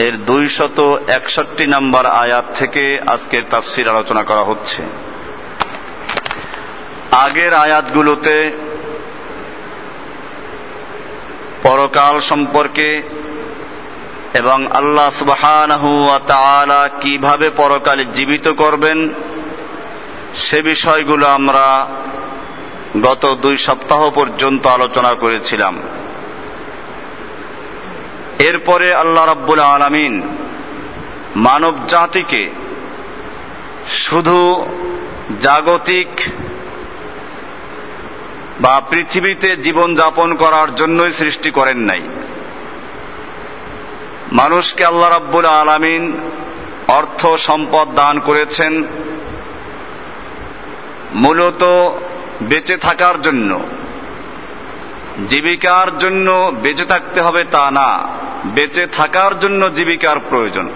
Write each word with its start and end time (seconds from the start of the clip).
এর 0.00 0.14
দুইশত 0.16 0.78
একষট্টি 1.08 1.66
নম্বর 1.66 2.06
আয়াত 2.06 2.44
থেকে 2.54 2.84
আজকের 3.06 3.42
তাফসির 3.50 3.88
আলোচনা 3.88 4.22
করা 4.22 4.42
হচ্ছে। 4.42 4.80
আগের 7.12 7.52
আয়াতগুলোতে 7.54 8.36
পরকাল 11.62 12.20
সম্পর্কে 12.20 12.88
এবং 14.34 14.58
আল্লাহ 14.72 15.08
সুবহানাহু 15.18 15.90
কীভাবে 17.00 17.50
পরকালে 17.50 18.04
জীবিত 18.14 18.46
করবেন, 18.48 18.98
সে 20.36 20.58
বিষয়গুলো 20.62 21.26
আমরা 21.28 21.66
গত 23.02 23.22
দুই 23.42 23.56
সপ্তাহ 23.56 24.10
পর্যন্ত 24.10 24.66
আলোচনা 24.66 25.12
করেছিলাম। 25.14 25.74
এরপরে 28.40 28.94
আল্লাহ 28.94 29.26
রাব্বুল 29.26 29.60
আলামিন 29.60 30.36
মানব 31.36 31.74
জাতিকে 31.88 32.50
শুধু 33.88 34.66
জাগতিক 35.42 36.08
বা 38.60 38.82
পৃথিবীতে 38.90 39.56
জীবন 39.56 39.94
যাপন 39.94 40.34
করার 40.34 40.74
জন্যই 40.74 41.10
সৃষ্টি 41.10 41.50
করেন 41.50 41.78
নাই। 41.78 42.02
মানুষকে 44.32 44.84
আল্লাহ 44.84 45.10
রাব্বুল 45.10 45.44
আলামিন 45.44 46.16
অর্থ 46.88 47.26
সম্পদ 47.26 47.94
দান 47.94 48.20
করেছেন 48.20 48.84
মূলত 51.14 51.90
বেঁচে 52.42 52.76
থাকার 52.76 53.22
জন্য। 53.22 53.60
জীবিকার 55.28 55.98
জন্য 55.98 56.52
বেঁচে 56.62 56.84
থাকতে 56.84 57.20
হবে 57.20 57.44
তা 57.50 57.70
না। 57.70 58.08
বেঁচে 58.44 58.86
থাকার 58.86 59.40
জন্য 59.40 59.74
জীবিকার 59.74 60.18
প্রয়োজন। 60.30 60.68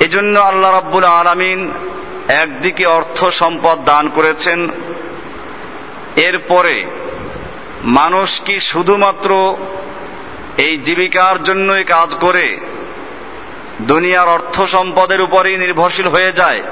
এজন্য 0.00 0.40
আল্লাহ 0.40 0.72
রাব্বুল 0.72 1.04
আলামিন 1.04 1.70
একদিকে 2.28 2.86
অর্থ 2.86 3.24
সম্পদ 3.24 3.78
দান 3.84 4.08
করেছেন, 4.08 4.68
এরপরে 6.16 6.86
মানুষ 7.84 8.40
কি 8.40 8.60
শুধুমাত্র 8.60 9.56
এই 10.56 10.76
জীবিকার 10.76 11.44
জন্যই 11.44 11.84
কাজ 11.84 12.14
করে, 12.20 12.58
দুনিয়ার 13.78 14.28
অর্থ 14.28 14.62
সম্পদের 14.62 15.20
উপরেই 15.20 15.56
নির্ভরশীল 15.56 16.08
হয়ে 16.08 16.32
যায়, 16.32 16.62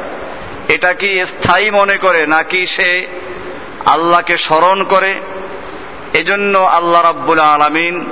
এটা 0.68 0.92
কি 0.92 1.24
স্থায়ী 1.26 1.70
মনে 1.70 1.96
করে 1.98 2.26
নাকি 2.26 2.66
সে 2.66 3.06
আল্লাহকে 3.86 4.36
স্মরণ 4.36 4.84
করে? 4.84 5.20
এজন্য 6.12 6.58
আল্লাহ 6.58 7.02
রাব্বুল 7.02 7.40
আলামিন 7.40 8.04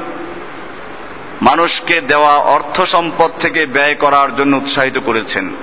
মানুষকে 1.42 2.00
দেওয়া 2.00 2.34
অর্থ 2.34 2.80
সম্পদ 2.80 3.30
থেকে 3.40 3.66
ব্যয় 3.66 3.94
করার 3.94 4.36
জন্য 4.36 4.56
উৎসাহিত 4.56 4.98
করেছেন। 4.98 5.54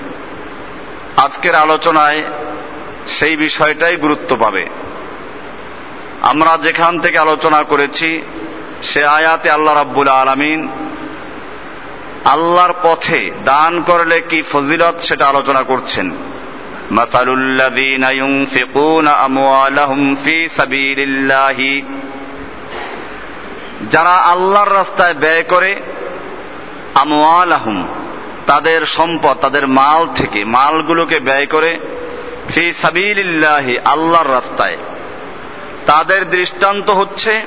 আজকের 1.17 1.55
আলোচনায় 1.55 2.23
সেই 3.07 3.35
বিষয়টাই 3.35 3.95
গুরুত্ব 3.95 4.35
পাবে। 4.35 4.65
আমরা 6.21 6.57
যেখান 6.57 6.99
থেকে 6.99 7.17
আলোচনা 7.17 7.63
করেছি, 7.63 8.21
সে 8.83 9.05
আয়াতে 9.05 9.49
আল্লাহ 9.49 9.75
রাব্বুল 9.75 10.07
আলমিন 10.07 10.67
আল্লাহর 12.25 12.73
পথে 12.83 13.31
দান 13.45 13.81
করলে 13.81 14.21
কি 14.21 14.43
ফজিলত 14.51 14.99
সেটা 14.99 15.25
আলোচনা 15.25 15.61
করছেন। 15.61 16.11
মাতালুল্লাযীনা 16.91 18.11
ইউনফিকুনা 18.11 19.11
আমওয়ালাহুম 19.11 20.15
ফী 20.23 20.47
সাবীলিল্লাহি 20.57 21.81
যারা 23.89 24.09
আল্লাহর 24.09 24.73
রাস্তায় 24.73 25.13
ব্যয় 25.13 25.43
করে, 25.43 25.75
আমওয়ালাহুম, 26.95 27.87
তাদের 28.47 28.85
সম্পদ, 28.85 29.37
তাদের 29.37 29.67
মাল 29.67 30.07
থেকে, 30.15 30.43
মালগুলোকে 30.43 31.19
ব্যয় 31.19 31.45
করে, 31.45 31.79
ফি 32.47 32.73
সাবিলিল্লাহি, 32.73 33.79
আল্লাহর 33.79 34.31
রাস্তায়। 34.31 34.77
তাদের 35.85 36.29
দৃষ্টান্ত 36.29 36.89
হচ্ছে, 36.89 37.41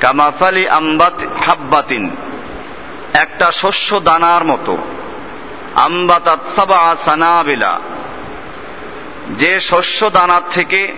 কামাসালি 0.00 0.68
আম্বাত 0.68 1.20
হাব্বাতিন, 1.46 2.10
একটা 3.14 3.52
শস্য 3.52 4.00
দানার 4.00 4.44
মতো। 4.44 4.78
আম্বাতাত 5.74 6.38
সানাবিলা, 7.04 7.80
যে 9.30 9.60
শস্য 9.60 10.10
দানার 10.10 10.42
থেকে 10.50 10.92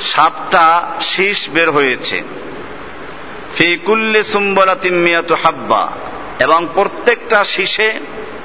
সাতটা 0.00 0.82
শীষ 1.00 1.48
বের 1.50 1.70
হয়েছে। 1.70 2.22
ফি 3.58 3.78
সুম্বলা 4.24 4.76
হাব্বা। 5.42 5.88
এবং 6.40 6.68
প্রত্যেকটা 6.74 7.44
শীষে 7.44 8.00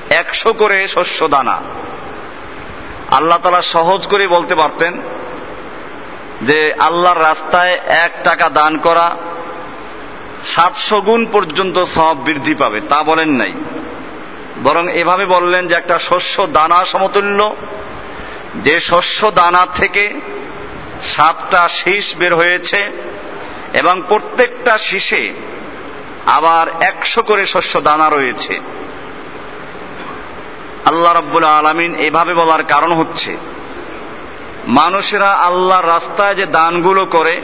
একশো 0.10 0.54
করে 0.54 0.88
শস্য 0.88 1.27
দানা 1.27 1.62
আল্লাহ 3.12 3.38
তালা 3.38 3.62
সহজ 3.62 4.07
করে 4.07 4.27
বলতে 4.27 4.56
পারতেন 4.56 5.01
যে 6.42 6.74
আল্লাহর 6.74 7.19
রাস্তায় 7.19 7.80
এক 7.88 8.12
টাকা 8.24 8.50
দান 8.50 8.77
করা 8.77 9.15
সাতশো 10.45 11.01
গুণ 11.01 11.25
পর্যন্ত 11.31 11.83
সব 11.83 12.18
বৃদ্ধি 12.24 12.56
পাবে, 12.56 12.81
তা 12.89 13.04
বলেন 13.04 13.30
নাই। 13.30 13.54
বরং 14.63 14.92
এভাবে 14.92 15.25
বললেন 15.25 15.68
যে 15.68 15.75
একটা 15.75 16.00
শস্য 16.00 16.48
দানা 16.48 16.86
সমতুল্য, 16.86 17.56
যে 18.56 18.80
শস্য 18.80 19.31
দানা 19.31 19.68
থেকে 19.75 20.19
সাতটা 21.15 21.69
শীষ 21.69 22.15
বের 22.15 22.36
হয়েছে 22.36 22.92
এবং 23.73 24.01
প্রত্যেকটা 24.07 24.77
শীষে 24.77 25.33
আবার 26.25 26.67
একশো 26.81 27.23
করে 27.23 27.45
শস্য 27.45 27.81
দানা 27.81 28.09
রয়েছে। 28.09 28.59
আল্লাহ 30.85 31.13
রব্বুল 31.13 31.43
আলমিন 31.43 31.95
এভাবে 31.95 32.33
বলার 32.33 32.63
কারণ 32.63 32.91
হচ্ছে, 32.91 33.37
মানুষেরা 34.67 35.29
আল্লাহর 35.29 35.87
রাস্তায় 35.87 36.35
যে 36.35 36.45
দানগুলো 36.45 37.05
করে, 37.05 37.41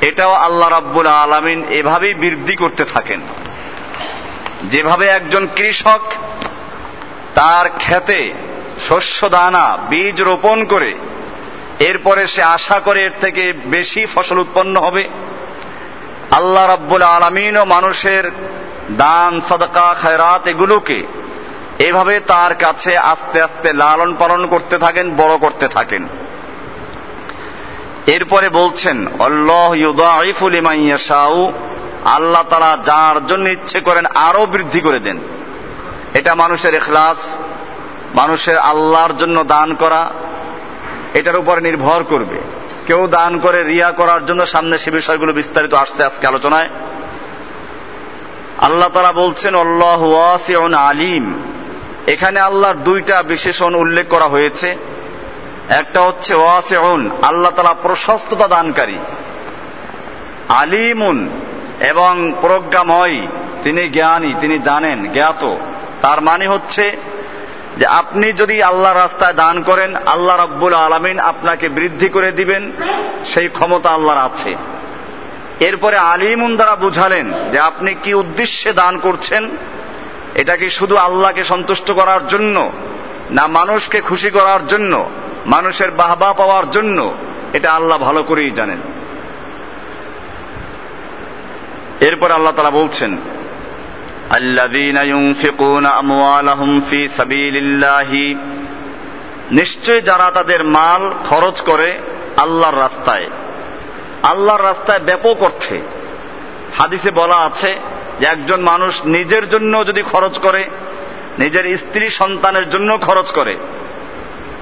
এটাও 0.00 0.32
আল্লাহ 0.32 0.68
রাব্বুল 0.68 1.06
আলমিন 1.06 1.64
এভাবেই 1.64 2.14
বৃদ্ধি 2.14 2.56
করতে 2.56 2.84
থাকেন। 2.84 3.20
যেভাবে 4.64 5.06
একজন 5.06 5.48
কৃষক 5.56 6.12
তার 7.34 7.70
ক্ষেতে 7.78 8.32
শস্য 8.88 9.28
দানা, 9.28 9.78
বীজ 9.90 10.22
রোপণ 10.22 10.64
করে 10.64 10.94
এরপরে 11.80 12.26
সে 12.26 12.42
আশা 12.42 12.80
করে 12.80 13.04
এর 13.04 13.10
থেকে 13.20 13.52
বেশি 13.52 14.06
ফসল 14.14 14.38
উৎপন্ন 14.38 14.80
হবে। 14.80 15.08
আল্লাহ 16.30 16.66
রাব্বুল 16.66 17.02
ও 17.56 17.64
মানুষের 17.64 18.30
দান, 18.90 19.40
সদকা, 19.40 19.94
খায়রাত 19.94 20.46
এগুলোকে 20.46 21.06
এভাবে 21.78 22.20
তার 22.20 22.54
কাছে 22.54 22.96
আস্তে 22.96 23.42
আস্তে 23.42 23.72
লালন 23.72 24.14
পালন 24.18 24.46
করতে 24.46 24.78
থাকেন, 24.78 25.14
বড় 25.16 25.38
করতে 25.38 25.68
থাকেন। 25.68 26.08
এরপরে 28.06 28.48
বলছেন 28.48 29.06
অল্লাহ 29.18 29.74
ইউদাইফুল 29.74 30.54
ইমাইয়াশাউ 30.54 31.52
আল্লাহ 32.04 32.42
তারা 32.42 32.78
যার 32.84 33.26
জন্য 33.26 33.48
ইচ্ছে 33.48 33.80
করেন 33.80 34.06
আরও 34.06 34.46
বৃদ্ধি 34.46 34.80
করে 34.80 34.98
দেন। 34.98 35.18
এটা 36.14 36.34
মানুষের 36.34 36.74
এখলাস 36.74 37.38
মানুষের 38.14 38.58
আল্লাহর 38.58 39.16
জন্য 39.16 39.44
দান 39.44 39.74
করা 39.74 40.10
এটার 41.14 41.36
উপরে 41.36 41.60
নির্ভর 41.60 42.04
করবে। 42.04 42.38
কেউ 42.86 43.06
দান 43.06 43.38
করে 43.38 43.62
রিয়া 43.62 43.90
করার 43.90 44.26
জন্য 44.26 44.46
সামনে 44.46 44.78
সে 44.78 44.90
বিষয়গুলো 44.90 45.32
বিস্তারিত 45.32 45.74
আসছে 45.74 46.04
আজকে 46.04 46.26
আলোচনায়। 46.26 46.68
আল্লাহ 48.58 48.88
তারা 48.88 49.12
বলছেন 49.12 49.54
অল্লাহ 49.54 50.14
আলিম। 50.74 51.42
এখানে 52.06 52.40
আল্লাহর 52.40 52.74
দুইটা 52.74 53.22
বিশেষণ 53.22 53.74
উল্লেখ 53.74 54.08
করা 54.08 54.24
হয়েছে। 54.24 54.76
একটা 55.68 56.00
হচ্ছে 56.00 56.34
ওয়াসিউন, 56.34 57.10
আল্লাহ 57.22 57.52
তালা 57.52 57.74
প্রশস্ততা 57.74 58.48
দানকারী। 58.48 58.98
আলিমুন 60.48 61.28
এবং 61.80 62.34
প্রজ্ঞাময়, 62.40 63.26
তিনি 63.64 63.88
জ্ঞানী, 63.88 64.34
তিনি 64.40 64.58
জানেন, 64.58 65.12
জ্ঞাত। 65.12 65.56
তার 66.02 66.22
মানে 66.22 66.48
হচ্ছে 66.48 66.96
যে 67.78 67.86
আপনি 67.86 68.32
যদি 68.32 68.62
আল্লাহ 68.62 68.92
রাস্তায় 68.92 69.32
দান 69.32 69.62
করেন, 69.62 69.96
আল্লাহ 69.96 70.36
রব্বুল 70.36 70.74
আলমিন 70.74 71.18
আপনাকে 71.18 71.68
বৃদ্ধি 71.68 72.08
করে 72.08 72.32
দিবেন, 72.32 72.72
সেই 73.34 73.48
ক্ষমতা 73.48 73.90
আল্লাহর 73.90 74.24
আছে। 74.24 74.56
এরপরে 75.60 75.96
আলিমুন 75.96 76.56
দ্বারা 76.56 76.76
বুঝালেন 76.76 77.32
যে 77.50 77.58
আপনি 77.58 77.94
কি 77.94 78.14
উদ্দেশ্যে 78.14 78.72
দান 78.72 78.98
করছেন, 78.98 79.50
এটা 80.34 80.56
কি 80.56 80.70
শুধু 80.70 80.96
আল্লাহকে 80.96 81.44
সন্তুষ্ট 81.44 81.90
করার 81.90 82.28
জন্য, 82.28 82.70
না 83.30 83.46
মানুষকে 83.46 84.00
খুশি 84.00 84.30
করার 84.30 84.66
জন্য, 84.66 85.10
মানুষের 85.46 85.90
বাহবা 85.90 86.32
পাওয়ার 86.32 86.70
জন্য, 86.70 87.14
এটা 87.52 87.72
আল্লাহ 87.72 87.98
ভালো 87.98 88.22
করেই 88.22 88.50
জানেন। 88.50 88.80
এরপর 92.00 92.30
আল্লাহ 92.30 92.52
তারা 92.52 92.70
বলছেন 92.70 93.16
নিশ্চয় 99.50 100.00
যারা 100.00 100.30
তাদের 100.30 100.64
মাল 100.64 101.10
খরচ 101.30 101.60
করে 101.60 101.98
আল্লাহর 102.36 102.78
রাস্তায় 102.78 103.26
আল্লাহর 104.22 104.62
রাস্তায় 104.62 104.98
ব্যাপক 104.98 105.42
অর্থে। 105.42 105.80
হাদিসে 106.78 107.10
বলা 107.10 107.36
আছে 107.36 107.76
যে 108.20 108.26
একজন 108.26 108.60
মানুষ 108.60 109.00
নিজের 109.04 109.50
জন্য 109.50 109.86
যদি 109.86 110.02
খরচ 110.02 110.38
করে, 110.38 110.64
নিজের 111.38 111.76
স্ত্রী 111.76 112.10
সন্তানের 112.10 112.70
জন্য 112.70 112.98
খরচ 112.98 113.30
করে, 113.30 113.56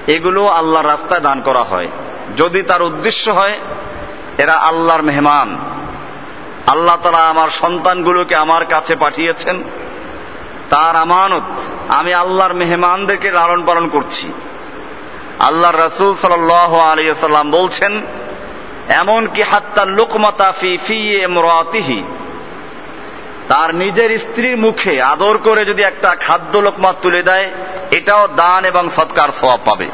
এগুলো 0.07 0.47
আল্লাহর 0.47 0.87
রাস্তায় 0.87 1.21
দান 1.21 1.41
করা 1.41 1.63
হয়। 1.63 1.87
যদি 2.37 2.61
তার 2.61 2.81
উদ্দেশ্য 2.81 3.29
হয়, 3.29 3.59
এরা 4.37 4.53
আল্লাহর 4.53 5.01
মেহমান। 5.01 5.57
আল্লাহ 6.67 6.97
তারা 7.03 7.17
আমার 7.17 7.49
সন্তানগুলোকে 7.49 8.35
আমার 8.35 8.65
কাছে 8.65 8.95
পাঠিয়েছেন। 8.95 9.63
তার 10.69 10.95
আমানত 10.95 11.47
আমি 11.89 12.13
আল্লাহর 12.13 12.53
মেহমানদেরকে 12.53 13.31
লালন 13.31 13.63
পালন 13.65 13.87
করছি। 13.89 14.33
আল্লাহর 15.39 15.79
রসুল 15.85 16.15
সাল 16.15 16.51
আলিয়াল্লাম 16.91 17.51
বলছেন 17.51 18.01
এমন 18.89 19.27
কি 19.27 19.41
হাত্তা 19.41 19.85
লোকমাতা 19.85 20.51
ফি 20.51 20.77
ফি 20.87 20.97
এমরাতিহি 21.23 22.03
তার 23.47 23.75
নিজের 23.75 24.19
স্ত্রীর 24.19 24.57
মুখে 24.57 25.01
আদর 25.01 25.37
করে 25.37 25.65
যদি 25.65 25.81
একটা 25.81 26.15
খাদ্য 26.15 26.57
লোকমা 26.57 26.93
তুলে 27.01 27.21
দেয়, 27.23 27.47
এটাও 27.91 28.27
দান 28.35 28.65
এবং 28.65 28.89
সৎকার 28.89 29.29
সবাব 29.31 29.59
পাবে। 29.65 29.87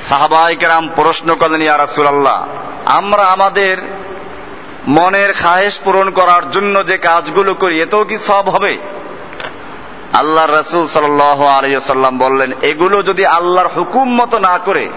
সাহাবাইকেরাম 0.00 0.88
প্রশ্ন 0.96 1.34
করলেন, 1.34 1.62
ইয়া 1.62 1.78
রাসূলুল্লাহ, 1.78 2.46
আমরা 2.86 3.24
আমাদের 3.24 3.76
মনের 4.88 5.32
খায়েশ 5.32 5.78
পূরণ 5.84 6.10
করার 6.10 6.50
জন্য 6.50 6.86
যে 6.86 6.98
কাজগুলো 6.98 7.54
করি, 7.54 7.82
এতেও 7.82 8.04
কি 8.04 8.18
সব 8.18 8.48
হবে? 8.48 8.78
আল্লাহ 10.12 10.60
রসুল 10.60 10.86
সাল 10.86 11.20
আলিয়াল্লাম 11.46 12.18
বললেন, 12.18 12.52
এগুলো 12.62 13.02
যদি 13.02 13.26
আল্লাহর 13.26 13.68
হুকুম 13.68 14.14
মতো 14.14 14.38
না 14.38 14.58
করে, 14.58 14.88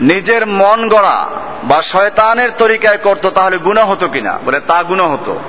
নিজের 0.00 0.46
মন 0.46 0.88
গড়া 0.88 1.28
বা 1.64 1.82
শয়তানের 1.82 2.50
তরিকায় 2.58 2.96
করতো, 2.96 3.30
তাহলে 3.30 3.58
গুণা 3.58 3.84
হতো 3.84 4.08
কিনা? 4.08 4.38
বলে, 4.44 4.60
তা 4.60 4.82
গুণা 4.82 5.02
হতো। 5.02 5.40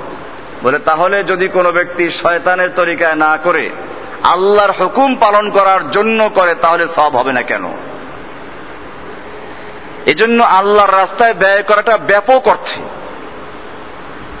বলে, 0.62 0.78
তাহলে 0.78 1.24
যদি 1.24 1.48
কোনো 1.48 1.72
ব্যক্তি 1.72 2.10
শয়তানের 2.10 2.70
তরিকায় 2.76 3.14
না 3.14 3.36
করে, 3.36 3.70
আল্লাহর 4.22 4.70
হুকুম 4.70 5.14
পালন 5.14 5.50
করার 5.50 5.90
জন্য 5.90 6.30
করে, 6.34 6.54
তাহলে 6.54 6.88
সব 6.88 7.16
হবে 7.16 7.32
না 7.32 7.42
কেন? 7.42 7.93
এজন্য 10.06 10.42
আল্লাহর 10.42 10.92
রাস্তায় 10.92 11.34
ব্যয় 11.34 11.62
করাটা 11.62 11.96
ব্যাপক 11.96 12.48
অর্থে। 12.48 12.80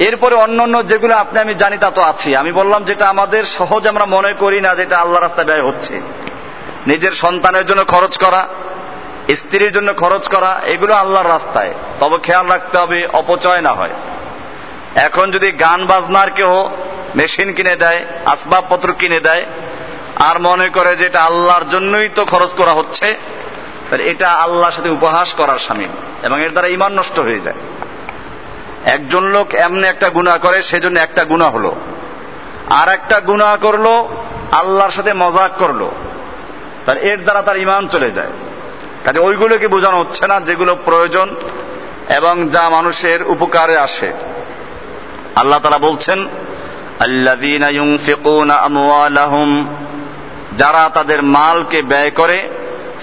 এরপরে 0.04 0.34
অন্য 0.34 0.62
অন্য 0.62 0.86
যেগুলো 0.86 1.16
আপনি, 1.16 1.40
আমি 1.40 1.54
জানি 1.54 1.78
তা 1.78 1.90
তো 1.90 2.02
আছি। 2.02 2.36
আমি 2.36 2.52
বললাম 2.52 2.84
যেটা 2.84 3.08
আমাদের 3.08 3.44
সহজ, 3.44 3.88
আমরা 3.88 4.04
মনে 4.04 4.32
করি 4.32 4.60
না 4.60 4.74
যেটা 4.74 4.98
আল্লাহ 4.98 5.22
রাস্তায় 5.22 5.46
ব্যয় 5.46 5.62
হচ্ছে। 5.62 6.00
নিজের 6.86 7.12
সন্তানের 7.12 7.66
জন্য 7.66 7.84
খরচ 7.84 8.18
করা, 8.18 8.48
স্ত্রীর 9.34 9.72
জন্য 9.72 9.94
খরচ 9.94 10.28
করা, 10.28 10.60
এগুলো 10.64 10.94
আল্লাহর 10.94 11.28
রাস্তায়। 11.28 11.74
তবে 12.00 12.18
খেয়াল 12.18 12.46
রাখতে 12.46 12.78
হবে, 12.78 13.06
অপচয় 13.12 13.60
না 13.60 13.72
হয়। 13.72 13.90
এখন 14.94 15.30
যদি 15.30 15.52
গান 15.52 15.86
বাজনার 15.86 16.30
কেউ 16.30 16.70
মেশিন 17.14 17.52
কিনে 17.52 17.76
দেয়, 17.76 18.04
আসবাবপত্র 18.26 18.92
কিনে 18.92 19.20
দেয়, 19.20 19.46
আর 20.16 20.38
মনে 20.38 20.68
করে 20.68 20.96
যে 20.96 21.06
এটা 21.06 21.22
আল্লাহর 21.22 21.68
জন্যই 21.70 22.08
তো 22.08 22.24
খরচ 22.24 22.54
করা 22.54 22.72
হচ্ছে 22.72 23.14
এটা 24.00 24.30
আল্লাহর 24.30 24.72
সাথে 24.72 24.90
উপহাস 24.90 25.32
করার 25.32 25.58
সামিল 25.58 25.88
এবং 26.22 26.44
এর 26.44 26.50
দ্বারা 26.50 26.66
ইমান 26.66 26.92
নষ্ট 26.92 27.18
হয়ে 27.18 27.40
যায়। 27.40 27.56
একজন 28.84 29.24
লোক 29.24 29.54
এমনি 29.54 29.86
একটা 29.86 30.08
গুণা 30.08 30.38
করে, 30.38 30.62
সেজন্য 30.62 31.00
একটা 31.00 31.24
গুণা 31.24 31.44
হলো। 31.44 31.74
আর 32.70 32.88
একটা 32.88 33.20
গুণা 33.20 33.56
করল, 33.56 34.08
আল্লাহর 34.52 34.90
সাথে 34.90 35.12
মজাক 35.12 35.52
করল। 35.52 35.88
তার 36.86 36.96
এর 36.96 37.22
দ্বারা 37.22 37.42
তার 37.42 37.56
ইমান 37.56 37.88
চলে 37.88 38.10
যায়। 38.10 38.30
কাজে 39.04 39.18
ওইগুলোকে 39.18 39.68
বোঝানো 39.68 40.00
হচ্ছে 40.00 40.26
না, 40.26 40.40
যেগুলো 40.40 40.76
প্রয়োজন 40.84 41.36
এবং 42.16 42.48
যা 42.48 42.68
মানুষের 42.68 43.22
উপকারে 43.22 43.76
আসে। 43.76 44.12
আল্লাহ 45.36 45.58
তারা 45.58 45.78
বলছেন 45.78 46.28
যারা 50.56 50.90
তাদের 50.94 51.22
মালকে 51.22 51.82
ব্যয় 51.82 52.10
করে 52.10 52.48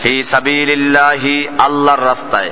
ফি 0.04 0.24
সাবিলিল্লাহি, 0.24 1.48
আল্লাহর 1.60 2.06
রাস্তায়। 2.06 2.52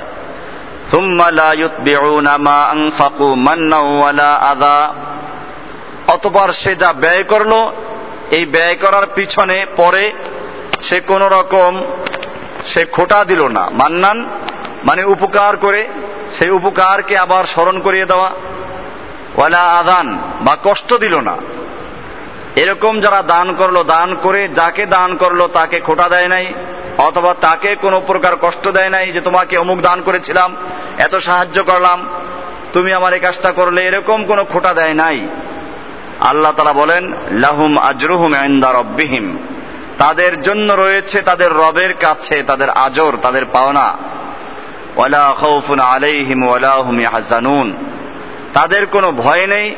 অতপর 6.06 6.52
সে 6.52 6.74
যা 6.74 6.92
ব্যয় 6.92 7.22
করল, 7.22 7.52
এই 8.30 8.44
ব্যয় 8.44 8.74
করার 8.74 9.06
পিছনে 9.14 9.66
পরে 9.76 10.12
সে 10.82 11.00
কোন 11.00 11.22
রকম 11.22 11.82
সে 12.66 12.84
খোটা 12.84 13.24
দিল 13.24 13.48
না। 13.48 13.70
মান্নান 13.72 14.28
মানে 14.84 15.04
উপকার 15.04 15.56
করে 15.56 15.88
সেই 16.38 16.50
উপকারকে 16.50 17.18
আবার 17.18 17.44
স্মরণ 17.44 17.78
করিয়ে 17.78 18.04
দেওয়া। 18.04 18.30
ওয়ালা 19.36 19.62
আদান 19.62 20.18
বা 20.40 20.56
কষ্ট 20.64 20.94
দিল 20.94 21.20
না। 21.20 21.36
এরকম 22.56 23.00
যারা 23.00 23.22
দান 23.22 23.54
করল, 23.54 23.82
দান 23.82 24.16
করে 24.22 24.48
যাকে 24.48 24.86
দান 24.86 25.16
করল, 25.16 25.46
তাকে 25.46 25.80
খোটা 25.80 26.08
দেয় 26.08 26.28
নাই। 26.28 26.52
অথবা 27.00 27.34
তাকে 27.40 27.74
কোনো 27.74 28.00
প্রকার 28.06 28.36
কষ্ট 28.40 28.68
দেয় 28.68 28.90
নাই 28.90 29.12
যে 29.12 29.20
তোমাকে 29.20 29.56
অমুক 29.56 29.80
দান 29.80 30.00
করেছিলাম, 30.00 30.56
এত 30.98 31.16
সাহায্য 31.16 31.62
করলাম, 31.64 32.06
তুমি 32.72 32.92
আমার 32.92 33.12
এই 33.12 33.20
কাজটা 33.20 33.52
করলে 33.52 33.86
এরকম 33.86 34.24
কোনো 34.24 34.44
খোটা 34.44 34.74
দেয় 34.74 34.94
নাই। 34.94 35.28
আল্লাহ 36.20 36.52
তালা 36.52 36.72
বলেন, 36.72 37.12
লাহুম 37.30 37.78
আজরুহুম 37.78 38.34
ইনদা 38.34 38.72
রব্বিহিম। 38.72 39.38
তাদের 39.98 40.42
জন্য 40.42 40.72
রয়েছে 40.72 41.20
তাদের 41.20 41.52
রবের 41.52 41.94
কাছে 41.94 42.42
তাদের 42.42 42.70
আজর, 42.70 43.16
তাদের 43.22 43.44
পাওনা। 43.52 43.98
ওয়ালা 44.96 45.34
খাউফুন 45.40 45.80
আলাইহিম 45.80 46.48
ওয়ালা 46.48 46.74
হুম 46.74 47.00
ইয়াহজানুন। 47.00 47.72
তাদের 48.52 48.86
কোনো 48.86 49.12
ভয় 49.12 49.46
নেই, 49.46 49.74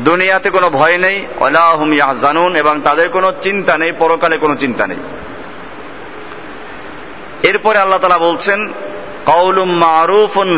দুনিয়াতে 0.00 0.50
কোনো 0.50 0.70
ভয় 0.70 0.98
নেই, 0.98 1.26
ওয়ালা 1.40 1.66
হুম 1.66 1.92
ইয়াহজানুন 1.92 2.56
এবং 2.56 2.80
তাদের 2.80 3.08
কোনো 3.08 3.32
চিন্তা 3.42 3.78
নেই, 3.78 3.92
পরকালে 3.92 4.36
কোনো 4.36 4.56
চিন্তা 4.56 4.86
নেই। 4.86 4.98
এরপরে 7.46 7.78
আল্লাহ 7.78 7.98
তালা 7.98 8.18
বলছেন 8.18 8.60
মারুফুন 9.64 10.50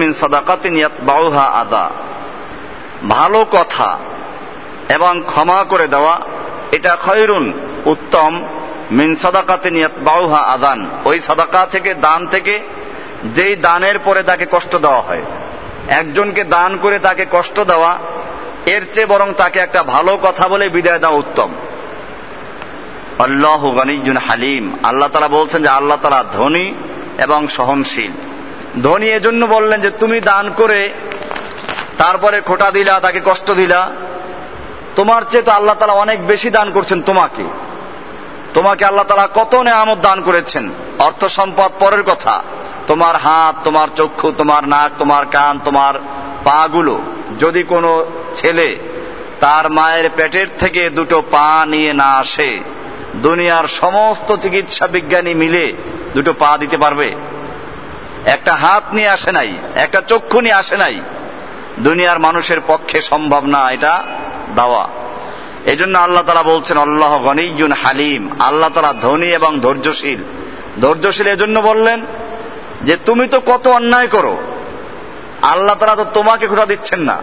মিন 0.00 0.12
সাদাকাতিন 0.12 0.74
ইয়াতবাউহা 0.76 1.44
আদা। 1.60 1.90
ভালো 3.08 3.40
কথা 3.52 3.98
এবং 4.88 5.22
ক্ষমা 5.26 5.64
করে 5.68 5.86
দেওয়া, 5.86 6.20
এটা 6.72 6.96
খৈরুন 7.06 7.52
উত্তম, 7.84 8.32
মিন 8.90 9.10
সাদাকাতে 9.14 9.70
বাউহা 9.98 10.40
আদান। 10.54 10.80
ওই 11.04 11.20
সাদাকা 11.20 11.66
থেকে, 11.66 11.94
দান 11.94 12.26
থেকে 12.26 12.54
যেই 13.24 13.54
দানের 13.56 13.98
পরে 13.98 14.22
তাকে 14.22 14.46
কষ্ট 14.50 14.76
দেওয়া 14.76 15.00
হয়। 15.00 15.22
একজনকে 15.88 16.42
দান 16.44 16.70
করে 16.82 16.98
তাকে 16.98 17.24
কষ্ট 17.30 17.60
দেওয়া, 17.60 17.92
এর 18.66 18.82
চেয়ে 18.92 19.06
বরং 19.06 19.28
তাকে 19.36 19.58
একটা 19.58 19.82
ভালো 19.82 20.12
কথা 20.22 20.48
বলে 20.48 20.68
বিদায় 20.68 20.98
দেওয়া 20.98 21.16
উত্তম। 21.16 21.50
আল্লাহ 23.18 23.70
গনিজুন 23.70 24.16
হালিম। 24.16 24.78
আল্লাহ 24.82 25.08
তালা 25.08 25.28
বলছেন 25.28 25.62
যে 25.62 25.68
আল্লাহ 25.68 25.98
তালা 26.02 26.24
ধনী 26.32 26.74
এবং 27.18 27.48
সহনশীল। 27.48 28.10
ধনী 28.82 29.06
এজন্য 29.06 29.46
বললেন 29.46 29.80
যে 29.80 29.90
তুমি 29.90 30.20
দান 30.20 30.50
করে 30.56 30.90
তারপরে 31.98 32.40
খোটা 32.40 32.70
দিলা, 32.70 33.00
তাকে 33.00 33.20
কষ্ট 33.24 33.50
দিলা। 33.50 33.90
তোমার 34.96 35.22
চেয়ে 35.30 35.42
তো 35.42 35.52
আল্লাহ 35.52 35.74
তালা 35.74 35.92
অনেক 35.92 36.26
বেশি 36.26 36.50
দান 36.50 36.72
করছেন 36.72 37.02
তোমাকে। 37.02 37.44
তোমাকে 38.54 38.84
আল্লাহ 38.84 39.04
তালা 39.04 39.28
কত 39.34 39.54
নেয়ামত 39.54 39.98
দান 39.98 40.22
করেছেন। 40.22 40.70
অর্থ 40.98 41.24
সম্পদ 41.24 41.70
পরের 41.78 42.02
কথা। 42.02 42.42
তোমার 42.86 43.16
হাত, 43.16 43.56
তোমার 43.64 43.88
চক্ষু, 43.96 44.32
তোমার 44.32 44.68
নাক, 44.68 44.90
তোমার 44.98 45.26
কান, 45.26 45.60
তোমার 45.64 45.94
পা 46.44 46.68
গুলো 46.72 47.00
যদি 47.40 47.62
কোনো 47.62 48.06
ছেলে 48.34 48.76
তার 49.40 49.70
মায়ের 49.70 50.10
পেটের 50.16 50.46
থেকে 50.58 50.90
দুটো 50.90 51.22
পা 51.30 51.66
নিয়ে 51.66 51.92
না 51.92 52.04
আসে 52.04 52.75
দুনিয়ার 53.22 53.66
সমস্ত 53.66 54.36
চিকিৎসা 54.36 54.86
বিজ্ঞানী 54.86 55.34
মিলে 55.34 55.72
দুটো 56.14 56.32
পা 56.32 56.58
দিতে 56.60 56.76
পারবে। 56.76 57.14
একটা 58.24 58.54
হাত 58.54 58.94
নিয়ে 58.94 59.08
আসে 59.08 59.32
নাই, 59.32 59.52
একটা 59.74 60.00
চক্ষু 60.00 60.40
নিয়ে 60.40 60.54
আসে 60.54 60.76
নাই। 60.76 60.98
দুনিয়ার 61.78 62.18
মানুষের 62.18 62.60
পক্ষে 62.66 63.02
সম্ভব 63.02 63.46
না 63.46 63.70
এটা 63.70 64.04
দাওয়া। 64.54 64.88
এই 65.66 65.76
জন্য 65.76 65.98
আল্লাহ 65.98 66.22
তালা 66.22 66.42
বলছেন, 66.42 66.76
আল্লাহ 66.76 67.22
গনিজুন 67.22 67.72
হালিম। 67.72 68.30
আল্লাহ 68.38 68.68
তালা 68.68 68.92
ধনী 68.92 69.26
এবং 69.26 69.60
ধৈর্যশীল। 69.60 70.18
ধৈর্যশীল 70.80 71.26
এজন্য 71.26 71.60
বললেন 71.60 72.06
যে, 72.82 72.96
তুমি 72.96 73.28
তো 73.28 73.40
কত 73.40 73.68
অন্যায় 73.68 74.06
করো। 74.06 74.38
আল্লাহ 75.42 75.74
তালা 75.74 75.94
তো 75.94 76.04
তোমাকে 76.04 76.46
খোটা 76.46 76.66
দিচ্ছেন 76.66 77.00
না। 77.00 77.22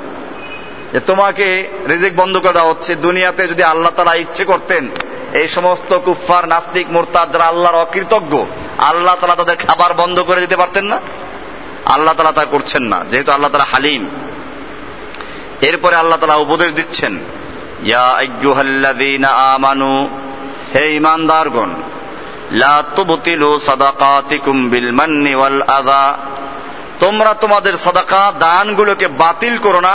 যে 0.93 0.99
তোমাকে 0.99 1.67
রিজিক 1.89 2.15
বন্ধ 2.15 2.37
করে 2.37 2.53
দেওয়া 2.53 2.69
হচ্ছে। 2.69 2.95
দুনিয়াতে 2.95 3.47
যদি 3.47 3.63
আল্লাহ 3.63 3.91
তালা 3.91 4.15
ইচ্ছে 4.15 4.45
করতেন 4.45 4.89
এই 5.33 5.47
সমস্ত 5.47 5.91
কুফার 5.97 6.43
নাস্তিক 6.47 6.87
মোরতাদ 6.91 7.27
যারা 7.33 7.45
আল্লাহর 7.45 7.75
অকৃতজ্ঞ। 7.75 8.33
আল্লাহ 8.77 9.15
তালা 9.15 9.35
তাদের 9.35 9.55
খাবার 9.55 9.93
বন্ধ 9.93 10.17
করে 10.19 10.39
দিতে 10.41 10.55
পারতেন 10.55 10.85
না। 10.85 10.99
আল্লাহ 11.85 12.13
তালা 12.13 12.31
তা 12.31 12.45
করছেন 12.45 12.83
না, 12.83 12.97
যেহেতু 13.09 13.31
আল্লাহ 13.31 13.51
তালা 13.51 13.71
হালিম। 13.71 14.03
এরপরে 15.61 15.95
আল্লাহ 15.95 16.17
তালা 16.17 16.35
উপদেশ 16.35 16.73
দিচ্ছেন, 16.73 17.13
ইয়া 17.83 18.07
আমানু, 19.55 20.09
হে 20.73 20.85
আযা, 25.77 26.05
তোমরা 26.99 27.33
তোমাদের 27.33 27.77
সাদাকা 27.77 28.33
দানগুলোকে 28.39 29.07
বাতিল 29.07 29.57
করো 29.57 29.79
না, 29.79 29.93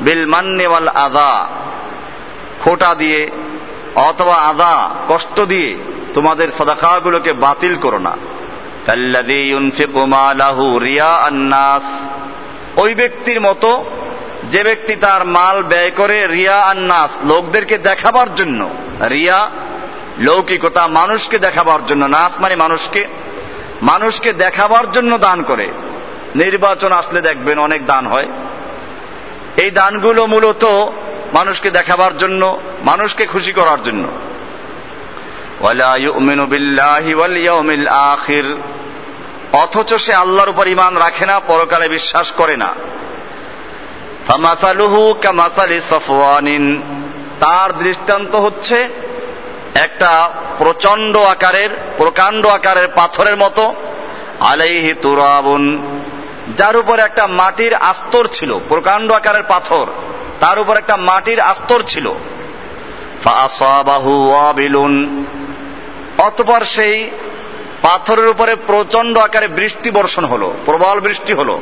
বিল 0.00 0.26
মান্নি 0.26 0.66
ওয়াল 0.66 0.88
আযা, 0.88 1.32
খোটা 2.64 2.94
দিয়ে 2.94 3.20
অথবা 3.94 4.34
আদা, 4.34 4.88
কষ্ট 5.08 5.40
দিয়ে 5.40 5.76
তোমাদের 6.14 6.48
সাদাকাগুলোকে 6.58 7.32
বাতিল 7.32 7.76
করো 7.76 7.98
না। 7.98 8.16
কাল্লাযী 8.86 9.36
ইউনফিকু 9.36 10.06
মালাহু 10.06 10.78
রিয়াআন 10.78 11.34
নাস 11.34 12.08
ওই 12.76 12.94
ব্যক্তির 12.94 13.40
মতো 13.40 13.84
যে 14.50 14.62
ব্যক্তি 14.62 14.96
তার 14.96 15.24
মাল 15.24 15.62
ব্যয় 15.62 15.90
করে 15.90 16.26
রিয়া 16.26 16.60
আন্নাস, 16.60 17.10
লোকদেরকে 17.24 17.78
দেখাবার 17.78 18.34
জন্য। 18.34 18.70
রিয়া, 19.10 19.50
লৌকিকতা 20.18 20.86
মানুষকে 20.86 21.38
দেখাবার 21.38 21.86
জন্য, 21.86 22.06
নাস 22.06 22.40
মানে 22.40 22.56
মানুষকে। 22.56 23.08
মানুষকে 23.82 24.32
দেখাবার 24.32 24.92
জন্য 24.92 25.18
দান 25.18 25.42
করে। 25.42 25.68
নির্বাচন 26.36 26.92
আসলে 26.92 27.20
দেখবেন 27.20 27.58
অনেক 27.58 27.86
দান 27.86 28.06
হয়। 28.06 28.26
এই 29.56 29.70
দানগুলো 29.70 30.26
মূলত 30.26 30.64
মানুষকে 31.34 31.70
দেখাবার 31.70 32.18
জন্য, 32.18 32.60
মানুষকে 32.84 33.26
খুশি 33.26 33.52
করার 33.52 33.82
জন্য। 33.82 34.08
আখির। 37.88 38.56
অথচ 39.52 39.94
সে 39.94 40.14
আল্লাহর 40.14 40.48
উপর 40.48 40.66
ইমান 40.66 40.96
রাখে 40.96 41.26
না, 41.26 41.40
পরকালে 41.40 41.88
বিশ্বাস 41.88 42.32
করে 42.32 42.56
না। 42.56 42.74
তার 47.40 47.78
দৃষ্টান্ত 47.78 48.34
হচ্ছে 48.34 48.88
একটা 49.74 50.30
প্রচণ্ড 50.58 51.16
আকারের, 51.16 51.70
প্রকাণ্ড 51.96 52.46
আকারের 52.46 52.88
পাথরের 52.94 53.36
মতো, 53.36 53.74
আলাইহি 54.40 54.94
তুরাবুন, 55.02 55.82
যার 56.56 56.76
উপর 56.76 56.98
একটা 56.98 57.26
মাটির 57.26 57.74
আস্তর 57.74 58.28
ছিল, 58.32 58.58
প্রকাণ্ড 58.68 59.12
আকারের 59.12 59.42
পাথর। 59.42 59.86
তার 60.42 60.58
উপর 60.58 60.76
একটা 60.76 60.96
মাটির 60.96 61.40
আস্তর 61.40 61.82
ছিল। 61.86 62.12
অতপর 66.18 66.64
সেই 66.64 67.10
পাথরের 67.82 68.28
উপরে 68.28 68.54
প্রচণ্ড 68.54 69.18
আকারে 69.18 69.48
বৃষ্টি 69.48 69.90
বর্ষণ 69.90 70.24
হলো, 70.24 70.54
প্রবল 70.64 71.00
বৃষ্টি 71.00 71.32
হলো। 71.32 71.60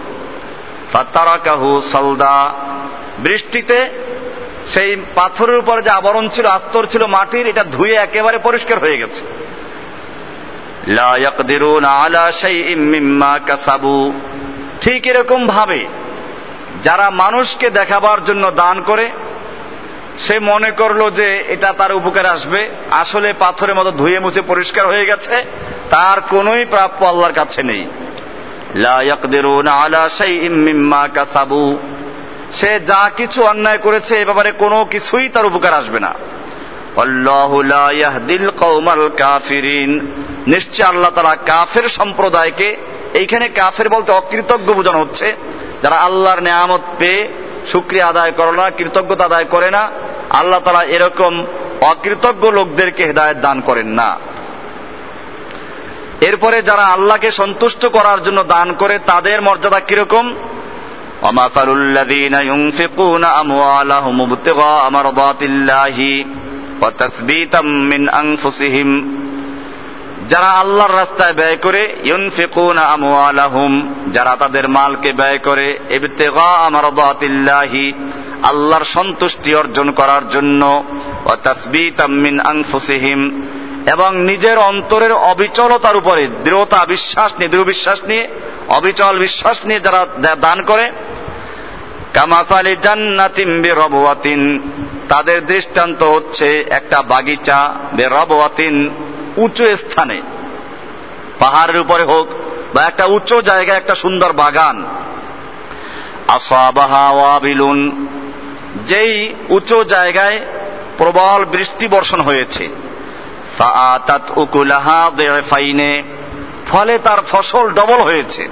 ফাতারাকাহু 0.92 1.80
সালদা। 1.80 2.54
বৃষ্টিতে 3.18 3.88
সেই 4.74 4.96
পাথরের 5.14 5.58
উপর 5.58 5.82
যে 5.82 5.90
আবরণ 5.90 6.28
ছিল, 6.28 6.46
আস্তর 6.46 6.86
ছিল 6.86 7.06
মাটির, 7.06 7.46
এটা 7.46 7.64
ধুয়ে 7.64 7.94
একেবারে 7.94 8.38
পরিষ্কার 8.38 8.78
হয়ে 8.78 8.98
গেছে। 8.98 9.26
ঠিক 14.80 15.06
এরকম 15.06 15.46
ভাবে 15.46 15.99
যারা 16.82 17.10
মানুষকে 17.10 17.70
দেখাবার 17.70 18.24
জন্য 18.24 18.50
দান 18.50 18.80
করে, 18.80 19.10
সে 20.18 20.38
মনে 20.38 20.70
করল 20.70 21.10
যে 21.10 21.44
এটা 21.48 21.72
তার 21.72 21.92
উপকার 21.92 22.26
আসবে। 22.26 22.68
আসলে 22.90 23.32
পাথরের 23.32 23.74
মতো 23.74 23.90
ধুয়ে 23.90 24.18
মুছে 24.18 24.42
পরিষ্কার 24.42 24.86
হয়ে 24.86 25.06
গেছে, 25.06 25.44
তার 25.90 26.20
কোনোই 26.20 26.64
প্রাপ্য 26.64 27.06
আল্লাহর 27.06 27.32
কাছে 27.32 27.62
নেই। 27.62 27.86
সে 32.52 32.80
যা 32.80 33.10
কিছু 33.16 33.42
অন্যায় 33.42 33.78
করেছে, 33.78 34.16
এ 34.16 34.24
ব্যাপারে 34.24 34.52
কোনো 34.52 34.84
কিছুই 34.84 35.28
তার 35.28 35.46
উপকার 35.46 35.74
আসবে 35.74 36.00
না। 36.00 36.14
নিশ্চয় 40.46 40.86
আল্লাহ 40.86 41.10
তারা 41.10 41.36
কাফের 41.46 41.88
সম্প্রদায়কে 41.88 42.76
এইখানে 43.14 43.48
কাফের 43.48 43.88
বলতে 43.88 44.12
অকৃতজ্ঞ 44.12 44.72
বোঝানো 44.72 45.00
হচ্ছে। 45.00 45.36
যারা 45.81 45.97
আল্লাহর 45.97 46.41
নেয়ামত 46.41 46.83
পেয়ে 46.99 47.21
শুক্রিয়া 47.71 48.05
আদায় 48.07 48.31
করে 48.31 48.51
না 48.51 48.65
কৃতজ্ঞতা 48.69 49.25
আদায় 49.25 49.45
করে 49.45 49.69
না 49.71 49.83
আল্লাহ 50.29 50.59
তালা 50.59 50.83
এরকম 50.87 51.33
অকৃতজ্ঞ 51.81 52.43
লোকদেরকে 52.51 53.03
হেদায়ত 53.05 53.37
দান 53.37 53.57
করেন 53.61 53.89
না 53.99 54.09
এরপরে 56.21 56.57
যারা 56.61 56.85
আল্লাহকে 56.87 57.29
সন্তুষ্ট 57.31 57.81
করার 57.85 58.19
জন্য 58.23 58.39
দান 58.45 58.67
করে 58.73 58.95
তাদের 59.05 59.37
মর্যাদা 59.41 59.79
কিরকম 59.79 60.25
ومثل 61.23 61.69
الذين 61.73 62.35
ينفقون 62.51 63.23
أموالهم 63.43 64.21
ابتغاء 64.21 64.83
مرضات 64.89 65.41
الله 65.43 65.97
وتثبيتا 66.81 67.61
من 67.61 68.01
أنفسهم 68.21 68.89
যারা 70.30 70.46
আল্লাহর 70.46 70.96
রাস্তায় 70.96 71.32
ব্যয় 71.32 71.56
করে, 71.56 71.96
ইউনফিকুনা 72.04 72.82
আমওয়ালাহুম, 72.82 73.94
যারা 74.12 74.36
তাদের 74.36 74.68
মালকে 74.68 75.12
ব্যয় 75.12 75.38
করে, 75.38 75.78
ইবতিগা 75.90 76.70
মারদাতিল্লাহি, 76.70 77.92
আল্লাহর 78.42 78.84
সন্তুষ্টি 78.84 79.54
অর্জন 79.54 79.90
করার 79.90 80.28
জন্য 80.28 80.84
ও 81.24 81.32
তাসবিতাম 81.42 82.12
মিন 82.12 82.40
আনফুসিহিম, 82.40 83.20
এবং 83.86 84.10
নিজের 84.16 84.58
অন্তরের 84.58 85.12
অবিচলতার 85.12 85.96
উপরে, 85.96 86.28
দৃঢ়তা 86.44 86.84
বিশ্বাস 86.86 87.32
নিয়ে, 87.38 87.48
দৃঢ় 87.48 87.64
বিশ্বাস 87.64 88.04
নিয়ে, 88.04 88.28
অবিচল 88.68 89.18
বিশ্বাস 89.18 89.66
নিয়ে 89.66 89.80
যারা 89.80 90.06
দান 90.40 90.62
করে 90.62 90.90
কামাফালি 92.14 92.76
জান্নাতিম 92.82 93.62
বেরবাতিন 93.62 94.60
তাদের 95.08 95.46
দৃষ্টান্ত 95.46 96.02
হচ্ছে 96.02 96.64
একটা 96.70 97.02
বাগিচা 97.02 97.74
বেরবাতিন 97.92 98.90
উঁচু 99.40 99.76
স্থানে। 99.76 100.22
পাহাড়ের 101.38 101.80
উপরে 101.80 102.02
হোক 102.02 102.28
বা 102.74 102.82
একটা 102.82 103.04
উঁচু 103.04 103.42
জায়গায় 103.42 103.78
একটা 103.78 103.94
সুন্দর 103.94 104.32
বাগান। 104.32 104.86
আসাবাহা 106.28 107.10
ওয়াবিলুন, 107.10 108.06
যেই 108.86 109.34
উঁচু 109.48 109.84
জায়গায় 109.84 110.40
প্রবল 110.98 111.44
বৃষ্টি 111.44 111.88
বর্ষণ 111.88 112.20
হয়েছে। 112.20 112.68
ফাইনে 115.50 116.02
ফলে 116.70 116.98
তার 116.98 117.18
ফসল 117.30 117.70
ডবল 117.70 118.00
হয়েছে। 118.00 118.48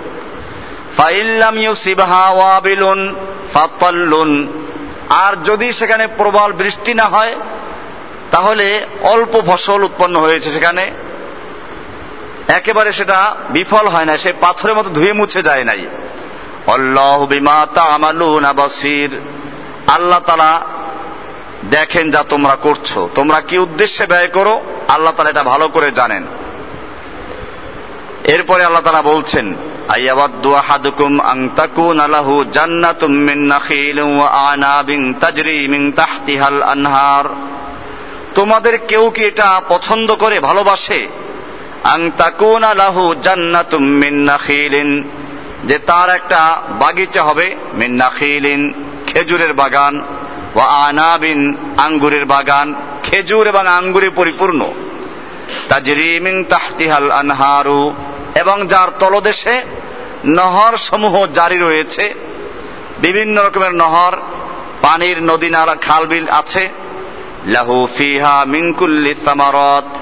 আর 5.11 5.33
যদি 5.45 5.73
সেখানে 5.73 6.07
প্রবল 6.07 6.52
বৃষ্টি 6.52 6.95
না 6.95 7.04
হয় 7.04 7.35
তাহলে 8.31 8.87
অল্প 9.01 9.43
ফসল 9.47 9.85
উৎপন্ন 9.85 10.21
হয়েছে 10.21 10.53
সেখানে। 10.53 10.91
একেবারে 12.49 12.93
সেটা 12.93 13.35
বিফল 13.51 13.89
হয় 13.89 14.05
না, 14.05 14.17
সে 14.17 14.33
পাথরের 14.41 14.77
মতো 14.77 14.91
ধুয়ে 14.91 15.13
মুছে 15.13 15.43
যায় 15.43 15.65
নাই। 15.65 15.87
অল্লাহ 16.67 17.27
বিমা 17.27 17.67
তামালুন 17.75 18.53
বাসির। 18.53 19.21
আল্লাহ 19.87 20.19
তালা 20.19 20.61
দেখেন 21.71 22.11
যা 22.11 22.25
তোমরা 22.29 22.57
করছ। 22.57 22.99
তোমরা 23.15 23.41
কি 23.41 23.59
উদ্দেশ্যে 23.59 24.07
ব্যয় 24.07 24.27
করো? 24.27 24.63
আল্লাহ 24.89 25.13
তালা 25.17 25.31
এটা 25.31 25.43
ভালো 25.43 25.69
করে 25.69 25.91
জানেন। 25.91 26.27
এরপরে 28.25 28.65
আল্লাহ 28.65 28.83
তালা 28.83 29.03
বলছেন 29.03 29.55
আয়াবাদ্দু 29.89 30.55
আহাদুকুম 30.55 31.21
আং 31.21 31.49
তাকুন 31.57 32.01
আলাহু 32.01 32.45
জান্নাতুম 32.53 33.13
নাখিলিন 33.35 35.15
তাজরি 35.15 35.69
মিন 35.69 35.93
তাহতিহাল 35.93 36.63
আনহার। 36.63 37.58
তোমাদের 38.38 38.78
কেউ 38.78 39.11
কি 39.11 39.25
এটা 39.25 39.61
পছন্দ 39.68 40.14
করে, 40.14 40.40
ভালোবাসে? 40.40 41.09
আং 41.85 42.11
যে 45.64 45.78
তার 45.78 46.09
একটা 46.11 46.62
বাগিচা 46.68 47.23
হবে, 47.23 47.57
মিন 47.75 47.92
নাখিলিন, 47.92 48.73
খেজুরের 49.07 49.52
বাগান, 49.52 50.04
ওয়া 50.54 50.64
আনাবিন, 50.64 51.57
আঙ্গুরের 51.76 52.25
বাগান, 52.25 52.75
খেজুর 53.02 53.47
এবং 53.47 53.66
আঙ্গুরে 53.66 54.11
পরিপূর্ণ। 54.11 54.73
তাজরি 55.68 56.21
মিন 56.21 56.45
তাহতিহাল 56.45 57.11
আনহারু, 57.11 57.92
এবং 58.35 58.66
যার 58.66 58.88
তলদেশে 58.99 59.64
নহর 60.25 60.76
সমূহ 60.76 61.26
জারি 61.26 61.59
রয়েছে। 61.59 62.14
বিভিন্ন 62.99 63.42
রকমের 63.42 63.75
নহর, 63.75 64.16
পানির 64.83 65.23
নদী 65.23 65.50
নালা, 65.50 65.75
খালবিল 65.75 66.28
আছে। 66.28 66.68
লাহু 67.47 67.88
ফিহা 67.97 68.45
মিনকুল্লি 68.45 69.14
সামারত, 69.25 69.99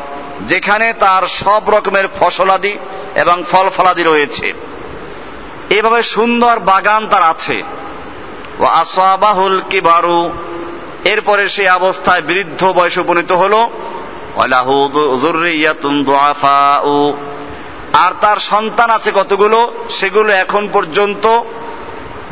যেখানে 0.49 0.93
তার 0.93 1.23
সব 1.23 1.71
রকমের 1.71 2.05
ফসলাদি 2.21 2.79
এবং 3.15 3.45
ফল 3.51 3.71
ফলাদি 3.77 4.03
রয়েছে। 4.03 4.53
এভাবে 5.71 6.03
সুন্দর 6.03 6.59
বাগান 6.59 7.09
তার 7.09 7.23
আছে। 7.23 7.63
ও 8.61 8.65
আসাবাহুল 8.65 9.61
কিবারু, 9.71 10.31
এরপরে 11.05 11.49
সে 11.49 11.71
অবস্থায় 11.71 12.23
বৃদ্ধ 12.23 12.65
বয়সে 12.65 13.01
উপনীত 13.01 13.33
হল। 13.33 13.55
আর 17.93 18.13
তার 18.21 18.37
সন্তান 18.37 18.91
আছে 18.91 19.13
কতগুলো? 19.15 19.73
সেগুলো 19.91 20.33
এখন 20.33 20.69
পর্যন্ত 20.73 21.41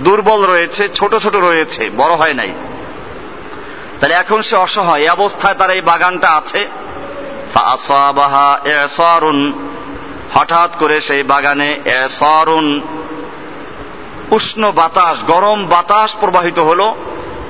দুর্বল 0.01 0.45
রয়েছে, 0.45 0.89
ছোট 0.95 1.17
ছোট 1.17 1.37
রয়েছে, 1.37 1.91
বড় 1.97 2.15
হয় 2.15 2.35
নাই। 2.35 2.55
তাহলে 4.01 4.15
এখন 4.15 4.43
সে 4.43 4.57
অসহায় 4.57 5.01
এই 5.01 5.09
অবস্থায় 5.09 5.55
তার 5.55 5.71
এই 5.71 5.81
বাগানটা 5.81 6.29
আছে। 6.31 6.67
হঠাৎ 10.35 10.71
করে 10.79 11.01
সেই 11.01 11.23
বাগানে 11.23 11.81
উষ্ণ 14.31 14.73
বাতাস, 14.73 15.25
গরম 15.25 15.67
বাতাস 15.67 16.17
প্রবাহিত 16.21 16.59
হল। 16.59 16.95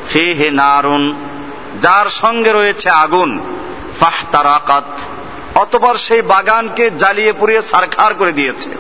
ফিহে 0.09 0.51
নারুন, 0.51 1.05
যার 1.83 2.07
সঙ্গে 2.07 2.53
রয়েছে 2.53 2.91
আগুন। 2.91 3.31
ফাহতারাকাত, 4.01 4.89
অতপর 5.55 5.95
সেই 5.97 6.23
বাগানকে 6.23 6.91
জ্বালিয়ে 6.91 7.33
পুড়িয়ে 7.33 7.63
সারখার 7.63 8.15
করে 8.15 8.33
দিয়েছে। 8.33 8.71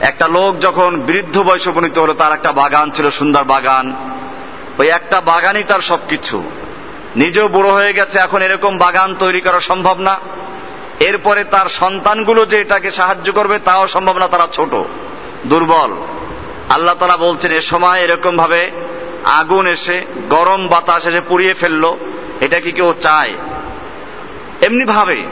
একটা 0.00 0.28
লোক 0.28 0.60
যখন 0.60 1.00
বৃদ্ধ 1.00 1.38
বয়স 1.38 1.66
উপনীত 1.66 1.98
হলো, 1.98 2.14
তার 2.14 2.32
একটা 2.32 2.52
বাগান 2.52 2.90
ছিল 2.90 3.10
সুন্দর 3.10 3.44
বাগান। 3.44 3.86
ওই 4.78 4.88
একটা 4.88 5.20
বাগানই 5.20 5.62
তার 5.62 5.80
সবকিছু। 5.80 6.42
নিজেও 7.16 7.48
বুড়ো 7.48 7.70
হয়ে 7.72 7.92
গেছে, 7.92 8.18
এখন 8.18 8.42
এরকম 8.42 8.78
বাগান 8.78 9.14
তৈরি 9.14 9.40
করা 9.40 9.60
সম্ভব 9.60 9.98
না। 9.98 10.20
এরপরে 11.00 11.44
তার 11.44 11.66
সন্তানগুলো 11.66 12.46
যে 12.46 12.60
এটাকে 12.60 12.90
সাহায্য 12.90 13.32
করবে, 13.32 13.58
তাও 13.58 13.86
সম্ভব 13.86 14.18
না, 14.18 14.28
তারা 14.28 14.48
ছোট, 14.52 14.74
দুর্বল। 15.46 15.92
আল্লাহ 16.70 16.94
তারা 16.94 17.16
বলছেন, 17.16 17.52
এ 17.52 17.60
সময় 17.60 18.00
এরকম 18.00 18.36
ভাবে 18.36 18.70
আগুন 19.24 19.66
এসে, 19.66 20.06
গরম 20.30 20.68
বাতাস 20.68 21.06
এসে 21.06 21.20
পুড়িয়ে 21.20 21.54
ফেলল, 21.54 21.96
এটা 22.40 22.60
কি 22.60 22.72
কেউ 22.72 22.94
চায়? 23.00 23.38
এমনি 24.60 24.84
ভাবে 24.84 25.22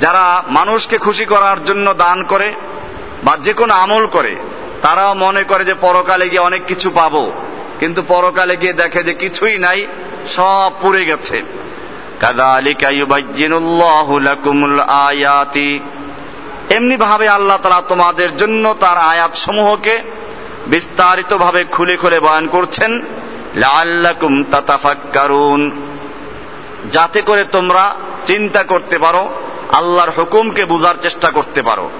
যারা 0.00 0.42
মানুষকে 0.48 0.98
খুশি 0.98 1.24
করার 1.24 1.64
জন্য 1.64 1.94
দান 1.94 2.22
করে 2.22 2.52
বা 3.24 3.36
যে 3.36 3.52
কোনো 3.52 3.74
আমল 3.74 4.06
করে, 4.06 4.36
তারাও 4.82 5.14
মনে 5.14 5.42
করে 5.42 5.64
যে 5.64 5.74
পরকালে 5.74 6.28
গিয়ে 6.28 6.40
অনেক 6.40 6.62
কিছু 6.66 6.90
পাবো। 6.90 7.32
কিন্তু 7.80 8.02
পরকালে 8.02 8.56
গিয়ে 8.56 8.72
দেখে 8.72 9.02
যে 9.02 9.14
কিছুই 9.14 9.58
নাই, 9.58 9.86
সব 10.28 10.72
পুড়ে 10.80 11.04
গেছে। 11.04 11.42
আয়াতি। 14.80 15.80
এমনি 16.70 16.96
ভাবে 16.96 17.28
আল্লাহ 17.28 17.56
তারা 17.56 17.82
তোমাদের 17.88 18.36
জন্য 18.36 18.74
তার 18.80 18.98
আয়াত 18.98 19.34
সমূহকে 19.34 20.00
বিস্তারিত 20.66 21.36
ভাবে 21.36 21.64
খুলে 21.64 21.96
খুলে 21.96 22.20
বয়ান 22.20 22.46
করছেন 22.46 23.02
যাতে 26.92 27.20
করে 27.20 27.44
তোমরা 27.44 27.94
চিন্তা 28.24 28.62
করতে 28.62 28.98
পারো, 28.98 29.28
আল্লাহর 29.72 30.10
হুকুমকে 30.18 30.64
বুঝার 30.64 30.94
চেষ্টা 31.02 31.30
করতে 31.30 31.62
পারো। 31.62 31.90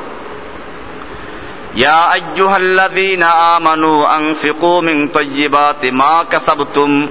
ইয়া 1.79 1.97
আইয়ুহাল্লাযীনা 1.97 3.27
আমানু 3.27 4.05
আনফিকু 4.05 4.81
মিন 4.81 5.09
তাইয়্যিবাতি 5.09 5.91
মা 5.91 6.25
কাসাবতুম 6.31 7.07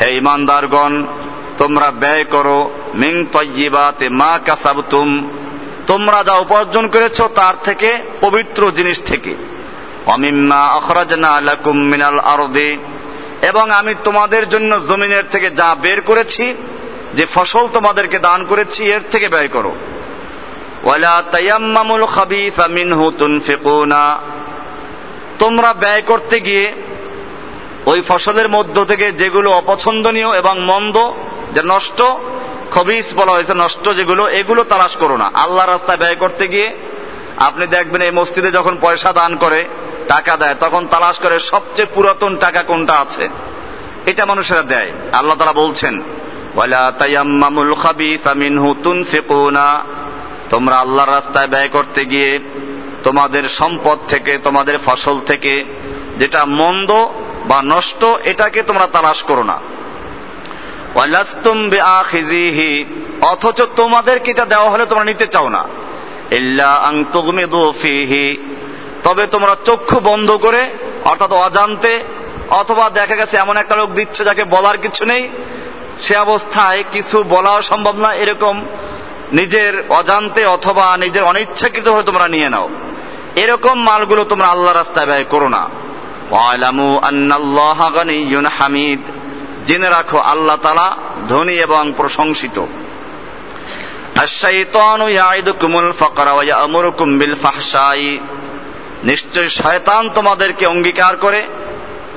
হে 0.00 0.08
ইমানদারগণ, 0.16 1.06
তোমরা 1.58 1.90
ব্যয় 1.90 2.24
করো 2.24 2.70
মিন 2.94 3.26
তাইয়্যিবাতি 3.32 4.08
মা 4.08 4.38
কাসাবতুম 4.46 5.30
তোমরা 5.86 6.24
যা 6.24 6.34
উপার্জন 6.34 6.88
করেছ 6.88 7.22
তার 7.22 7.54
থেকে 7.64 7.98
পবিত্র 8.20 8.70
জিনিস 8.70 8.98
থেকে। 9.06 9.34
অমিম্মা 10.06 10.56
আখরাজনা 10.56 11.40
লাকুম 11.40 11.76
মিনাল 11.76 12.18
আরদি। 12.18 12.78
এবং 13.42 13.70
আমি 13.70 13.94
তোমাদের 14.04 14.48
জন্য 14.48 14.86
জমিনের 14.86 15.22
থেকে 15.32 15.50
যা 15.50 15.74
বের 15.74 16.00
করেছি, 16.00 16.54
যে 17.14 17.26
ফসল 17.34 17.68
তোমাদেরকে 17.68 18.18
দান 18.18 18.44
করেছি, 18.44 18.84
এর 18.84 19.00
থেকে 19.10 19.28
ব্যয় 19.28 19.48
করো। 19.48 19.74
ওয়ালা 20.84 21.22
তায়াম্মামুল 21.30 22.06
খাবিসা 22.06 22.68
মিনহু 22.68 23.10
তুনফিকুনা। 23.10 24.18
তোমরা 25.38 25.72
ব্যয় 25.72 26.02
করতে 26.02 26.40
গিয়ে 26.40 26.72
ওই 27.86 28.02
ফসলের 28.08 28.48
মধ্য 28.48 28.84
থেকে 28.84 29.12
যেগুলো 29.12 29.50
অপছন্দনীয় 29.50 30.38
এবং 30.38 30.60
মন্দ, 30.60 31.12
যে 31.54 31.62
নষ্ট, 31.64 32.02
খবিস 32.70 33.14
বলা 33.14 33.32
হয়েছে 33.32 33.54
নষ্ট 33.54 33.94
যেগুলো, 33.96 34.28
এগুলো 34.28 34.64
তালাশ 34.64 34.96
করো 34.96 35.16
না। 35.16 35.30
আল্লাহ 35.34 35.66
রাস্তায় 35.66 35.98
ব্যয় 35.98 36.16
করতে 36.16 36.48
গিয়ে 36.48 36.74
আপনি 37.36 37.66
দেখবেন 37.66 38.02
এই 38.02 38.10
মসজিদে 38.10 38.50
যখন 38.50 38.78
পয়সা 38.80 39.12
দান 39.12 39.36
করে, 39.36 39.68
টাকা 40.08 40.36
দেয়, 40.36 40.54
তখন 40.60 40.86
তালাশ 40.86 41.18
করে 41.18 41.38
সবচেয়ে 41.38 41.92
পুরাতন 41.94 42.36
টাকা 42.36 42.62
কোনটা 42.62 42.94
আছে। 42.94 43.28
এটা 44.06 44.26
মানুষেরা 44.26 44.62
দেয়। 44.62 44.90
আল্লাহ 45.12 45.36
তারা 45.38 45.52
বলছেন, 45.52 46.02
ওয়ালা 46.54 46.92
তায়াম্মামুল 46.98 47.74
খাবিসা 47.74 48.34
মিনহু 48.34 48.74
তুনফিকুনা। 48.82 49.84
তোমরা 50.52 50.76
আল্লাহর 50.78 51.10
রাস্তায় 51.10 51.46
ব্যয় 51.46 51.68
করতে 51.68 52.00
গিয়ে 52.04 52.30
তোমাদের 53.04 53.44
সম্পদ 53.48 53.98
থেকে, 54.08 54.32
তোমাদের 54.38 54.76
ফসল 54.84 55.16
থেকে 55.20 55.64
যেটা 56.16 56.44
মন্দ 56.44 56.90
বা 57.44 57.58
নষ্ট, 57.62 58.04
এটাকে 58.04 58.60
তোমরা 58.62 58.86
তালাশ 58.86 59.22
করো 59.22 59.42
না। 59.42 59.58
অথচ 63.20 63.58
তোমাদেরকে 63.76 64.30
এটা 64.30 64.44
দেওয়া 64.44 64.70
হলে 64.70 64.84
তোমরা 64.86 65.04
নিতে 65.04 65.26
চাও 65.26 65.48
না। 65.48 65.62
তবে 69.04 69.26
তোমরা 69.26 69.56
চক্ষু 69.64 70.00
বন্ধ 70.00 70.28
করে, 70.30 70.62
অর্থাৎ 71.04 71.32
অজান্তে, 71.32 71.92
অথবা 72.50 72.90
দেখা 72.90 73.16
গেছে 73.16 73.36
এমন 73.36 73.56
একটা 73.56 73.74
লোক 73.76 73.90
দিচ্ছে 73.90 74.24
যাকে 74.24 74.44
বলার 74.44 74.76
কিছু 74.78 75.04
নেই, 75.04 75.28
সে 76.02 76.14
অবস্থায় 76.16 76.84
কিছু 76.92 77.16
বলাও 77.22 77.62
সম্ভব 77.62 77.96
না, 77.96 78.10
এরকম 78.14 78.54
নিজের 79.32 79.84
অজান্তে 79.88 80.44
অথবা 80.44 80.96
নিজের 80.96 81.24
অনিচ্ছাকৃত 81.24 81.88
হয়ে 81.88 82.02
তোমরা 82.02 82.28
নিয়ে 82.28 82.48
নাও। 82.48 82.68
এরকম 83.36 83.82
মালগুলো 83.82 84.24
তোমরা 84.24 84.46
আল্লাহ 84.46 84.72
রাস্তায় 84.72 85.06
ব্যয় 85.06 85.24
করো 85.24 85.48
না। 85.48 85.68
হামিদ। 88.48 88.98
জেনে 89.66 89.88
রাখো, 89.88 90.18
আল্লাহ 90.18 90.56
তালা 90.56 90.96
ধনী 91.28 91.52
এবং 91.52 91.92
প্রশংসিত। 91.96 92.64
নিশ্চয় 99.04 99.48
শয়তান 99.48 100.10
তোমাদেরকে 100.10 100.66
অঙ্গীকার 100.66 101.16
করে, 101.16 101.48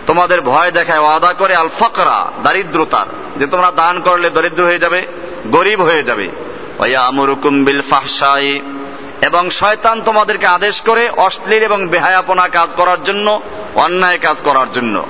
তোমাদের 0.07 0.41
ভয় 0.41 0.71
দেখায় 0.71 0.99
ওয়াদা 0.99 1.33
করে 1.33 1.55
আল 1.55 1.69
ফকরা 1.79 2.31
দারিদ্রতার। 2.43 3.05
যে 3.39 3.47
তোমরা 3.47 3.71
দান 3.71 3.99
করলে 3.99 4.29
দরিদ্র 4.29 4.63
হয়ে 4.63 4.79
যাবে, 4.79 5.07
গরিব 5.47 5.81
হয়ে 5.81 6.03
যাবে। 6.03 6.44
ওয়া 6.77 6.87
ইয়া'মুরুকুম 6.87 7.63
বিল 7.63 7.81
ফাহশাই। 7.81 8.61
এবং 9.21 9.49
শয়তান 9.49 10.01
তোমাদেরকে 10.01 10.47
আদেশ 10.47 10.81
করে 10.81 11.09
অশ্লীল 11.09 11.63
এবং 11.63 11.87
বেহায়াপনা 11.87 12.47
কাজ 12.47 12.69
করার 12.75 13.03
জন্য, 13.03 13.41
অন্যায় 13.75 14.17
কাজ 14.17 14.37
করার 14.43 14.73
জন্য। 14.73 15.05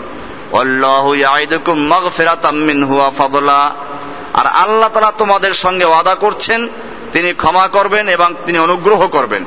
আর 4.34 4.48
আল্লাহ 4.48 4.90
তাআলা 4.90 5.12
তোমাদের 5.18 5.54
সঙ্গে 5.54 5.86
ওয়াদা 5.86 6.16
করছেন, 6.16 6.68
তিনি 7.14 7.34
ক্ষমা 7.34 7.68
করবেন 7.68 8.10
এবং 8.10 8.36
তিনি 8.46 8.60
অনুগ্রহ 8.60 9.08
করবেন। 9.08 9.46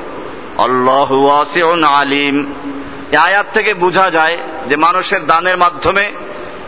ওয়াসিউন 0.57 1.83
আলিম। 1.83 2.53
আয়াত 3.17 3.45
থেকে 3.53 3.73
বোঝা 3.73 4.09
যায় 4.09 4.37
যে 4.67 4.75
মানুষের 4.75 5.25
দানের 5.25 5.57
মাধ্যমে 5.57 6.11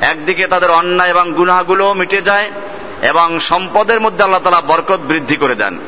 একদিকে 0.01 0.47
তাদের 0.47 0.71
অন্যায় 0.71 1.09
এবং 1.09 1.33
গুনাহগুলো 1.33 1.93
মিটে 1.93 2.21
যায় 2.21 2.51
এবং 3.01 3.39
সম্পদের 3.39 3.99
মধ্যে 3.99 4.23
আল্লাহ 4.23 4.41
তালা 4.43 4.61
বরকত 4.61 4.99
বৃদ্ধি 5.07 5.35
করে 5.35 5.55
দেন। 5.55 5.79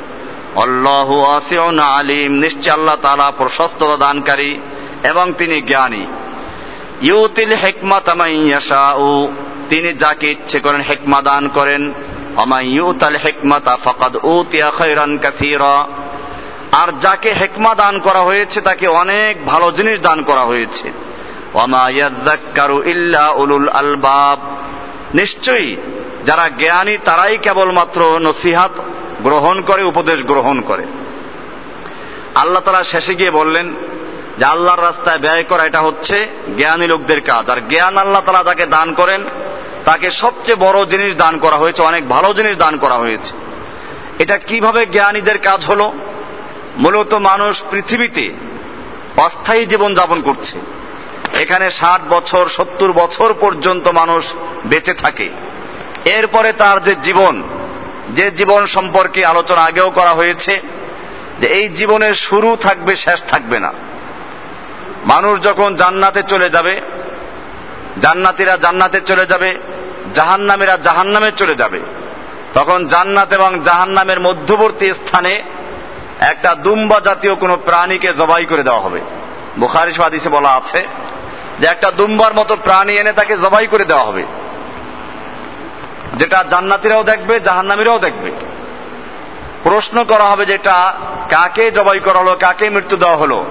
আল্লাহ 0.56 1.12
ওয়াসিউন 1.12 1.80
আলিম, 1.80 2.32
নিশ্চয় 2.32 2.74
আল্লাহ 2.74 2.96
তাআলা 2.96 3.32
প্রশস্ততা 3.32 3.98
দানকারী 3.98 4.60
এবং 5.04 5.34
তিনি 5.34 5.62
জ্ঞানী। 5.62 6.06
ইউতিল 7.02 7.54
হেকমাত 7.56 8.10
ইয়াশাউ, 8.28 9.34
তিনি 9.70 9.94
যাকে 9.94 10.32
ইচ্ছে 10.32 10.60
করেন 10.60 10.82
হেকমা 10.82 11.22
দান 11.22 11.48
করেন। 11.48 11.94
আমাই 12.38 12.68
ইউতাল 12.68 13.16
হেকমাতা 13.16 13.76
ফাকাদ 13.76 14.16
উতিয়া 14.24 14.72
খায়রান 14.72 15.18
কাসীরা, 15.18 15.88
আর 16.72 16.92
যাকে 17.02 17.34
হেকমা 17.34 17.76
দান 17.76 18.00
করা 18.00 18.20
হয়েছে 18.20 18.62
তাকে 18.62 18.88
অনেক 18.88 19.46
ভালো 19.46 19.72
জিনিস 19.72 20.00
দান 20.00 20.24
করা 20.24 20.42
হয়েছে। 20.42 20.92
ওয়ামা 21.54 21.90
ইয়াদ্দাক্কারু 21.90 22.84
ইল্লা 22.84 23.30
উলুল 23.30 23.70
আলবাব, 23.70 24.40
নিশ্চয়ই 25.14 25.78
যারা 26.26 26.50
জ্ঞানী, 26.50 26.98
তারাই 27.06 27.38
কেবলমাত্র 27.38 28.20
নসিহাত 28.20 28.72
গ্রহণ 29.22 29.62
করে, 29.62 29.84
উপদেশ 29.84 30.24
গ্রহণ 30.24 30.62
করে। 30.62 30.86
আল্লাহ 32.36 32.62
তারা 32.66 32.84
শেষে 32.84 33.16
গিয়ে 33.16 33.32
বললেন 33.32 33.74
যে 34.38 34.46
আল্লাহর 34.46 34.82
রাস্তায় 34.82 35.20
ব্যয় 35.20 35.44
করা, 35.44 35.66
এটা 35.66 35.82
হচ্ছে 35.82 36.28
জ্ঞানী 36.58 36.88
লোকদের 36.88 37.22
কাজ। 37.22 37.50
আর 37.50 37.62
জ্ঞান 37.70 37.98
আল্লাহ 37.98 38.22
তারা 38.26 38.44
যাকে 38.44 38.66
দান 38.66 38.94
করেন, 38.94 39.24
তাকে 39.86 40.12
সবচেয়ে 40.12 40.56
বড় 40.56 40.86
জিনিস 40.86 41.16
দান 41.16 41.38
করা 41.38 41.56
হয়েছে, 41.56 41.82
অনেক 41.82 42.10
ভালো 42.10 42.34
জিনিস 42.34 42.58
দান 42.58 42.78
করা 42.78 42.94
হয়েছে। 42.94 43.34
এটা 44.20 44.38
কীভাবে 44.38 44.86
জ্ঞানীদের 44.86 45.38
কাজ 45.38 45.66
হলো? 45.66 45.94
মূলত 46.78 47.14
মানুষ 47.14 47.64
পৃথিবীতে 47.72 48.32
অস্থায়ী 49.18 49.66
জীবন 49.66 49.96
যাপন 49.96 50.22
করছে। 50.22 50.60
এখানে 51.40 51.72
ষাট 51.72 52.02
বছর, 52.10 52.48
সত্তর 52.50 52.92
বছর 52.92 53.34
পর্যন্ত 53.40 53.88
মানুষ 53.88 54.34
বেঁচে 54.66 54.94
থাকে। 54.94 55.30
এরপরে 56.14 56.52
তার 56.52 56.84
যে 56.84 56.96
জীবন 56.96 57.44
যে 58.10 58.32
জীবন 58.32 58.66
সম্পর্কে 58.66 59.26
আলোচনা 59.26 59.62
আগেও 59.62 59.90
করা 59.90 60.10
হয়েছে, 60.10 60.62
যে 61.40 61.48
এই 61.48 61.70
জীবনের 61.70 62.14
শুরু 62.14 62.56
থাকবে, 62.56 62.96
শেষ 62.96 63.22
থাকবে 63.28 63.60
না। 63.60 63.74
মানুষ 65.06 65.44
যখন 65.44 65.76
জান্নাতে 65.76 66.22
চলে 66.28 66.50
যাবে, 66.50 66.82
জান্নাতিরা 68.02 68.58
জান্নাতে 68.58 69.00
চলে 69.02 69.26
যাবে, 69.26 69.56
জাহান্নামীরা 70.14 70.78
জাহান্নামে 70.78 71.32
চলে 71.38 71.56
যাবে, 71.56 71.80
তখন 72.54 72.88
জান্নাত 72.88 73.34
এবং 73.34 73.60
জাহান্নামের 73.64 74.20
মধ্যবর্তী 74.20 74.94
স্থানে 74.94 75.44
একটা 76.20 76.56
দুম্বা 76.56 77.00
জাতীয় 77.00 77.36
কোনো 77.36 77.58
প্রাণীকে 77.66 78.14
জবাই 78.14 78.46
করে 78.46 78.64
দেওয়া 78.64 78.82
হবে। 78.82 79.02
বুখারি 79.60 79.92
হাদিসে 79.92 80.30
বলা 80.30 80.50
আছে 80.50 80.88
যে 81.60 81.68
একটা 81.68 81.92
দুম্বার 81.92 82.34
মতো 82.34 82.56
প্রাণী 82.56 82.94
এনে 82.94 83.14
তাকে 83.14 83.38
জবাই 83.38 83.68
করে 83.68 83.86
দেওয়া 83.86 84.04
হবে। 84.04 84.24
যেটা 86.14 86.46
জান্নাতিরাও 86.50 87.04
দেখবে, 87.04 87.40
জাহান্নামীরাও 87.40 88.00
দেখবে। 88.00 88.32
প্রশ্ন 89.64 90.04
করা 90.04 90.24
হবে 90.24 90.46
যেটা 90.46 90.94
কাকে 91.30 91.72
জবাই 91.72 92.00
করা 92.00 92.20
হলো, 92.20 92.38
কাকে 92.40 92.70
মৃত্যু 92.70 92.98
দেওয়া 92.98 93.16
হলো। 93.16 93.46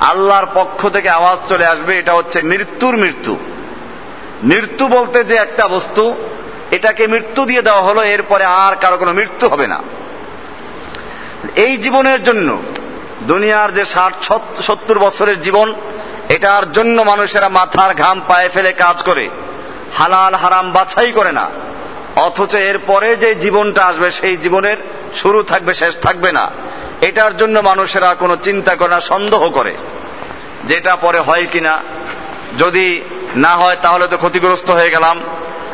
আল্লাহর 0.00 0.46
পক্ষ 0.54 0.88
থেকে 0.88 1.08
আওয়াজ 1.08 1.38
চলে 1.48 1.66
আসবে, 1.66 1.98
এটা 1.98 2.12
হচ্ছে 2.12 2.42
মৃত্যুর 2.42 2.96
মৃত্যু। 2.96 3.36
মৃত্যু 4.42 4.88
বলতে 4.88 5.24
যে 5.24 5.34
একটা 5.34 5.68
বস্তু, 5.68 6.14
এটাকে 6.70 7.06
মৃত্যু 7.06 7.44
দিয়ে 7.44 7.62
দেওয়া 7.62 7.82
হলো, 7.82 8.02
এরপরে 8.02 8.44
আর 8.44 8.76
কারও 8.76 8.96
কোনো 8.96 9.12
মৃত্যু 9.12 9.48
হবে 9.48 9.66
না। 9.66 9.82
এই 11.56 11.76
জীবনের 11.76 12.22
জন্য, 12.22 12.62
দুনিয়ার 13.22 13.74
যে 13.74 13.84
ষাট 13.84 14.12
সত্তর 14.62 14.98
বছরের 14.98 15.40
জীবন, 15.40 15.74
এটার 16.28 16.72
জন্য 16.72 17.02
মানুষেরা 17.02 17.48
মাথার 17.48 17.94
ঘাম 17.94 18.20
পায়ে 18.28 18.48
ফেলে 18.48 18.72
কাজ 18.72 19.02
করে। 19.02 19.28
হালাল 19.94 20.34
হারাম 20.34 20.72
বাছাই 20.72 21.12
করে 21.12 21.32
না। 21.32 21.50
অথচ 22.16 22.54
এরপরে 22.54 23.16
যে 23.16 23.34
জীবনটা 23.34 23.84
আসবে, 23.84 24.10
সেই 24.10 24.36
জীবনের 24.36 24.76
শুরু 25.14 25.42
থাকবে, 25.42 25.74
শেষ 25.74 25.96
থাকবে 25.96 26.32
না। 26.32 26.50
এটার 27.00 27.36
জন্য 27.36 27.60
মানুষেরা 27.60 28.14
কোনো 28.14 28.36
চিন্তা 28.42 28.76
করে 28.76 28.88
না, 28.88 29.00
সন্দেহ 29.00 29.48
করে। 29.50 29.74
যেটা 30.64 30.96
পরে 30.96 31.18
হয় 31.18 31.46
কিনা, 31.52 31.80
যদি 32.58 33.00
না 33.36 33.56
হয় 33.56 33.76
তাহলে 33.82 34.06
তো 34.06 34.16
ক্ষতিগ্রস্ত 34.16 34.70
হয়ে 34.70 34.90
গেলাম। 34.90 35.20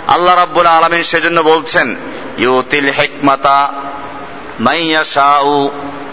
আল্লাহ 0.09 0.35
রাব্বুল 0.35 0.67
আলমী 0.67 1.03
সেজন্য 1.03 1.41
বলছেন, 1.41 1.97
ইউতিল 2.39 2.89
হেকমাতা 2.89 3.73
মাইয়া 4.61 5.05
শাউ 5.05 5.71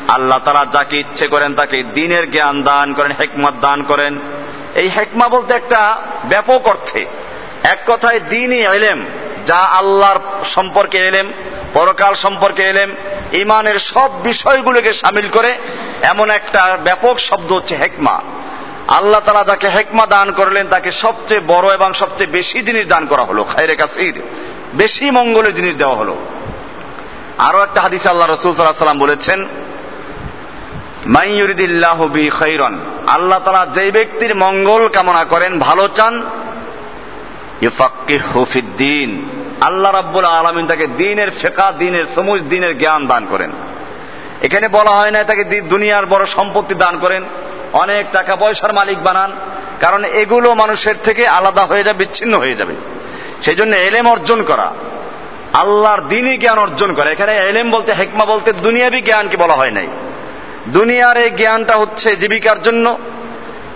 আল্লাহ 0.08 0.40
তারা 0.40 0.66
যাকে 0.72 1.00
ইচ্ছে 1.00 1.28
করেন 1.28 1.56
তাকে 1.56 1.84
দিনের 1.84 2.32
জ্ঞান 2.32 2.64
দান 2.64 2.94
করেন, 2.94 3.12
হেকমত 3.20 3.54
দান 3.62 3.84
করেন। 3.84 4.20
এই 4.76 4.90
হেকমা 4.90 5.30
বলতে 5.30 5.54
একটা 5.54 6.02
ব্যাপক 6.26 6.68
অর্থে 6.68 7.06
এক 7.63 7.80
কথায় 7.88 8.19
দিনই 8.30 8.62
এলেম, 8.62 9.06
যা 9.45 9.58
আল্লাহর 9.58 10.19
সম্পর্কে 10.45 10.97
এলেম, 10.97 11.32
পরকাল 11.74 12.13
সম্পর্কে 12.13 12.63
এলেম 12.63 12.95
ইমানের 13.34 13.80
সব 13.80 14.24
বিষয়গুলোকে 14.24 14.93
সামিল 14.93 15.30
করে 15.30 15.54
এমন 16.02 16.30
একটা 16.30 16.78
ব্যাপক 16.84 17.19
শব্দ 17.19 17.52
হচ্ছে 17.52 17.76
হেকমা। 17.76 18.21
আল্লাহ 18.88 19.21
তালা 19.26 19.43
যাকে 19.43 19.69
হেকমা 19.69 20.06
দান 20.06 20.32
করলেন, 20.32 20.67
তাকে 20.67 20.91
সবচেয়ে 20.91 21.41
বড় 21.47 21.74
এবং 21.74 21.93
সবচেয়ে 21.93 22.30
বেশি 22.30 22.62
জিনিস 22.62 22.88
দান 22.88 23.06
করা 23.06 23.24
হলো 23.24 23.43
খাইরে 23.43 23.76
কাসির। 23.76 24.21
বেশি 24.74 25.12
মঙ্গলের 25.12 25.56
জিনিস 25.56 25.76
দেওয়া 25.76 25.95
হলো। 25.95 26.15
আরও 27.38 27.63
একটা 27.63 27.82
হাদিসে 27.82 28.10
আল্লাহ 28.10 28.30
রসুল 28.30 28.54
সাল্লাহ 28.54 28.78
সাল্লাম 28.78 29.00
বলেছেন 29.00 29.47
মাইয়ুরিদিল্লাহ 31.06 32.08
বি 32.08 32.30
খৈরন 32.30 32.80
আল্লাহ 33.08 33.39
তালা 33.39 33.65
যেই 33.65 33.91
ব্যক্তির 33.91 34.36
মঙ্গল 34.36 34.88
কামনা 34.88 35.26
করেন, 35.26 35.60
ভালো 35.60 35.88
চান 35.88 36.24
হুফিদ্দিন 38.36 39.30
আল্লাহ 39.62 39.91
রাব্বুল 39.91 40.26
আলমিন 40.26 40.67
তাকে 40.67 40.88
দিনের 40.88 41.32
ফেকা, 41.32 41.71
দিনের 41.71 42.06
সমুজ 42.15 42.41
দিনের 42.41 42.78
জ্ঞান 42.78 43.08
দান 43.08 43.26
করেন। 43.26 43.52
এখানে 44.41 44.67
বলা 44.67 44.91
হয় 44.91 45.12
না, 45.12 45.24
তাকে 45.24 45.43
দুনিয়ার 45.43 46.06
বড় 46.06 46.26
সম্পত্তি 46.26 46.74
দান 46.74 47.00
করেন। 47.00 47.24
অনেক 47.74 48.06
টাকা 48.12 48.36
পয়সার 48.36 48.74
মালিক 48.74 49.04
বানান। 49.04 49.32
কারণ 49.80 50.06
এগুলো 50.06 50.54
মানুষের 50.54 50.95
থেকে 51.04 51.28
আলাদা 51.28 51.62
হয়ে 51.62 51.84
যাবে, 51.84 52.00
বিচ্ছিন্ন 52.00 52.38
হয়ে 52.38 52.56
যাবে। 52.56 52.76
সেই 53.41 53.56
জন্য 53.56 53.76
এলেম 53.76 54.08
অর্জন 54.08 54.43
করা, 54.43 54.74
আল্লাহর 55.54 56.02
দিনই 56.02 56.38
জ্ঞান 56.38 56.60
অর্জন 56.60 56.93
করা। 56.93 57.10
এখানে 57.10 57.38
এলেম 57.38 57.71
বলতে, 57.71 57.93
হেকমা 57.93 58.26
বলতে, 58.26 58.54
দুনিয়াবি 58.54 59.02
জ্ঞানকে 59.02 59.38
বলা 59.38 59.54
হয় 59.54 59.71
নাই। 59.71 59.88
দুনিয়ার 60.67 61.17
এই 61.17 61.30
জ্ঞানটা 61.30 61.78
হচ্ছে 61.78 62.15
জীবিকার 62.15 62.62
জন্য। 62.62 62.97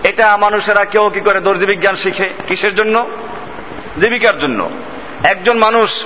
এটা 0.04 0.38
মানুষেরা 0.38 0.86
কেউ 0.86 1.10
কি 1.10 1.20
করে 1.20 1.40
দর্জি 1.40 1.66
বিজ্ঞান 1.66 1.96
শিখে? 1.96 2.30
কিসের 2.48 2.76
জন্য? 2.76 3.08
জীবিকার 4.00 4.40
জন্য। 4.40 4.70
একজন 5.24 5.58
মানুষ 5.58 6.04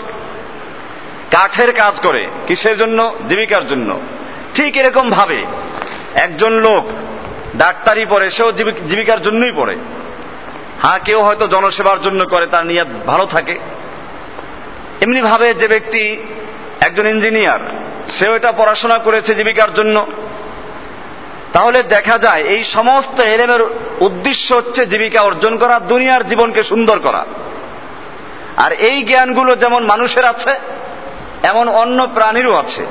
কাঠের 1.32 1.74
কাজ 1.74 2.00
করে, 2.00 2.26
কিসের 2.48 2.78
জন্য? 2.78 3.16
জীবিকার 3.30 3.68
জন্য। 3.68 4.00
ঠিক 4.56 4.78
এরকম 4.78 5.10
ভাবে 5.10 5.44
একজন 6.16 6.54
লোক 6.54 6.92
ডাক্তারি 7.58 8.06
পড়ে, 8.10 8.32
সেও 8.32 8.52
জীবিকার 8.90 9.22
জন্যই 9.22 9.52
পড়ে। 9.56 9.76
হ্যাঁ 10.82 11.00
কেউ 11.06 11.22
হয়তো 11.22 11.48
জনসেবার 11.48 12.02
জন্য 12.02 12.26
করে, 12.26 12.48
তার 12.48 12.66
নিয়াত 12.66 12.88
ভালো 13.06 13.26
থাকে। 13.26 13.60
এমনি 15.02 15.22
ভাবে 15.22 15.54
যে 15.54 15.68
ব্যক্তি 15.68 16.18
একজন 16.82 17.08
ইঞ্জিনিয়ার, 17.08 17.60
সেও 18.20 18.36
এটা 18.36 18.52
পড়াশোনা 18.52 18.98
করেছে 18.98 19.36
জীবিকার 19.36 19.74
জন্য। 19.74 20.08
তাহলে 21.54 21.84
দেখা 21.84 22.18
যায়, 22.18 22.44
এই 22.44 22.64
সমস্ত 22.64 23.20
এলেমের 23.20 23.62
উদ্দেশ্য 24.00 24.54
হচ্ছে 24.54 24.86
জীবিকা 24.86 25.22
অর্জন 25.22 25.58
করা, 25.58 25.80
দুনিয়ার 25.80 26.28
জীবনকে 26.28 26.64
সুন্দর 26.64 27.00
করা। 27.00 27.26
আর 28.64 28.72
এই 28.72 29.04
জ্ঞানগুলো 29.04 29.56
যেমন 29.56 29.86
মানুষের 29.86 30.26
আছে, 30.26 30.54
এমন 31.44 31.70
অন্য 31.70 32.08
প্রাণীরও 32.14 32.56
আছে। 32.56 32.86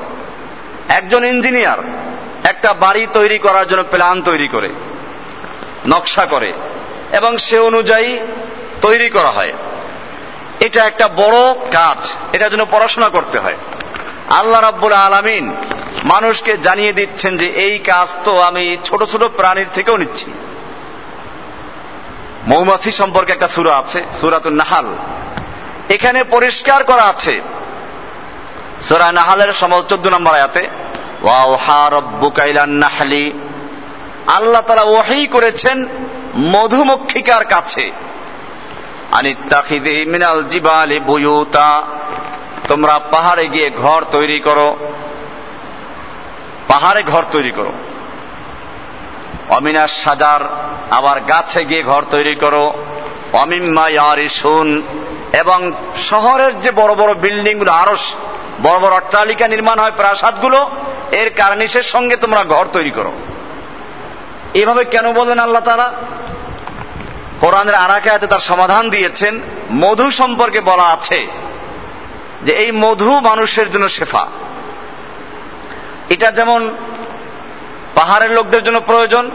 একজন 0.89 1.25
ইঞ্জিনিয়ার 1.25 1.77
একটা 2.43 2.73
বাড়ি 2.73 3.07
তৈরি 3.13 3.37
করার 3.37 3.67
জন্য 3.67 3.83
প্ল্যান 3.83 4.21
তৈরি 4.21 4.47
করে, 4.47 4.69
নকশা 5.87 6.25
করে, 6.25 6.53
এবং 7.11 7.37
সে 7.37 7.59
অনুযায়ী 7.59 8.19
তৈরি 8.81 9.09
করা 9.09 9.31
হয়। 9.31 9.53
এটা 10.59 10.81
একটা 10.85 11.07
বড় 11.07 11.37
কাজ 11.53 11.99
এটার 12.33 12.51
জন্য 12.51 12.65
পড়াশোনা 12.71 13.09
করতে 13.09 13.39
হয়। 13.39 13.57
আল্লাহ 14.29 14.61
রাব্বুল 14.61 14.93
আলামিন 14.93 15.45
মানুষকে 16.03 16.57
জানিয়ে 16.57 16.93
দিচ্ছেন 16.93 17.37
যে 17.37 17.47
এই 17.65 17.79
কাজ 17.79 18.07
তো 18.25 18.39
আমি 18.39 18.77
ছোট 18.83 19.03
ছোট 19.03 19.23
প্রাণীর 19.23 19.69
থেকেও 19.73 19.97
নিচ্ছি। 19.97 20.33
মৌমাছি 22.47 22.91
সম্পর্কে 22.91 23.31
একটা 23.33 23.47
সুরা 23.47 23.73
আছে 23.77 23.99
সুরাতুল 24.21 24.53
নাহাল। 24.53 24.87
এখানে 25.89 26.23
পরিষ্কার 26.23 26.83
করা 26.83 27.01
আছে। 27.01 27.41
সুরা 28.81 29.11
নাহালের 29.11 29.53
সময় 29.53 29.83
চোদ্দ 29.89 30.07
নম্বর 30.07 30.33
আয়াতে, 30.33 30.69
ওয়াওহা 31.23 31.89
রব্বুকা 31.89 32.45
ইলান 32.45 32.69
নাহলি। 32.69 33.33
আল্লাহ 34.27 34.61
তারা 34.61 34.81
ওয়াহি 34.81 35.27
করেছেন 35.27 35.87
মধুমক্ষিকার 36.37 37.45
কাছে। 37.45 37.91
আনিত্তাখিদে 39.11 40.05
মিনাল 40.05 40.43
জিবালে 40.43 40.99
বুয়ুতা। 40.99 41.83
তোমরা 42.67 42.99
পাহাড়ে 42.99 43.47
গিয়ে 43.47 43.69
ঘর 43.69 44.03
তৈরি 44.11 44.39
করো। 44.39 44.77
পাহাড়ে 46.67 47.03
ঘর 47.03 47.23
তৈরি 47.31 47.51
করো। 47.51 47.71
অমিনার 49.49 49.87
সাজার 49.87 50.39
আবার 50.91 51.19
গাছে 51.19 51.65
গিয়ে 51.65 51.83
ঘর 51.83 52.03
তৈরি 52.11 52.35
করো। 52.35 52.73
অমিম্মা 53.33 53.89
ইয়ারিসুন 53.89 54.81
এবং 55.33 55.71
শহরের 56.09 56.61
যে 56.61 56.71
বড় 56.71 56.95
বড় 56.95 57.13
বিল্ডিংগুলো 57.13 57.71
আরও 57.71 57.95
বড় 58.63 58.79
বড় 58.79 58.95
অট্টালিকা 58.95 59.47
নির্মাণ 59.47 59.79
হয়, 59.79 59.91
প্রাসাদগুলো, 59.91 60.69
এর 61.11 61.29
কার্নিসের 61.29 61.83
সঙ্গে 61.83 62.15
তোমরা 62.15 62.43
ঘর 62.43 62.65
তৈরি 62.73 62.91
করো। 62.91 63.11
এভাবে 64.53 64.85
কেন 64.85 65.13
বললেন 65.13 65.39
আল্লাহ 65.39 65.63
তারা 65.63 65.93
কোরআনের 67.41 67.75
আরাকায়াতে 67.75 68.27
তার 68.27 68.39
সমাধান 68.39 68.89
দিয়েছেন, 68.89 69.39
মধু 69.71 70.11
সম্পর্কে 70.11 70.61
বলা 70.61 70.83
আছে 70.83 71.27
যে 72.41 72.51
এই 72.51 72.71
মধু 72.71 73.19
মানুষের 73.19 73.71
জন্য 73.71 73.89
শেফা। 73.89 74.27
এটা 76.09 76.31
যেমন 76.31 76.75
পাহাড়ের 77.95 78.31
লোকদের 78.31 78.63
জন্য 78.63 78.79
প্রয়োজন, 78.79 79.31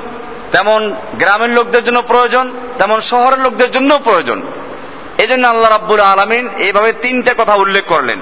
তেমন 0.52 0.94
গ্রামের 1.14 1.50
লোকদের 1.50 1.84
জন্য 1.84 2.02
প্রয়োজন, 2.02 2.50
তেমন 2.78 3.00
শহরের 3.00 3.40
লোকদের 3.40 3.70
জন্য 3.70 3.98
প্রয়োজন। 4.04 4.42
এই 5.24 5.28
জন্য 5.28 5.46
আল্লাহ 5.48 5.70
রাব্বুল 5.70 6.00
আলমিন 6.00 6.44
এইভাবে 6.58 6.92
তিনটা 6.92 7.34
কথা 7.38 7.54
উল্লেখ 7.54 7.84
করলেন। 7.84 8.20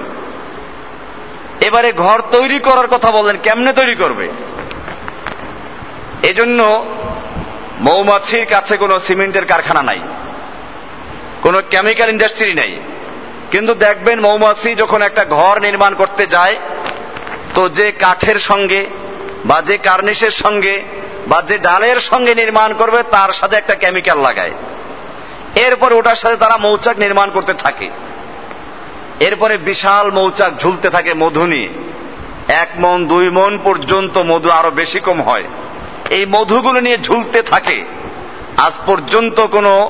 এবারে 1.61 1.91
ঘর 1.91 2.19
তৈরি 2.31 2.59
করার 2.59 2.87
কথা 2.87 3.11
বললেন, 3.11 3.37
কেমনে 3.43 3.73
তৈরি 3.73 3.95
করবে? 3.95 4.25
এজন্য 6.23 6.59
মৌমাছির 7.79 8.45
কাছে 8.45 8.77
কোনো 8.77 8.99
সিমেন্টের 8.99 9.45
কারখানা 9.45 9.81
নাই, 9.81 9.99
কোনো 11.41 11.61
কেমিক্যাল 11.69 12.09
ইন্ডাস্ট্রি 12.09 12.53
নেই। 12.53 12.73
কিন্তু 13.51 13.73
দেখবেন 13.73 14.17
মৌমাছি 14.19 14.75
যখন 14.75 15.01
একটা 15.01 15.25
ঘর 15.25 15.55
নির্মাণ 15.61 15.95
করতে 15.95 16.23
যায়, 16.25 16.55
তো 17.55 17.69
যে 17.69 17.87
কাঠের 17.91 18.39
সঙ্গে 18.39 18.81
বা 19.45 19.61
যে 19.61 19.75
কার্নিশের 19.77 20.35
সঙ্গে 20.43 20.75
বা 21.27 21.39
যে 21.41 21.57
ডালের 21.57 21.99
সঙ্গে 21.99 22.35
নির্মাণ 22.35 22.69
করবে, 22.73 22.99
তার 23.11 23.31
সাথে 23.31 23.55
একটা 23.55 23.75
কেমিক্যাল 23.75 24.19
লাগায়। 24.19 24.55
এরপর 25.55 25.93
ওটার 25.93 26.15
সাথে 26.15 26.35
তারা 26.35 26.57
মৌচাক 26.57 26.99
নির্মাণ 26.99 27.31
করতে 27.31 27.53
থাকে। 27.53 27.89
এরপরে 29.19 29.57
বিশাল 29.57 30.11
মৌচাক 30.11 30.53
ঝুলতে 30.59 30.89
থাকে 30.89 31.13
মধু 31.13 31.45
নিয়ে। 31.45 31.69
এক 32.47 32.69
মন, 32.77 33.07
দুই 33.07 33.29
মন 33.29 33.59
পর্যন্ত 33.63 34.17
মধু 34.17 34.49
আরও 34.49 34.71
বেশি 34.71 34.99
কম 34.99 35.21
হয়। 35.21 35.43
এই 36.09 36.25
মধুগুলো 36.25 36.81
নিয়ে 36.81 36.97
ঝুলতে 36.97 37.41
থাকে। 37.41 37.85
আজ 38.57 38.73
পর্যন্ত 38.85 39.39
কোনো 39.39 39.89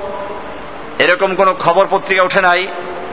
এরকম 0.99 1.36
কোন 1.36 1.54
খবর 1.54 1.88
পত্রিকা 1.91 2.23
ওঠে 2.23 2.41
নাই 2.41 2.67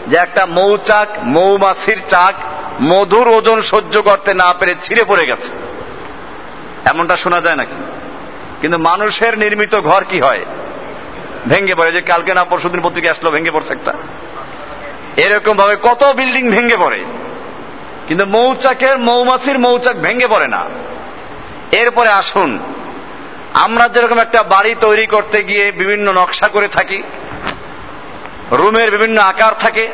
যে 0.06 0.16
একটা 0.16 0.46
মৌচাক, 0.46 1.08
মৌমাছির 1.24 2.02
চাক 2.08 2.34
মধুর 2.82 3.28
ওজন 3.28 3.60
সহ্য 3.60 4.02
করতে 4.02 4.34
না 4.34 4.52
পেরে 4.52 4.74
ছিঁড়ে 4.82 5.04
পড়ে 5.04 5.26
গেছে। 5.26 5.52
এমনটা 6.84 7.16
শোনা 7.16 7.40
যায় 7.40 7.56
নাকি? 7.56 7.74
কিন্তু 8.60 8.78
মানুষের 8.78 9.38
নির্মিত 9.38 9.80
ঘর 9.80 10.04
কি 10.04 10.20
হয়? 10.20 10.44
ভেঙ্গে 11.48 11.74
পড়ে, 11.74 11.92
যে 11.92 12.00
কালকে 12.00 12.34
না 12.34 12.44
পরশু 12.44 12.68
পরশুদিন 12.68 12.88
পত্রিকা 12.88 13.10
আসলো, 13.10 13.30
ভেঙে 13.30 13.50
পড়ছে 13.50 13.72
একটা। 13.72 13.92
এরকম 15.16 15.56
ভাবে 15.56 15.76
কত 15.82 16.04
বিল্ডিং 16.04 16.50
ভেঙে 16.50 16.76
পড়ে। 16.76 17.04
কিন্তু 18.08 18.26
মৌচাকের 18.26 18.98
মৌমাছির 18.98 19.58
মৌচাক 19.58 19.96
ভেঙ্গে 19.96 20.26
পড়ে 20.26 20.48
না। 20.48 20.64
এরপরে 21.72 22.08
আসুন, 22.08 22.58
আমরা 23.54 23.88
যেরকম 23.88 24.18
একটা 24.18 24.42
বাড়ি 24.42 24.74
তৈরি 24.80 25.06
করতে 25.06 25.42
গিয়ে 25.42 25.72
বিভিন্ন 25.72 26.12
নকশা 26.12 26.48
করে 26.48 26.68
থাকি, 26.68 27.02
রুমের 28.52 28.90
বিভিন্ন 28.90 29.20
আকার 29.20 29.52
থাকে, 29.58 29.88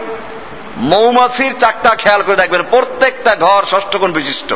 মৌমাছির 0.76 1.58
চাকটা 1.58 1.90
খেয়াল 1.90 2.22
করে 2.22 2.36
দেখবেন, 2.36 2.62
প্রত্যেকটা 2.70 3.36
ঘর 3.36 3.64
ষষ্ঠকোণ 3.70 4.12
বিশিষ্ট। 4.12 4.54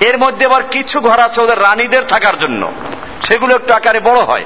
এর 0.00 0.18
মধ্যে 0.18 0.46
আবার 0.46 0.62
কিছু 0.70 1.00
ঘর 1.00 1.20
আছে 1.20 1.40
ওদের 1.40 1.62
রানীদের 1.62 2.02
থাকার 2.08 2.38
জন্য। 2.38 2.72
সেগুলো 3.22 3.54
একটু 3.54 3.74
আকারে 3.74 4.00
বড় 4.00 4.20
হয়। 4.20 4.44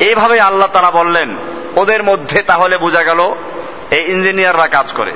এইভাবে 0.00 0.40
আল্লাহ 0.40 0.68
তারা 0.72 0.90
বললেন, 0.90 1.36
ওদের 1.76 2.02
মধ্যে 2.02 2.42
তাহলে 2.42 2.78
বোঝা 2.78 3.02
গেল 3.02 3.20
এই 3.90 4.04
ইঞ্জিনিয়াররা 4.04 4.66
কাজ 4.66 4.92
করে। 4.92 5.12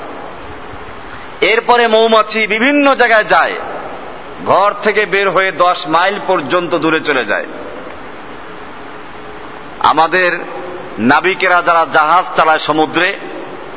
এরপরে 1.41 1.87
মৌমাছি 1.87 2.47
বিভিন্ন 2.47 2.95
জায়গায় 2.95 3.25
যায়, 3.25 3.55
ঘর 4.47 4.75
থেকে 4.83 5.07
বের 5.07 5.31
হয়ে 5.31 5.53
দশ 5.53 5.79
মাইল 5.87 6.19
পর্যন্ত 6.27 6.75
দূরে 6.75 7.01
চলে 7.01 7.25
যায়। 7.25 7.47
আমাদের 9.81 10.31
নাবিকেরা 10.99 11.63
যারা 11.63 11.87
জাহাজ 11.93 12.25
চালায় 12.37 12.59
সমুদ্রে, 12.59 13.19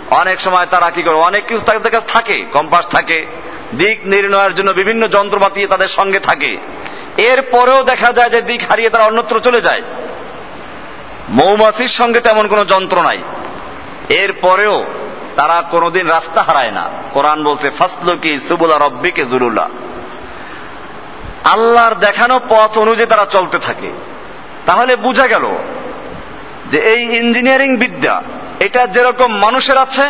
অনেক 0.10 0.42
সময় 0.42 0.66
তারা 0.66 0.92
কি 0.92 1.04
করে, 1.04 1.16
অনেক 1.16 1.46
কিছু 1.48 1.62
তাদের 1.66 1.92
কাছে 1.92 2.08
থাকে, 2.08 2.46
কম্পাস 2.54 2.88
থাকে, 2.88 3.28
দিক 3.74 3.98
নির্ণয়ের 4.06 4.56
জন্য 4.56 4.72
বিভিন্ন 4.72 5.08
যন্ত্রপাতি 5.08 5.68
তাদের 5.68 5.88
সঙ্গে 5.88 6.20
থাকে। 6.20 6.58
এরপরেও 7.18 7.84
দেখা 7.84 8.14
যায় 8.14 8.30
যে 8.30 8.42
দিক 8.42 8.62
হারিয়ে 8.70 8.90
তারা 8.90 9.04
অন্যত্র 9.04 9.40
চলে 9.40 9.62
যায়। 9.62 9.82
মৌমাছির 11.30 11.88
সঙ্গে 11.88 12.20
তেমন 12.20 12.48
কোনো 12.48 12.66
যন্ত্র 12.66 13.02
নাই। 13.02 13.24
এরপরেও 14.10 14.86
তারা 15.36 15.64
কোনোদিন 15.72 16.08
রাস্তা 16.08 16.42
হারায় 16.42 16.72
না। 16.72 16.90
কোরআন 17.14 17.44
বলছে 17.44 17.70
ফাসলু 17.70 18.18
কি 18.18 18.40
সুবুলা 18.40 18.78
রব্বিকে 18.78 19.26
জুরুল্লা 19.26 19.70
আল্লাহর 21.44 21.96
দেখানো 21.96 22.40
পথ 22.50 22.78
অনুযায়ী 22.78 23.10
তারা 23.10 23.26
চলতে 23.26 23.60
থাকে। 23.60 23.92
তাহলে 24.66 24.96
বোঝা 24.96 25.28
গেল 25.28 25.56
যে 26.72 26.78
এই 26.78 27.18
ইঞ্জিনিয়ারিং 27.18 27.78
বিদ্যা, 27.78 28.22
এটা 28.60 28.88
যেরকম 28.88 29.36
মানুষের 29.36 29.78
আছে 29.78 30.06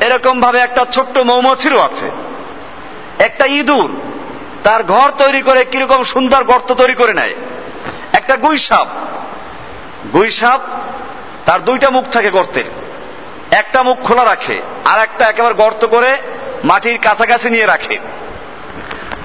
এরকম 0.00 0.40
ভাবে 0.40 0.58
একটা 0.58 0.86
ছোট্ট 0.92 1.18
মৌমাছিরও 1.18 1.80
আছে। 1.80 2.10
একটা 3.18 3.46
ইঁদুর, 3.46 4.00
তার 4.64 4.84
ঘর 4.84 5.10
তৈরি 5.18 5.42
করে 5.42 5.64
কীরকম 5.64 6.04
সুন্দর 6.04 6.44
গর্ত 6.44 6.72
তৈরি 6.72 6.94
করে 6.94 7.14
নেয়। 7.14 7.34
একটা 8.12 8.36
গুইসাপ 8.36 8.86
গুইসাপ 10.16 10.60
তার 11.46 11.64
দুইটা 11.64 11.90
মুখ 11.90 12.04
থাকে 12.12 12.30
গর্তের 12.30 12.64
একটা 13.50 13.82
মুখ 13.82 13.98
খোলা 14.02 14.24
রাখে, 14.24 14.60
আর 14.84 15.00
একটা 15.00 15.24
একেবারে 15.24 15.54
গর্ত 15.54 15.86
করে 15.86 16.16
মাটির 16.64 16.98
কাছাকাছি 17.02 17.50
নিয়ে 17.50 17.66
রাখে। 17.66 17.98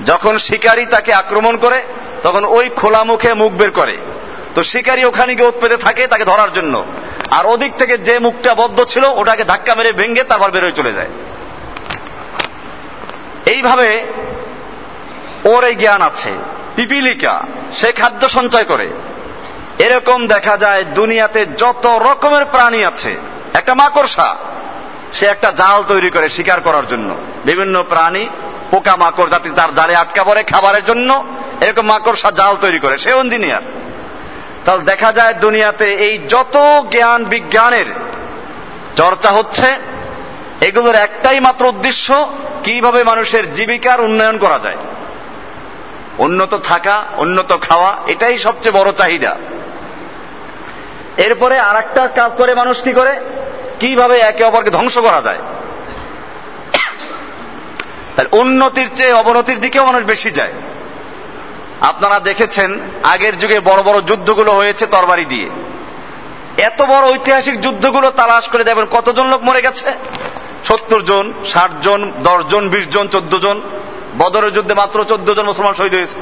যখন 0.06 0.38
শিকারী 0.38 0.86
তাকে 0.86 1.14
আক্রমণ 1.14 1.58
করে, 1.58 1.84
তখন 2.24 2.46
ওই 2.46 2.70
খোলা 2.70 3.04
মুখে 3.04 3.34
মুখ 3.34 3.52
বের 3.52 3.72
করে। 3.72 3.98
তো 4.56 4.64
শিকারী 4.64 5.04
ওখানে 5.04 5.36
গিয়ে 5.36 5.48
উৎপেতে 5.48 5.78
থাকে 5.78 6.08
তাকে 6.08 6.26
ধরার 6.26 6.54
জন্য। 6.54 6.86
আর 7.32 7.46
ওদিক 7.46 7.72
থেকে 7.78 7.98
যে 7.98 8.20
মুখটা 8.20 8.54
বদ্ধ 8.54 8.84
ছিল, 8.84 9.04
ওটাকে 9.04 9.44
ধাক্কা 9.44 9.76
মেরে 9.76 9.92
ভেঙে 9.92 10.24
তারপর 10.24 10.52
বেরোয় 10.52 10.72
চলে 10.72 10.94
যায়। 10.94 11.12
এইভাবে 13.46 14.04
ওর 15.46 15.64
এই 15.64 15.76
জ্ঞান 15.76 16.02
আছে। 16.02 16.32
পিপিলিকা, 16.76 17.44
সে 17.78 17.92
খাদ্য 17.92 18.30
সঞ্চয় 18.30 18.64
করে। 18.64 18.88
এরকম 19.82 20.28
দেখা 20.28 20.58
যায় 20.58 20.84
দুনিয়াতে 20.84 21.46
যত 21.46 21.86
রকমের 21.86 22.46
প্রাণী 22.46 22.84
আছে। 22.84 23.15
একটা 23.54 23.74
মাকড়সা, 23.74 24.36
সে 25.13 25.26
একটা 25.26 25.52
জাল 25.52 25.84
তৈরি 25.88 26.10
করে 26.10 26.30
শিকার 26.30 26.62
করার 26.62 26.88
জন্য। 26.88 27.15
বিভিন্ন 27.46 27.84
প্রাণী 27.89 28.28
পোকা 28.72 28.96
মাকড় 28.96 29.30
যাতে 29.30 29.50
তার 29.50 29.76
জালে 29.76 29.96
আটকা 29.96 30.24
পড়ে 30.24 30.44
খাবারের 30.44 30.86
জন্য, 30.86 31.26
এরকম 31.62 31.86
মাকড়সা 31.86 32.32
জাল 32.32 32.56
তৈরি 32.62 32.80
করে। 32.80 32.98
সে 32.98 33.10
ইঞ্জিনিয়ার। 33.10 33.62
তাহলে 34.65 34.82
দেখা 34.82 35.12
যায় 35.12 35.34
দুনিয়াতে 35.34 35.94
এই 35.94 36.17
যত 36.30 36.82
জ্ঞান 36.91 37.26
বিজ্ঞানের 37.26 37.86
চর্চা 38.96 39.30
হচ্ছে, 39.30 39.67
এগুলোর 40.62 40.96
একটাই 40.96 41.39
মাত্র 41.39 41.65
উদ্দেশ্য, 41.65 42.28
কীভাবে 42.63 43.04
মানুষের 43.04 43.54
জীবিকার 43.54 44.02
উন্নয়ন 44.02 44.38
করা 44.38 44.60
যায়। 44.63 44.78
উন্নত 46.17 46.56
থাকা, 46.56 47.04
উন্নত 47.17 47.58
খাওয়া, 47.62 47.98
এটাই 48.08 48.38
সবচেয়ে 48.38 48.82
বড় 48.82 48.91
চাহিদা। 48.91 49.38
এরপরে 51.24 51.60
আর 51.60 51.76
একটা 51.78 52.08
কাজ 52.08 52.32
করে 52.38 52.56
মানুষ 52.56 52.84
কি 52.84 52.94
করে? 52.94 53.20
কীভাবে 53.80 54.18
একে 54.18 54.44
অপরকে 54.44 54.70
ধ্বংস 54.70 54.98
করা 54.98 55.22
যায়? 55.22 55.38
তাই 58.16 58.26
উন্নতির 58.32 58.90
চেয়ে 58.96 59.14
অবনতির 59.14 59.60
দিকেও 59.60 59.86
মানুষ 59.86 60.04
বেশি 60.04 60.32
যায়। 60.32 60.52
আপনারা 61.82 62.20
দেখেছেন, 62.20 62.80
আগের 63.04 63.40
যুগে 63.40 63.60
বড় 63.60 63.84
বড় 63.84 64.02
যুদ্ধগুলো 64.02 64.52
হয়েছে 64.52 64.86
তরবারি 64.86 65.26
দিয়ে। 65.26 65.50
এত 66.58 66.82
বড় 66.82 67.12
ঐতিহাসিক 67.12 67.62
যুদ্ধগুলো 67.62 68.10
তালাশ 68.10 68.48
করে 68.48 68.64
দেখবেন, 68.64 68.86
কতজন 68.92 69.28
লোক 69.28 69.44
মরে 69.44 69.62
গেছে? 69.62 69.92
সত্তর 70.66 71.02
জন, 71.02 71.34
ষাট 71.54 71.72
জন, 71.82 72.12
দশ 72.24 72.42
জন, 72.50 72.70
বিশ 72.70 72.88
জন, 72.88 73.08
চোদ্দ 73.08 73.40
জন। 73.40 73.62
বদরের 74.18 74.54
যুদ্ধে 74.54 74.74
মাত্র 74.74 75.06
চোদ্দ 75.06 75.34
জন 75.34 75.46
মুসলমান 75.46 75.74
শহীদ 75.74 75.94
হয়েছে। 75.94 76.16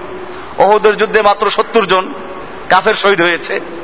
ওহুদের 0.57 0.97
যুদ্ধে 0.97 1.21
মাত্র 1.21 1.49
সত্তর 1.49 1.85
জন 1.85 2.13
কাফের 2.69 2.93
শহীদ 2.93 3.21
হয়েছে। 3.21 3.78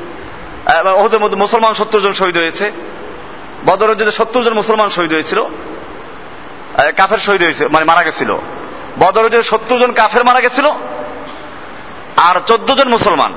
ওহুদের 0.66 1.20
মধ্যে 1.20 1.36
মুসলমান 1.36 1.74
সত্তর 1.74 2.00
জন 2.00 2.12
শহীদ 2.12 2.36
হয়েছে। 2.36 2.72
বদরের 3.66 3.96
যুদ্ধে 3.96 4.12
সত্তর 4.12 4.42
জন 4.42 4.54
মুসলমান 4.54 4.90
শহীদ 4.90 5.12
হয়েছিল। 5.12 5.44
কাফের 6.96 7.18
শহীদ 7.18 7.42
হয়েছে 7.42 7.66
মানে 7.66 7.84
মারা 7.84 8.02
গেছিল। 8.02 8.34
বদরের 8.98 9.30
যুদ্ধে 9.30 9.42
সত্তর 9.42 9.78
জন 9.78 9.92
কাফের 9.92 10.24
মারা 10.24 10.40
গেছিল 10.40 10.66
আর 12.16 12.40
চোদ্দ 12.46 12.74
জন 12.74 12.88
মুসলমান। 12.88 13.34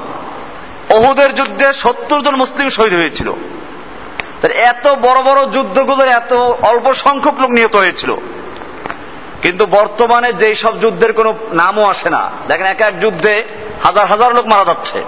ওহুদের 0.89 1.35
যুদ্ধে 1.35 1.73
সত্তর 1.73 2.21
জন 2.21 2.35
মুসলিম 2.35 2.69
শহীদ 2.69 2.93
হয়েছিল। 2.93 3.33
এত 4.53 4.87
বড় 4.87 5.23
বড় 5.23 5.45
যুদ্ধগুলোর 5.45 6.07
এত 6.07 6.33
অল্প 6.61 6.93
সংখ্যক 6.93 7.39
লোক 7.39 7.49
নিহত 7.49 7.75
হয়েছিল। 7.75 8.15
কিন্তু 9.41 9.65
বর্তমানে 9.65 10.33
যেই 10.33 10.55
সব 10.55 10.79
যুদ্ধের 10.79 11.13
কোনো 11.13 11.33
নামও 11.51 11.85
আসে 11.85 12.09
না। 12.09 12.31
দেখেন 12.47 12.65
এক 12.65 12.81
এক 12.81 12.99
যুদ্ধে 12.99 13.43
হাজার 13.83 14.07
হাজার 14.07 14.35
লোক 14.35 14.45
মারা 14.47 14.65
যাচ্ছে। 14.65 15.03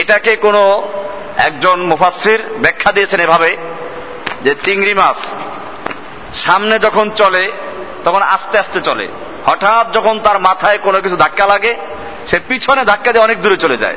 এটাকে 0.00 0.36
কোনো 0.36 0.88
একজন 1.36 1.80
মুফাসির 1.80 2.40
ব্যাখ্যা 2.60 2.92
দিয়েছেন 2.92 3.20
এভাবে, 3.20 3.56
যে 4.44 4.54
চিংড়ি 4.62 4.94
মাছ 4.94 5.16
সামনে 6.34 6.78
যখন 6.78 7.10
চলে, 7.10 7.52
তখন 8.04 8.22
আস্তে 8.22 8.58
আস্তে 8.58 8.80
চলে। 8.80 9.08
হঠাৎ 9.46 9.92
যখন 9.92 10.20
তার 10.20 10.38
মাথায় 10.40 10.78
কোনো 10.78 11.00
কিছু 11.00 11.16
ধাক্কা 11.16 11.46
লাগে, 11.46 11.76
সে 12.28 12.40
পিছনে 12.48 12.84
ধাক্কা 12.84 13.12
দিয়ে 13.12 13.24
অনেক 13.24 13.42
দূরে 13.42 13.56
চলে 13.56 13.76
যায়। 13.76 13.96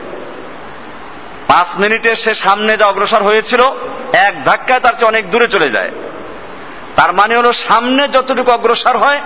পাঁচ 1.47 1.79
মিনিটে 1.79 2.15
সে 2.15 2.33
সামনে 2.33 2.77
যা 2.77 2.85
অগ্রসর 2.85 3.23
হয়েছিল, 3.23 3.62
এক 4.13 4.43
ধাক্কায় 4.43 4.79
তার 4.79 4.93
চেয়ে 4.93 5.07
অনেক 5.07 5.31
দূরে 5.31 5.47
চলে 5.47 5.69
যায়। 5.69 5.91
তার 6.95 7.13
মানে 7.13 7.38
হলো, 7.38 7.53
সামনে 7.53 8.07
যতটুকু 8.07 8.51
অগ্রসর 8.51 8.97
হয়, 8.97 9.21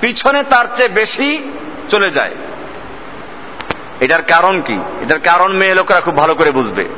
পিছনে 0.00 0.42
তার 0.42 0.66
চেয়ে 0.76 0.88
বেশি 0.88 1.52
চলে 1.88 2.10
যায়। 2.10 2.34
এটার 4.00 4.22
কারণ 4.22 4.60
কি? 4.60 4.78
এটার 5.02 5.18
কারণ 5.18 5.52
মেয়ে 5.52 5.74
লোকেরা 5.74 6.00
খুব 6.00 6.16
ভালো 6.16 6.34
করে 6.34 6.50
বুঝবে। 6.50 6.88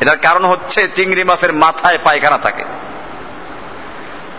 এটার 0.00 0.18
কারণ 0.18 0.44
হচ্ছে 0.44 0.88
চিংড়ি 0.88 1.24
মাছের 1.24 1.52
মাথায় 1.52 1.98
পায়খানা 2.04 2.38
থাকে। 2.38 2.64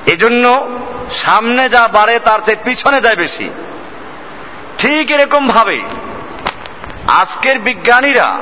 এজন্য 0.06 0.70
সামনে 1.14 1.70
যা 1.70 1.88
বাড়ে 1.88 2.20
তার 2.20 2.40
চেয়ে 2.46 2.58
পিছনে 2.64 3.02
যায় 3.02 3.16
বেশি। 3.16 3.50
ঠিক 4.78 5.12
এরকম 5.12 5.48
ভাবে 5.48 5.82
আজকের 7.08 7.60
বিজ্ঞানীরা 7.60 8.40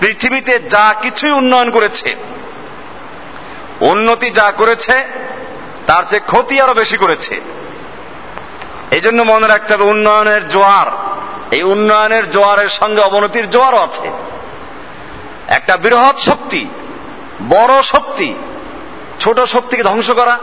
পৃথিবীতে 0.00 0.58
যা 0.58 0.94
কিছুই 1.02 1.30
উন্নয়ন 1.30 1.70
করেছে, 1.70 2.16
উন্নতি 3.80 4.30
যা 4.30 4.52
করেছে, 4.56 5.06
তার 5.86 6.02
চেয়ে 6.08 6.20
ক্ষতি 6.26 6.60
আরও 6.60 6.74
বেশি 6.74 6.96
করেছে। 6.96 7.40
এই 8.90 9.00
জন্য 9.00 9.22
মনে 9.22 9.46
রাখতে 9.46 9.74
হবে 9.74 9.84
উন্নয়নের 9.84 10.48
জোয়ার 10.48 10.86
এই 11.50 11.62
উন্নয়নের 11.62 12.30
জোয়ারের 12.30 12.68
সঙ্গে 12.68 13.00
অবনতির 13.00 13.50
জোয়ারও 13.50 13.76
আছে। 13.76 14.10
একটা 15.48 15.76
বৃহৎ 15.76 16.18
শক্তি, 16.18 16.66
বড় 17.48 17.82
শক্তি, 17.82 18.34
ছোট 19.20 19.40
শক্তিকে 19.40 19.82
ধ্বংস 19.82 20.10
করা, 20.10 20.38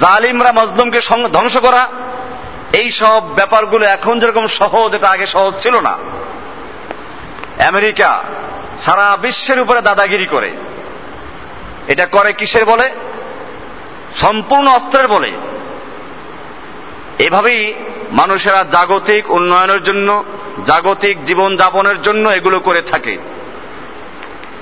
জালিমরা 0.00 0.52
মজলুমকে 0.52 1.00
ধ্বংস 1.32 1.56
করা, 1.56 1.88
এই 2.72 2.90
সব 2.90 3.34
ব্যাপারগুলো 3.34 3.86
এখন 3.86 4.20
যেরকম 4.20 4.46
সহজ, 4.46 4.94
এটা 4.94 5.08
আগে 5.08 5.26
সহজ 5.26 5.62
ছিল 5.62 5.80
না। 5.80 5.98
আমেরিকা 7.66 8.22
সারা 8.84 9.16
বিশ্বের 9.16 9.60
উপরে 9.60 9.80
দাদাগিরি 9.80 10.26
করে। 10.26 10.50
এটা 11.88 12.06
করে 12.06 12.32
কিসের 12.32 12.64
বলে? 12.64 12.90
সম্পূর্ণ 14.20 14.68
অস্ত্রের 14.68 15.08
বলে। 15.08 15.32
এভাবেই 17.18 17.74
মানুষেরা 18.12 18.64
জাগতিক 18.70 19.30
উন্নয়নের 19.30 19.84
জন্য, 19.84 20.24
জাগতিক 20.64 21.24
জীবন 21.24 21.56
যাপনের 21.56 22.02
জন্য 22.02 22.28
এগুলো 22.28 22.60
করে 22.60 22.82
থাকে। 22.82 23.18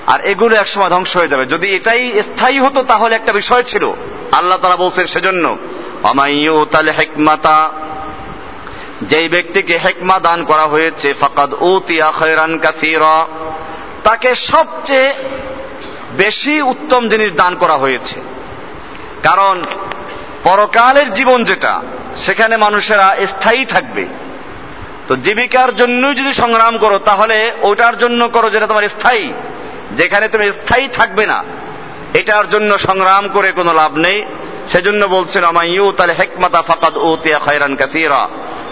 আর 0.07 0.21
এগুলো 0.21 0.55
একসময় 0.55 0.89
ধ্বংস 0.89 1.17
হয়ে 1.17 1.27
যাবে। 1.27 1.45
যদি 1.45 1.75
এটাই 1.75 2.23
স্থায়ী 2.23 2.59
হতো, 2.59 2.83
তাহলে 2.83 3.15
একটা 3.15 3.33
বিষয় 3.33 3.63
ছিল। 3.63 3.91
আল্লাহ 4.31 4.57
তারা 4.57 4.75
বলছেন 4.75 5.05
সেজন্য 5.05 5.57
হেকমাতা 6.99 7.71
যেই 9.01 9.29
ব্যক্তিকে 9.29 9.77
হেকমা 9.77 10.19
দান 10.19 10.43
করা 10.43 10.63
হয়েছে, 10.63 11.13
ফাকাদ 11.13 11.53
উতিয়া 11.59 12.11
খয়রান 12.11 12.57
কাসীরা, 12.57 13.25
তাকে 14.03 14.35
সবচেয়ে 14.35 15.13
বেশি 16.17 16.61
উত্তম 16.61 17.09
জিনিস 17.09 17.33
দান 17.33 17.55
করা 17.55 17.73
হয়েছে। 17.73 18.21
কারণ, 19.23 19.63
পরকালের 20.43 21.13
জীবন 21.13 21.43
যেটা 21.43 21.81
সেখানে 22.17 22.57
মানুষেরা 22.57 23.15
স্থায়ী 23.27 23.65
থাকবে। 23.65 24.05
তো 25.07 25.15
জীবিকার 25.15 25.75
জন্যই 25.75 26.15
যদি 26.15 26.33
সংগ্রাম 26.33 26.77
করো, 26.77 26.97
তাহলে 26.97 27.51
ওটার 27.61 27.97
জন্য 27.97 28.27
করো 28.27 28.49
যেটা 28.49 28.67
তোমার 28.67 28.89
স্থায়ী। 28.89 29.33
যেখানে 29.91 30.27
তুমি 30.27 30.51
স্থায়ী 30.51 30.87
থাকবে 30.87 31.25
না, 31.25 31.43
এটার 32.13 32.49
জন্য 32.49 32.77
সংগ্রাম 32.77 33.27
করে 33.33 33.51
কোনো 33.51 33.73
লাভ 33.73 33.97
নেই। 33.97 34.25
সেজন্য 34.71 35.05
বলছেন 35.05 35.43
আমাইউ 35.43 35.91
তাহলে 35.91 36.13
হেকমাতা 36.13 36.61
ফাকাদ 36.61 36.97
উতিয়া 36.97 37.39
খয়রান 37.39 37.75
কাসীরা 37.75 38.29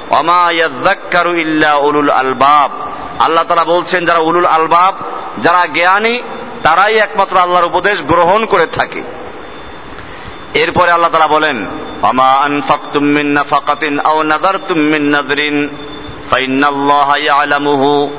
অমা 0.09 0.51
ইয়াজ্জাক্কারু 0.51 1.35
ইল্লা 1.35 1.73
উলুল 1.73 2.09
আলবাব। 2.09 2.71
আল্লাহ 3.19 3.43
তারা 3.43 3.63
বলছেন, 3.63 4.05
যারা 4.05 4.19
উলুল 4.19 4.45
আলবাব, 4.45 4.95
যারা 5.43 5.65
জ্ঞানী, 5.65 6.21
তারাই 6.63 6.95
একমাত্র 6.95 7.37
আল্লাহর 7.37 7.65
উপদেশ 7.65 8.01
গ্রহণ 8.01 8.45
করে 8.45 8.65
থাকে। 8.65 9.01
এরপরে 10.53 10.91
আল্লাহ 10.91 11.11
তারা 11.11 11.27
বলেন 11.27 11.65
অমা 12.01 12.31
আনফাকতুম 12.33 13.03
মিন 13.03 13.27
নাফাকাতিন 13.27 13.99
আও 13.99 14.23
নাযারতুম 14.23 14.79
মিন 14.79 15.03
নাযরিন 15.03 15.69
ফাইন্নাল্লাহা 16.29 17.17
ইয়ালামুহু 17.17 18.09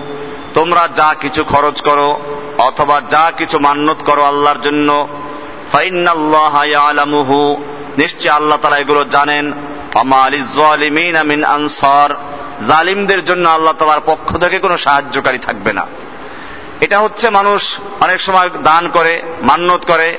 তোমরা 0.55 0.89
যা 0.97 1.15
কিছু 1.21 1.45
খরচ 1.45 1.81
করো 1.81 2.21
অথবা 2.59 3.01
যা 3.01 3.33
কিছু 3.39 3.59
মান্যত 3.59 4.03
করো 4.05 4.23
আল্লাহর 4.23 4.61
জন্য 4.61 5.09
নিশ্চয় 7.99 8.31
আল্লাহ 8.31 8.59
তারা 8.63 8.79
এগুলো 8.79 9.05
জানেন। 9.05 9.53
মিন 11.25 11.45
আনসার 11.45 12.11
জালিমদের 12.69 13.25
জন্য 13.25 13.49
আল্লাহ 13.49 13.73
তালার 13.73 14.01
পক্ষ 14.07 14.37
থেকে 14.37 14.59
কোনো 14.59 14.79
সাহায্যকারী 14.79 15.39
থাকবে 15.39 15.73
না। 15.73 15.87
এটা 16.81 16.99
হচ্ছে 16.99 17.31
মানুষ 17.31 17.79
অনেক 18.01 18.21
সময় 18.21 18.51
দান 18.63 18.89
করে 18.89 19.23
মান্যত 19.43 19.85
করে, 19.87 20.19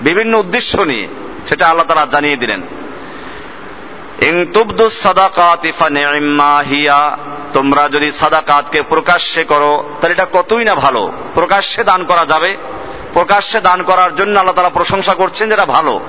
বিভিন্ন 0.00 0.38
উদ্দেশ্য 0.38 0.80
নিয়ে। 0.80 1.08
সেটা 1.46 1.68
আল্লাহ 1.68 1.86
তালা 1.86 2.06
জানিয়ে 2.12 2.36
দিলেন। 2.36 2.62
তোমরা 7.52 7.88
যদি 7.88 8.12
সাদাকাতকে 8.12 8.82
প্রকাশ্যে 8.82 9.44
করো, 9.44 9.84
তাহলে 10.00 10.12
এটা 10.12 10.26
কতই 10.32 10.64
না 10.64 10.74
ভালো। 10.74 11.12
প্রকাশ্যে 11.34 11.84
দান 11.84 12.04
করা 12.04 12.24
যাবে। 12.24 12.56
প্রকাশ্যে 13.12 13.60
দান 13.60 13.82
করার 13.82 14.16
জন্য 14.16 14.38
আল্লাহ 14.38 14.56
তারা 14.56 14.68
প্রশংসা 14.68 15.14
করছেন 15.14 15.48
যেটা 15.48 15.64
ভালো। 15.64 16.00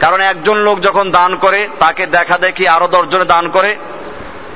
কারণ 0.00 0.20
একজন 0.20 0.56
লোক 0.56 0.80
যখন 0.80 1.10
দান 1.10 1.36
করে, 1.36 1.68
তাকে 1.78 2.06
দেখা 2.06 2.38
দেখি 2.38 2.68
আরও 2.68 2.88
দশজনে 2.88 3.24
দান 3.24 3.48
করে। 3.48 3.76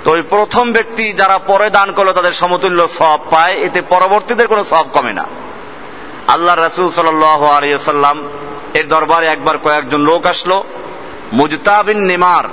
তো 0.05 0.11
ওই 0.11 0.23
প্রথম 0.31 0.73
ব্যক্তি 0.73 1.13
যারা 1.13 1.39
পরে 1.39 1.71
দান 1.71 1.93
করল, 1.93 2.13
তাদের 2.13 2.33
সমতুল্য 2.33 2.89
সব 2.89 3.19
পায়, 3.31 3.53
এতে 3.53 3.81
পরবর্তীদের 3.81 4.49
কোনো 4.49 4.65
সব 4.65 4.87
কমে 4.93 5.13
না। 5.13 5.25
আল্লাহ 6.29 6.59
রসুল 6.59 6.91
সাল্লাম 6.91 8.29
এর 8.75 8.89
দরবারে 8.89 9.27
একবার 9.27 9.59
কয়েকজন 9.59 10.01
লোক 10.01 10.27
আসলো। 10.27 10.65
মুজতাবিন 11.33 11.99
নেমার, 11.99 12.45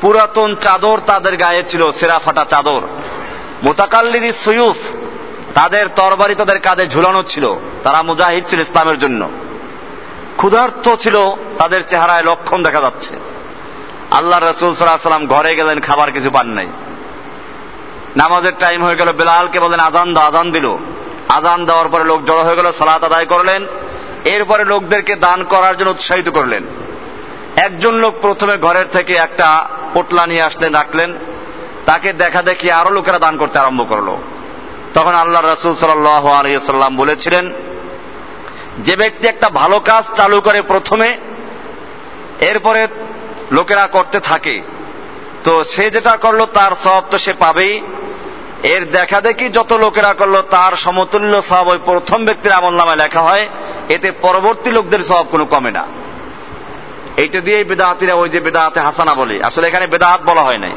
পুরাতন 0.00 0.56
চাদর 0.60 1.00
তাদের 1.06 1.36
গায়ে 1.36 1.62
ছিল, 1.68 1.92
সেরা 1.92 2.18
ফাটা 2.18 2.44
চাদর। 2.44 2.82
মোতাকাল্লিদি 3.62 4.32
সৈয়ুফ, 4.32 4.76
তাদের 5.54 5.86
তরবারি 5.96 6.34
তাদের 6.34 6.58
কাঁধে 6.58 6.86
ঝুলানো 6.86 7.22
ছিল। 7.22 7.54
তারা 7.82 8.02
মুজাহিদ 8.02 8.44
ছিল 8.50 8.60
ইসলামের 8.60 8.98
জন্য। 8.98 9.30
ক্ষুধার্ত 10.36 10.94
ছিল 10.94 11.16
তাদের 11.58 11.88
চেহারায় 11.88 12.22
লক্ষণ 12.22 12.62
দেখা 12.62 12.80
যাচ্ছে। 12.80 13.14
আল্লাহ 14.10 14.38
রসুল 14.38 14.74
সাল্লাহ 14.74 14.96
সাল্লাম 14.96 15.26
ঘরে 15.26 15.54
গেলেন, 15.54 15.80
খাবার 15.80 16.12
কিছু 16.12 16.30
পান 16.30 16.46
নাই। 16.46 16.66
নামাজের 18.16 18.52
টাইম 18.58 18.84
হয়ে 18.84 18.96
গেল, 18.96 19.12
বেলালকে 19.12 19.60
বলেন 19.60 19.80
আজান 19.80 20.14
দাও, 20.14 20.24
আজান 20.24 20.50
দিল। 20.50 20.76
আজান 21.28 21.64
দেওয়ার 21.64 21.88
পরে 21.88 22.04
লোক 22.04 22.24
জড়ো 22.24 22.42
হয়ে 22.44 22.56
গেল, 22.56 22.72
সালাত 22.72 23.04
আদায় 23.04 23.24
করলেন। 23.24 23.66
এরপরে 24.24 24.64
লোকদেরকে 24.64 25.14
দান 25.14 25.44
করার 25.44 25.76
জন্য 25.76 25.90
উৎসাহিত 25.90 26.28
করলেন। 26.28 26.64
একজন 27.56 27.94
লোক 27.94 28.14
প্রথমে 28.20 28.56
ঘরের 28.56 28.84
থেকে 28.92 29.14
একটা 29.14 29.68
পোটলা 29.94 30.26
নিয়ে 30.26 30.42
আসলেন, 30.42 30.74
রাখলেন। 30.74 31.14
তাকে 31.86 32.12
দেখা 32.12 32.42
দেখি 32.42 32.70
আরও 32.70 32.90
লোকেরা 32.90 33.18
দান 33.18 33.36
করতে 33.36 33.58
আরম্ভ 33.58 33.88
করল। 33.88 34.16
তখন 34.94 35.14
আল্লাহ 35.14 35.42
রসুল 35.42 36.06
আলিয়াল্লাম 36.16 36.96
বলেছিলেন, 36.96 37.52
যে 38.78 38.96
ব্যক্তি 38.96 39.26
একটা 39.26 39.48
ভালো 39.48 39.80
কাজ 39.80 40.04
চালু 40.16 40.40
করে 40.40 40.62
প্রথমে, 40.62 41.18
এরপরে 42.40 42.86
লোকেরা 43.52 43.86
করতে 43.86 44.20
থাকে। 44.20 44.62
তো 45.44 45.64
সে 45.64 45.90
যেটা 45.90 46.16
করল 46.16 46.44
তার 46.44 46.72
সব 46.84 47.02
তো 47.10 47.18
সে 47.18 47.32
পাবেই। 47.32 47.80
এর 48.62 48.90
দেখা 48.90 49.20
দেখি 49.20 49.48
যত 49.48 49.72
লোকেরা 49.72 50.12
করল, 50.12 50.42
তার 50.42 50.76
সমতুল্য 50.76 51.42
সব 51.42 51.68
ওই 51.68 51.78
প্রথম 51.84 52.24
ব্যক্তির 52.24 52.52
আমল 52.52 52.74
নামায় 52.74 52.96
লেখা 52.96 53.20
হয়। 53.20 53.48
এতে 53.88 54.10
পরবর্তী 54.10 54.70
লোকদের 54.70 55.00
সব 55.00 55.26
কোনো 55.30 55.44
কমে 55.44 55.70
না। 55.70 55.86
এইটা 57.16 57.40
দিয়ে 57.40 57.64
বেদাহাতিরা 57.64 58.14
ওই 58.14 58.28
যে 58.28 58.40
বেদাহাতে 58.40 58.80
হাসানা 58.80 59.14
বলে। 59.14 59.42
আসলে 59.42 59.68
এখানে 59.68 59.86
বেদাহাত 59.86 60.20
বলা 60.22 60.42
হয় 60.42 60.58
নাই। 60.58 60.72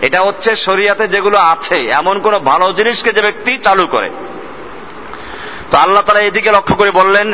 এটা 0.00 0.20
হচ্ছে 0.20 0.56
শরিয়াতে 0.56 1.08
যেগুলো 1.08 1.38
আছে, 1.38 1.86
এমন 1.86 2.18
কোন 2.18 2.38
ভালো 2.38 2.72
জিনিসকে 2.72 3.12
যে 3.12 3.22
ব্যক্তি 3.22 3.58
চালু 3.58 3.86
করে। 3.86 4.10
তো 5.70 5.78
আল্লাহ 5.78 6.02
তারা 6.02 6.18
এদিকে 6.18 6.50
লক্ষ্য 6.50 6.74
করে 6.74 6.90
বললেন 6.90 7.32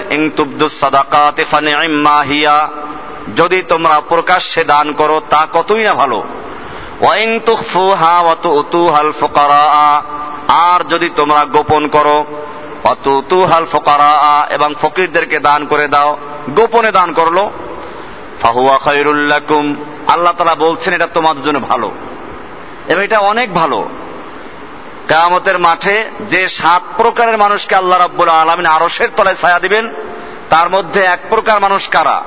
যদি 3.36 3.62
তোমরা 3.62 4.00
প্রকাশ্যে 4.00 4.64
দান 4.64 4.92
করো, 4.92 5.22
তা 5.30 5.46
কতই 5.52 5.84
না 5.84 5.94
ভালো। 5.94 6.22
আর 10.48 10.88
যদি 10.88 11.10
তোমরা 11.16 11.44
গোপন 11.44 11.86
করো 11.86 12.24
অত 12.84 13.20
তুহাল 13.28 13.66
ফকারা 13.72 14.46
এবং 14.50 14.74
ফকিরদেরকে 14.80 15.38
দান 15.38 15.66
করে 15.66 15.88
দাও, 15.88 16.16
গোপনে 16.50 16.92
দান 16.92 17.12
করল, 17.12 17.50
ফাহুয়া 18.42 18.78
খৈরুল্লাকুম 18.78 19.76
আল্লাহ 20.06 20.32
তালা 20.32 20.54
বলছেন 20.54 20.94
এটা 20.94 21.06
তোমাদের 21.06 21.42
জন্য 21.42 21.60
ভালো। 21.60 21.90
এবং 22.88 23.04
এটা 23.04 23.18
অনেক 23.18 23.54
ভালো। 23.54 23.88
কেয়ামতের 25.08 25.58
মাঠে 25.58 26.10
যে 26.20 26.48
সাত 26.48 26.82
প্রকারের 26.96 27.38
মানুষকে 27.38 27.74
আল্লাহ 27.74 27.98
রাব্বুল 27.98 28.28
আলমিন 28.28 28.66
আরসের 28.66 29.08
তলায় 29.16 29.36
ছায়া 29.36 29.58
দিবেন, 29.58 29.94
তার 30.50 30.70
মধ্যে 30.70 31.00
এক 31.00 31.20
প্রকার 31.28 31.60
মানুষ 31.60 31.88
কারা? 31.88 32.22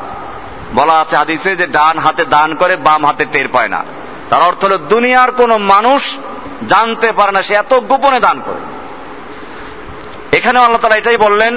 বলা 0.75 0.93
আছে 0.93 1.17
হাদিসে 1.17 1.55
যে 1.55 1.67
ডান 1.67 1.99
হাতে 1.99 2.25
দান 2.25 2.55
করে, 2.55 2.75
বাম 2.75 3.05
হাতে 3.05 3.25
টের 3.32 3.47
পায় 3.47 3.67
না। 3.67 3.84
তার 4.30 4.41
অর্থ 4.41 4.61
হল, 4.65 4.75
দুনিয়ার 4.89 5.32
কোন 5.32 5.51
মানুষ 5.73 6.01
জানতে 6.69 7.09
পারে 7.11 7.32
না, 7.32 7.41
সে 7.41 7.53
এত 7.53 7.73
গোপনে 7.89 8.19
দান 8.19 8.38
করে। 8.45 8.61
এখানে 10.38 10.57
আল্লাহ 10.59 10.82
তালা 10.82 10.95
এটাই 10.95 11.17
বললেন 11.17 11.53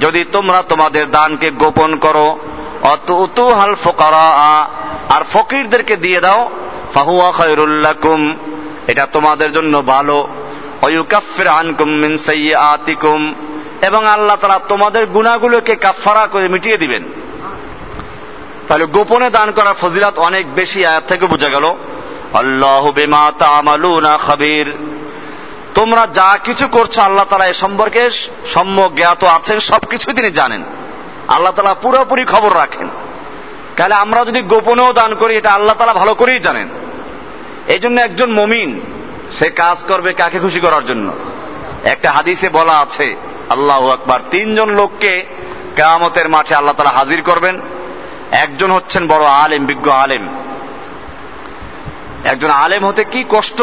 যদি 0.00 0.22
তোমরা 0.32 0.60
তোমাদের 0.62 1.04
দানকে 1.10 1.48
গোপন 1.62 1.90
করো 1.96 2.28
হাল 3.60 3.74
ফোকারা 3.74 4.26
আর 5.14 5.22
ফকিরদেরকে 5.32 5.94
দিয়ে 5.96 6.20
দাও, 6.20 6.40
ফাহুয়া 6.94 7.28
খৈরুল্লাকুম 7.32 8.20
এটা 8.86 9.04
তোমাদের 9.12 9.50
জন্য 9.52 9.74
ভালো। 9.82 10.18
অয়ুকাফির 10.82 11.48
এবং 13.82 14.02
আল্লাহ 14.06 14.36
তারা 14.40 14.58
তোমাদের 14.68 15.04
গুণাগুলোকে 15.06 15.74
কাফারা 15.74 16.24
করে 16.26 16.46
মিটিয়ে 16.48 16.78
দিবেন। 16.78 17.02
তাহলে 18.68 18.84
গোপনে 18.84 19.30
দান 19.30 19.50
করার 19.50 19.74
ফজিলাত 19.80 20.18
অনেক 20.18 20.54
বেশি 20.54 20.86
আয়াত 20.86 21.02
থেকে 21.08 21.26
বোঝা 21.26 21.48
গেল। 21.48 21.74
আল্লাহ 22.34 22.90
বেমা 22.90 23.32
তামালুনা 23.38 24.16
খাবির। 24.16 24.72
তোমরা 25.74 26.06
যা 26.06 26.38
কিছু 26.44 26.68
করছ 26.68 26.98
আল্লাহ 26.98 27.24
তালা 27.24 27.46
এ 27.46 27.52
সম্পর্কে 27.52 28.10
সম্যক 28.46 28.94
জ্ঞাত 28.94 29.24
আছেন 29.24 29.60
সবকিছু 29.60 30.12
তিনি 30.12 30.30
জানেন। 30.30 30.64
আল্লাহ 31.28 31.52
তালা 31.52 31.74
পুরোপুরি 31.74 32.24
খবর 32.24 32.56
রাখেন। 32.56 32.88
তাহলে 33.76 33.94
আমরা 33.94 34.24
যদি 34.24 34.42
গোপনেও 34.42 34.92
দান 34.92 35.14
করি, 35.14 35.36
এটা 35.36 35.50
আল্লাহ 35.50 35.76
তালা 35.76 35.94
ভালো 35.94 36.14
করেই 36.14 36.38
জানেন। 36.38 36.68
এই 37.68 37.78
জন্য 37.78 38.00
একজন 38.00 38.32
মমিন, 38.32 38.80
সে 39.38 39.50
কাজ 39.50 39.78
করবে 39.88 40.12
কাকে 40.12 40.40
খুশি 40.40 40.60
করার 40.60 40.86
জন্য? 40.86 41.12
একটা 41.84 42.10
হাদিসে 42.10 42.48
বলা 42.48 42.72
আছে, 42.72 43.16
আল্লাহ 43.50 43.88
আকবার, 43.88 44.20
তিনজন 44.30 44.70
লোককে 44.70 45.26
কেয়ামতের 45.76 46.28
মাঠে 46.28 46.54
আল্লাহ 46.54 46.74
তালা 46.74 46.90
হাজির 46.90 47.22
করবেন। 47.22 47.60
একজন 48.32 48.70
হচ্ছেন 48.70 49.06
বড় 49.06 49.24
আলেম, 49.24 49.66
বিজ্ঞ 49.66 49.90
আলেম। 49.90 50.28
একজন 52.24 52.50
আলেম 52.50 52.86
হতে 52.86 53.04
কি 53.04 53.24
কষ্ট? 53.28 53.62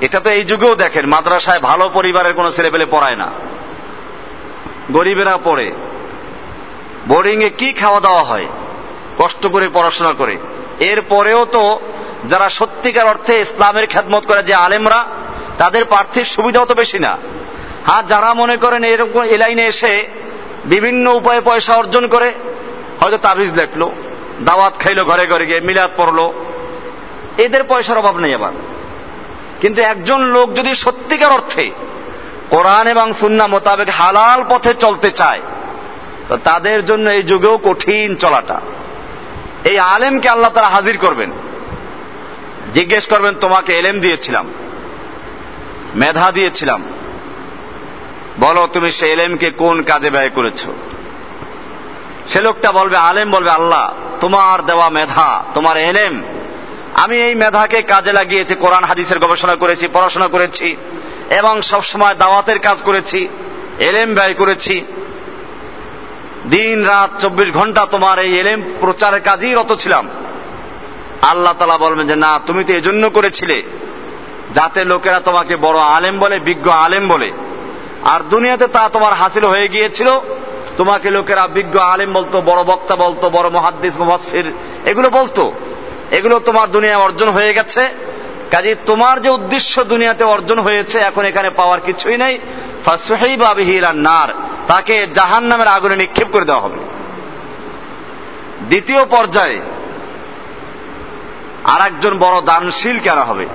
এটা 0.00 0.20
তো 0.20 0.30
এই 0.30 0.44
যুগেও 0.44 0.74
দেখেন, 0.74 1.06
মাদ্রাসায় 1.06 1.58
ভালো 1.58 1.90
পরিবারের 1.94 2.34
কোনো 2.34 2.50
ছেলেপেলে 2.50 2.86
পড়ায় 2.90 3.16
না। 3.16 3.30
গরিবেরা 4.90 5.38
পড়ে। 5.44 5.72
বোর্ডিং 7.08 7.42
এ 7.42 7.50
কি 7.58 7.72
খাওয়া 7.72 8.00
দাওয়া 8.00 8.22
হয়? 8.22 8.46
কষ্ট 9.18 9.46
করে 9.46 9.68
পড়াশোনা 9.68 10.12
করে। 10.12 10.36
এর 10.80 11.02
পরেও 11.02 11.44
তো 11.44 11.80
যারা 12.28 12.48
সত্যিকার 12.48 13.06
অর্থে 13.06 13.40
ইসলামের 13.40 13.86
খেদমত 13.86 14.26
করে 14.26 14.42
যে 14.42 14.54
আলেমরা, 14.54 15.06
তাদের 15.58 15.84
প্রার্থীর 15.84 16.24
সুবিধাও 16.24 16.64
তো 16.64 16.74
বেশি 16.74 16.98
না। 16.98 17.18
হ্যাঁ 17.86 18.02
যারা 18.02 18.34
মনে 18.34 18.56
করেন 18.56 18.84
এরকম 18.84 19.22
এ 19.22 19.38
লাইনে 19.38 19.66
এসে 19.66 20.06
বিভিন্ন 20.64 21.14
উপায়ে 21.14 21.40
পয়সা 21.40 21.74
অর্জন 21.74 22.08
করে 22.08 22.34
হয়তো 23.00 23.18
তাবিজ 23.18 23.50
লেখলো 23.54 23.92
দাওয়াত 24.44 24.78
খাইলো, 24.78 25.04
ঘরে 25.04 25.26
ঘরে 25.26 25.46
গিয়ে 25.46 25.60
মিলাদ 25.60 25.90
পড়ল। 25.96 26.32
এদের 27.38 27.64
পয়সার 27.64 27.98
অভাব 27.98 28.16
নেই 28.18 28.34
আবার। 28.34 28.52
কিন্তু 29.60 29.82
একজন 29.82 30.20
লোক 30.20 30.54
যদি 30.54 30.74
সত্যিকার 30.74 31.32
অর্থে 31.32 31.70
কোরআন 32.50 32.86
এবং 32.86 33.12
সুন্না 33.12 33.46
মোতাবেক 33.46 33.88
হালাল 33.88 34.44
পথে 34.48 34.74
চলতে 34.74 35.10
চায়, 35.10 35.40
তো 36.28 36.36
তাদের 36.36 36.86
জন্য 36.86 37.10
এই 37.10 37.22
যুগেও 37.22 37.58
কঠিন 37.64 38.16
চলাটা। 38.16 38.60
এই 39.64 39.78
আলেমকে 39.78 40.28
আল্লাহ 40.28 40.50
তারা 40.50 40.68
হাজির 40.68 40.98
করবেন। 40.98 41.30
জিজ্ঞেস 42.74 43.06
করবেন, 43.06 43.34
তোমাকে 43.34 43.72
এলেম 43.72 44.00
দিয়েছিলাম, 44.00 44.46
মেধা 45.94 46.32
দিয়েছিলাম। 46.32 46.82
বলো 48.40 48.68
তুমি 48.72 48.90
সে 48.92 49.06
এলেমকে 49.06 49.50
কোন 49.50 49.82
কাজে 49.82 50.10
ব্যয় 50.10 50.28
করেছ? 50.28 50.66
সে 52.28 52.40
লোকটা 52.40 52.72
বলবে, 52.72 52.96
আলেম 52.96 53.30
বলবে, 53.30 53.50
আল্লাহ, 53.50 53.92
তোমার 54.20 54.66
দেওয়া 54.66 54.88
মেধা, 54.88 55.44
তোমার 55.54 55.76
এলেম। 55.76 56.22
আমি 56.94 57.22
এই 57.22 57.34
মেধাকে 57.34 57.82
কাজে 57.82 58.12
লাগিয়েছি, 58.12 58.54
কোরআন 58.54 58.84
হাদিসের 58.84 59.18
গবেষণা 59.18 59.54
করেছি, 59.54 59.88
পড়াশোনা 59.92 60.28
করেছি, 60.28 60.76
এবং 61.30 61.62
সবসময় 61.62 62.14
দাওয়াতের 62.14 62.58
কাজ 62.58 62.78
করেছি, 62.82 63.28
এলেম 63.78 64.14
ব্যয় 64.14 64.34
করেছি। 64.34 64.84
দিন 66.50 66.84
রাত 66.84 67.10
চব্বিশ 67.20 67.52
ঘণ্টা 67.52 67.86
তোমার 67.86 68.18
এই 68.18 68.38
এলেম 68.38 68.62
প্রচারের 68.80 69.20
কাজেই 69.20 69.54
রত 69.54 69.74
ছিলাম। 69.78 70.08
আল্লাহ 71.22 71.52
তালা 71.58 71.78
বলবেন 71.78 72.06
যে, 72.06 72.16
না, 72.16 72.40
তুমি 72.46 72.64
তো 72.64 72.72
এজন্য 72.72 73.10
করেছিলে, 73.10 73.62
যাতে 74.54 74.84
লোকেরা 74.84 75.20
তোমাকে 75.20 75.56
বড় 75.56 75.78
আলেম 75.78 76.18
বলে, 76.18 76.38
বিজ্ঞ 76.38 76.70
আলেম 76.70 77.08
বলে। 77.08 77.30
আর 78.04 78.20
দুনিয়াতে 78.20 78.66
তা 78.66 78.88
তোমার 78.88 79.12
হাসিল 79.12 79.44
হয়ে 79.44 79.68
গিয়েছিল 79.68 80.08
তোমাকে 80.78 81.10
লোকেরা 81.10 81.46
বিজ্ঞ 81.46 81.78
আলেম 81.78 82.12
বলতো, 82.12 82.40
বড় 82.40 82.62
বক্তা 82.64 82.96
বলতো, 82.96 83.30
বড় 83.30 83.48
মহাদ্দিস 83.48 83.96
মুহাসির 83.96 84.52
এগুলো 84.86 85.10
বলতো। 85.10 85.52
এগুলো 86.10 86.38
তোমার 86.38 86.70
দুনিয়া 86.70 86.96
অর্জন 86.96 87.28
হয়ে 87.28 87.54
গেছে। 87.54 87.88
কাজে 88.50 88.74
তোমার 88.86 89.22
যে 89.22 89.30
উদ্দেশ্য 89.30 89.84
দুনিয়াতে 89.84 90.24
অর্জন 90.24 90.58
হয়েছে, 90.58 90.98
এখন 90.98 91.24
এখানে 91.24 91.50
পাওয়ার 91.50 91.80
কিছুই 91.80 92.16
নেই। 92.16 92.38
নার। 93.94 94.34
তাকে 94.66 95.06
জাহান 95.06 95.44
নামের 95.44 95.68
আগুনে 95.68 95.96
নিক্ষেপ 95.96 96.28
করে 96.32 96.44
দেওয়া 96.44 96.62
হবে। 96.62 96.78
দ্বিতীয় 98.68 99.04
পর্যায়ে 99.04 99.62
আর 101.64 101.80
একজন 101.86 102.18
বড় 102.18 102.40
দানশীল 102.40 102.98
কেন 102.98 103.18
হবে? 103.18 103.46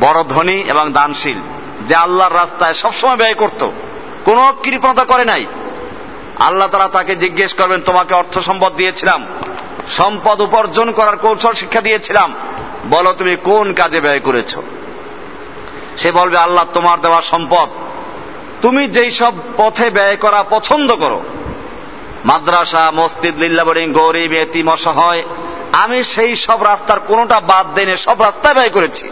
বড় 0.00 0.24
ধনী 0.24 0.58
এবং 0.68 0.92
দানশীল, 0.92 1.38
যে 1.86 1.94
আল্লাহর 1.94 2.34
রাস্তায় 2.34 2.74
সবসময় 2.74 3.16
ব্যয় 3.16 3.34
করত। 3.34 3.70
কোনো 4.24 4.54
কৃপণতা 4.62 5.04
করে 5.04 5.24
নাই। 5.24 5.46
আল্লাহ 6.38 6.68
তারা 6.68 6.88
তাকে 6.88 7.16
জিজ্ঞেস 7.16 7.54
করবেন, 7.54 7.80
তোমাকে 7.80 8.14
অর্থ 8.14 8.38
সম্পদ 8.38 8.74
দিয়েছিলাম, 8.74 9.26
সম্পদ 9.96 10.40
উপার্জন 10.40 10.92
করার 10.92 11.16
কৌশল 11.16 11.52
শিক্ষা 11.52 11.80
দিয়েছিলাম। 11.80 12.34
বলো 12.90 13.12
তুমি 13.12 13.36
কোন 13.44 13.72
কাজে 13.72 14.00
ব্যয় 14.00 14.20
করেছ? 14.20 14.56
সে 15.96 16.12
বলবে, 16.12 16.36
আল্লাহ 16.36 16.64
তোমার 16.72 17.00
দেওয়া 17.00 17.20
সম্পদ। 17.20 17.68
তুমি 18.62 18.88
যেই 18.88 19.10
সব 19.10 19.32
পথে 19.56 19.90
ব্যয় 19.90 20.16
করা 20.16 20.42
পছন্দ 20.50 20.92
করো, 20.92 21.22
মাদ্রাসা, 22.24 22.90
মসজিদ 22.94 23.38
লিল্লাবরিং 23.38 23.92
গরিব, 23.92 24.32
এতিম, 24.32 24.68
অসহায়, 24.68 25.22
আমি 25.72 26.04
সেই 26.04 26.36
সব 26.36 26.62
রাস্তার 26.62 27.00
কোনোটা 27.00 27.40
বাদ 27.40 27.66
দেনে 27.74 27.96
সব 27.96 28.22
রাস্তায় 28.22 28.54
ব্যয় 28.54 28.70
করেছি। 28.70 29.10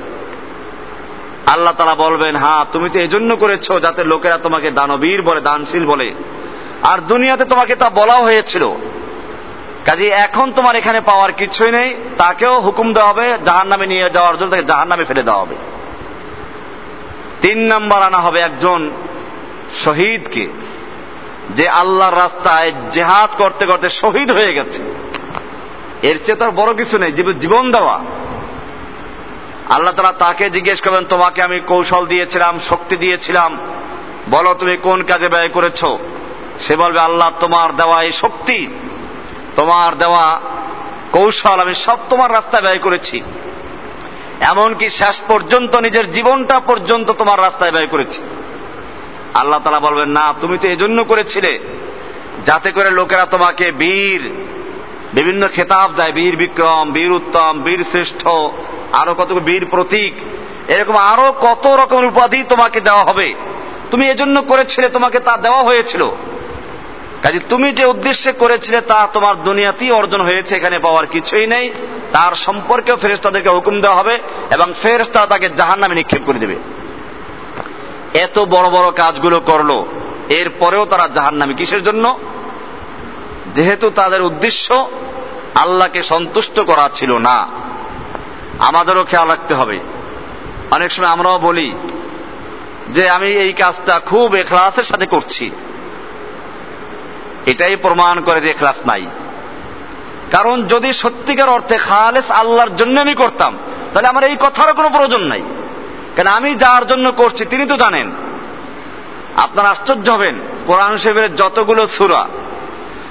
আল্লাহ 1.46 1.72
তারা 1.72 1.94
বলবেন 1.94 2.36
হ্যাঁ 2.36 2.64
তুমি 2.72 2.90
তো 2.90 2.98
এজন্য 2.98 3.36
করেছ 3.36 3.72
যাতে 3.82 4.04
লোকেরা 4.04 4.38
তোমাকে 4.38 4.70
দানবীর 4.70 5.22
বলে, 5.22 5.40
দানশীল 5.40 5.86
বলে 5.86 6.14
আর 6.82 6.98
দুনিয়াতে 6.98 7.44
তোমাকে 7.44 7.74
তা 7.74 7.90
বলাও 7.90 8.22
হয়েছিল। 8.22 8.68
কাজে 9.84 10.08
এখন 10.08 10.52
তোমার 10.52 10.76
এখানে 10.76 11.00
পাওয়ার 11.00 11.32
কিছুই 11.32 11.70
নেই, 11.70 11.94
তাকেও 12.18 12.60
হুকুম 12.60 12.92
দেওয়া 12.92 13.08
হবে 13.08 13.38
জাহান 13.44 13.68
নামে 13.68 13.86
নিয়ে 13.86 14.10
যাওয়ার 14.10 14.38
জন্য 14.38 14.50
তাকে 14.50 14.64
জাহান 14.64 14.88
নামে 14.88 15.04
ফেলে 15.04 15.22
দেওয়া 15.22 15.40
হবে। 15.40 15.54
তিন 17.42 17.58
নাম্বার 17.58 18.02
আনা 18.02 18.18
হবে 18.18 18.40
একজন 18.40 18.90
শহীদকে, 19.84 20.48
যে 21.50 21.68
আল্লাহর 21.68 22.16
রাস্তায় 22.16 22.72
জেহাদ 22.92 23.30
করতে 23.38 23.66
করতে 23.66 23.88
শহীদ 23.88 24.30
হয়ে 24.30 24.54
গেছে। 24.54 24.82
এর 26.02 26.18
চেয়ে 26.24 26.38
তার 26.38 26.50
বড় 26.50 26.74
কিছু 26.74 26.98
নেই 26.98 27.12
জীবন 27.12 27.70
দেওয়া। 27.70 28.00
আল্লাহ 29.68 29.94
তারা 29.94 30.12
তাকে 30.12 30.50
জিজ্ঞেস 30.50 30.80
করবেন, 30.80 31.04
তোমাকে 31.04 31.42
আমি 31.42 31.60
কৌশল 31.60 32.06
দিয়েছিলাম, 32.06 32.60
শক্তি 32.68 32.96
দিয়েছিলাম। 32.96 33.58
বলো 34.30 34.54
তুমি 34.54 34.76
কোন 34.76 35.02
কাজে 35.02 35.28
ব্যয় 35.28 35.48
করেছ? 35.48 35.84
সে 36.60 36.76
বলবে, 36.76 36.98
আল্লাহ, 36.98 37.30
তোমার 37.40 37.76
দেওয়া 37.76 38.02
এই 38.02 38.12
শক্তি, 38.12 38.66
তোমার 39.56 39.98
দেওয়া 39.98 40.40
কৌশল, 41.12 41.60
আমি 41.60 41.74
সব 41.74 41.98
তোমার 42.10 42.32
রাস্তায় 42.32 42.62
ব্যয় 42.62 42.78
করেছি। 42.78 43.20
এমনকি 44.40 44.90
শেষ 44.90 45.20
পর্যন্ত, 45.28 45.76
নিজের 45.76 46.12
জীবনটা 46.12 46.60
পর্যন্ত 46.60 47.10
তোমার 47.10 47.40
রাস্তায় 47.40 47.70
ব্যয় 47.70 47.86
করেছি। 47.86 48.22
আল্লাহ 49.34 49.60
তালা 49.64 49.80
বলবেন, 49.80 50.08
না, 50.08 50.34
তুমি 50.40 50.58
তো 50.58 50.68
এজন্য 50.68 51.04
করেছিলে, 51.04 51.58
যাতে 52.46 52.70
করে 52.70 52.90
লোকেরা 52.90 53.24
তোমাকে 53.24 53.72
বীর, 53.72 54.30
বিভিন্ন 55.14 55.48
খেতাব 55.48 55.92
দেয়, 55.96 56.12
বীর 56.12 56.36
বিক্রম, 56.36 56.92
বীর 56.92 57.12
উত্তম, 57.12 57.60
বীর 57.64 57.84
শ্রেষ্ঠ, 57.90 58.26
আরও 58.92 59.14
কত 59.14 59.32
বীর 59.32 59.66
প্রতীক, 59.66 60.14
এরকম 60.70 60.96
আরও 60.96 61.32
কত 61.32 61.66
রকমের 61.66 62.04
উপাধি 62.04 62.42
তোমাকে 62.48 62.80
দেওয়া 62.80 63.04
হবে। 63.04 63.34
তুমি 63.90 64.08
এজন্য 64.08 64.42
করেছিলে, 64.42 64.88
তোমাকে 64.88 65.20
তা 65.20 65.36
দেওয়া 65.36 65.62
হয়েছিল। 65.62 66.10
কাজে 67.24 67.40
তুমি 67.48 67.68
যে 67.72 67.84
উদ্দেশ্যে 67.84 68.32
করেছিলে 68.32 68.80
তা 68.80 68.98
তোমার 69.12 69.34
দুনিয়াতেই 69.42 69.90
অর্জন 69.90 70.20
হয়েছে, 70.20 70.56
এখানে 70.56 70.76
পাওয়ার 70.78 71.06
কিছুই 71.06 71.46
নেই। 71.46 71.66
তার 72.12 72.32
সম্পর্কেও 72.34 72.96
ফেরেস্তাদেরকে 72.96 73.48
হুকুম 73.48 73.80
দেওয়া 73.80 73.96
হবে 73.96 74.14
এবং 74.50 74.68
ফেরেস্তা 74.82 75.20
তাকে 75.26 75.46
জাহান 75.48 75.78
নামে 75.78 75.94
নিক্ষেপ 75.94 76.22
করে 76.26 76.38
দেবে। 76.38 76.56
এত 78.18 78.36
বড় 78.38 78.68
বড় 78.70 78.88
কাজগুলো 78.92 79.38
করল, 79.40 79.70
এরপরেও 80.28 80.84
তারা 80.86 81.06
জাহান 81.08 81.34
নামে 81.34 81.54
কিসের 81.54 81.82
জন্য? 81.84 82.04
যেহেতু 83.54 83.86
তাদের 83.90 84.20
উদ্দেশ্য 84.22 84.66
আল্লাহকে 85.54 86.00
সন্তুষ্ট 86.02 86.56
করা 86.60 86.86
ছিল 86.94 87.12
না, 87.18 87.38
আমাদেরও 88.58 89.04
খেয়াল 89.04 89.28
রাখতে 89.28 89.54
হবে। 89.54 89.76
অনেক 90.70 90.90
সময় 90.92 91.12
আমরাও 91.16 91.38
বলি 91.38 91.68
যে, 92.88 93.02
আমি 93.08 93.28
এই 93.44 93.52
কাজটা 93.52 93.94
খুব 94.06 94.28
এখলাসের 94.34 94.82
সাথে 94.82 95.06
করছি। 95.06 95.46
এটাই 97.46 97.76
প্রমাণ 97.76 98.20
করে 98.20 98.40
যে 98.40 98.50
এখলাস 98.50 98.86
নাই। 98.86 99.06
কারণ 100.32 100.66
যদি 100.66 100.92
সত্যিকার 100.92 101.48
অর্থে 101.48 101.76
খালেস 101.76 102.30
আল্লাহর 102.30 102.76
জন্য 102.76 103.00
আমি 103.00 103.14
করতাম, 103.14 103.58
তাহলে 103.92 104.08
আমার 104.08 104.24
এই 104.24 104.36
কথারও 104.40 104.74
কোনো 104.74 104.90
প্রয়োজন 104.90 105.20
নাই। 105.20 105.42
কেন 106.16 106.26
আমি 106.26 106.54
যার 106.54 106.86
জন্য 106.86 107.12
করছি 107.12 107.44
তিনি 107.44 107.66
তো 107.66 107.76
জানেন। 107.76 108.10
আপনার 109.36 109.66
আশ্চর্য 109.66 110.10
হবেন, 110.10 110.38
কোরআন 110.66 110.98
শরীফের 110.98 111.36
যতগুলো 111.36 111.86
সুরা, 111.86 112.26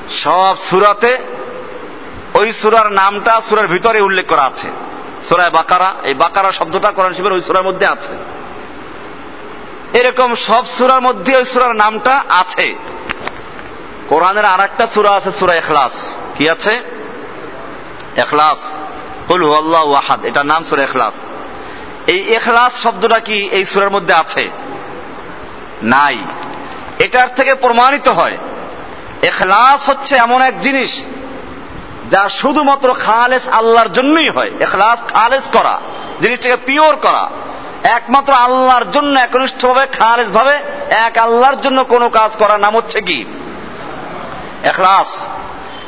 সব 0.10 0.56
সুরাতে 0.70 1.18
ওই 2.34 2.52
সুরার 2.52 2.92
নামটা 2.92 3.42
সুরার 3.42 3.68
ভিতরে 3.68 4.02
উল্লেখ 4.02 4.26
করা 4.28 4.42
আছে। 4.42 4.68
সুরায় 5.30 5.50
বাকারা, 5.50 5.94
এই 6.04 6.14
বাকারা 6.14 6.52
শব্দটা 6.52 6.92
কোরআন 6.92 7.14
শরীফের 7.14 7.34
ওই 7.34 7.42
সুরার 7.42 7.64
মধ্যে 7.64 7.86
আছে। 7.86 8.14
এরকম 9.98 10.36
সব 10.36 10.66
সুরার 10.66 11.02
মধ্যে 11.02 11.38
ওই 11.38 11.46
সুরার 11.46 11.76
নামটা 11.76 12.24
আছে। 12.30 12.76
কোরআনের 14.10 14.46
আর 14.46 14.60
একটা 14.60 14.88
সুরা 14.88 15.12
আছে 15.12 15.32
সুরা 15.32 15.56
এখলাস 15.56 16.16
কি 16.36 16.50
আছে? 16.50 16.82
এখলাস 18.18 18.74
হলু 19.30 19.54
আল্লাহ 19.54 19.90
ওয়াহাদ 19.90 20.26
এটার 20.26 20.46
নাম 20.46 20.64
সুরা 20.64 20.84
এখলাস 20.84 21.14
এই 22.08 22.34
এখলাস 22.34 22.84
শব্দটা 22.84 23.20
কি 23.20 23.50
এই 23.52 23.66
সুরের 23.66 23.90
মধ্যে 23.90 24.14
আছে? 24.14 24.50
নাই। 25.84 26.18
এটার 27.00 27.28
থেকে 27.36 27.56
প্রমাণিত 27.56 28.08
হয় 28.08 28.38
এখলাস 29.22 29.90
হচ্ছে 29.90 30.16
এমন 30.16 30.42
এক 30.42 30.60
জিনিস 30.60 30.90
যা 32.12 32.30
শুধুমাত্র 32.30 32.94
খালেস 32.94 33.48
আল্লাহর 33.48 33.94
জন্যই 33.94 34.30
হয়। 34.30 34.52
এখলাস 34.60 35.14
খালেস 35.14 35.58
করা, 35.58 35.82
জিনিসটাকে 36.22 36.58
পিওর 36.66 36.96
করা। 36.96 37.30
একমাত্র 37.84 38.34
আল্লাহর 38.34 38.92
জন্য 38.92 39.20
একনিষ্ঠভাবে 39.20 39.86
খালেস 39.86 40.28
ভাবে 40.28 40.60
এক 40.90 41.18
আল্লাহর 41.18 41.62
জন্য 41.62 41.84
কোনো 41.84 42.10
কাজ 42.10 42.36
করার 42.36 42.60
নাম 42.60 42.78
হচ্ছে 42.78 43.02
কি? 43.02 43.26
এখলাস। 44.64 45.28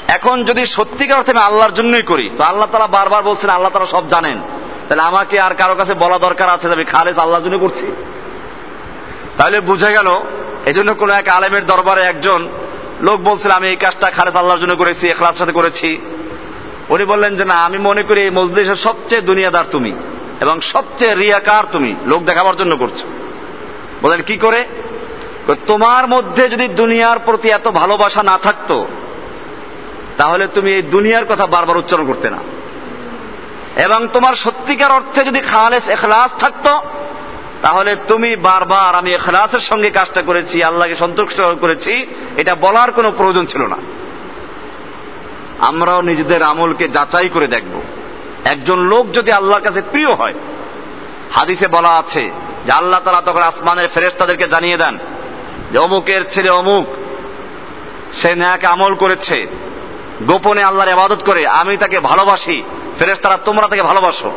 এখন 0.08 0.44
যদি 0.44 0.66
সত্যিকার 0.66 1.18
অর্থে 1.18 1.32
আমি 1.32 1.40
আল্লাহর 1.40 1.72
জন্যই 1.72 2.02
করি, 2.02 2.30
তো 2.38 2.44
আল্লাহ 2.44 2.68
তারা 2.72 2.88
বারবার 2.88 3.24
বলছেন, 3.24 3.50
আল্লাহ 3.50 3.72
তারা 3.74 3.86
সব 3.86 4.10
জানেন। 4.10 4.42
তাহলে 4.88 5.04
আমাকে 5.04 5.40
আর 5.40 5.54
কারও 5.56 5.76
কাছে 5.76 5.94
বলা 5.94 6.18
দরকার 6.18 6.50
আছে 6.50 6.68
আমি 6.68 6.84
খালেস 6.84 7.18
আল্লাহর 7.18 7.44
জন্য 7.44 7.58
করছি? 7.58 7.88
তাহলে 9.38 9.60
বুঝে 9.60 9.92
গেল 9.92 10.20
এই 10.66 10.74
জন্য 10.74 10.94
কোন 10.94 11.10
এক 11.10 11.28
আলেমের 11.28 11.66
দরবারে 11.66 12.02
একজন 12.02 12.48
লোক 13.02 13.22
বলছিল, 13.22 13.52
আমি 13.52 13.68
এই 13.68 13.76
কাজটা 13.76 14.12
খালেস 14.12 14.36
আল্লাহর 14.36 14.60
জন্য 14.60 14.76
করেছি 14.76 15.08
এখলাস 15.08 15.38
সাথে 15.38 15.52
করেছি। 15.52 15.98
উনি 16.90 17.06
বললেন 17.06 17.36
যে, 17.36 17.46
না, 17.46 17.54
আমি 17.54 17.78
মনে 17.78 18.04
করি 18.04 18.22
এই 18.22 18.30
মজলিসের 18.30 18.76
সবচেয়ে 18.76 19.22
দুনিয়াদার 19.22 19.66
তুমি 19.72 19.92
এবং 20.42 20.62
সবচেয়ে 20.62 21.16
রিয়াকার 21.16 21.64
তুমি, 21.72 21.96
লোক 22.06 22.24
দেখাবার 22.24 22.58
জন্য 22.58 22.78
করছ। 22.78 23.04
বলেন 24.02 24.22
কি 24.22 24.38
করে? 24.38 24.66
তোমার 25.54 26.08
মধ্যে 26.08 26.50
যদি 26.50 26.68
দুনিয়ার 26.68 27.20
প্রতি 27.20 27.50
এত 27.50 27.68
ভালোবাসা 27.68 28.24
না 28.24 28.38
থাকতো, 28.38 28.88
তাহলে 30.18 30.48
তুমি 30.48 30.74
এই 30.74 30.82
দুনিয়ার 30.82 31.26
কথা 31.26 31.46
বারবার 31.46 31.78
উচ্চারণ 31.78 32.06
করতে 32.06 32.30
না। 32.30 32.38
এবং 33.84 34.08
তোমার 34.14 34.34
সত্যিকার 34.34 34.92
অর্থে 34.92 35.24
যদি 35.24 35.40
খালেস 35.40 35.88
এখলাস 35.88 36.40
থাকতো, 36.40 36.82
তাহলে 37.62 37.96
তুমি 38.08 38.36
বারবার 38.36 38.96
আমি 38.96 39.14
এখলাসের 39.14 39.60
সঙ্গে 39.60 39.90
কাজটা 39.90 40.22
করেছি, 40.22 40.64
আল্লাহকে 40.64 40.96
সন্তুষ্ট 40.96 41.42
করেছি, 41.42 42.06
এটা 42.38 42.56
বলার 42.56 42.92
কোনো 42.92 43.12
প্রয়োজন 43.12 43.46
ছিল 43.46 43.62
না। 43.62 43.78
আমরাও 45.60 46.02
নিজেদের 46.02 46.44
আমলকে 46.44 46.88
যাচাই 46.88 47.30
করে 47.30 47.48
দেখব। 47.48 47.82
একজন 48.46 48.80
লোক 48.80 49.12
যদি 49.14 49.32
আল্লাহর 49.32 49.62
কাছে 49.62 49.82
প্রিয় 49.82 50.14
হয়, 50.14 50.34
হাদিসে 51.32 51.68
বলা 51.68 51.90
আছে 51.90 52.32
যে 52.66 52.72
আল্লাহ 52.72 53.00
তালা 53.00 53.22
তখন 53.22 53.42
আসমানের 53.42 53.88
ফেরেস্তাদেরকে 53.94 54.48
জানিয়ে 54.48 54.78
দেন 54.78 54.98
যে 55.76 55.80
অমুকের 55.80 56.24
ছেলে 56.30 56.50
অমুক, 56.50 56.86
সে 58.14 58.36
ন্যাকে 58.36 58.68
আমল 58.68 58.94
করেছে, 58.96 59.38
গোপনে 60.28 60.62
আল্লাহর 60.64 60.94
ইবাদত 60.94 61.22
করে, 61.24 61.48
আমি 61.48 61.78
তাকে 61.78 61.98
ভালোবাসি 62.00 62.64
ফেরেস্তারা 63.00 63.38
তোমরা 63.38 63.68
তাকে 63.68 63.82
ভালোবাসো। 63.82 64.30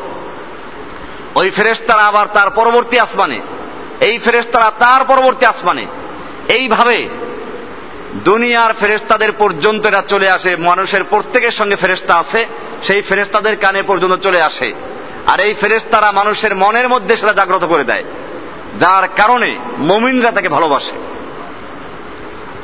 ওই 1.34 1.51
ফেরেস্তারা 1.51 2.05
আবার 2.07 2.26
তার 2.26 2.51
পরবর্তী 2.51 2.99
আসমানে, 2.99 3.41
এই 4.01 4.18
ফেরেস্তারা 4.18 4.68
তার 4.78 5.05
পরবর্তী 5.05 5.45
আসমানে। 5.47 5.86
এইভাবে 6.49 7.09
দুনিয়ার 8.24 8.72
ফেরেস্তাদের 8.80 9.32
পর্যন্ত 9.32 9.82
এটা 9.86 10.03
চলে 10.09 10.28
আসে, 10.30 10.57
মানুষের 10.57 11.03
প্রত্যেকের 11.05 11.51
সঙ্গে 11.51 11.76
ফেরেস্তা 11.76 12.14
আছে, 12.14 12.47
সেই 12.86 13.01
ফেরেস্তাদের 13.03 13.55
কানে 13.57 13.80
পর্যন্ত 13.82 14.14
চলে 14.22 14.41
আসে। 14.43 14.68
আর 15.26 15.39
এই 15.41 15.55
ফেরেস্তারা 15.55 16.12
মানুষের 16.12 16.53
মনের 16.57 16.89
মধ্যে 16.89 17.14
সেটা 17.16 17.32
জাগ্রত 17.32 17.64
করে 17.64 17.84
দেয়, 17.84 18.05
যার 18.78 19.05
কারণে 19.16 19.51
মমিনরা 19.78 20.30
তাকে 20.30 20.49
ভালোবাসে। 20.49 20.97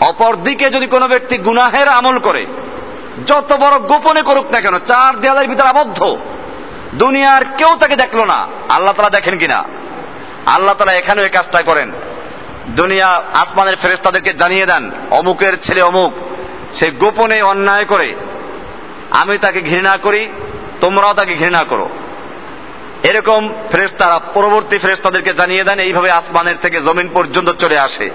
অপরদিকে 0.09 0.67
যদি 0.71 0.87
কোনো 0.87 1.07
ব্যক্তি 1.09 1.37
গুনাহের 1.39 1.89
আমল 1.89 2.17
করে, 2.19 2.43
যত 3.27 3.51
বড় 3.53 3.77
গোপনে 3.91 4.23
করুক 4.23 4.47
না 4.51 4.59
কেন, 4.61 4.77
চার 4.79 5.13
দেয়ালের 5.21 5.49
ভিতরে 5.49 5.69
আবদ্ধ, 5.69 5.99
দুনিয়ার 6.95 7.43
কেউ 7.59 7.73
তাকে 7.81 7.97
দেখল 7.97 8.21
না, 8.25 8.39
আল্লাহ 8.69 8.95
তালা 8.95 9.11
দেখেন 9.11 9.39
কিনা? 9.39 9.59
আল্লাহ 10.47 10.75
তালা 10.75 10.93
এখানেও 10.93 11.25
এই 11.25 11.31
কাজটা 11.31 11.61
করেন। 11.63 11.89
দুনিয়া 12.77 13.09
আসমানের 13.35 13.77
ফেরেস্তাদেরকে 13.83 14.33
জানিয়ে 14.33 14.67
দেন, 14.67 14.85
অমুকের 15.11 15.55
ছেলে 15.61 15.83
অমুক, 15.83 16.13
সে 16.79 16.87
গোপনে 17.03 17.39
অন্যায় 17.43 17.85
করে, 17.85 18.09
আমি 19.11 19.35
তাকে 19.39 19.61
ঘৃণা 19.61 19.95
করি, 19.97 20.23
তোমরাও 20.81 21.15
তাকে 21.15 21.35
ঘৃণা 21.35 21.63
করো। 21.65 21.87
এরকম 23.03 23.43
ফেরেস্তারা 23.71 24.17
পরবর্তী 24.35 24.77
ফেরেস্তাদেরকে 24.79 25.33
জানিয়ে 25.35 25.65
দেন, 25.65 25.79
এইভাবে 25.79 26.11
আসমানের 26.11 26.59
থেকে 26.63 26.79
জমিন 26.81 27.09
পর্যন্ত 27.15 27.49
চলে 27.63 27.79
আসে। 27.79 28.07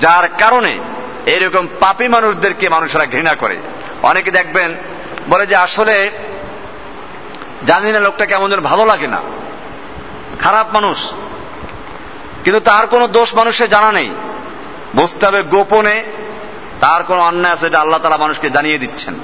যার 0.00 0.26
কারণে 0.38 0.72
এরকম 1.26 1.68
পাপি 1.80 2.08
মানুষদেরকে 2.08 2.68
মানুষেরা 2.68 3.06
ঘৃণা 3.06 3.34
করে। 3.34 3.56
অনেকে 4.02 4.30
দেখবেন, 4.30 4.74
বলে 5.28 5.46
যে 5.46 5.56
আসলে 5.56 6.10
জানি 7.66 7.92
না 7.92 8.00
লোকটা 8.00 8.26
কেমন 8.26 8.50
যেন 8.50 8.60
ভালো 8.60 8.86
লাগে 8.86 9.06
না। 9.06 9.20
খারাপ 10.40 10.66
মানুষ। 10.74 10.98
কিন্তু 12.44 12.60
তার 12.60 12.86
কোনো 12.86 13.08
দোষ 13.08 13.34
মানুষের 13.34 13.68
জানা 13.68 13.92
নেই। 13.92 14.10
বুঝতে 14.96 15.26
হবে 15.26 15.42
গোপনে 15.42 16.04
তার 16.80 17.04
কোনো 17.04 17.20
অন্যায় 17.20 17.54
আছে 17.54 17.66
এটা 17.66 17.80
আল্লাহ 17.80 18.00
তালা 18.00 18.16
মানুষকে 18.16 18.50
জানিয়ে 18.50 18.78
দিচ্ছেন। 18.78 19.14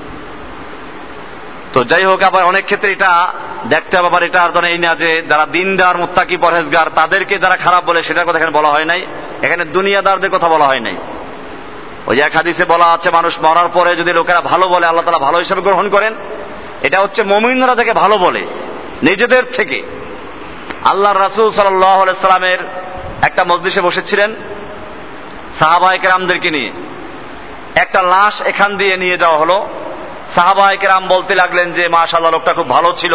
তো 1.72 1.84
যাই 1.84 2.04
হোক, 2.04 2.22
আবার 2.22 2.44
অনেক 2.44 2.64
ক্ষেত্রে 2.64 2.92
এটা 2.92 3.32
দেখতে 3.68 3.96
হবে, 3.96 4.06
আবার 4.06 4.22
এটা 4.22 4.42
আর 4.42 4.64
এই 4.64 4.78
না 4.78 4.94
যে 4.94 5.22
যারা 5.22 5.46
দিনদার, 5.46 5.98
মুত্তাকি, 5.98 6.36
পরহেজগার, 6.36 6.90
তাদেরকে 6.94 7.38
যারা 7.38 7.56
খারাপ 7.56 7.84
বলে 7.84 8.02
সেটার 8.02 8.26
কথা 8.26 8.38
এখানে 8.38 8.52
বলা 8.52 8.68
হয় 8.68 8.84
নাই। 8.84 9.06
এখানে 9.42 9.64
দুনিয়াদারদের 9.64 10.30
কথা 10.30 10.48
বলা 10.48 10.64
হয় 10.64 10.80
নাই। 10.80 10.96
ওই 12.10 12.20
এক 12.20 12.36
হাদিসে 12.36 12.64
বলা 12.64 12.84
আছে, 12.84 13.10
মানুষ 13.10 13.40
মরার 13.40 13.68
পরে 13.74 13.96
যদি 13.96 14.12
লোকেরা 14.12 14.40
ভালো 14.40 14.68
বলে, 14.68 14.86
আল্লাহ 14.86 15.04
তালা 15.04 15.18
ভালো 15.18 15.38
হিসাবে 15.38 15.60
গ্রহণ 15.60 15.88
করেন, 15.88 16.14
এটা 16.82 17.00
হচ্ছে 17.00 17.22
মমিনরা 17.22 17.74
যাকে 17.74 17.92
ভালো 17.92 18.18
বলে, 18.18 18.46
নিজেদের 19.02 19.42
থেকে। 19.44 19.82
আল্লাহ 20.84 21.12
রাসুল 21.12 21.50
সাল্লামের 21.50 22.58
একটা 23.22 23.44
মসজিষে 23.44 23.80
বসেছিলেন 23.80 24.34
সাহাবাহিক 25.58 26.04
রামদেরকে 26.04 26.50
নিয়ে। 26.50 26.72
একটা 27.74 28.02
লাশ 28.02 28.42
এখান 28.42 28.76
দিয়ে 28.76 28.96
নিয়ে 28.96 29.16
যাওয়া 29.18 29.38
হলো। 29.38 29.66
সাহাবাহিক 30.34 30.84
রাম 30.84 31.08
বলতে 31.08 31.34
লাগলেন 31.34 31.72
যে 31.72 31.88
মা 31.88 31.98
মাশাল্লাহ 31.98 32.32
লোকটা 32.32 32.52
খুব 32.52 32.68
ভালো 32.68 32.92
ছিল, 32.96 33.14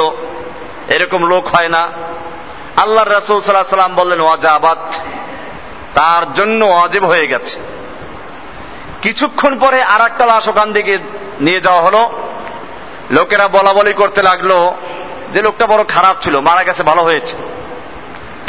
এরকম 0.89 1.25
লোক 1.25 1.47
হয় 1.47 1.69
না। 1.69 1.91
আল্লাহ 2.75 3.03
রসুল 3.03 3.41
সাল্লাহ 3.41 3.69
সাল্লাম 3.69 3.95
বললেন, 3.95 4.21
ওয়াজাবাত, 4.21 4.93
তার 5.95 6.33
জন্য 6.33 6.65
অজেব 6.65 7.05
হয়ে 7.05 7.27
গেছে। 7.27 7.74
কিছুক্ষণ 9.06 9.60
পরে 9.60 9.84
আর 9.84 10.01
একটা 10.01 10.26
লাশ 10.26 10.47
ওখান 10.47 10.74
থেকে 10.74 10.97
নিয়ে 11.39 11.62
যাওয়া 11.62 11.82
হলো। 11.82 12.12
লোকেরা 13.12 13.47
বলা 13.47 13.74
বলি 13.74 13.93
করতে 13.93 14.22
লাগল 14.22 14.72
যে 15.34 15.41
লোকটা 15.41 15.66
বড় 15.66 15.84
খারাপ 15.84 16.16
ছিল, 16.22 16.39
মারা 16.39 16.64
গেছে, 16.64 16.84
ভালো 16.84 17.01
হয়েছে। 17.01 17.38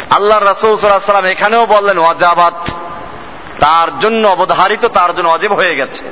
আল্লাহ 0.09 0.39
রসুল 0.43 1.25
এখানেও 1.25 1.65
বললেন, 1.65 1.97
ওয়াজাবাত, 1.97 2.69
তার 3.59 3.99
জন্য 3.99 4.27
অবধারিত, 4.27 4.85
তার 4.85 5.15
জন্য 5.15 5.29
অজেব 5.29 5.53
হয়ে 5.53 5.75
গেছে। 5.75 6.03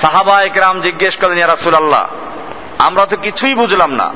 সাহাবা 0.00 0.42
একরাম 0.42 0.80
জিজ্ঞেস 0.80 1.16
করলেন 1.16 1.48
রাসুল 1.48 1.74
আল্লাহ 1.74 2.06
আমরা 2.78 3.06
তো 3.06 3.16
কিছুই 3.16 3.54
বুঝলাম 3.54 3.92
না। 3.92 4.12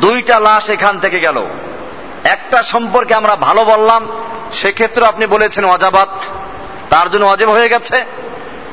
দুইটা 0.00 0.40
লাশ 0.40 0.70
এখান 0.70 1.00
থেকে 1.00 1.20
গেল। 1.20 1.46
একটা 2.24 2.62
সম্পর্কে 2.62 3.14
আমরা 3.14 3.36
ভালো 3.36 3.64
বললাম, 3.64 4.08
সেক্ষেত্রে 4.52 5.06
আপনি 5.06 5.26
বলেছেন 5.26 5.64
অজাবাত 5.64 6.24
তার 6.90 7.10
জন্য 7.10 7.24
অজেব 7.24 7.50
হয়ে 7.50 7.68
গেছে। 7.68 8.04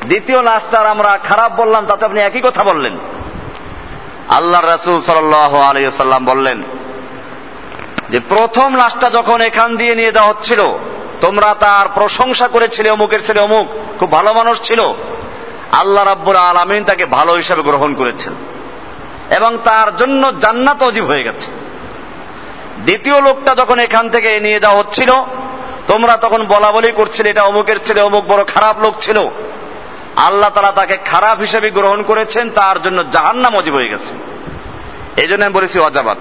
দ্বিতীয় 0.04 0.42
লাশটার 0.42 0.86
আমরা 0.86 1.18
খারাপ 1.18 1.60
বললাম, 1.60 1.86
তাতে 1.86 2.04
আপনি 2.04 2.20
একই 2.20 2.40
কথা 2.40 2.64
বললেন। 2.64 2.98
আল্লাহ 4.28 4.60
রসুল 4.64 5.00
সাল্লাম 5.00 6.24
বললেন 6.24 6.62
যে, 8.10 8.20
প্রথম 8.28 8.76
লাশটা 8.76 9.10
যখন 9.10 9.40
এখান 9.40 9.76
দিয়ে 9.76 9.94
নিয়ে 9.94 10.12
যাওয়া 10.12 10.30
হচ্ছিল, 10.30 10.78
তোমরা 11.20 11.54
তার 11.54 11.88
প্রশংসা 11.94 12.48
করেছিলে 12.48 12.90
অমুকের 12.90 13.26
ছেলে 13.26 13.40
অমুক, 13.40 13.66
খুব 13.98 14.10
ভালো 14.12 14.32
মানুষ 14.32 14.62
ছিল। 14.62 14.80
আল্লাহ 15.72 16.04
রাব্বুর 16.04 16.36
আলমিন 16.36 16.84
তাকে 16.84 17.06
ভালো 17.06 17.32
হিসাবে 17.32 17.62
গ্রহণ 17.62 17.94
করেছেন। 17.94 18.34
এবং 19.30 19.58
তার 19.64 19.96
জন্য 19.96 20.38
জান্নাত 20.40 20.82
অজীব 20.82 21.04
হয়ে 21.04 21.22
গেছে। 21.22 21.46
দ্বিতীয় 22.84 23.20
লোকটা 23.20 23.54
যখন 23.54 23.78
এখান 23.78 24.10
থেকে 24.10 24.40
নিয়ে 24.40 24.60
যাওয়া 24.60 24.78
হচ্ছিল 24.78 25.10
তোমরা 25.86 26.16
তখন 26.16 26.46
বলা 26.46 26.72
বলি 26.72 26.92
করছিলে, 26.92 27.30
এটা 27.30 27.42
অমুকের 27.42 27.78
ছেলে, 27.84 28.00
অমুক 28.00 28.26
বড় 28.26 28.44
খারাপ 28.44 28.80
লোক 28.80 28.94
ছিল। 29.00 29.18
আল্লাহ 30.16 30.50
তারা 30.50 30.72
তাকে 30.72 30.96
খারাপ 30.96 31.40
হিসেবে 31.40 31.70
গ্রহণ 31.70 32.02
করেছেন, 32.02 32.50
তার 32.50 32.82
জন্য 32.82 33.10
জাহান্নাম 33.10 33.56
অজীব 33.56 33.74
হয়ে 33.74 33.88
গেছে। 33.88 34.14
এই 35.22 35.28
জন্য 35.28 35.44
আমি 35.44 35.54
বলেছি, 35.54 35.78
অজাবাত। 35.78 36.18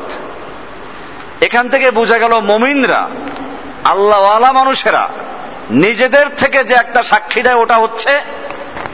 এখান 1.43 1.69
থেকে 1.69 1.91
বোঝা 1.91 2.17
গেল, 2.17 2.39
মমিনরা, 2.39 3.09
আল্লাহওয়ালা 3.83 4.51
মানুষেরা, 4.51 5.09
নিজেদের 5.69 6.25
থেকে 6.37 6.63
যে 6.63 6.73
একটা 6.73 7.03
সাক্ষী 7.03 7.41
দেয়, 7.41 7.55
ওটা 7.55 7.75
হচ্ছে 7.75 8.21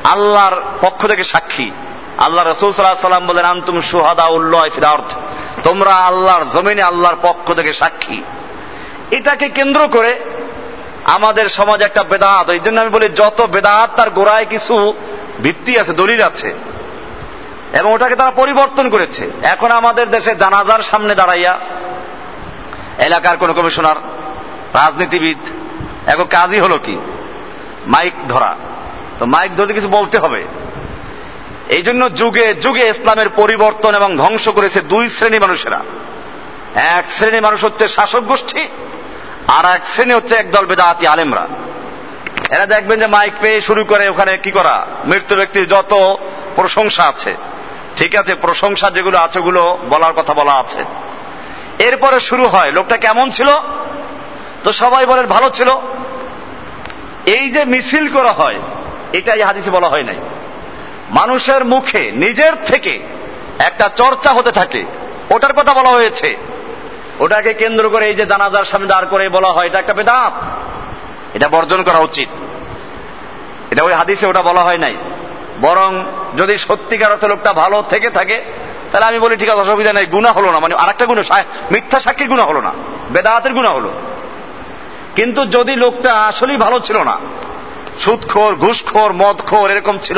আল্লাহর 0.04 0.62
পক্ষ 0.82 1.08
থেকে 1.08 1.24
সাক্ষী। 1.24 1.72
আল্লাহ 2.18 2.48
রসুল 2.48 2.72
সাল্লাহ 2.72 3.02
সাল্লাম 3.02 3.28
বলেন, 3.28 3.46
আন্তুম 3.46 3.82
সুহাদা 3.82 4.26
উল্লাহ 4.26 4.64
ফিরার্থ 4.76 5.14
তোমরা 5.64 5.94
আল্লাহর 5.94 6.46
জমিনে 6.54 6.82
আল্লাহর 6.82 7.16
পক্ষ 7.22 7.54
থেকে 7.54 7.74
সাক্ষী। 7.74 8.24
এটাকে 9.12 9.50
কেন্দ্র 9.50 9.88
করে 9.88 10.20
আমাদের 11.06 11.50
সমাজে 11.50 11.86
একটা 11.86 12.04
বেদাত 12.04 12.50
এই 12.50 12.60
জন্য 12.64 12.82
আমি 12.82 12.90
বলি 12.90 13.10
যত 13.10 13.42
বেদাত, 13.42 13.90
তার 13.96 14.10
গোড়ায় 14.10 14.46
কিছু 14.50 14.94
ভিত্তি 15.44 15.80
আছে, 15.80 15.94
দলিল 15.94 16.22
আছে। 16.22 16.54
এবং 17.74 17.94
ওটাকে 17.94 18.16
তারা 18.16 18.32
পরিবর্তন 18.32 18.90
করেছে। 18.90 19.30
এখন 19.44 19.72
আমাদের 19.72 20.10
দেশে 20.10 20.36
জানাজার 20.36 20.82
সামনে 20.82 21.16
দাঁড়াইয়া 21.16 21.60
এলাকার 22.98 23.38
কোন 23.38 23.54
কমিশনার, 23.54 23.96
রাজনীতিবিদ, 24.74 25.38
এখন 26.08 26.24
কাজই 26.24 26.60
হলো 26.60 26.78
কি? 26.78 26.98
মাইক 27.88 28.14
ধরা। 28.28 28.56
তো 29.20 29.26
মাইক 29.26 29.56
ধরতে 29.56 29.74
কিছু 29.74 29.88
বলতে 29.88 30.18
হবে। 30.18 30.46
এই 31.70 31.82
জন্য 31.82 32.16
যুগে 32.16 32.54
যুগে 32.54 32.90
ইসলামের 32.90 33.30
পরিবর্তন 33.30 33.96
এবং 33.96 34.18
ধ্বংস 34.18 34.50
করেছে 34.50 34.82
দুই 34.82 35.10
শ্রেণি 35.10 35.40
মানুষেরা। 35.40 35.80
এক 36.76 37.12
শ্রেণি 37.12 37.40
মানুষ 37.40 37.64
হচ্ছে 37.64 37.88
শাসক 37.88 38.20
গোষ্ঠী 38.20 38.68
আর 39.58 39.76
এক 39.76 39.88
শ্রেণি 39.88 40.14
হচ্ছে 40.14 40.36
একদল 40.36 40.66
বেদাতি 40.66 41.08
আলেমরা। 41.08 41.48
এরা 42.50 42.66
দেখবেন 42.66 43.00
যে 43.00 43.08
মাইক 43.08 43.34
পেয়ে 43.42 43.62
শুরু 43.62 43.84
করে 43.84 44.10
ওখানে 44.10 44.38
কি 44.38 44.52
করা? 44.52 44.86
মৃত্যু 45.06 45.36
ব্যক্তির 45.36 45.68
যত 45.68 46.18
প্রশংসা 46.56 47.04
আছে। 47.04 47.36
ঠিক 47.98 48.16
আছে, 48.16 48.36
প্রশংসা 48.36 48.90
যেগুলো 48.90 49.18
আছে 49.18 49.40
ওগুলো 49.40 49.78
বলার 49.90 50.14
কথা 50.14 50.34
বলা 50.34 50.54
আছে। 50.54 50.84
এরপরে 51.80 52.20
শুরু 52.20 52.48
হয়, 52.48 52.72
লোকটা 52.72 52.98
কেমন 52.98 53.32
ছিল? 53.32 53.48
তো 54.64 54.72
সবাই 54.72 55.06
বলেন, 55.06 55.26
ভালো 55.26 55.50
ছিল। 55.50 55.70
এই 57.26 57.50
যে 57.50 57.66
মিছিল 57.66 58.14
করা 58.14 58.32
হয়, 58.32 58.60
এটা 59.14 59.34
এই 59.34 59.42
হাদিসে 59.42 59.70
বলা 59.70 59.88
হয় 59.88 60.04
নাই। 60.04 60.16
মানুষের 61.12 61.66
মুখে, 61.66 62.12
নিজের 62.16 62.54
থেকে 62.66 63.00
একটা 63.60 63.90
চর্চা 63.96 64.32
হতে 64.32 64.52
থাকে। 64.52 64.86
ওটার 65.30 65.54
কথা 65.54 65.74
বলা 65.74 65.90
হয়েছে। 65.90 66.51
ওটাকে 67.20 67.54
কেন্দ্র 67.54 67.90
করে 67.90 68.08
এই 68.08 68.16
যে 68.16 68.26
জানাজার 68.26 68.66
সামনে 68.66 68.88
দাঁড় 68.88 69.08
করে 69.08 69.30
বলা 69.30 69.48
হয়, 69.48 69.66
এটা 69.66 69.80
একটা 69.80 69.94
বেদাত। 69.94 70.34
এটা 71.34 71.50
বর্জন 71.50 71.84
করা 71.84 72.00
উচিত। 72.00 72.30
এটা 73.72 73.84
ওই 73.84 73.94
হাদিসে 73.94 74.28
ওটা 74.28 74.42
বলা 74.42 74.62
হয় 74.62 74.78
নাই। 74.78 74.96
বরং 75.62 76.06
যদি 76.38 76.58
সত্যিকার 76.58 77.12
অর্থে 77.12 77.28
লোকটা 77.28 77.54
ভালো 77.54 77.84
থেকে 77.90 78.10
থাকে, 78.10 78.42
তাহলে 78.92 79.06
আমি 79.06 79.20
বলি, 79.20 79.36
ঠিক 79.36 79.50
আছে, 79.50 79.62
অসুবিধা 79.62 79.94
নেই 79.94 80.06
গুণা 80.06 80.32
হলো 80.32 80.52
না। 80.52 80.60
মানে 80.60 80.76
আরেকটা 80.76 81.06
গুণ 81.06 81.24
মিথ্যা 81.72 82.00
সাক্ষীর 82.00 82.28
গুণা 82.28 82.44
হলো 82.44 82.62
না। 82.62 82.74
বেদাহাতের 83.12 83.54
গুণা 83.54 83.70
হলো। 83.70 83.92
কিন্তু 85.16 85.46
যদি 85.46 85.76
লোকটা 85.76 86.14
আসলেই 86.14 86.58
ভালো 86.58 86.80
ছিল 86.80 87.04
না, 87.04 87.18
সুদখোর, 88.00 88.56
ঘুষখোর, 88.56 89.14
মদখোর 89.14 89.72
এরকম 89.72 89.98
ছিল, 90.02 90.18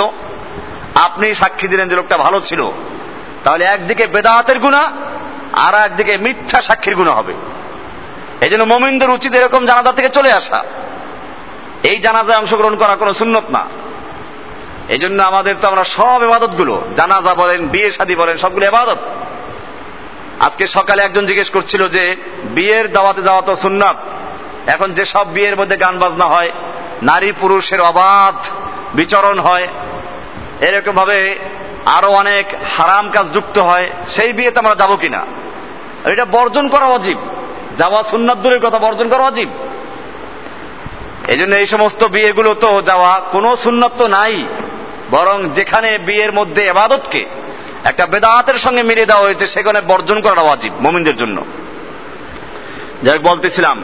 আপনি 0.95 1.35
সাক্ষী 1.35 1.67
দিলেন 1.67 1.89
যে 1.89 1.95
লোকটা 1.95 2.17
ভালো 2.17 2.41
ছিল, 2.41 2.71
তাহলে 3.43 3.65
একদিকে 3.65 4.07
বেদাহাতের 4.07 4.59
গুণা 4.59 4.91
আর 5.53 5.73
একদিকে 5.73 6.17
মিথ্যা 6.17 6.61
সাক্ষীর 6.61 6.95
গুণা 6.95 7.11
হবে। 7.11 7.33
এই 8.41 8.49
জন্য 8.49 8.63
মোমিনদের 8.63 9.09
উচিত 9.09 9.33
এরকম 9.33 9.65
জানাজা 9.65 9.91
থেকে 9.91 10.09
চলে 10.09 10.31
আসা। 10.31 10.63
এই 11.83 11.99
জানাজায় 11.99 12.37
অংশগ্রহণ 12.37 12.75
করা 12.75 12.95
কোনো 12.95 13.13
সুন্নত 13.13 13.43
না। 13.51 13.65
এই 14.89 14.99
জন্য 14.99 15.23
আমাদের 15.23 15.55
তো 15.61 15.67
আমরা 15.67 15.83
সব 15.83 16.23
এবাদতগুলো 16.23 16.81
জানাজা 16.95 17.33
বলেন, 17.33 17.67
বিয়ে 17.67 17.91
শাদী 17.91 18.15
বলেন, 18.15 18.37
সবগুলো 18.37 18.65
এবাদত 18.65 18.97
আজকে 20.39 20.67
সকালে 20.67 21.03
একজন 21.03 21.25
জিজ্ঞেস 21.25 21.49
করছিল 21.49 21.87
যে, 21.87 22.15
বিয়ের 22.43 22.91
দাওয়াতে 22.91 23.21
যাওয়া 23.21 23.41
তো 23.41 23.55
সুন্নাত, 23.55 23.95
এখন 24.67 24.93
যে 24.93 25.05
সব 25.05 25.33
বিয়ের 25.33 25.55
মধ্যে 25.55 25.77
গান 25.77 25.99
বাজনা 25.99 26.25
হয়, 26.25 26.51
নারী 27.01 27.31
পুরুষের 27.41 27.81
অবাধ 27.81 28.35
বিচরণ 28.93 29.39
হয় 29.39 29.67
এরকম 30.61 30.95
ভাবে 30.95 31.35
আরও 31.85 32.09
অনেক 32.11 32.45
হারাম 32.77 33.11
কাজ 33.11 33.33
যুক্ত 33.33 33.59
হয়, 33.59 33.89
সেই 34.07 34.33
বিয়েতে 34.33 34.59
আমরা 34.59 34.75
যাব 34.75 34.95
কিনা? 34.95 35.25
এটা 36.11 36.25
বর্জন 36.25 36.69
করা 36.69 36.85
অজীব 36.85 37.17
যাওয়া 37.77 38.03
সুন্নাত 38.03 38.37
দূরের 38.37 38.59
কথা, 38.59 38.79
বর্জন 38.79 39.09
করা 39.09 39.23
অজীব 39.23 39.49
এই 41.27 41.37
জন্য 41.37 41.55
এই 41.55 41.65
সমস্ত 41.65 42.03
বিয়েগুলো 42.03 42.53
তো 42.53 42.81
যাওয়া, 42.81 43.21
কোনো 43.31 43.55
সুন্নত 43.55 43.91
তো 43.97 44.07
নাই। 44.07 44.45
বরং 45.11 45.49
যেখানে 45.53 45.97
বিয়ের 45.97 46.31
মধ্যে 46.31 46.61
এবাদতকে 46.63 47.25
একটা 47.83 48.05
বেদাহাতের 48.05 48.55
সঙ্গে 48.55 48.83
মিলিয়ে 48.83 49.05
দেওয়া 49.05 49.21
হয়েছে, 49.21 49.47
সেখানে 49.47 49.81
বর্জন 49.81 50.21
করা 50.21 50.41
অজীব 50.41 50.73
মমিনদের 50.81 51.17
জন্য। 51.17 51.45
যাই 53.03 53.19
বলতেছিলাম, 53.19 53.83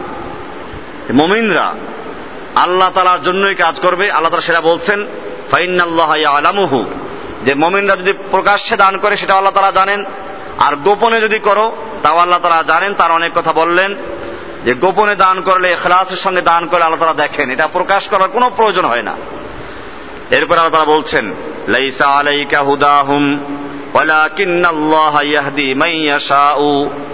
মমিনরা 1.14 1.74
আল্লাহ 2.56 2.90
তালার 2.96 3.22
জন্যই 3.22 3.56
কাজ 3.56 3.80
করবে। 3.80 4.12
আল্লাহ 4.12 4.32
তালা 4.32 4.42
সেটা 4.42 4.62
বলছেন 4.62 5.08
ফাইনাল্লাহ 5.52 6.12
আলামুহু 6.38 6.86
যে 7.46 7.54
মমিনরা 7.56 7.96
যদি 7.96 8.14
প্রকাশ্যে 8.32 8.78
দান 8.78 8.98
করে 8.98 9.18
সেটা 9.18 9.34
আল্লাহ 9.34 9.54
তালা 9.54 9.72
জানেন। 9.72 10.06
আর 10.68 10.76
গোপনে 10.76 11.22
যদি 11.22 11.40
করো, 11.40 11.72
তাও 12.04 12.18
আল্লাহ 12.18 12.40
তালা 12.40 12.64
জানেন, 12.64 12.94
তার 12.94 13.12
অনেক 13.12 13.32
কথা 13.36 13.54
বললেন, 13.54 13.96
যে 14.66 14.74
গোপনে 14.74 15.16
দান 15.16 15.42
করলে 15.42 15.72
এখলাসের 15.72 16.18
সঙ্গে 16.18 16.42
দান 16.42 16.68
করলে 16.68 16.84
আল্লাহ 16.84 17.00
তালা 17.00 17.28
দেখেন। 17.28 17.52
এটা 17.52 17.68
প্রকাশ 17.68 18.08
করার 18.08 18.30
কোনো 18.30 18.52
প্রয়োজন 18.56 18.86
হয় 18.86 19.02
না। 19.02 19.16
এরপর 20.32 20.58
আল্লাহ 20.58 20.70
তালা 20.70 20.96
বলছেন, 20.96 21.34
লাইসা 21.68 22.06
আলাইকা 22.06 22.60
হুদাহুম 22.60 23.40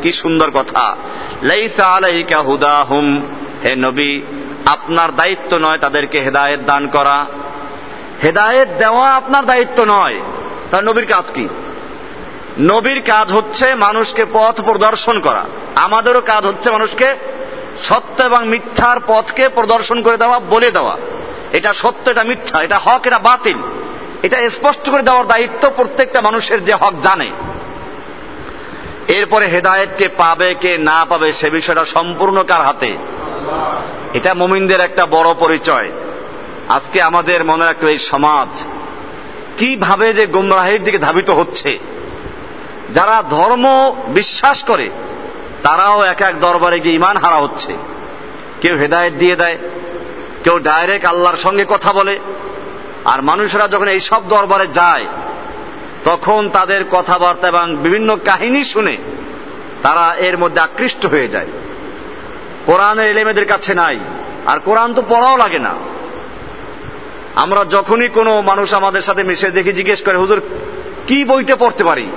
কি 0.01 0.13
সুন্দর 0.13 0.51
কথা। 0.51 0.95
লাইসা 1.43 1.85
আলাইকা 1.85 2.37
হুদাহুম, 2.37 3.21
হে 3.65 3.75
নবী, 3.75 4.21
আপনার 4.65 5.15
দায়িত্ব 5.15 5.57
নয় 5.57 5.77
তাদেরকে 5.77 6.19
হেদায়েত 6.19 6.59
দান 6.59 6.87
করা। 6.87 7.25
হেদায়েত 8.23 8.67
দেওয়া 8.77 9.15
আপনার 9.15 9.45
দায়িত্ব 9.45 9.83
নয়। 9.83 10.21
তার 10.71 10.83
নবীর 10.83 11.05
কাজ 11.05 11.31
কি? 11.31 11.47
নবীর 12.59 13.01
কাজ 13.01 13.31
হচ্ছে 13.31 13.75
মানুষকে 13.75 14.25
পথ 14.33 14.61
প্রদর্শন 14.61 15.19
করা। 15.19 15.45
আমাদেরও 15.75 16.21
কাজ 16.21 16.45
হচ্ছে 16.45 16.71
মানুষকে 16.71 17.15
সত্য 17.83 18.23
এবং 18.23 18.47
মিথ্যার 18.47 18.97
পথকে 19.07 19.49
প্রদর্শন 19.49 20.01
করে 20.01 20.17
দেওয়া, 20.17 20.39
বলে 20.39 20.71
দেওয়া। 20.71 20.97
এটা 21.53 21.73
সত্য, 21.73 22.09
এটা 22.09 22.23
মিথ্যা, 22.23 22.61
এটা 22.61 22.77
হক, 22.77 23.07
এটা 23.07 23.19
বাতিল। 23.19 23.57
এটা 24.23 24.49
স্পষ্ট 24.49 24.89
করে 24.89 25.01
দেওয়ার 25.01 25.27
দায়িত্ব 25.27 25.71
প্রত্যেকটা 25.75 26.21
মানুষের 26.21 26.63
যে 26.63 26.73
হক 26.73 26.93
জানে। 27.01 27.31
এরপরে 29.07 29.45
হেদায়েতকে 29.45 30.07
পাবে, 30.07 30.55
কে 30.61 30.77
না 30.77 31.05
পাবে, 31.05 31.33
সে 31.33 31.49
বিষয়টা 31.49 31.85
সম্পূর্ণ 31.85 32.43
কার 32.43 32.61
হাতে? 32.61 32.97
এটা 34.13 34.33
মোমিনদের 34.33 34.79
একটা 34.79 35.05
বড় 35.05 35.33
পরিচয়। 35.39 35.91
আজকে 36.69 37.01
আমাদের 37.01 37.43
মনে 37.43 37.65
রাখতে 37.65 37.87
এই 37.87 37.97
সমাজ 37.97 38.63
কীভাবে 39.57 40.13
যে 40.13 40.25
গুমরাহের 40.25 40.83
দিকে 40.83 40.97
ধাবিত 40.97 41.29
হচ্ছে। 41.29 41.79
যারা 42.93 43.23
ধর্ম 43.29 43.95
বিশ্বাস 44.07 44.63
করে, 44.63 44.89
তারাও 45.63 46.03
এক 46.03 46.21
এক 46.21 46.39
দরবারে 46.39 46.79
গিয়ে 46.79 46.95
ইমান 46.95 47.17
হারা 47.17 47.35
হচ্ছে। 47.35 47.73
কেউ 48.61 48.77
হেদায়েত 48.77 49.13
দিয়ে 49.13 49.35
দেয়, 49.35 49.57
কেউ 50.43 50.59
ডাইরেক্ট 50.59 51.05
আল্লাহর 51.05 51.35
সঙ্গে 51.35 51.65
কথা 51.69 51.93
বলে। 51.93 52.19
আর 53.05 53.21
মানুষরা 53.21 53.67
যখন 53.67 53.87
এই 53.87 53.99
সব 53.99 54.27
দরবারে 54.27 54.67
যায়, 54.67 55.05
তখন 56.03 56.49
তাদের 56.49 56.85
কথাবার্তা 56.91 57.47
এবং 57.47 57.75
বিভিন্ন 57.75 58.17
কাহিনী 58.25 58.63
শুনে 58.63 58.97
তারা 59.83 60.15
এর 60.15 60.37
মধ্যে 60.37 60.61
আকৃষ্ট 60.61 61.05
হয়ে 61.05 61.27
যায়। 61.27 61.47
কোরআনের 62.65 63.11
এলেমেদের 63.11 63.45
কাছে 63.45 63.73
নাই, 63.73 63.99
আর 64.45 64.59
কোরআন 64.59 64.93
তো 64.93 65.01
পড়াও 65.09 65.37
লাগে 65.37 65.59
না। 65.59 65.75
আমরা 67.35 67.65
যখনই 67.65 68.07
কোনো 68.07 68.41
মানুষ 68.41 68.73
আমাদের 68.73 69.01
সাথে 69.01 69.23
মিশে 69.23 69.51
দেখি, 69.51 69.71
জিজ্ঞেস 69.71 70.01
করে, 70.01 70.17
হুজুর, 70.17 70.41
কি 71.07 71.25
বইটা 71.25 71.55
পড়তে 71.55 71.83
পারি? 71.83 72.07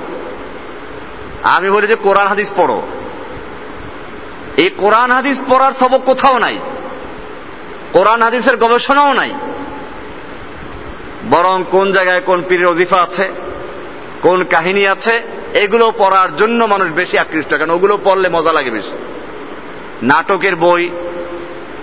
আমি 1.43 1.71
বলি 1.71 1.87
যে 1.87 1.95
কোরআন 1.95 2.27
হাদিস 2.27 2.51
পড়ো। 2.57 2.83
এই 4.57 4.71
কোরআন 4.77 5.11
হাদিস 5.11 5.39
পড়ার 5.49 5.73
সবক 5.73 6.01
কোথাও 6.05 6.39
নাই। 6.39 6.59
কোরআন 7.93 8.23
হাদিসের 8.23 8.57
গবেষণাও 8.57 9.13
নাই। 9.13 9.35
বরং 11.31 11.65
কোন 11.71 11.93
জায়গায় 11.93 12.21
কোন 12.21 12.43
পীরের 12.49 12.67
অজিফা 12.67 13.03
আছে, 13.03 13.29
কোন 14.23 14.45
কাহিনী 14.45 14.87
আছে, 14.87 15.23
এগুলো 15.55 15.93
পড়ার 15.99 16.37
জন্য 16.37 16.65
মানুষ 16.65 16.93
বেশি 16.93 17.19
আকৃষ্ট 17.19 17.55
কেন 17.55 17.71
ওগুলো 17.71 17.99
পড়লে 18.05 18.29
মজা 18.29 18.53
লাগে 18.53 18.71
বেশি। 18.71 18.91
নাটকের 20.03 20.57
বই, 20.57 20.91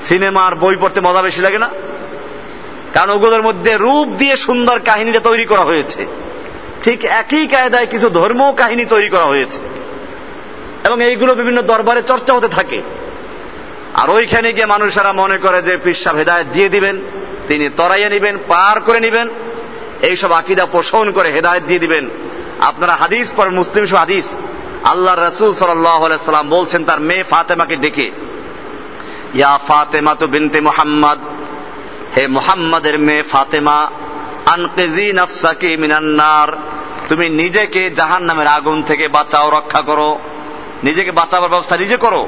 সিনেমার 0.05 0.55
বই 0.55 0.75
পড়তে 0.75 1.01
মজা 1.01 1.21
বেশি 1.21 1.41
লাগে 1.41 1.59
না? 1.59 1.69
কারণ 2.93 3.13
ওগুলোর 3.13 3.41
মধ্যে 3.41 3.77
রূপ 3.77 4.07
দিয়ে 4.07 4.37
সুন্দর 4.37 4.79
কাহিনীটা 4.79 5.19
তৈরি 5.19 5.45
করা 5.45 5.61
হয়েছে। 5.61 6.24
ঠিক 6.85 7.05
একই 7.05 7.47
কায়দায় 7.47 7.87
কিছু 7.87 8.09
ধর্ম 8.09 8.53
কাহিনী 8.57 8.85
তৈরি 8.85 9.09
করা 9.09 9.23
হয়েছে। 9.23 9.59
এবং 10.85 11.03
এইগুলো 11.03 11.35
বিভিন্ন 11.35 11.61
দরবারে 11.61 12.01
চর্চা 12.01 12.33
হতে 12.33 12.47
থাকে। 12.47 12.81
আর 13.93 14.09
ওইখানে 14.09 14.53
গিয়ে 14.53 14.65
মানুষেরা 14.65 15.13
মনে 15.13 15.37
করে 15.37 15.61
যে 15.61 15.77
পিসা 15.77 16.11
হেদায়ত 16.11 16.47
দিয়ে 16.53 16.69
দিবেন, 16.69 17.01
তিনি 17.47 17.69
তরাইয়ে 17.69 18.09
নিবেন, 18.09 18.37
পার 18.47 18.81
করে 18.81 18.99
নিবেন। 18.99 19.27
এইসব 20.01 20.31
আকিদা 20.31 20.65
পোষণ 20.65 21.11
করে 21.11 21.31
হেদায়ত 21.31 21.63
দিয়ে 21.63 21.79
দিবেন। 21.79 22.09
আপনারা 22.59 22.95
হাদিস 22.95 23.31
পর 23.35 23.51
মুসলিম 23.51 23.85
সব 23.85 23.97
হাদিস। 23.97 24.25
আল্লাহ 24.83 25.13
রসুল 25.19 25.53
সাল্লাম 25.53 26.49
বলছেন, 26.49 26.85
তার 26.85 26.99
মেয়ে 26.99 27.23
ফাতেমাকে 27.23 27.75
ডেকে, 27.75 28.11
ইয়া 29.33 29.59
ফাতেমা 29.67 30.15
তো 30.15 30.27
বিনতে 30.27 30.61
মোহাম্মদ, 30.61 31.19
হে 32.17 32.27
মোহাম্মদের 32.27 32.99
মেয়ে 32.99 33.23
ফাতেমা 33.23 33.91
আনকেজি 34.45 35.13
নফসাকে 35.13 35.77
মিনান্নার। 35.77 36.57
তুমি 37.09 37.29
নিজেকে 37.29 37.89
জাহান 37.89 38.23
নামের 38.23 38.47
আগুন 38.47 38.83
থেকে 38.83 39.07
বাঁচাও, 39.07 39.49
রক্ষা 39.49 39.81
করো। 39.81 40.19
নিজেকে 40.83 41.11
বাঁচাবার 41.11 41.49
ব্যবস্থা 41.49 41.77
নিজে 41.77 41.97
করো। 41.97 42.27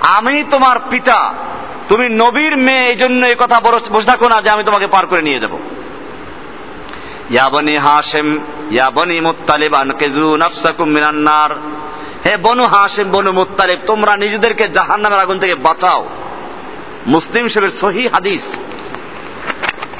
আমি 0.00 0.44
তোমার 0.50 0.76
পিতা। 0.90 1.34
তুমি 1.88 2.08
নবীর 2.08 2.56
মেয়ে 2.56 2.86
এই 2.86 2.96
জন্য 2.96 3.26
এই 3.26 3.34
কথা 3.38 3.60
থাকো 4.06 4.28
না 4.28 4.42
যে 4.42 4.50
আমি 4.50 4.64
তোমাকে 4.64 4.86
পার 4.86 5.06
করে 5.06 5.22
নিয়ে 5.22 5.38
যাব। 5.38 5.58
ইয়াবনি 7.30 7.76
হাসেম 7.76 8.38
ইয়াবনি 8.70 9.20
মুত্তালিব, 9.20 9.74
আনকেজু 9.74 10.36
নফসাকুম 10.36 10.88
মিনান্নার। 10.88 11.52
হে 12.26 12.36
বনু 12.36 12.66
হাসেম 12.66 13.10
বনু 13.10 13.32
মুত্তালিব, 13.32 13.78
তোমরা 13.86 14.16
নিজেদেরকে 14.16 14.68
জাহান 14.68 15.00
নামের 15.00 15.18
আগুন 15.18 15.38
থেকে 15.38 15.54
বাঁচাও। 15.54 16.08
মুসলিম 17.06 17.48
শরীফের 17.48 17.78
সহি 17.80 18.08
হাদিস। 18.08 18.56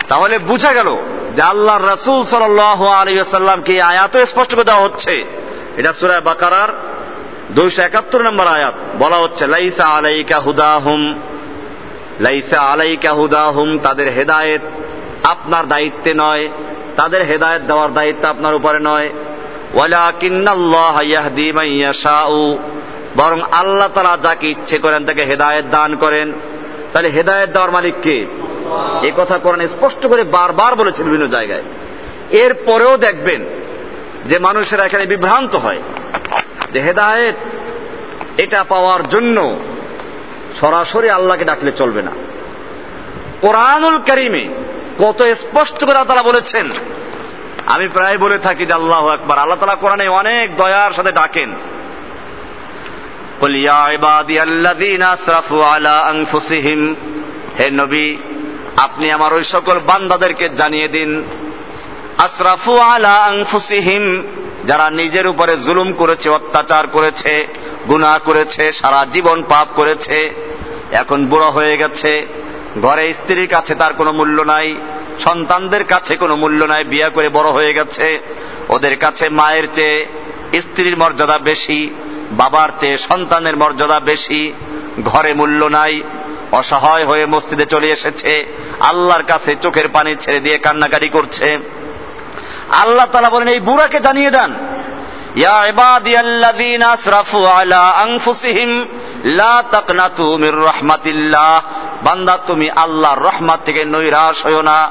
তাহলে 0.08 0.38
বুঝা 0.38 0.72
গেল 0.72 1.17
আল্লাহ 1.42 1.94
রসুল 1.94 2.24
সাল্লামকে 2.24 3.82
আয়াত 3.82 4.16
স্পষ্ট 4.16 4.54
করে 4.54 4.64
দেওয়া 4.64 4.82
হচ্ছে। 4.82 5.24
এটা 5.76 5.92
সুরায় 5.92 6.20
বাকারার 6.20 6.68
দুইশো 7.50 7.82
একাত্তর 7.82 8.22
নম্বর 8.22 8.46
আয়াত। 8.46 8.74
বলা 8.98 9.16
হচ্ছে, 9.16 9.46
লাইসা 9.46 9.84
আলাইকা 9.84 10.38
হুদাহুম। 10.38 11.14
লাইসা 12.20 12.60
আলাইকা 12.60 13.12
হুদাহুম, 13.12 13.78
তাদের 13.78 14.12
হেদায়েত 14.12 14.60
আপনার 15.22 15.68
দায়িত্বে 15.68 16.14
নয়, 16.16 16.48
তাদের 16.96 17.22
হেদায়েত 17.22 17.62
দেওয়ার 17.62 17.92
দায়িত্ব 17.92 18.28
আপনার 18.28 18.54
উপরে 18.54 18.78
নয়। 18.82 19.10
বরং 23.16 23.40
আল্লাহ 23.52 23.88
তারা 23.88 24.18
যাকে 24.22 24.50
ইচ্ছে 24.50 24.78
করেন 24.78 25.06
তাকে 25.06 25.24
হেদায়েত 25.24 25.64
দান 25.70 25.96
করেন। 25.96 26.32
তাহলে 26.92 27.08
হেদায়েত 27.08 27.50
দেওয়ার 27.50 27.70
মালিক 27.70 27.94
কে? 28.02 28.26
এ 29.02 29.12
কথা 29.16 29.38
কোরআন 29.38 29.68
স্পষ্ট 29.68 30.06
করে 30.06 30.24
বারবার 30.24 30.74
বলেছে 30.74 31.04
বিভিন্ন 31.04 31.26
জায়গায়। 31.26 31.62
এর 32.30 32.54
পরেও 32.54 32.96
দেখবেন 32.96 33.44
যে 34.26 34.38
মানুষেরা 34.38 34.84
এখানে 34.84 35.06
বিভ্রান্ত 35.06 35.56
হয়। 35.56 35.82
যে 36.72 36.80
হেদায়েত, 36.80 37.34
এটা 38.40 38.64
পাওয়ার 38.64 39.08
জন্য 39.08 39.58
সরাসরি 40.60 41.10
আল্লাহকে 41.10 41.44
ডাকলে 41.44 41.72
চলবে 41.72 42.02
না। 42.02 42.10
কোরআনুল 43.40 43.98
করিমে 43.98 44.48
কত 44.98 45.22
স্পষ্ট 45.22 45.84
করে 45.84 45.94
তারা 45.94 46.22
বলেছেন। 46.22 46.70
আমি 47.66 47.88
প্রায় 47.88 48.18
বলে 48.18 48.38
থাকি 48.38 48.66
যে 48.66 48.72
আল্লাহ 48.72 49.08
একবার 49.08 49.38
আল্লাহ 49.38 49.58
তালা 49.58 49.74
কোরআনে 49.74 50.08
অনেক 50.08 50.56
দয়ার 50.56 50.90
সাথে 50.90 51.12
ডাকেন। 51.12 51.54
হে 57.60 57.70
নবী 57.70 58.16
আপনি 58.84 59.10
আমার 59.12 59.32
ওই 59.32 59.44
সকল 59.44 59.78
বান্দাদেরকে 59.78 60.48
জানিয়ে 60.48 60.88
দিন। 60.88 61.10
আশরাফু 62.18 62.74
আলা 62.78 63.14
আংফুসিহিম 63.14 64.04
যারা 64.64 64.90
নিজের 64.90 65.26
উপরে 65.26 65.56
জুলুম 65.56 65.92
করেছে, 65.92 66.28
অত্যাচার 66.28 66.86
করেছে, 66.86 67.46
গুনাহ 67.88 68.18
করেছে, 68.18 68.72
সারা 68.72 69.06
জীবন 69.12 69.42
পাপ 69.42 69.68
করেছে, 69.74 70.34
এখন 70.92 71.26
বুড়ো 71.26 71.50
হয়ে 71.50 71.76
গেছে, 71.76 72.26
ঘরে 72.82 73.14
স্ত্রীর 73.14 73.48
কাছে 73.48 73.74
তার 73.74 73.92
কোনো 73.92 74.12
মূল্য 74.12 74.42
নাই, 74.42 74.74
সন্তানদের 75.24 75.84
কাছে 75.84 76.16
কোনো 76.16 76.36
মূল্য 76.36 76.64
নাই, 76.64 76.84
বিয়া 76.84 77.08
করে 77.08 77.28
বড় 77.28 77.48
হয়ে 77.50 77.72
গেছে, 77.72 78.06
ওদের 78.68 78.96
কাছে 78.96 79.28
মায়ের 79.28 79.66
চেয়ে, 79.74 80.06
স্ত্রীর 80.60 80.96
মর্যাদা 80.96 81.38
বেশি, 81.38 81.90
বাবার 82.30 82.70
চেয়ে 82.80 82.96
সন্তানের 82.98 83.56
মর্যাদা 83.56 84.00
বেশি, 84.00 84.52
ঘরে 85.04 85.34
মূল্য 85.34 85.64
নাই 85.64 86.02
অসহায় 86.52 87.04
হয়ে 87.04 87.26
মসজিদে 87.26 87.66
চলে 87.66 87.90
এসেছে। 87.90 88.46
আল্লাহর 88.80 89.22
কাছে 89.22 89.56
চোখের 89.62 89.88
পানি 89.88 90.16
ছেড়ে 90.20 90.40
দিয়ে 90.40 90.58
কান্নাকারি 90.58 91.08
করছে। 91.08 91.58
আল্লাহ 92.70 93.06
তালা 93.12 93.30
বলেন, 93.30 93.48
এই 93.48 93.60
বুড়াকে 93.60 94.00
জানিয়ে 94.00 94.30
দেন 94.30 94.54
বান্দা 102.02 102.38
তুমি 102.46 102.70
আল্লাহর 102.70 103.22
রহমত 103.22 103.58
থেকে 103.64 103.84
নৈরাশ 103.84 104.46
হয়ো 104.46 104.62
না। 104.62 104.90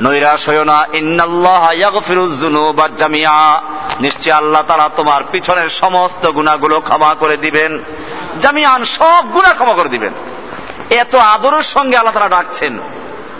নৈরাশ 0.00 0.48
হয়ো 0.48 0.64
না। 0.64 0.86
ইন্নাল্লাহ 0.92 1.72
ইয়াগফিরুজ 1.72 2.40
যুনুবা 2.40 2.88
জামিআ। 2.98 3.60
নিশ্চয় 4.00 4.32
আল্লাহ 4.32 4.62
তাআলা 4.62 4.90
তোমার 4.96 5.22
পিছনের 5.32 5.68
সমস্ত 5.68 6.30
গুনাহগুলো 6.30 6.80
ক্ষমা 6.80 7.14
করে 7.14 7.36
দিবেন। 7.36 7.82
জামিআন 8.40 8.84
সব 8.84 9.24
গুনাহ 9.32 9.52
ক্ষমা 9.52 9.74
করে 9.74 9.88
দিবেন। 9.88 10.12
এত 10.90 11.14
আদরের 11.14 11.62
সঙ্গে 11.62 11.96
আল্লাহ 11.96 12.18
তাআলা 12.18 12.36
ডাকছেন। 12.36 12.78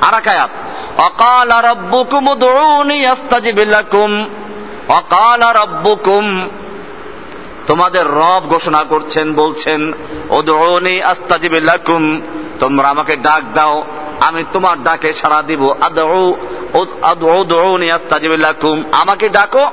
আরাকায়াত, 0.01 0.51
অকাল 1.01 1.53
রব্বুকুম 1.70 2.28
উদউনি 2.28 3.07
আস্তাজিব 3.07 3.59
লাকুম। 3.59 4.28
অকাল 4.88 5.42
রব্বুকুম। 5.42 6.49
তোমাদের 7.66 8.07
রব 8.07 8.42
ঘোষণা 8.47 8.84
করছেন, 8.88 9.34
বলছেন 9.34 9.92
ওদৌনি 10.30 11.03
আস্তাজিব 11.03 11.53
লাকুম। 11.53 12.20
তোমরা 12.61 12.88
আমাকে 12.88 13.16
ডাক 13.16 13.42
দাও, 13.55 13.84
আমি 14.20 14.44
তোমার 14.53 14.82
ডাকে 14.82 15.12
সাড়া 15.12 15.42
দিব। 15.42 15.72
আমাকে 18.92 19.28
ডাকো, 19.28 19.70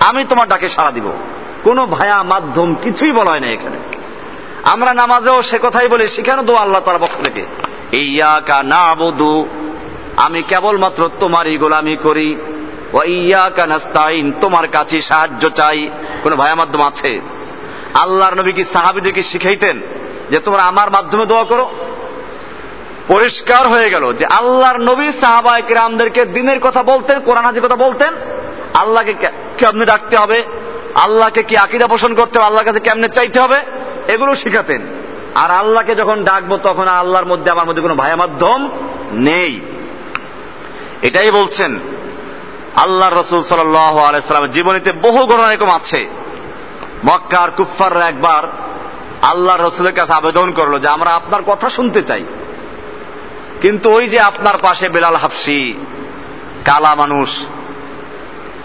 আমি 0.00 0.24
তোমার 0.24 0.48
ডাকে 0.48 0.68
সাড়া 0.68 0.90
দিব। 0.90 1.12
কোন 1.64 1.86
ভায়া 1.86 2.22
মাধ্যম 2.22 2.74
কিছুই 2.74 3.12
বলা 3.12 3.30
হয় 3.30 3.40
না 3.40 3.46
এখানে। 3.46 3.93
আমরা 4.64 4.94
নামাজেও 4.94 5.42
সে 5.42 5.58
কথাই 5.62 5.88
বলি, 5.88 6.08
সেখানে 6.08 6.42
দো 6.42 6.54
আল্লাহ 6.54 6.80
তার 6.80 6.98
পক্ষ 6.98 7.24
থেকে। 7.24 7.44
ইয়াকা 7.96 8.62
না 8.62 8.94
বধু 8.94 9.46
আমি 10.16 10.42
কেবলমাত্র 10.42 11.10
তোমারই 11.20 11.56
গোলামি 11.56 11.96
করি। 11.96 12.36
ও 12.92 13.02
ইয়াকা 13.02 13.66
নাস্তাইন 13.66 14.32
তোমার 14.40 14.68
কাছে 14.68 15.02
সাহায্য 15.02 15.48
চাই। 15.48 15.90
কোন 16.22 16.36
ভায়া 16.36 16.54
মাধ্যম 16.54 16.82
আছে? 16.82 17.20
আল্লাহর 17.94 18.34
নবী 18.34 18.52
কি 18.52 18.64
সাহাবিদেরকে 18.64 19.22
শিখাইতেন 19.22 19.80
যে 20.30 20.38
তোমরা 20.38 20.62
আমার 20.62 20.90
মাধ্যমে 20.90 21.26
দোয়া 21.26 21.44
করো? 21.44 21.70
পরিষ্কার 23.08 23.68
হয়ে 23.68 23.90
গেল 23.90 24.12
যে 24.12 24.24
আল্লাহর 24.24 24.76
নবী 24.76 25.12
সাহাবা 25.12 25.60
কিরামদেরকে 25.60 26.24
দিনের 26.24 26.60
কথা 26.60 26.82
বলতেন, 26.82 27.20
কোরআন 27.20 27.44
হাজির 27.44 27.62
কথা 27.62 27.76
বলতেন। 27.76 28.14
আল্লাহকে 28.74 29.14
কেমনে 29.58 29.86
ডাকতে 29.86 30.16
হবে? 30.16 30.42
আল্লাহকে 30.94 31.42
কি 31.42 31.56
আকিদা 31.56 31.86
পোষণ 31.86 32.14
করতে 32.14 32.38
হবে? 32.38 32.46
আল্লাহর 32.46 32.66
কাছে 32.66 32.80
কেমনে 32.80 33.08
চাইতে 33.08 33.40
হবে? 33.40 33.60
এগুলো 34.08 34.34
শিখাতেন। 34.34 34.82
আর 35.34 35.50
আল্লাহকে 35.50 35.94
যখন 35.94 36.24
ডাকবো 36.24 36.56
তখন 36.56 36.88
আল্লাহর 36.88 37.24
মধ্যে 37.24 37.50
আমার 37.50 37.66
মধ্যে 37.66 37.82
কোনো 37.82 37.94
ভায়া 37.94 38.16
মাধ্যম 38.16 38.68
নেই। 39.12 39.60
এটাই 41.02 41.30
বলছেন 41.30 41.78
আল্লাহ 42.76 43.20
রসুল 43.20 43.42
সাল্লাম 43.42 44.46
জীবনীতে 44.46 44.92
বহু 44.92 45.26
ঘটনা 45.26 45.52
এরকম 45.52 45.70
আছে। 45.70 46.06
মক্কার 47.04 47.50
কুফাররা 47.50 48.08
একবার 48.08 48.42
আল্লাহ 49.22 49.56
রসুলের 49.56 49.94
কাছে 49.94 50.12
আবেদন 50.12 50.52
করল 50.52 50.78
যে 50.78 50.88
আমরা 50.88 51.10
আপনার 51.14 51.42
কথা 51.46 51.70
শুনতে 51.70 52.02
চাই। 52.02 52.24
কিন্তু 53.60 53.90
ওই 53.90 54.08
যে 54.08 54.20
আপনার 54.20 54.58
পাশে 54.58 54.88
বেলাল 54.88 55.16
হাফসি, 55.16 55.74
কালা 56.64 56.94
মানুষ, 56.94 57.46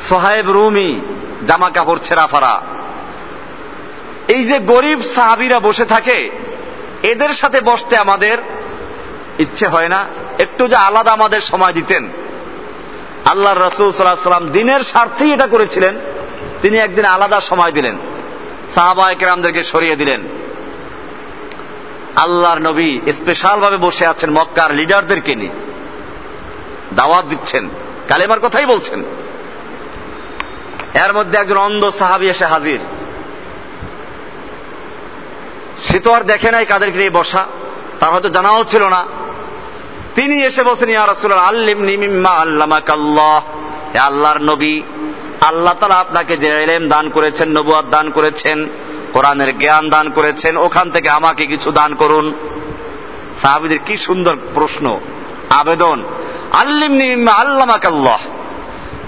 সোহাইব 0.09 0.51
রুমি, 0.51 1.01
জামা 1.47 1.69
কাপড় 1.69 1.99
ছেঁড়া 2.03 2.27
ফারা 2.27 2.61
এই 4.29 4.43
যে 4.43 4.59
গরিব 4.59 5.01
সাহাবিরা 5.15 5.59
বসে 5.59 5.85
থাকে, 5.85 6.29
এদের 7.03 7.29
সাথে 7.29 7.61
বসতে 7.61 7.97
আমাদের 7.97 8.37
ইচ্ছে 9.39 9.67
হয় 9.67 9.89
না। 9.89 10.05
একটু 10.39 10.67
যে 10.67 10.75
আলাদা 10.75 11.11
আমাদের 11.11 11.41
সময় 11.41 11.73
দিতেন। 11.73 12.09
আল্লাহ 13.25 13.53
রসুল 13.53 13.91
সাল্লাহ 13.91 14.15
সাল্লাম 14.15 14.49
দিনের 14.51 14.81
স্বার্থেই 14.81 15.33
এটা 15.33 15.47
করেছিলেন। 15.47 15.95
তিনি 16.61 16.77
একদিন 16.77 17.05
আলাদা 17.05 17.41
সময় 17.41 17.71
দিলেন। 17.71 17.97
সাহাবা 18.75 19.11
একরামদেরকে 19.11 19.63
সরিয়ে 19.63 19.95
দিলেন। 19.95 20.21
আল্লাহর 22.15 22.59
নবী 22.59 22.99
স্পেশাল 23.07 23.59
ভাবে 23.59 23.77
বসে 23.77 24.05
আছেন 24.05 24.29
মক্কার 24.29 24.75
লিডারদেরকে 24.75 25.35
নিয়ে। 25.35 25.49
দাওয়াত 26.95 27.25
দিচ্ছেন। 27.25 27.69
কালেমার 28.07 28.39
কথাই 28.39 28.65
বলছেন। 28.65 29.03
এর 30.93 31.13
মধ্যে 31.13 31.37
একজন 31.37 31.57
অন্ধ 31.57 31.89
সাহাবি 31.89 32.29
এসে 32.29 32.45
হাজির। 32.45 32.79
সে 35.83 35.99
তো 35.99 36.13
আর 36.13 36.21
দেখে 36.21 36.51
নাই 36.51 36.65
কাদেরকে 36.65 36.97
নিয়ে 36.97 37.09
বসা 37.09 37.45
তার 37.99 38.11
হয়তো 38.11 38.29
জানাও 38.29 38.63
ছিল 38.63 38.83
না। 38.83 39.05
তিনি 40.15 40.43
এসে 40.43 40.63
বসেন 40.63 40.89
ইয়া 40.89 41.07
রাসূলুল্লাহ 41.07 41.47
আল্লিম 41.47 41.79
নিমিম্মা 41.81 42.33
হে 43.93 43.99
আল্লাহর 43.99 44.41
নবী, 44.41 44.81
আল্লাহ 45.41 45.73
তালা 45.79 45.95
আপনাকে 45.95 46.37
যে 46.37 46.47
এলেম 46.63 46.89
দান 46.89 47.09
করেছেন 47.09 47.57
নবুয়াদ 47.57 47.85
দান 47.89 48.09
করেছেন, 48.09 48.69
কোরআনের 49.13 49.57
জ্ঞান 49.57 49.89
দান 49.89 50.09
করেছেন, 50.09 50.57
ওখান 50.57 50.91
থেকে 50.91 51.09
আমাকে 51.09 51.45
কিছু 51.45 51.71
দান 51.71 51.95
করুন। 51.95 52.33
সাহাবিদের 53.41 53.79
কি 53.85 53.97
সুন্দর 53.97 54.35
প্রশ্ন, 54.53 54.99
আবেদন। 55.49 56.03
আল্লিম 56.51 56.91
নিমিম্মা 56.91 57.31
আল্লামাকাল্লাহ। 57.31 58.19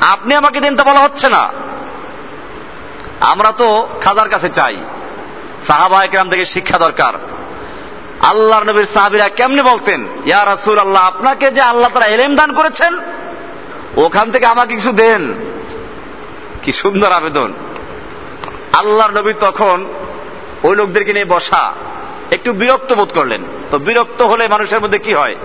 আপনি 0.02 0.36
আমাকে 0.36 0.60
দিন 0.60 0.76
তো 0.76 0.84
বলা 0.84 1.00
হচ্ছে 1.00 1.30
না। 1.30 1.52
আমরা 3.20 3.52
তো 3.52 3.88
খাজার 4.02 4.30
কাছে 4.30 4.50
চাই। 4.50 4.78
সাহাবা 5.68 6.04
একরাম 6.04 6.30
থেকে 6.30 6.46
শিক্ষা 6.46 6.78
দরকার। 6.78 7.14
আল্লাহর 8.22 8.64
নবীর 8.64 8.86
সাহাবিরা 8.94 9.30
কেমনে 9.30 9.64
বলতেন, 9.64 10.08
ইয়া 10.26 10.46
রাসুল 10.46 10.78
আল্লাহ 10.80 11.08
আপনাকে 11.08 11.52
যে 11.52 11.62
আল্লাহ 11.62 11.90
তারা 11.94 12.06
এলেম 12.06 12.36
দান 12.36 12.54
করেছেন, 12.54 13.00
ওখান 13.98 14.32
থেকে 14.32 14.46
আমাকে 14.46 14.76
কিছু 14.76 14.92
দেন। 14.92 15.34
কি 16.64 16.72
সুন্দর 16.72 17.12
আবেদন। 17.12 17.54
আল্লাহর 18.74 19.12
নবী 19.12 19.34
তখন 19.34 19.86
ওই 20.64 20.76
লোকদেরকে 20.76 21.14
নিয়ে 21.14 21.26
বসা, 21.26 21.74
একটু 22.32 22.54
বিরক্ত 22.54 22.94
বোধ 22.94 23.10
করলেন। 23.14 23.42
তো 23.72 23.80
বিরক্ত 23.80 24.22
হলে 24.22 24.48
মানুষের 24.48 24.82
মধ্যে 24.82 25.00
কি 25.00 25.14
হয়? 25.14 25.36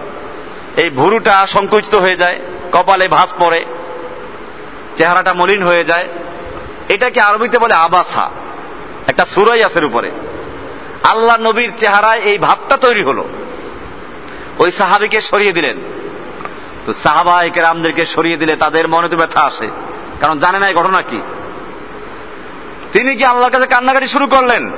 এই 0.76 0.90
ভুরুটা 0.90 1.46
সংকুচিত 1.46 1.94
হয়ে 1.94 2.16
যায়, 2.16 2.40
কপালে 2.72 3.08
ভাঁজ 3.08 3.28
পড়ে, 3.38 3.64
চেহারাটা 4.96 5.32
মলিন 5.32 5.62
হয়ে 5.62 5.84
যায়। 5.84 6.08
এটাকে 6.88 7.20
আরবিতে 7.20 7.58
বলে 7.58 7.74
আবাসা। 7.74 8.30
একটা 9.06 9.24
সুরাই 9.24 9.62
আসের 9.62 9.84
উপরে। 9.84 10.10
আল্লাহ 11.02 11.36
নবীর 11.36 11.72
চেহারায় 11.78 12.18
এই 12.18 12.38
ভাবটা 12.38 12.76
তৈরি 12.76 13.02
হলো। 13.02 13.28
ওই 14.58 14.70
সাহাবিকে 14.70 15.20
সরিয়ে 15.20 15.52
দিলেন। 15.52 15.76
তো 16.86 16.92
সাহাবা 16.92 17.44
রামদেরকে 17.56 18.06
সরিয়ে 18.06 18.36
দিলে 18.36 18.56
তাদের 18.56 18.88
মনে 18.88 19.08
তো 19.08 19.16
ব্যথা 19.16 19.40
আসে। 19.40 19.68
কারণ 20.20 20.38
জানে 20.38 20.58
না 20.58 20.68
এই 20.68 20.74
ঘটনা 20.74 21.02
কি। 21.02 21.20
তিনি 22.92 23.16
কি 23.16 23.24
আল্লাহর 23.24 23.52
কাছে 23.52 23.66
কান্নাকাটি 23.66 24.06
শুরু 24.06 24.26
করলেন? 24.26 24.70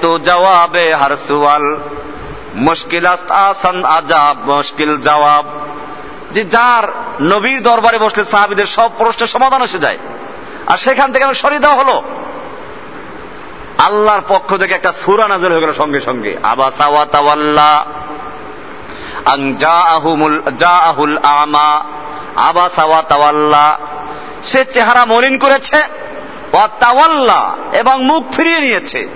তো 0.00 0.18
জবাবে 0.18 0.94
হার 0.94 1.16
মুশকিল 2.54 3.06
আসান 3.28 3.84
আজাব, 3.84 4.50
মুশকিল 4.50 5.00
জবাব 5.00 5.44
যে 6.32 6.44
যার 6.44 6.82
নবীর 7.22 7.62
দরবারে 7.62 7.98
বসলে 7.98 8.24
সাহাবিদের 8.24 8.66
সব 8.66 8.90
প্রশ্নের 8.98 9.26
সমাধান 9.26 9.62
এসে 9.62 9.78
যায়। 9.78 9.98
আর 10.66 10.78
সেখান 10.78 11.12
থেকে 11.12 11.34
সরিয়ে 11.34 11.60
দেওয়া 11.60 11.76
হলো। 11.76 12.02
আল্লাহর 13.86 14.20
পক্ষ 14.28 14.56
থেকে 14.56 14.74
একটা 14.74 14.92
সুরা 14.92 15.28
নাজল 15.28 15.52
হয়ে 15.52 15.60
গেল 15.60 15.72
সঙ্গে 15.72 16.00
সঙ্গে। 16.00 16.36
আবা 16.42 16.70
সাওয়া 16.70 17.04
তাওয়াল্লা, 17.04 17.86
আং 19.24 19.56
জাআহুমুল, 19.56 20.42
জাআহুল 20.58 21.18
আমা 21.22 21.84
আবা 22.36 22.70
সাওয়া 22.76 23.02
তাওয়াল্লা। 23.02 23.78
সে 24.44 24.64
চেহারা 24.64 25.04
মলিন 25.04 25.38
করেছে, 25.38 25.76
ওয়া 26.52 26.68
তাওয়াল্লা, 26.68 27.56
এবং 27.72 28.04
মুখ 28.04 28.24
ফিরিয়ে 28.32 28.60
নিয়েছে। 28.60 29.08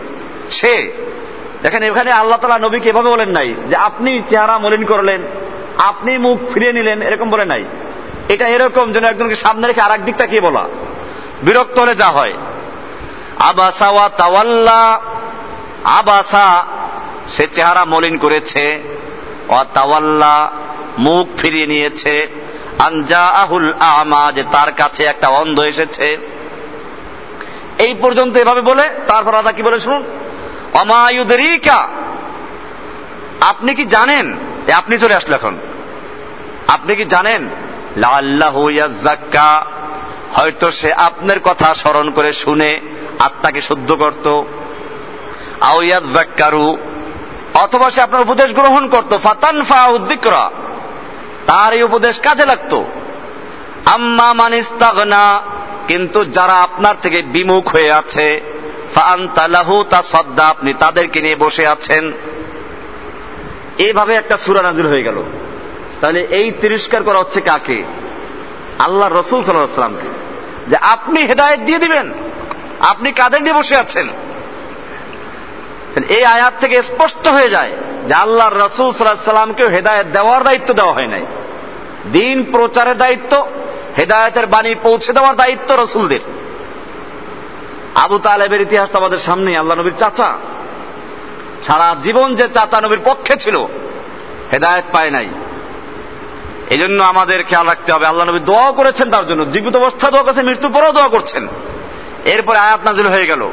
সে, 0.50 0.92
দেখেন 1.62 1.82
এখানে 1.82 2.12
আল্লাহ 2.12 2.38
তালা 2.38 2.58
নবীকে 2.58 2.88
এভাবে 2.88 3.10
বলেন 3.10 3.28
নাই, 3.28 3.54
যে 3.70 3.76
আপনি 3.76 4.22
চেহারা 4.30 4.58
মলিন 4.58 4.84
করলেন, 4.84 5.22
আপনি 5.78 6.18
মুখ 6.18 6.38
ফিরিয়ে 6.54 6.72
নিলেন, 6.72 7.02
এরকম 7.02 7.30
বলে 7.30 7.44
নাই। 7.44 7.64
এটা 8.28 8.48
এরকম 8.48 8.92
যেন 8.92 9.04
একজনকে 9.04 9.36
সামনে 9.36 9.66
রেখে 9.66 9.80
আর 9.80 9.98
দিক 9.98 10.16
তাকিয়ে 10.16 10.40
বলা? 10.40 10.64
বিরক্ত 11.42 11.78
হলে 11.78 11.94
যা 11.94 12.06
হয়। 12.06 12.32
আবাসা 13.39 13.89
ওয়া 13.89 14.09
তাওয়াল্লা। 14.09 15.01
আবাসা, 15.84 16.64
সে 17.36 17.47
চেহারা 17.53 17.84
মলিন 17.84 18.18
করেছে। 18.18 18.80
ওয়া 19.49 19.64
তাওয়াল্লা, 19.64 20.51
মুখ 20.99 21.28
ফিরিয়ে 21.39 21.66
নিয়েছে। 21.66 22.26
আনজা 22.78 23.26
আহুল 23.26 23.72
আমা, 23.78 24.32
যে 24.32 24.45
তার 24.51 24.72
কাছে 24.72 25.05
একটা 25.05 25.28
অন্ধ 25.28 25.61
এসেছে। 25.61 26.18
এই 27.78 27.95
পর্যন্ত 27.95 28.36
এভাবে 28.36 28.61
বলে, 28.61 28.91
তারপর 29.07 29.34
আদা 29.34 29.53
কি 29.53 29.62
বলে 29.62 29.80
শুনুন? 29.80 30.05
অমায়ুদরিকা 30.74 31.89
আপনি 33.41 33.74
কি 33.74 33.84
জানেন? 33.84 34.36
আপনি 34.76 34.99
চলে 34.99 35.14
আসলো 35.14 35.34
এখন। 35.34 35.57
আপনি 36.68 36.97
কি 36.97 37.05
জানেন? 37.05 37.49
লাল্লাহ 37.97 38.57
হয়তো 40.32 40.70
সে 40.70 40.93
আপনার 40.93 41.41
কথা 41.41 41.74
স্মরণ 41.74 42.11
করে 42.11 42.32
শুনে 42.32 42.80
আত্মাকে 43.18 43.62
শুদ্ধ 43.62 43.92
করত। 43.92 44.42
আউয়াদ 45.60 46.14
জাক্কারু 46.14 46.78
অথবা 47.54 47.90
সে 47.90 48.00
আপনার 48.00 48.22
উপদেশ 48.22 48.52
গ্রহণ 48.52 48.88
করত 48.88 49.18
ফাতান 49.18 49.62
ফা 49.62 49.86
উদ্দিকরা 49.86 50.50
তার 51.46 51.72
এই 51.72 51.82
উপদেশ 51.82 52.20
কাজে 52.20 52.46
লাগত। 52.46 52.82
আম্মা 53.86 54.32
মানিস্তাগনা 54.32 55.42
কিন্তু 55.88 56.24
যারা 56.24 56.52
আপনার 56.52 56.94
থেকে 57.02 57.22
বিমুখ 57.22 57.68
হয়ে 57.68 57.92
আছে 57.92 58.40
ফান্তালাহু 58.94 59.84
তা 59.90 60.02
সদ্দা 60.02 60.46
আপনি 60.46 60.72
তাদেরকে 60.72 61.20
নিয়ে 61.20 61.36
বসে 61.36 61.66
আছেন। 61.66 62.12
এইভাবে 63.78 64.14
একটা 64.14 64.36
সুরা 64.36 64.62
নাজিল 64.62 64.86
হয়ে 64.86 65.02
গেল। 65.02 65.22
তাহলে 66.00 66.20
এই 66.20 66.50
তিরস্কার 66.50 67.02
করা 67.02 67.18
হচ্ছে 67.18 67.40
কাকে? 67.40 67.84
আল্লাহ 68.78 69.08
রসুল 69.08 69.42
সাল্লামকে 69.42 70.08
যে 70.68 70.76
আপনি 70.76 71.20
হেদায়ত 71.20 71.60
দিয়ে 71.60 71.78
দিবেন। 71.78 72.12
আপনি 72.80 73.12
কাদের 73.12 73.42
নিয়ে 73.42 73.54
বসে 73.54 73.76
আছেন? 73.76 74.08
এই 76.08 76.24
আয়াত 76.24 76.52
থেকে 76.60 76.82
স্পষ্ট 76.82 77.28
হয়ে 77.28 77.48
যায় 77.48 77.72
যে 78.06 78.14
আল্লাহ 78.14 78.48
রসুল 78.48 78.92
সাল্লাহ 78.92 79.24
সাল্লামকেও 79.24 79.68
হেদায়ত 79.68 80.06
দেওয়ার 80.06 80.44
দায়িত্ব 80.44 80.74
দেওয়া 80.74 80.92
হয় 80.92 81.06
নাই। 81.06 81.26
দিন 82.12 82.44
প্রচারের 82.52 82.96
দায়িত্ব, 82.96 83.46
হেদায়তের 83.98 84.46
বাণী 84.46 84.74
পৌঁছে 84.82 85.12
দেওয়ার 85.12 85.36
দায়িত্ব 85.36 85.82
রসুলদের। 85.82 86.18
আবু 87.94 88.18
তালেবের 88.18 88.60
ইতিহাস 88.60 88.90
তো 88.90 88.98
আমাদের 88.98 89.18
সামনে 89.18 89.56
আল্লাহ 89.56 89.78
নবীর 89.78 89.92
চাচা। 89.98 90.36
সারা 91.66 91.96
জীবন 92.02 92.34
যে 92.34 92.48
চাচা 92.54 92.80
নবীর 92.80 92.98
পক্ষে 93.04 93.36
ছিল, 93.36 93.66
হেদায়ত 94.52 94.84
পায় 94.92 95.10
নাই। 95.10 95.28
এই 96.70 96.78
জন্য 96.78 97.02
আমাদের 97.02 97.44
খেয়াল 97.44 97.66
রাখতে 97.66 97.92
হবে, 97.92 98.06
আল্লাহ 98.06 98.28
নবী 98.28 98.38
দোয়া 98.38 98.70
করেছেন 98.70 99.10
তার 99.10 99.26
জন্য, 99.26 99.44
জীবিত 99.44 99.76
অবস্থা 99.76 100.10
দোয়া 100.10 100.22
করেছেন, 100.22 100.46
মৃত্যুর 100.46 100.72
পরেও 100.72 100.92
দোয়া 100.92 101.08
করছেন। 101.08 101.48
এরপরে 102.24 102.58
আয়াত 102.58 102.80
নাজিল 102.84 103.06
হয়ে 103.06 103.26
গেল। 103.26 103.50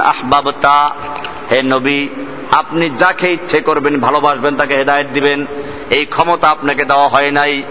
আহবাবতা। 0.00 0.90
হে 1.52 1.62
নবী, 1.62 2.08
আপনি 2.52 2.90
যাকে 2.98 3.32
ইচ্ছে 3.32 3.60
করবেন, 3.60 4.00
ভালোবাসবেন, 4.00 4.56
তাকে 4.56 4.76
হেদায়ত 4.76 5.06
দিবেন। 5.06 5.46
এই 5.90 6.06
ক্ষমতা 6.06 6.50
আপনাকে 6.50 6.84
দেওয়া 6.84 7.08
হয় 7.08 7.30
নাই। 7.30 7.62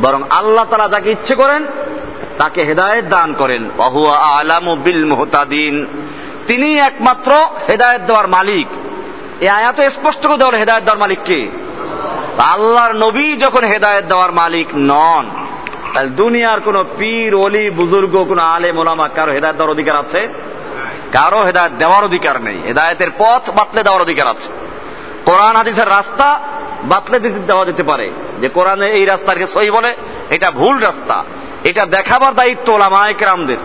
বরং 0.00 0.22
আল্লাহ 0.30 0.64
তারা 0.64 0.88
যাকে 0.88 1.10
ইচ্ছে 1.10 1.34
করেন, 1.34 1.66
তাকে 2.38 2.62
হেদায়ত 2.62 3.04
দান 3.04 3.32
করেন। 3.32 3.70
আলামু 4.10 4.76
বিল 4.76 5.04
মোহতাদিন। 5.04 5.86
তিনি 6.46 6.78
একমাত্র 6.78 7.32
হেদায়ত 7.68 8.02
দেওয়ার 8.02 8.28
মালিক। 8.28 8.66
এ 9.40 9.48
আয়াত 9.48 9.80
স্পষ্ট 9.80 10.26
করে 10.26 10.36
দেওয়ার 10.36 10.58
হেদায়ত 10.58 10.82
দেওয়ার 10.82 10.98
মালিক 10.98 11.18
কে? 11.24 11.67
আল্লাহর 12.38 12.92
নবী 12.92 13.36
যখন 13.36 13.64
হেদায়ত 13.64 14.04
দেওয়ার 14.04 14.32
মালিক 14.32 14.68
নন, 14.74 15.30
তাহলে 15.94 16.08
দুনিয়ার 16.08 16.60
কোন 16.60 16.84
পীর 16.98 17.34
অলি 17.34 17.70
বুজুর্গ, 17.70 18.24
কোন 18.28 18.38
আলে 18.38 18.72
মোলামা 18.72 19.08
কারও 19.08 19.32
হেদায়ত 19.32 19.56
দেওয়ার 19.56 19.70
অধিকার 19.70 19.96
আছে? 19.96 20.28
কারও 21.12 21.44
হেদায়ত 21.44 21.72
দেওয়ার 21.78 22.04
অধিকার 22.04 22.42
নেই। 22.42 22.58
হেদায়তের 22.66 23.08
পথ 23.18 23.50
বাতলে 23.50 23.82
দেওয়ার 23.82 24.02
অধিকার 24.02 24.26
আছে। 24.26 24.48
কোরআন, 25.24 25.56
হাদিসের 25.56 25.88
রাস্তা 25.88 26.40
বাতলে 26.84 27.20
দিতে 27.20 27.38
দেওয়া 27.38 27.64
যেতে 27.64 27.82
পারে। 27.82 28.10
যে 28.40 28.48
কোরআনে 28.48 28.88
এই 28.88 29.04
রাস্তাকে 29.04 29.46
সই 29.46 29.70
বলে, 29.70 29.94
এটা 30.30 30.50
ভুল 30.50 30.78
রাস্তা। 30.78 31.24
এটা 31.64 31.86
দেখাবার 31.86 32.34
দায়িত্ব 32.34 32.72
ওলামায়ক 32.72 33.22
রামদের 33.22 33.56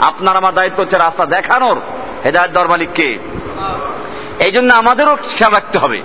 আপনার 0.00 0.36
আমার 0.36 0.54
দায়িত্ব 0.54 0.82
হচ্ছে 0.82 0.98
রাস্তা 0.98 1.26
দেখানোর। 1.26 1.80
হেদায়ত 2.24 2.50
দর 2.50 2.68
মালিককে 2.68 3.18
এই 4.38 4.50
জন্য 4.50 4.74
আমাদেরও 4.74 5.16
খেয়াল 5.16 5.52
রাখতে 5.52 5.78
হবে। 5.78 6.02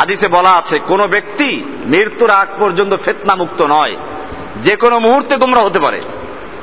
হাদিসে 0.00 0.28
বলা 0.28 0.50
আছে, 0.50 0.78
কোন 0.78 1.06
ব্যক্তি 1.06 1.64
মৃত্যুর 1.86 2.30
আগ 2.30 2.48
পর্যন্ত 2.58 2.94
ফেতনা 2.94 3.34
মুক্ত 3.34 3.62
নয়। 3.62 3.96
যে 4.62 4.76
কোনো 4.76 4.98
মুহূর্তে 4.98 5.36
গোমরা 5.36 5.60
হতে 5.60 5.80
পারে। 5.80 6.00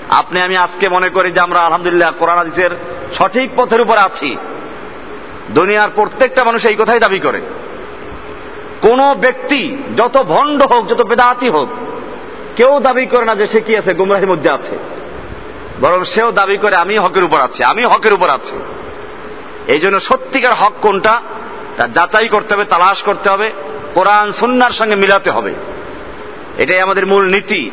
আপনি, 0.09 0.41
আমি 0.41 0.57
আজকে 0.57 0.89
মনে 0.89 1.09
করি 1.09 1.31
যে 1.31 1.39
আমরা 1.39 1.59
আলহামদুলিল্লাহ 1.59 2.11
কোরআন 2.19 2.37
হাদিসের 2.37 2.69
সঠিক 3.13 3.49
পথের 3.55 3.81
উপর 3.81 3.97
আছি। 3.97 4.37
দুনিয়ার 5.49 5.89
প্রত্যেকটা 5.95 6.43
মানুষ 6.43 6.65
এই 6.65 6.75
কথাই 6.75 6.99
দাবি 6.99 7.19
করে। 7.19 7.41
কোন 8.81 9.13
ব্যক্তি 9.13 9.77
যত 9.97 10.23
ভণ্ড 10.23 10.63
হোক, 10.63 10.87
যত 10.87 11.01
বেদাতি 11.01 11.49
হোক, 11.49 11.69
কেউ 12.55 12.79
দাবি 12.79 13.05
করে 13.05 13.25
না 13.25 13.35
যে 13.35 13.47
সে 13.47 13.61
কি 13.61 13.77
আছে, 13.77 13.93
গুমরাহির 13.93 14.27
মধ্যে 14.27 14.49
আছে। 14.49 14.77
বরং 15.81 16.03
সেও 16.03 16.31
দাবি 16.31 16.57
করে 16.57 16.75
আমি 16.75 16.97
হকের 16.97 17.23
উপর 17.23 17.39
আছি 17.39 17.63
আমি 17.63 17.83
হকের 17.83 18.13
উপর 18.13 18.29
আছি। 18.29 18.55
এই 19.67 19.79
জন্য 19.79 19.99
সত্যিকার 19.99 20.53
হক 20.53 20.73
কোনটা? 20.81 21.21
যাচাই 21.93 22.27
করতে 22.27 22.53
হবে, 22.53 22.65
তালাশ 22.65 23.01
করতে 23.01 23.29
হবে, 23.29 23.51
কোরআন, 23.93 24.31
সুন্নার 24.31 24.69
সঙ্গে 24.69 24.95
মিলাতে 24.95 25.31
হবে। 25.31 25.53
এটাই 26.57 26.79
আমাদের 26.79 27.05
মূল 27.05 27.25
নীতি। 27.29 27.71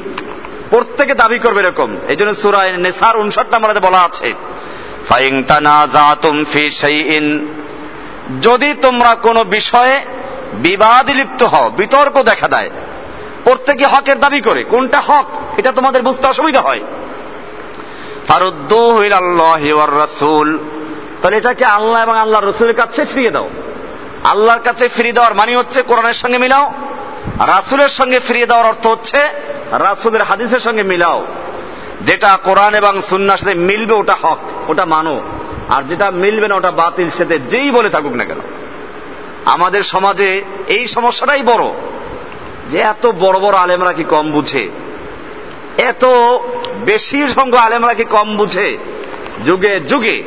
প্রত্যেকে 0.71 1.15
দাবি 1.15 1.39
করবে 1.39 1.61
এরকম। 1.61 1.97
এই 2.09 2.17
জন্য 2.17 2.35
সুরায় 2.35 2.77
নেসার 2.77 3.17
উনষাট 3.17 3.55
নম্বরে 3.55 3.81
বলা 3.81 3.99
আছে 3.99 4.33
যদি 8.43 8.75
তোমরা 8.75 9.15
কোনো 9.15 9.45
বিষয়ে 9.45 10.01
বিবাদ 10.53 11.11
লিপ্ত 11.11 11.43
হও, 11.43 11.71
বিতর্ক 11.77 12.23
দেখা 12.23 12.49
দেয়, 12.49 12.71
প্রত্যেকে 13.45 13.87
হকের 13.87 14.21
দাবি 14.21 14.41
করে, 14.41 14.65
কোনটা 14.65 15.01
হক, 15.01 15.25
এটা 15.57 15.73
তোমাদের 15.73 16.03
বুঝতে 16.03 16.27
অসুবিধা 16.27 16.61
হয়। 16.61 16.81
ফারুদ্দু 18.29 18.99
আল্লাহি 18.99 19.73
ওয়ার 19.73 19.99
রাসূল। 19.99 20.59
তাহলে 21.23 21.37
এটাকে 21.37 21.65
আল্লাহ 21.65 22.03
এবং 22.03 22.19
আল্লাহ 22.19 22.41
রসুলের 22.41 22.77
কাছে 22.77 23.05
ফিরিয়ে 23.05 23.31
দাও। 23.31 23.49
আল্লাহর 24.25 24.61
কাছে 24.61 24.89
ফিরিয়ে 24.89 25.13
দেওয়ার 25.13 25.35
মানে 25.35 25.57
হচ্ছে 25.57 25.83
কোরআনের 25.83 26.15
সঙ্গে 26.15 26.39
মিলাও, 26.39 26.73
রাসুলের 27.47 27.89
সঙ্গে 27.89 28.19
ফিরিয়ে 28.19 28.47
দেওয়ার 28.47 28.67
অর্থ 28.67 28.87
হচ্ছে 28.87 29.19
রাসুলের 29.73 30.23
হাদিসের 30.23 30.61
সঙ্গে 30.61 30.83
মিলাও। 30.83 31.27
যেটা 32.01 32.37
কোরআন 32.37 32.75
এবং 32.75 33.03
সুন্নার 33.03 33.39
সাথে 33.39 33.55
মিলবে 33.55 33.95
ওটা 33.95 34.17
হক, 34.23 34.39
ওটা 34.69 34.85
মানো। 34.85 35.21
আর 35.69 35.83
যেটা 35.83 36.11
মিলবে 36.11 36.49
না 36.49 36.55
ওটা 36.55 36.71
বাতিল 36.71 37.11
সাথে 37.11 37.39
যেই 37.39 37.71
বলে 37.71 37.89
থাকুক 37.89 38.13
না 38.13 38.25
কেন। 38.25 38.41
আমাদের 39.45 39.83
সমাজে 39.83 40.43
এই 40.69 40.87
সমস্যাটাই 40.87 41.43
বড়। 41.43 41.75
যে 42.71 42.79
এত 42.79 43.07
বড় 43.07 43.39
বড় 43.41 43.57
আলেমরা 43.59 43.93
কি 43.93 44.05
কম 44.05 44.33
বুঝে? 44.33 44.69
এত 45.79 46.05
বেশি 46.85 47.29
সংখ্য 47.29 47.59
আলেমরা 47.59 47.95
কি 47.95 48.05
কম 48.05 48.37
বুঝে? 48.37 48.79
যুগে 49.47 49.81
যুগে 49.81 50.23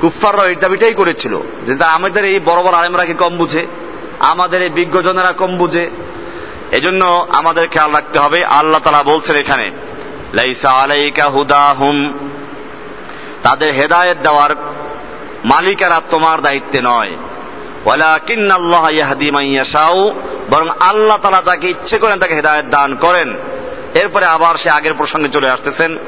কুফাররা 0.00 0.44
এই 0.44 0.54
দাবিটাই 0.54 0.94
করেছিল 0.94 1.40
যে 1.66 1.84
আমাদের 1.84 2.24
এই 2.24 2.40
বড় 2.44 2.62
বড় 2.62 2.72
আলেমরা 2.72 3.04
কি 3.04 3.12
কম 3.12 3.36
বুঝে? 3.36 3.66
আমাদের 4.18 4.62
এই 4.62 4.68
বিজ্ঞজনেরা 4.68 5.32
কম 5.32 5.56
বুঝে? 5.56 5.90
এজন্য 6.72 7.26
আমাদের 7.28 7.68
খেয়াল 7.68 7.92
রাখতে 7.92 8.18
হবে। 8.18 8.44
আল্লাহ 8.44 8.80
তালা 8.80 9.02
বলছেন 9.02 9.36
এখানে, 9.36 9.70
লাইসা 10.34 10.70
আলাইকা 10.70 11.24
হুদা 11.24 11.66
হুম 11.78 12.12
তাদের 13.42 13.74
হেদায়েত 13.74 14.18
দেওয়ার 14.22 14.56
মালিকারা 15.44 16.00
তোমার 16.10 16.40
দায়িত্বে 16.40 16.80
নয়। 16.84 17.16
ওয়ালাকিন 17.84 18.50
আল্লাহ 18.50 18.90
ইয়াহদি 18.90 19.30
মাইয়াশাউ 19.30 20.14
বরং 20.50 20.68
আল্লাহ 20.80 21.16
তালা 21.16 21.42
যাকে 21.46 21.68
ইচ্ছে 21.68 21.98
করেন 21.98 22.18
তাকে 22.18 22.34
হেদায়েত 22.34 22.66
দান 22.66 22.94
করেন। 22.94 23.36
এরপরে 23.94 24.26
আবার 24.26 24.54
সে 24.56 24.70
আগের 24.70 24.94
প্রসঙ্গে 24.94 25.28
চলে 25.28 25.50
আসতেছেন, 25.50 25.98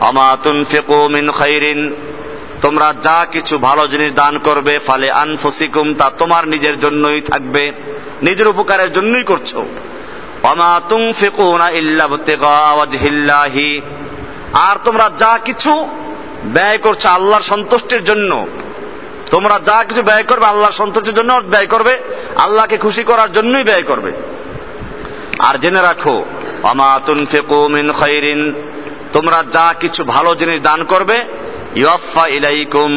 আমা 0.00 0.36
তুনফিকু 0.42 1.08
মিন 1.08 1.30
খাইরিন? 1.30 1.94
তোমরা 2.66 2.94
যা 3.02 3.18
কিছু 3.32 3.58
ভালো 3.58 3.82
জিনিস 3.86 4.10
দান 4.12 4.38
করবে, 4.38 4.78
ফালে 4.78 5.10
আনফসিকুম, 5.10 5.94
তা 5.94 6.10
তোমার 6.18 6.48
নিজের 6.48 6.80
জন্যই 6.80 7.20
থাকবে, 7.20 7.72
নিজের 8.22 8.48
উপকারের 8.48 8.92
জন্যই 8.92 9.22
করছ। 9.22 9.50
আর 14.52 14.76
তোমরা 14.84 15.10
যা 15.18 15.38
কিছু 15.44 15.72
ব্যয় 16.44 16.78
করছ 16.78 17.06
আল্লাহর 17.06 17.42
সন্তুষ্টির 17.42 18.04
জন্য, 18.04 18.46
তোমরা 19.30 19.60
যা 19.64 19.84
কিছু 19.84 20.02
ব্যয় 20.02 20.22
করবে 20.22 20.46
আল্লাহর 20.46 20.72
সন্তুষ্টির 20.72 21.14
জন্য 21.14 21.32
ব্যয় 21.50 21.66
করবে, 21.66 21.94
আল্লাহকে 22.36 22.76
খুশি 22.76 23.02
করার 23.02 23.32
জন্যই 23.32 23.64
ব্যয় 23.64 23.82
করবে। 23.82 24.12
আর 25.38 25.54
জেনে 25.58 25.82
রাখো 25.82 26.24
অমা 26.62 27.00
তুনফিকু 27.06 27.68
মিন 27.68 27.86
খাইরিন, 27.92 28.40
তোমরা 29.12 29.44
যা 29.52 29.66
কিছু 29.80 30.04
ভালো 30.04 30.30
জিনিস 30.34 30.58
দান 30.60 30.84
করবে 30.84 31.16
ইয়ফা 31.76 32.26
ইলাইকুম। 32.26 32.90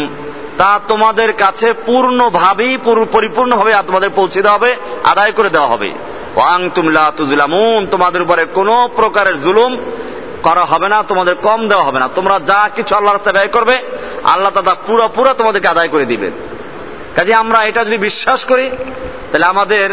তা 0.57 0.79
তোমাদের 0.87 1.33
কাছে 1.33 1.73
পূর্ণভাবেই 1.85 2.77
পরিপূর্ণভাবে 3.11 3.71
তোমাদের 3.87 4.09
পৌঁছে 4.09 4.41
দেওয়া 4.41 4.57
হবে, 4.57 4.75
আদায় 5.03 5.31
করে 5.31 5.49
দেওয়া 5.49 5.67
হবে। 5.67 5.89
ওয়াং 6.35 6.69
তুমলা 6.75 7.11
তুজলামুন 7.17 7.87
তোমাদের 7.91 8.21
উপরে 8.21 8.45
কোনো 8.45 8.89
প্রকারের 8.95 9.41
জুলুম 9.41 9.77
করা 10.43 10.63
হবে 10.65 10.89
না, 10.89 11.03
তোমাদের 11.03 11.35
কম 11.35 11.67
দেওয়া 11.67 11.83
হবে 11.83 11.99
না। 11.99 12.09
তোমরা 12.15 12.39
যা 12.39 12.69
কিছু 12.75 12.95
আল্লাহ 12.95 13.13
রাস্তায় 13.13 13.33
ব্যয় 13.33 13.47
করবে, 13.47 13.75
আল্লাহ 14.23 14.51
তাদা 14.51 14.75
পুরো 14.87 15.09
পুরো 15.15 15.33
তোমাদেরকে 15.33 15.67
আদায় 15.67 15.87
করে 15.87 16.05
দিবেন। 16.05 16.31
কাজে 17.15 17.33
আমরা 17.33 17.63
এটা 17.63 17.85
যদি 17.85 17.97
বিশ্বাস 17.97 18.45
করি, 18.45 18.69
তাহলে 19.31 19.45
আমাদের 19.45 19.87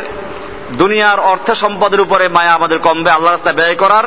দুনিয়ার 0.73 1.21
অর্থ 1.21 1.53
সম্পদের 1.53 2.01
উপরে 2.01 2.29
মায়া 2.29 2.53
আমাদের 2.53 2.79
কমবে 2.79 3.11
আল্লাহ 3.11 3.33
রাস্তায় 3.33 3.57
ব্যয় 3.57 3.75
করার 3.75 4.05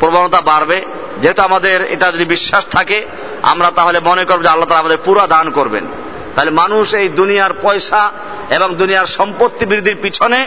প্রবণতা 0.00 0.40
বাড়বে। 0.40 0.78
যেহেতু 1.20 1.42
আমাদের 1.42 1.92
এটা 1.92 2.06
যদি 2.12 2.24
বিশ্বাস 2.24 2.64
থাকে 2.66 2.98
আমরা 3.42 3.70
তাহলে 3.70 4.00
মনে 4.00 4.24
করব 4.24 4.42
যে 4.42 4.48
আল্লাহ 4.48 4.68
তালা 4.68 4.80
আমাদের 4.80 4.98
পুরো 5.04 5.26
দান 5.26 5.50
করবেন। 5.50 5.86
তাহলে 6.34 6.50
মানুষ 6.50 6.94
এই 6.94 7.08
দুনিয়ার 7.08 7.50
পয়সা 7.62 8.10
এবং 8.50 8.74
দুনিয়ার 8.74 9.06
সম্পত্তি 9.06 9.66
বৃদ্ধির 9.66 9.96
পিছনে 10.02 10.46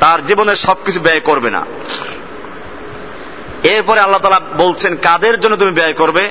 তার 0.00 0.26
জীবনের 0.26 0.56
সবকিছু 0.56 1.00
ব্যয় 1.00 1.20
করবে 1.20 1.50
না। 1.50 1.66
এরপরে 3.62 4.00
আল্লাহ 4.00 4.20
তালা 4.20 4.40
বলছেন, 4.56 4.96
কাদের 4.96 5.40
জন্য 5.40 5.56
তুমি 5.56 5.70
ব্যয় 5.70 5.92
করবে? 5.92 6.30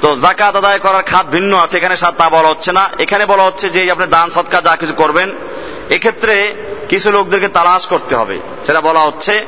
তো 0.00 0.16
জাকাত 0.16 0.56
আদায় 0.56 0.78
করার 0.78 1.02
খাত 1.02 1.26
ভিন্ন 1.26 1.56
আছে। 1.56 1.76
এখানে 1.76 1.96
তা 1.96 2.30
বলা 2.30 2.48
হচ্ছে 2.48 2.72
না। 2.72 2.90
এখানে 2.98 3.26
বলা 3.26 3.42
হচ্ছে 3.42 3.70
যে 3.70 3.90
আপনি 3.90 4.06
দান, 4.06 4.30
সৎকার, 4.30 4.62
যা 4.62 4.76
কিছু 4.76 4.92
করবেন, 4.92 5.32
এক্ষেত্রে 5.90 6.54
কিছু 6.88 7.10
লোকদেরকে 7.10 7.48
তালাশ 7.48 7.86
করতে 7.86 8.16
হবে। 8.16 8.40
সেটা 8.66 8.80
বলা 8.80 9.00
হচ্ছে, 9.00 9.46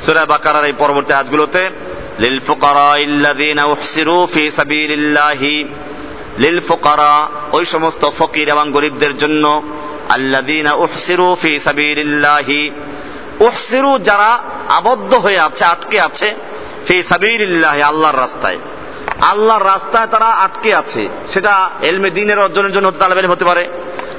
সুরা 0.00 0.26
বাকারার 0.26 0.64
এই 0.64 0.72
পরবর্তী 0.78 1.12
হাতগুলোতে 1.12 1.70
للفقراء 2.19 3.03
الذين 3.03 3.59
احصروا 3.59 4.25
في 4.25 4.43
سبيل 4.51 4.91
الله 4.91 5.41
للفقراء 6.37 7.21
ওই 7.51 7.65
সমস্ত 7.65 8.03
ফকির 8.19 8.47
এবং 8.49 8.65
গরিবদের 8.71 9.13
জন্য 9.17 9.45
الذين 10.15 10.67
احصروا 10.85 11.33
في 11.35 11.51
سبيل 11.59 11.97
الله 11.99 12.49
উহসিরু 13.39 13.91
যারা 13.99 14.31
আবদ্ধ 14.69 15.11
হয়ে 15.15 15.39
আছে 15.39 15.63
আটকে 15.65 15.97
আছে 16.01 16.27
ফি 16.87 17.03
সাবিলিল্লাহ 17.03 17.77
আল্লাহর 17.81 18.19
রাস্তায় 18.19 18.59
আল্লাহর 19.21 19.65
রাস্তায় 19.65 20.07
তারা 20.07 20.29
আটকে 20.45 20.75
আছে 20.75 21.03
সেটা 21.33 21.53
এলমে 21.81 22.09
দিনের 22.09 22.39
অর্জনের 22.39 22.71
জন্য 22.71 22.87
তালেবেন 22.91 23.25
হতে 23.25 23.45
পারে 23.45 23.63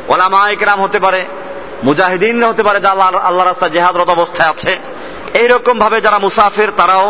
ওলামা 0.09 0.41
একরাম 0.51 0.81
হতে 0.81 0.99
পারে 1.01 1.21
মুজাহিদিন 1.83 2.43
হতে 2.43 2.63
পারে 2.63 2.79
যা 2.81 2.91
আল্লাহ 2.91 3.09
আল্লাহ 3.29 3.45
রাস্তায় 3.45 3.71
জেহাদরত 3.71 4.09
অবস্থায় 4.09 4.51
আছে 4.51 4.73
এইরকম 5.35 5.79
ভাবে 5.79 6.01
যারা 6.01 6.19
মুসাফির 6.19 6.71
তারাও 6.77 7.07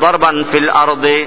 দরবান 0.00 0.44
ফিল 0.52 0.68
আরদে। 0.68 1.26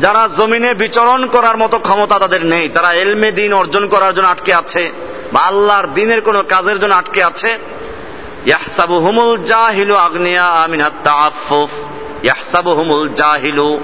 যারা 0.00 0.28
জমিনে 0.36 0.74
বিচরণ 0.74 1.26
করার 1.26 1.56
মতো 1.56 1.78
ক্ষমতা 1.78 2.18
তাদের 2.18 2.46
নেই। 2.46 2.68
তারা 2.68 2.92
এলমে 2.92 3.32
দিন 3.32 3.52
অর্জন 3.52 3.88
করার 3.88 4.14
জন্য 4.14 4.28
আটকে 4.28 4.54
আছে 4.54 4.92
বা 5.32 5.40
আল্লাহর 5.40 5.86
দিনের 5.86 6.20
কোনো 6.20 6.42
কাজের 6.48 6.80
জন্য 6.80 6.94
আটকে 6.94 7.24
আছে। 7.24 7.58
ইয়াহসাবু 8.46 8.98
হুমুল 8.98 9.44
জাহিলু 9.44 9.94
আগ্নিয়া 9.94 10.44
আমিনাত 10.44 10.92
তাআফফুফ। 11.04 11.70
ইয়াহসাবু 12.24 12.70
হুমুল 12.70 13.08
জাহিলু। 13.08 13.80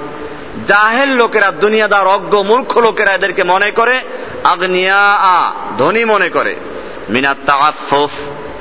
জাহেল 0.67 1.09
লোকেরা 1.09 1.51
দুনিয়াদার 1.51 2.07
অজ্ঞ 2.07 2.43
মূর্খ 2.43 2.79
লোকেরা 2.79 3.13
এদেরকে 3.13 3.45
মনে 3.45 3.71
করে, 3.71 4.01
আগ্নিয়া 4.45 5.13
আ, 5.13 5.53
ধনী 5.79 6.05
মনে 6.05 6.29
করে। 6.29 6.57
মিনাত 7.09 7.37
তাআফফুফ। 7.47 8.11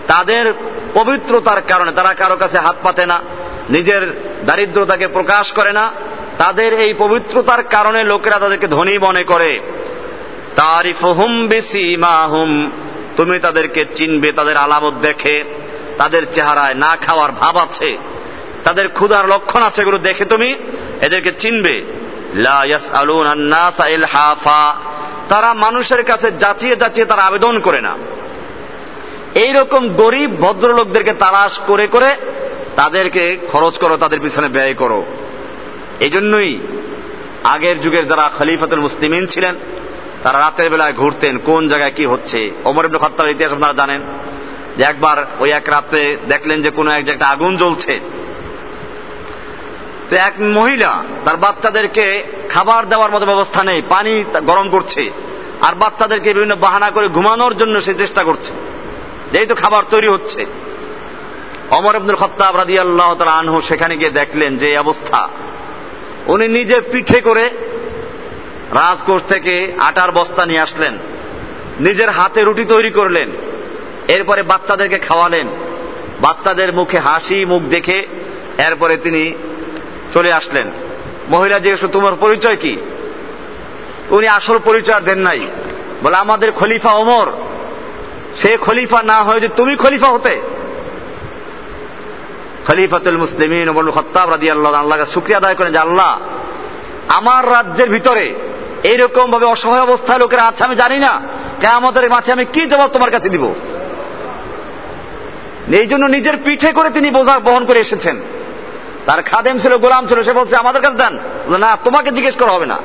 তাদের 0.07 0.53
পবিত্রতার 0.93 1.61
কারণে 1.61 1.91
তারা 1.91 2.13
কারও 2.13 2.35
কাছে 2.35 2.57
হাত 2.57 2.75
পাতে 2.83 3.05
না। 3.05 3.19
নিজের 3.69 4.21
দারিদ্রতাকে 4.45 5.07
প্রকাশ 5.07 5.51
করে 5.51 5.73
না, 5.73 5.91
তাদের 6.37 6.79
এই 6.79 6.93
পবিত্রতার 6.97 7.63
কারণে 7.63 8.03
লোকেরা 8.03 8.39
তাদেরকে 8.39 8.67
ধনী 8.67 8.97
মনে 8.97 9.23
করে। 9.23 9.59
তুমি 13.17 13.39
তাদেরকে 13.39 13.85
চিনবে, 13.93 14.31
তাদের 14.31 14.57
আলামত 14.57 14.93
দেখে, 14.93 15.43
তাদের 15.97 16.25
চেহারায় 16.33 16.73
না 16.73 16.95
খাওয়ার 16.95 17.31
ভাব 17.31 17.57
আছে, 17.57 17.97
তাদের 18.63 18.89
ক্ষুধার 18.89 19.27
লক্ষণ 19.27 19.61
আছে 19.61 19.81
এগুলো 19.81 19.97
দেখে 19.97 20.25
তুমি 20.25 20.55
এদেরকে 21.01 21.31
চিনবে। 21.39 21.83
তারা 25.29 25.53
মানুষের 25.53 26.03
কাছে 26.03 26.31
যাচিয়ে 26.31 26.75
যাচিয়ে 26.75 27.05
তারা 27.05 27.21
আবেদন 27.21 27.59
করে 27.59 27.81
না। 27.81 27.97
এইরকম 29.35 29.89
গরিব 29.89 30.35
ভদ্রলোকদেরকে 30.41 31.13
তালাশ 31.13 31.59
করে 31.67 31.87
করে 31.87 32.15
তাদেরকে 32.75 33.37
খরচ 33.51 33.77
করো, 33.77 33.97
তাদের 33.97 34.19
পিছনে 34.19 34.47
ব্যয় 34.47 34.73
করো। 34.73 35.05
এই 35.99 36.09
জন্যই 36.09 36.59
আগের 37.43 37.81
যুগের 37.81 38.07
যারা 38.07 38.31
খলিফাতুল 38.37 38.79
মুসলিমিন 38.79 39.25
ছিলেন, 39.27 39.55
তারা 40.23 40.39
রাতের 40.39 40.69
বেলায় 40.69 40.93
ঘুরতেন, 40.93 41.37
কোন 41.37 41.67
জায়গায় 41.67 41.91
কি 41.91 42.05
হচ্ছে। 42.05 42.51
অমর 42.63 42.85
ইবনে 42.85 42.97
খত্তাবের 42.97 43.31
ইতিহাস 43.31 43.53
আপনারা 43.53 43.73
জানেন 43.73 44.01
যে 44.77 44.83
একবার 44.83 45.25
ওই 45.39 45.51
এক 45.51 45.69
রাতে 45.69 46.17
দেখলেন 46.27 46.61
যে 46.61 46.69
কোনো 46.69 46.91
এক 46.91 47.05
জায়গায় 47.05 47.31
আগুন 47.31 47.57
জ্বলছে। 47.57 47.99
তো 50.09 50.15
এক 50.15 50.33
মহিলা, 50.39 51.03
তার 51.25 51.37
বাচ্চাদেরকে 51.37 52.23
খাবার 52.49 52.89
দেওয়ার 52.89 53.11
মতো 53.11 53.25
ব্যবস্থা 53.25 53.63
নেই, 53.63 53.81
পানি 53.89 54.23
গরম 54.45 54.69
করছে, 54.69 55.11
আর 55.61 55.75
বাচ্চাদেরকে 55.75 56.33
বিভিন্ন 56.33 56.55
বাহানা 56.55 56.91
করে 56.91 57.07
ঘুমানোর 57.07 57.57
জন্য 57.57 57.81
সে 57.81 57.93
চেষ্টা 57.93 58.23
করছে। 58.23 58.53
যেহেতু 59.31 59.55
খাবার 59.55 59.83
তৈরি 59.89 60.07
হচ্ছে 60.07 60.45
অমর 61.73 61.95
আব্দুল 61.95 62.15
খত্তাব 62.15 62.57
রাদি 62.57 62.79
আল্লাহ 62.79 63.21
আনহু 63.21 63.61
সেখানে 63.61 63.97
গিয়ে 63.97 64.09
দেখলেন 64.09 64.57
যে 64.57 64.77
অবস্থা। 64.77 65.29
উনি 66.27 66.47
নিজে 66.47 66.81
পিঠে 66.81 67.21
করে 67.21 67.49
রাজকোষ 68.73 69.21
থেকে 69.27 69.73
আটার 69.79 70.11
বস্তা 70.11 70.45
নিয়ে 70.45 70.59
আসলেন। 70.59 70.97
নিজের 71.79 72.09
হাতে 72.09 72.43
রুটি 72.43 72.65
তৈরি 72.65 72.89
করলেন। 72.89 73.29
এরপরে 74.07 74.43
বাচ্চাদেরকে 74.43 74.99
খাওয়ালেন। 74.99 75.47
বাচ্চাদের 76.21 76.73
মুখে 76.73 76.99
হাসি, 76.99 77.45
মুখ 77.45 77.61
দেখে 77.61 78.07
এরপরে 78.57 78.97
তিনি 78.97 79.33
চলে 80.13 80.33
আসলেন। 80.33 80.71
মহিলা 81.29 81.59
জিজ্ঞেস 81.59 81.91
তোমার 81.91 82.13
পরিচয় 82.19 82.55
কি? 82.55 82.77
উনি, 84.09 84.27
আসল 84.27 84.59
পরিচয় 84.65 85.01
দেন 85.01 85.19
নাই। 85.19 85.47
বলে, 86.03 86.15
আমাদের 86.15 86.51
খলিফা 86.51 86.91
ওমর। 86.91 87.31
সে 88.37 88.57
খলিফা 88.61 89.03
না 89.03 89.23
হয়ে 89.23 89.39
যে 89.39 89.47
তুমি 89.47 89.75
খলিফা 89.75 90.07
হতে। 90.07 90.41
খলিফাতুল 92.67 93.17
মুসলিমিন 93.17 93.69
ওমর 93.69 93.91
খত্তাব 93.91 94.29
রাদি 94.29 94.51
আল্লাহ 94.51 94.73
আল্লাহকে 94.73 95.05
শুক্রিয়া 95.05 95.37
আদায় 95.37 95.55
করেন 95.55 95.71
যে, 95.71 95.77
আল্লাহ, 95.77 96.19
আমার 97.07 97.51
রাজ্যের 97.51 97.89
ভিতরে 97.89 98.35
এইরকম 98.83 99.31
ভাবে 99.31 99.45
অসহায় 99.45 99.81
অবস্থায় 99.81 100.19
লোকেরা 100.19 100.43
আছে, 100.43 100.63
আমি 100.63 100.75
জানি 100.75 100.99
না। 100.99 101.21
আমাদের 101.71 102.09
মাঝে 102.09 102.31
আমি 102.31 102.45
কি 102.45 102.65
জবাব 102.65 102.89
তোমার 102.89 103.11
কাছে 103.11 103.29
দিব? 103.29 103.53
এই 105.71 105.85
জন্য 105.85 106.05
নিজের 106.05 106.37
পিঠে 106.45 106.71
করে 106.71 106.89
তিনি 106.89 107.11
বোঝা 107.11 107.39
বহন 107.39 107.65
করে 107.65 107.79
এসেছেন। 107.79 108.21
তার 109.05 109.23
খাদেম 109.23 109.59
ছিল, 109.59 109.77
গোলাম 109.77 110.07
ছিল, 110.07 110.23
সে 110.23 110.33
বলছে, 110.33 110.55
আমাদের 110.55 110.81
কাছে 110.81 110.97
দেন। 110.97 111.19
না, 111.57 111.77
তোমাকে 111.83 112.11
জিজ্ঞেস 112.11 112.35
করা 112.35 112.51
হবে 112.51 112.65
না। 112.65 112.79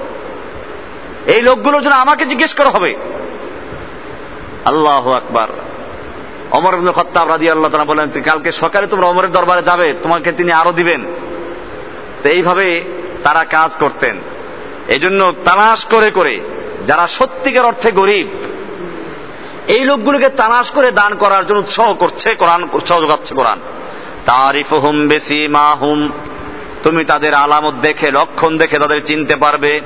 এই 1.26 1.42
লোকগুলোর 1.42 1.82
জন্য 1.82 1.94
আমাকে 1.94 2.24
জিজ্ঞেস 2.24 2.54
করা 2.54 2.70
হবে। 2.70 2.94
আল্লাহ 4.64 5.10
আকবার। 5.10 5.48
অমর 6.50 6.92
খত্তাব 6.92 7.28
রাজি 7.28 7.50
আল্লাহ 7.50 7.70
তারা 7.70 7.84
বলেন 7.84 8.10
কালকে 8.10 8.52
সকালে 8.52 8.86
তোমরা 8.86 9.06
অমরের 9.06 9.32
দরবারে 9.32 9.62
যাবে, 9.62 9.94
তোমাকে 10.02 10.32
তিনি 10.32 10.52
আরও 10.52 10.72
দিবেন। 10.72 11.04
তো 12.22 12.28
এইভাবে 12.28 12.84
তারা 13.24 13.44
কাজ 13.44 13.70
করতেন। 13.80 14.16
এই 14.88 14.98
জন্য 14.98 15.34
তালাশ 15.44 15.84
করে 15.84 16.10
করে, 16.10 16.40
যারা 16.86 17.06
সত্যিকার 17.06 17.64
অর্থে 17.64 17.90
গরিব, 17.90 18.28
এই 19.68 19.84
লোকগুলোকে 19.84 20.28
তালাশ 20.28 20.70
করে 20.70 20.90
দান 20.90 21.14
করার 21.14 21.46
জন্য 21.46 21.58
উৎসাহ 21.58 21.94
করছে 21.94 22.34
কোরআন, 22.34 22.68
উৎসাহ 22.72 23.00
যোগাচ্ছে 23.00 23.34
কোরআন। 23.34 23.60
তারিফ 24.26 24.72
হুম 24.72 25.08
বেশি 25.08 25.48
মা 25.48 25.74
হুম 25.74 26.08
তুমি 26.82 27.04
তাদের 27.04 27.34
আলামত 27.34 27.74
দেখে, 27.74 28.10
লক্ষণ 28.10 28.58
দেখে 28.58 28.78
তাদের 28.78 29.04
চিনতে 29.06 29.36
পারবে। 29.36 29.80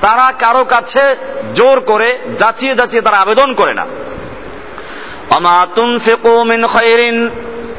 তারা 0.00 0.32
কারও 0.38 0.64
কাছে 0.64 1.16
জোর 1.54 1.80
করে, 1.80 2.18
যাচিয়ে 2.38 2.74
যাচিয়ে 2.74 3.02
তারা 3.02 3.16
আবেদন 3.16 3.54
করে 3.54 3.74
না। 3.74 3.86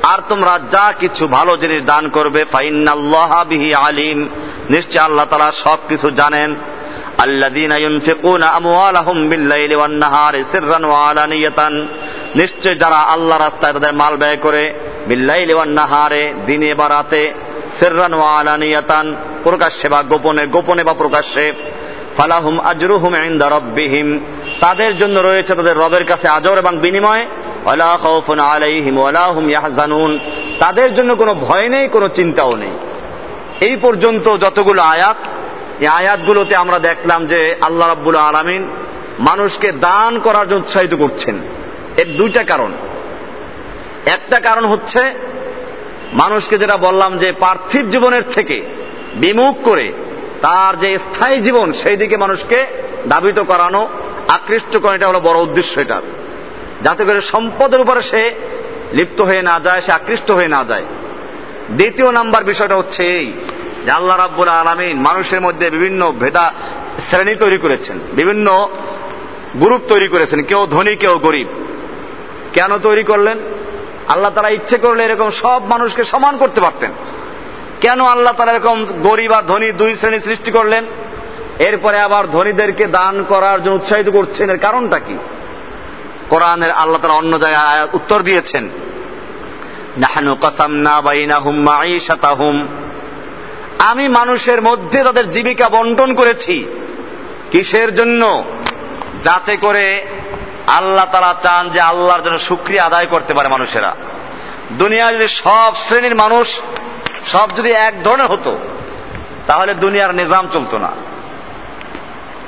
আর 0.03 0.17
তোমরা 0.29 0.59
যা 0.71 0.93
কিছু 0.99 1.27
ভালো 1.27 1.57
জিনিস 1.57 1.83
দান 1.83 2.09
করবে 2.09 2.45
আলিম। 3.75 4.29
নিশ্চয় 4.69 5.01
আল্লাহ 5.01 5.25
তারা 5.25 5.51
সব 5.51 5.77
কিছু 5.89 6.11
জানেন 6.11 6.55
নিশ্চয় 12.35 12.75
যারা 12.75 12.95
আল্লাহ 12.95 13.37
রাস্তায় 13.37 13.73
তাদের 13.73 13.93
মাল 13.93 14.15
ব্যয় 14.15 14.37
করে 14.37 14.73
বিল্লাইলিওয়ান্নাহারে 15.07 16.33
দিনে 16.45 16.75
বা 16.75 16.89
রাতে, 16.89 17.33
সেররান 17.79 18.13
ওয়ালানিয়াতান 18.13 19.15
প্রকাশ্যে 19.43 19.89
বা 19.89 20.03
গোপনে 20.03 20.47
গোপনে 20.47 20.83
বা 20.83 20.93
প্রকাশ্যে 20.93 21.53
ফালাহুম 22.17 22.59
আজরুহুম 22.59 23.15
ইনদা 23.15 23.49
রাব্বিহিম। 23.49 24.19
তাদের 24.59 24.97
জন্য 24.97 25.19
রয়েছে 25.19 25.55
তাদের 25.55 25.77
রবের 25.77 26.05
কাছে 26.05 26.27
আজর 26.27 26.57
এবং 26.57 26.77
বিনিময়। 26.77 27.25
তাদের 30.59 30.93
জন্য 30.93 31.15
কোনো 31.15 31.33
ভয় 31.33 31.69
নেই, 31.69 31.87
কোনো 31.87 32.09
চিন্তাও 32.09 32.55
নেই। 32.55 32.71
এই 33.61 33.75
পর্যন্ত 33.75 34.37
যতগুলো 34.37 34.81
আয়াত, 34.81 35.17
এই 35.79 35.87
আয়াতগুলোতে 35.87 36.55
আমরা 36.55 36.79
দেখলাম 36.79 37.25
যে 37.25 37.55
আল্লাহ 37.61 37.87
রাব্বুল 37.87 38.15
আলামিন 38.15 38.67
মানুষকে 39.19 39.71
দান 39.71 40.19
করার 40.19 40.49
জন্য 40.49 40.59
উৎসাহিত 40.59 40.93
করছেন। 40.93 41.37
এর 41.97 42.07
দুইটা 42.17 42.43
কারণ। 42.43 42.71
একটা 44.05 44.39
কারণ 44.39 44.65
হচ্ছে, 44.65 45.01
মানুষকে 46.13 46.57
যেটা 46.57 46.77
বললাম 46.77 47.17
যে 47.17 47.31
পার্থিব 47.31 47.89
জীবনের 47.89 48.23
থেকে 48.33 48.61
বিমুখ 49.15 49.55
করে 49.63 49.91
তার 50.43 50.79
যে 50.79 50.89
স্থায়ী 50.97 51.37
জীবন, 51.41 51.73
সেই 51.73 51.97
দিকে 51.97 52.17
মানুষকে 52.17 52.59
দাবিত 53.07 53.39
করানো, 53.39 53.81
আকৃষ্ট 54.27 54.77
করা 54.77 54.95
এটা 54.95 55.07
হলো 55.07 55.19
বড় 55.19 55.37
উদ্দেশ্য 55.39 55.79
এটার 55.79 56.01
যাতে 56.81 57.05
করে 57.05 57.21
সম্পদের 57.21 57.81
উপরে 57.81 58.01
সে 58.01 58.31
লিপ্ত 58.93 59.21
হয়ে 59.21 59.41
না 59.41 59.59
যায়, 59.59 59.81
সে 59.81 59.91
আকৃষ্ট 59.91 60.31
হয়ে 60.31 60.47
না 60.47 60.63
যায়। 60.63 60.85
দ্বিতীয় 61.69 62.11
নাম্বার 62.11 62.43
বিষয়টা 62.43 62.75
হচ্ছে 62.75 63.01
এই, 63.03 63.33
যে 63.85 63.91
আল্লাহ 63.91 64.17
রাব্বুল 64.17 64.47
আলমিন 64.47 64.97
মানুষের 64.99 65.41
মধ্যে 65.41 65.69
বিভিন্ন 65.69 66.11
ভেদা 66.19 66.53
শ্রেণি 66.99 67.35
তৈরি 67.35 67.57
করেছেন, 67.57 67.99
বিভিন্ন 68.11 68.47
গ্রুপ 69.55 69.81
তৈরি 69.87 70.07
করেছেন, 70.07 70.39
কেউ 70.43 70.61
ধনী, 70.65 70.95
কেউ 70.95 71.17
গরিব। 71.17 71.47
কেন 72.53 72.77
তৈরি 72.77 73.03
করলেন? 73.03 73.37
আল্লাহ 74.07 74.31
তারা 74.35 74.49
ইচ্ছে 74.49 74.77
করলে 74.77 75.01
এরকম 75.03 75.29
সব 75.29 75.59
মানুষকে 75.65 76.03
সমান 76.03 76.37
করতে 76.37 76.61
পারতেন। 76.61 76.91
কেন 77.83 78.05
আল্লাহ 78.05 78.33
তারা 78.33 78.51
এরকম 78.51 78.85
গরিব 78.85 79.31
আর 79.31 79.43
ধনী 79.43 79.71
দুই 79.71 79.95
শ্রেণি 79.95 80.19
সৃষ্টি 80.19 80.51
করলেন? 80.51 80.85
এরপরে 81.59 81.99
আবার 81.99 82.31
ধনীদেরকে 82.31 82.85
দান 82.85 83.23
করার 83.23 83.63
জন্য 83.63 83.75
উৎসাহিত 83.75 84.09
করছেন। 84.09 84.49
এর 84.49 84.57
কারণটা 84.57 84.99
কি? 84.99 85.17
কোরআনের 86.29 86.71
আল্লাহ 86.71 87.01
তারা 87.01 87.13
অন্য 87.13 87.39
জায়গায় 87.39 87.87
উত্তর 87.93 88.19
দিয়েছেন। 88.19 88.69
নাহানু 89.97 90.35
আমি 93.79 94.07
মানুষের 94.07 94.61
মধ্যে 94.61 95.03
তাদের 95.03 95.31
জীবিকা 95.31 95.69
বন্টন 95.69 96.13
করেছি। 96.13 96.65
কিসের 97.51 97.95
জন্য? 97.95 98.43
যাতে 99.23 99.57
করে 99.57 100.05
আল্লাহ 100.67 101.05
তারা 101.11 101.35
চান 101.41 101.69
যে 101.69 101.81
আল্লাহর 101.81 102.23
জন্য 102.23 102.39
সুক্রিয়া 102.39 102.83
আদায় 102.83 103.05
করতে 103.05 103.33
পারে 103.33 103.49
মানুষেরা। 103.49 103.95
দুনিয়ায় 104.71 105.15
যদি 105.15 105.27
সব 105.27 105.73
শ্রেণির 105.87 106.15
মানুষ 106.15 106.61
সব 107.25 107.49
যদি 107.57 107.71
এক 107.71 108.03
ধরনের 108.03 108.27
হতো, 108.27 108.57
তাহলে 109.47 109.73
দুনিয়ার 109.73 110.15
নিজাম 110.15 110.47
চলতো 110.53 110.77
না। 110.77 110.91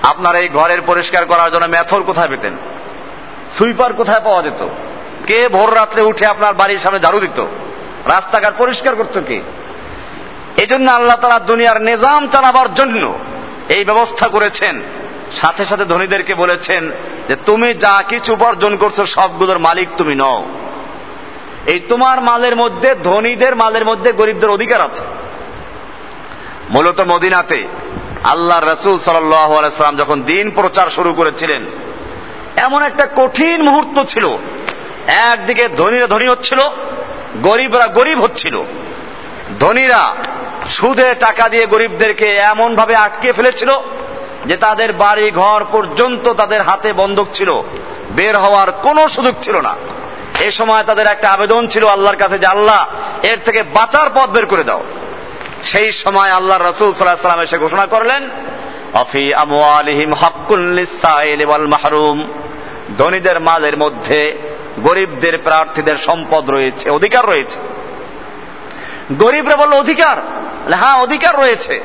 আপনার 0.04 0.36
এই 0.36 0.50
ঘরের 0.50 0.82
পরিষ্কার 0.82 1.26
করার 1.26 1.52
জন্য 1.52 1.66
মেথর 1.66 2.04
কোথায় 2.04 2.28
পেতেন? 2.28 2.54
সুইপার 3.58 3.94
কোথায় 3.94 4.20
পাওয়া 4.20 4.42
যেত? 4.42 4.68
কে 5.26 5.48
ভোর 5.48 5.76
রাত্রে 5.76 6.02
উঠে 6.02 6.26
আপনার 6.26 6.54
বাড়ির 6.54 6.78
সামনে 6.78 7.00
ঝাড়ু 7.00 7.20
দিত? 7.20 7.46
রাস্তাঘাট 8.06 8.54
পরিষ্কার 8.58 8.96
করতো 8.96 9.22
কে? 9.22 9.42
এই 10.58 10.68
জন্য 10.68 10.92
আল্লাহ 10.92 11.16
তালা 11.16 11.40
দুনিয়ার 11.40 11.82
নিজাম 11.82 12.28
চালাবার 12.28 12.74
জন্য 12.74 13.20
এই 13.70 13.86
ব্যবস্থা 13.86 14.28
করেছেন। 14.28 14.82
সাথে 15.42 15.66
সাথে 15.66 15.86
ধনীদেরকে 15.86 16.36
বলেছেন 16.36 16.92
যে, 17.28 17.36
তুমি 17.36 17.74
যা 17.74 18.04
কিছু 18.10 18.34
উপার্জন 18.34 18.76
করছ, 18.76 19.02
সবগুলোর 19.02 19.60
মালিক 19.60 19.90
তুমি 19.98 20.16
নও। 20.16 20.46
এই 21.66 21.80
তোমার 21.80 22.22
মালের 22.22 22.56
মধ্যে, 22.56 22.96
ধনীদের 23.04 23.56
মালের 23.56 23.86
মধ্যে 23.86 24.12
গরিবদের 24.12 24.50
অধিকার 24.50 24.82
আছে। 24.82 25.04
মূলত 26.70 27.00
মদিনাতে 27.08 27.68
আল্লাহ 28.24 28.60
রসুল 28.60 29.00
সাল্লাম 29.00 29.98
যখন 29.98 30.22
দিন 30.22 30.52
প্রচার 30.52 30.90
শুরু 30.90 31.14
করেছিলেন, 31.14 31.66
এমন 32.56 32.84
একটা 32.84 33.08
কঠিন 33.16 33.64
মুহূর্ত 33.64 34.04
ছিল। 34.04 34.26
একদিকে 35.08 35.68
ধনীরা 35.68 36.08
ধনী 36.08 36.28
হচ্ছিল, 36.28 36.60
গরিবরা 37.42 37.88
গরিব 37.88 38.22
হচ্ছিল। 38.22 38.64
ধনীরা 39.60 40.16
সুদে 40.70 41.14
টাকা 41.14 41.50
দিয়ে 41.50 41.66
গরিবদেরকে 41.66 42.26
এমন 42.26 42.76
ভাবে 42.76 42.96
আটকে 42.96 43.34
ফেলেছিল 43.34 43.72
যে 44.46 44.58
তাদের 44.58 44.94
বাড়ি 44.94 45.32
ঘর 45.32 45.66
পর্যন্ত 45.72 46.30
তাদের 46.30 46.62
হাতে 46.62 46.94
বন্ধক 46.94 47.28
ছিল। 47.34 47.62
বের 48.10 48.38
হওয়ার 48.38 48.72
কোনো 48.72 49.08
সুযোগ 49.08 49.36
ছিল 49.42 49.56
না। 49.62 49.76
এ 50.40 50.52
সময় 50.52 50.84
তাদের 50.84 51.08
একটা 51.08 51.30
আবেদন 51.30 51.68
ছিল 51.68 51.88
আল্লাহর 51.88 52.16
কাছে 52.16 52.40
যে, 52.40 52.46
আল্লাহ, 52.46 52.88
এর 53.24 53.38
থেকে 53.46 53.64
বাঁচার 53.64 54.08
পথ 54.16 54.30
বের 54.30 54.46
করে 54.46 54.64
দাও। 54.64 54.84
সেই 55.64 55.92
সময় 55.92 56.30
আল্লাহ 56.30 56.62
রসুল 56.62 56.94
সাল্লাহ 56.94 57.16
সাল্লাম 57.16 57.42
এসে 57.42 57.58
ঘোষণা 57.58 57.86
করলেন, 57.86 58.30
অফি 58.94 59.34
আমওয়ালিহিম 59.34 60.14
হকুল 60.14 60.86
মাহরুম 61.68 62.34
ধনীদের 62.98 63.40
মালের 63.40 63.78
মধ্যে 63.78 64.38
গরিবদের 64.80 65.38
প্রার্থীদের 65.38 65.98
সম্পদ 65.98 66.50
রয়েছে, 66.50 66.90
অধিকার 66.90 67.26
রয়েছে। 67.26 67.60
গরিবরা 69.14 69.56
বলল, 69.56 69.74
অধিকার? 69.74 70.18
হ্যাঁ 70.74 70.98
অধিকার 70.98 71.38
রয়েছে। 71.38 71.80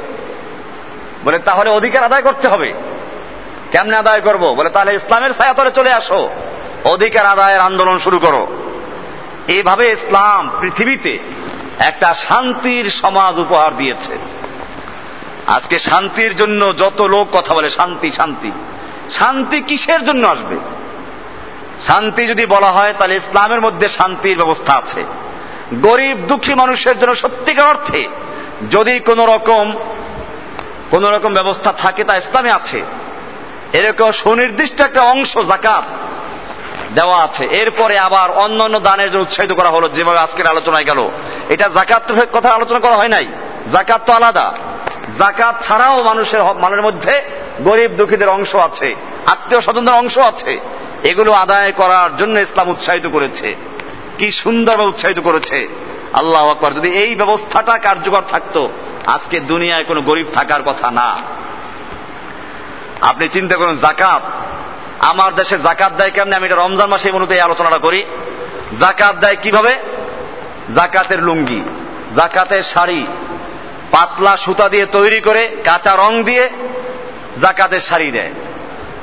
বলে, 1.24 1.38
তাহলে 1.38 1.70
অধিকার 1.70 2.04
আদায় 2.04 2.22
করতে 2.22 2.48
হবে। 2.48 2.72
কেমনে 3.72 3.96
আদায় 3.96 4.20
করব? 4.20 4.54
বলে, 4.54 4.70
তাহলে 4.70 4.94
ইসলামের 4.94 5.32
ছায়াতলে 5.32 5.70
চলে 5.70 5.92
আসো। 5.92 6.30
অধিকার 6.84 7.26
আদায়ের 7.26 7.60
আন্দোলন 7.60 7.98
শুরু 7.98 8.18
করো। 8.18 8.46
এইভাবে 9.48 9.90
ইসলাম 9.90 10.50
পৃথিবীতে 10.60 11.18
একটা 11.78 12.14
শান্তির 12.14 12.90
সমাজ 12.90 13.38
উপহার 13.38 13.76
দিয়েছে। 13.76 14.18
আজকে 15.46 15.78
শান্তির 15.78 16.36
জন্য 16.36 16.76
যত 16.78 17.00
লোক 17.00 17.28
কথা 17.32 17.54
বলে, 17.54 17.70
শান্তি 17.70 18.10
শান্তি। 18.10 18.52
শান্তি 19.12 19.60
কিসের 19.60 20.04
জন্য 20.04 20.26
আসবে? 20.26 20.56
শান্তি 21.86 22.26
যদি 22.26 22.46
বলা 22.46 22.70
হয়, 22.70 22.94
তাহলে 22.98 23.16
ইসলামের 23.16 23.60
মধ্যে 23.60 23.88
শান্তির 23.88 24.36
ব্যবস্থা 24.36 24.72
আছে। 24.72 25.04
গরিব, 25.74 26.16
দুঃখী 26.16 26.54
মানুষের 26.54 26.98
জন্য 26.98 27.14
সত্যিকার 27.14 27.66
অর্থে 27.66 28.08
যদি 28.70 28.98
কোন 28.98 29.24
রকম 29.34 29.74
কোন 30.90 31.04
রকম 31.04 31.34
ব্যবস্থা 31.34 31.72
থাকে, 31.72 32.04
তা 32.04 32.16
ইসলামে 32.16 32.50
আছে। 32.50 32.82
এরকম 33.72 34.10
সুনির্দিষ্ট 34.10 34.80
একটা 34.80 35.02
অংশ, 35.02 35.38
জাকাত 35.38 35.84
দেওয়া 36.94 37.22
আছে। 37.22 37.44
এরপরে 37.44 37.98
আবার 37.98 38.30
অন্য 38.30 38.62
অন্য 38.62 38.80
দানের 38.80 39.12
জন্য 39.12 39.22
উৎসাহিত 39.22 39.52
করা 39.52 39.68
হলো, 39.68 39.88
যেভাবে 39.88 40.18
আজকের 40.18 40.46
আলোচনায় 40.46 40.84
গেল। 40.84 41.10
এটা 41.48 41.68
জাকাত 41.68 42.12
কথা 42.32 42.50
আলোচনা 42.50 42.78
করা 42.78 42.96
হয় 42.96 43.08
নাই। 43.08 43.26
জাকাত 43.72 44.00
তো 44.06 44.12
আলাদা। 44.12 44.52
জাকাত 45.18 45.62
ছাড়াও 45.62 46.02
মানুষের 46.02 46.42
মানের 46.42 46.82
মধ্যে 46.82 47.22
গরিব 47.60 47.90
দুঃখীদের 47.90 48.28
অংশ 48.28 48.56
আছে, 48.56 48.94
আত্মীয় 49.26 49.60
স্বজনদের 49.60 49.94
অংশ 49.94 50.18
আছে। 50.18 50.60
এগুলো 51.04 51.32
আদায় 51.32 51.72
করার 51.72 52.16
জন্য 52.16 52.40
ইসলাম 52.40 52.68
উৎসাহিত 52.68 53.06
করেছে। 53.06 53.54
কি 54.18 54.32
সুন্দরভাবে 54.32 54.88
উৎসাহিত 54.88 55.18
করেছে। 55.20 55.68
আল্লাহ 56.12 56.50
আকবর। 56.50 56.72
যদি 56.72 56.90
এই 56.90 57.14
ব্যবস্থাটা 57.14 57.78
কার্যকর 57.78 58.22
থাকতো, 58.30 58.70
আজকে 59.06 59.40
দুনিয়ায় 59.40 59.84
কোনো 59.84 60.00
গরিব 60.00 60.26
থাকার 60.32 60.62
কথা 60.62 60.90
না। 60.90 61.16
আপনি 63.00 63.28
চিন্তা 63.28 63.56
করুন 63.56 63.76
জাকাত 63.76 64.22
আমার 65.00 65.34
দেশে 65.34 65.58
জাকাত 65.58 65.92
দেয় 65.92 66.10
কেমনি? 66.10 66.34
আমি 66.34 66.46
এটা 66.46 66.56
রমজান 66.56 66.90
মাসে 66.90 67.12
মূলত 67.12 67.30
এই 67.30 67.40
আলোচনাটা 67.40 67.78
করি। 67.78 68.04
জাকাত 68.80 69.16
দেয় 69.16 69.36
কীভাবে? 69.42 69.76
জাকাতের 70.74 71.22
লুঙ্গি, 71.22 71.62
জাকাতের 72.16 72.62
শাড়ি, 72.62 73.06
পাতলা 73.90 74.36
সুতা 74.36 74.68
দিয়ে 74.68 74.86
তৈরি 74.86 75.20
করে 75.20 75.56
কাঁচা 75.64 75.92
রং 75.92 76.24
দিয়ে 76.24 76.48
জাকাতের 77.40 77.80
শাড়ি 77.80 78.10
দেয়। 78.10 78.30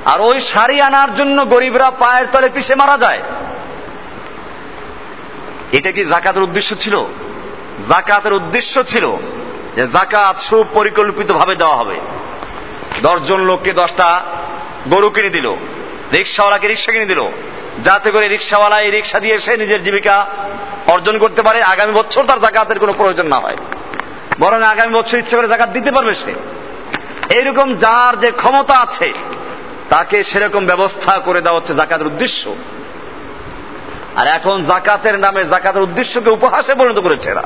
আর 0.05 0.21
ওই 0.21 0.41
শাড়ি 0.41 0.81
আনার 0.81 1.15
জন্য 1.15 1.49
গরিবরা 1.49 1.91
পায়ের 1.91 2.27
তলে 2.31 2.49
পিষে 2.49 2.75
মারা 2.75 2.97
যায়। 2.97 3.19
এটা 5.71 5.91
কি 5.91 6.05
জাকাতের 6.05 6.43
উদ্দেশ্য 6.43 6.75
ছিল? 6.79 6.99
জাকাতের 7.89 8.33
উদ্দেশ্য 8.33 8.83
ছিল 8.83 9.11
যে 9.75 9.87
জাকাত 9.87 10.39
সুপরিকল্পিত 10.39 11.31
ভাবে 11.31 11.55
দেওয়া 11.55 11.75
হবে। 11.75 11.99
দশজন 13.01 13.41
লোককে 13.41 13.73
দশটা 13.73 14.25
গরু 14.87 15.09
কিনে 15.09 15.29
দিল। 15.29 15.55
রিক্সাওয়ালাকে 16.13 16.67
রিক্সা 16.67 16.91
কিনে 16.91 17.05
দিল। 17.05 17.27
যাতে 17.83 18.11
করে 18.11 18.27
রিক্সাওয়ালা 18.27 18.81
এই 18.81 18.91
রিক্সা 18.91 19.19
দিয়ে 19.19 19.37
সে 19.37 19.57
নিজের 19.57 19.83
জীবিকা 19.83 20.27
অর্জন 20.87 21.17
করতে 21.17 21.41
পারে, 21.41 21.61
আগামী 21.61 21.93
বছর 21.93 22.23
তার 22.23 22.39
জাকাতের 22.39 22.79
কোনো 22.79 22.93
প্রয়োজন 22.93 23.27
না 23.27 23.39
হয়। 23.39 23.57
বরং 24.39 24.63
আগামী 24.63 24.93
বছর 24.93 25.17
ইচ্ছে 25.17 25.37
করে 25.37 25.47
জাকাত 25.47 25.69
দিতে 25.69 25.91
পারবে 25.91 26.15
সে। 26.15 26.33
এইরকম 27.29 27.75
যার 27.75 28.19
যে 28.19 28.31
ক্ষমতা 28.31 28.77
আছে, 28.77 29.13
তাকে 29.89 30.23
সেরকম 30.23 30.65
ব্যবস্থা 30.65 31.19
করে 31.19 31.41
দেওয়া 31.41 31.59
হচ্ছে 31.59 31.75
জাকাতের 31.75 32.07
উদ্দেশ্য। 32.07 32.55
আর 34.15 34.27
এখন 34.27 34.65
জাকাতের 34.65 35.19
নামে 35.19 35.45
জাকাতের 35.45 35.81
উদ্দেশ্যকে 35.81 36.29
উপহাসে 36.29 36.75
পরিণত 36.75 36.99
করেছে 36.99 37.29
এরা। 37.29 37.43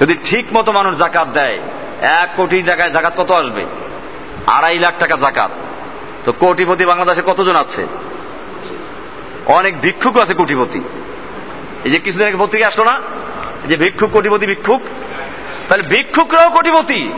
যদি 0.00 0.16
ঠিক 0.24 0.46
মতো 0.52 0.72
মানুষ 0.72 0.98
জাকাত 0.98 1.28
দেয়, 1.28 1.58
এক 2.02 2.28
কোটি 2.36 2.62
জায়গায় 2.62 2.90
জাকাত 2.90 3.12
কত 3.16 3.30
আসবে? 3.30 3.66
আড়াই 4.46 4.78
লাখ 4.78 4.94
টাকা 4.98 5.16
জাকাত। 5.16 5.50
তো 6.24 6.32
কোটিপতি 6.32 6.84
বাংলাদেশে 6.84 7.22
কতজন 7.26 7.56
আছে? 7.56 7.86
অনেক 9.46 9.80
ভিক্ষুক 9.80 10.18
আছে 10.18 10.34
কোটিপতি। 10.34 10.80
এই 11.84 11.90
যে 11.90 11.98
কিছুদিন 11.98 12.28
আগে 12.28 12.36
পত্রিকা 12.36 12.68
আসলো 12.68 12.84
না? 12.84 13.00
যে 13.68 13.76
ভিক্ষুক, 13.76 14.10
কোটিপতি, 14.10 14.46
ভিক্ষুক। 14.46 14.80
তাহলে 15.68 15.82
ভিক্ষুকরাও 15.82 16.50
কোটিপতি। 16.50 17.12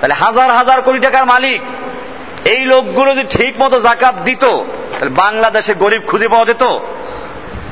তাহলে 0.00 0.14
হাজার 0.14 0.50
হাজার 0.50 0.82
কোটি 0.82 0.98
টাকার 0.98 1.26
মালিক। 1.26 1.60
এই 2.46 2.64
লোকগুলো 2.64 3.14
যদি 3.14 3.26
ঠিক 3.30 3.60
মতো 3.60 3.80
জাকাত 3.80 4.14
দিত, 4.14 4.44
তাহলে 4.44 5.08
বাংলাদেশে 5.08 5.74
গরিব 5.74 6.02
খুঁজে 6.06 6.28
পাওয়া 6.28 6.44
যেত। 6.44 6.62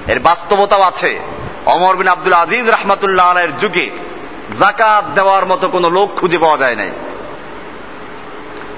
এর 0.07 0.21
বাস্তবতাও 0.21 0.83
আছে। 0.83 1.19
অমর 1.67 1.97
বিন 1.97 2.09
আব্দুল 2.09 2.33
আজিজ 2.33 2.71
রহমাতুল্লাহ 2.71 3.31
আলের 3.31 3.57
যুগে 3.57 3.91
জাকাত 4.59 5.05
দেওয়ার 5.15 5.47
মতো 5.47 5.69
কোনো 5.69 5.91
লোক 5.91 6.15
খুঁজে 6.17 6.39
পাওয়া 6.39 6.57
যায় 6.57 6.77
নাই। 6.77 6.91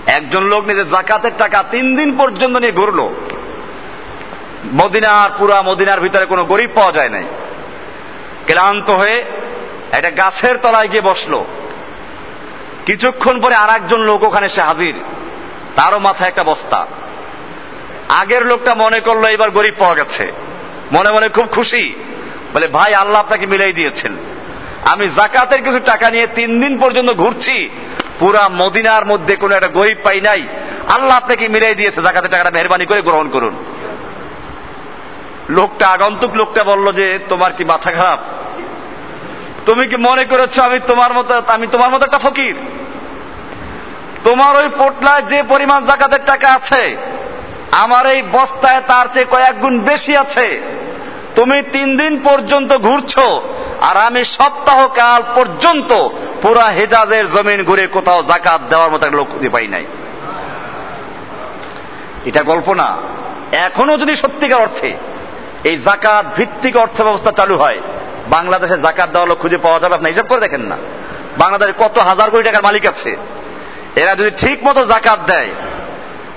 একজন 0.07 0.45
লোক 0.45 0.67
নিজের 0.67 0.91
জাকাতের 0.91 1.31
টাকা 1.39 1.63
তিন 1.63 1.97
দিন 1.97 2.17
পর্যন্ত 2.19 2.57
নিয়ে 2.57 2.73
ঘুরলো। 2.73 3.15
মদিনার 4.75 5.31
পুরা 5.39 5.63
মদিনার 5.63 6.01
ভিতরে 6.01 6.27
কোনো 6.27 6.45
গরিব 6.45 6.71
পাওয়া 6.75 6.93
যায় 6.93 7.09
নাই। 7.09 7.25
ক্লান্ত 8.47 8.91
হয়ে 8.91 9.25
একটা 9.93 10.11
গাছের 10.11 10.57
তলায় 10.57 10.89
গিয়ে 10.89 11.01
বসল। 11.01 11.45
কিছুক্ষণ 12.87 13.41
পরে 13.41 13.55
আর 13.55 13.71
একজন 13.71 14.01
লোক 14.01 14.23
ওখানে 14.23 14.49
সে 14.49 14.61
হাজির। 14.61 14.95
তারও 15.77 15.99
মাথায় 15.99 16.29
একটা 16.29 16.45
বস্তা। 16.45 16.87
আগের 18.09 18.47
লোকটা 18.47 18.75
মনে 18.75 19.01
করল 19.01 19.25
এবার 19.25 19.51
গরিব 19.51 19.75
পাওয়া 19.79 19.95
গেছে। 19.95 20.33
মনে 20.93 21.11
মনে 21.11 21.29
খুব 21.29 21.47
খুশি। 21.47 21.95
বলে, 22.55 22.69
ভাই, 22.69 22.95
আল্লাহ 22.95 23.21
আপনাকে 23.21 23.47
মিলাই 23.47 23.73
দিয়েছেন। 23.73 24.17
আমি 24.85 25.09
জাকাতের 25.09 25.63
কিছু 25.63 25.79
টাকা 25.79 26.11
নিয়ে 26.11 26.27
তিন 26.27 26.61
দিন 26.61 26.79
পর্যন্ত 26.79 27.13
ঘুরছি। 27.13 27.71
পুরা 28.21 28.49
মদিনার 28.49 29.07
মধ্যে 29.07 29.37
কোনো 29.37 29.55
একটা 29.55 29.69
গরিব 29.69 29.99
পাই 30.03 30.21
নাই। 30.21 30.47
আল্লাহ 30.89 31.17
আপনাকে 31.17 31.49
মিলাই 31.49 31.75
দিয়েছে 31.75 32.03
জাকাতের 32.03 32.31
টাকাটা 32.31 32.51
মেহরবানি 32.51 32.87
করে 32.87 33.01
গ্রহণ 33.01 33.29
করুন। 33.29 33.65
লোকটা, 35.49 35.89
আগন্তুক 35.89 36.35
লোকটা 36.35 36.65
বলল 36.65 36.93
যে, 36.93 37.19
তোমার 37.29 37.53
কি 37.53 37.65
মাথা 37.65 37.91
খারাপ? 37.91 38.19
তুমি 39.67 39.87
কি 39.87 39.97
মনে 39.97 40.25
করেছ 40.25 40.59
আমি 40.59 40.81
তোমার 40.87 41.13
মতো, 41.13 41.43
আমি 41.47 41.67
তোমার 41.67 41.91
মতো 41.91 42.05
একটা 42.05 42.19
ফকির? 42.19 42.55
তোমার 44.25 44.57
ওই 44.57 44.69
পোটলায় 44.79 45.23
যে 45.23 45.43
পরিমাণ 45.43 45.87
জাকাতের 45.87 46.21
টাকা 46.27 46.49
আছে, 46.49 46.97
আমার 47.71 48.07
এই 48.07 48.23
বস্তায় 48.23 48.81
তার 48.81 49.07
চেয়ে 49.13 49.27
কয়েক 49.31 49.61
গুণ 49.61 49.81
বেশি 49.81 50.17
আছে। 50.17 50.61
তুমি 51.35 51.63
তিন 51.73 51.89
দিন 51.97 52.13
পর্যন্ত 52.23 52.71
ঘুরছো 52.79 53.27
আর 53.81 53.97
আমি 53.97 54.25
সপ্তাহ 54.25 54.89
কাল 54.89 55.23
পর্যন্ত 55.35 55.91
পুরা 56.43 56.67
হেজাজের 56.69 57.27
জমিন 57.33 57.65
ঘুরে 57.65 57.87
কোথাও 57.87 58.23
জাকাত 58.23 58.61
দেওয়ার 58.71 58.91
মতো 58.91 59.11
লোক 59.11 59.29
খুঁজে 59.29 59.49
পাই 59.49 59.69
নাই। 59.69 59.85
এটা 62.25 62.43
গল্প 62.43 62.69
না। 62.75 62.97
এখনও 63.53 63.97
যদি 63.97 64.17
সত্যিকার 64.17 64.61
অর্থে 64.61 64.91
এই 65.65 65.77
জাকাত 65.79 66.25
ভিত্তিক 66.37 66.77
অর্থ 66.77 67.03
ব্যবস্থা 67.03 67.31
চালু 67.31 67.57
হয়, 67.57 67.81
বাংলাদেশে 68.29 68.77
জাকাত 68.79 69.09
দেওয়া 69.11 69.27
লোক 69.27 69.39
খুঁজে 69.39 69.59
পাওয়া 69.59 69.81
যাবে 69.81 69.95
আপনি 69.95 70.09
হিসাব 70.09 70.27
করে 70.27 70.41
দেখেন 70.41 70.61
না। 70.61 70.77
বাংলাদেশে 71.39 71.73
কত 71.79 71.99
হাজার 71.99 72.31
কোটি 72.31 72.43
টাকার 72.43 72.63
মালিক 72.63 72.87
আছে। 72.87 73.17
এরা 73.97 74.15
যদি 74.15 74.31
ঠিক 74.31 74.59
মতো 74.67 74.81
জাকাত 74.85 75.21
দেয়, 75.27 75.51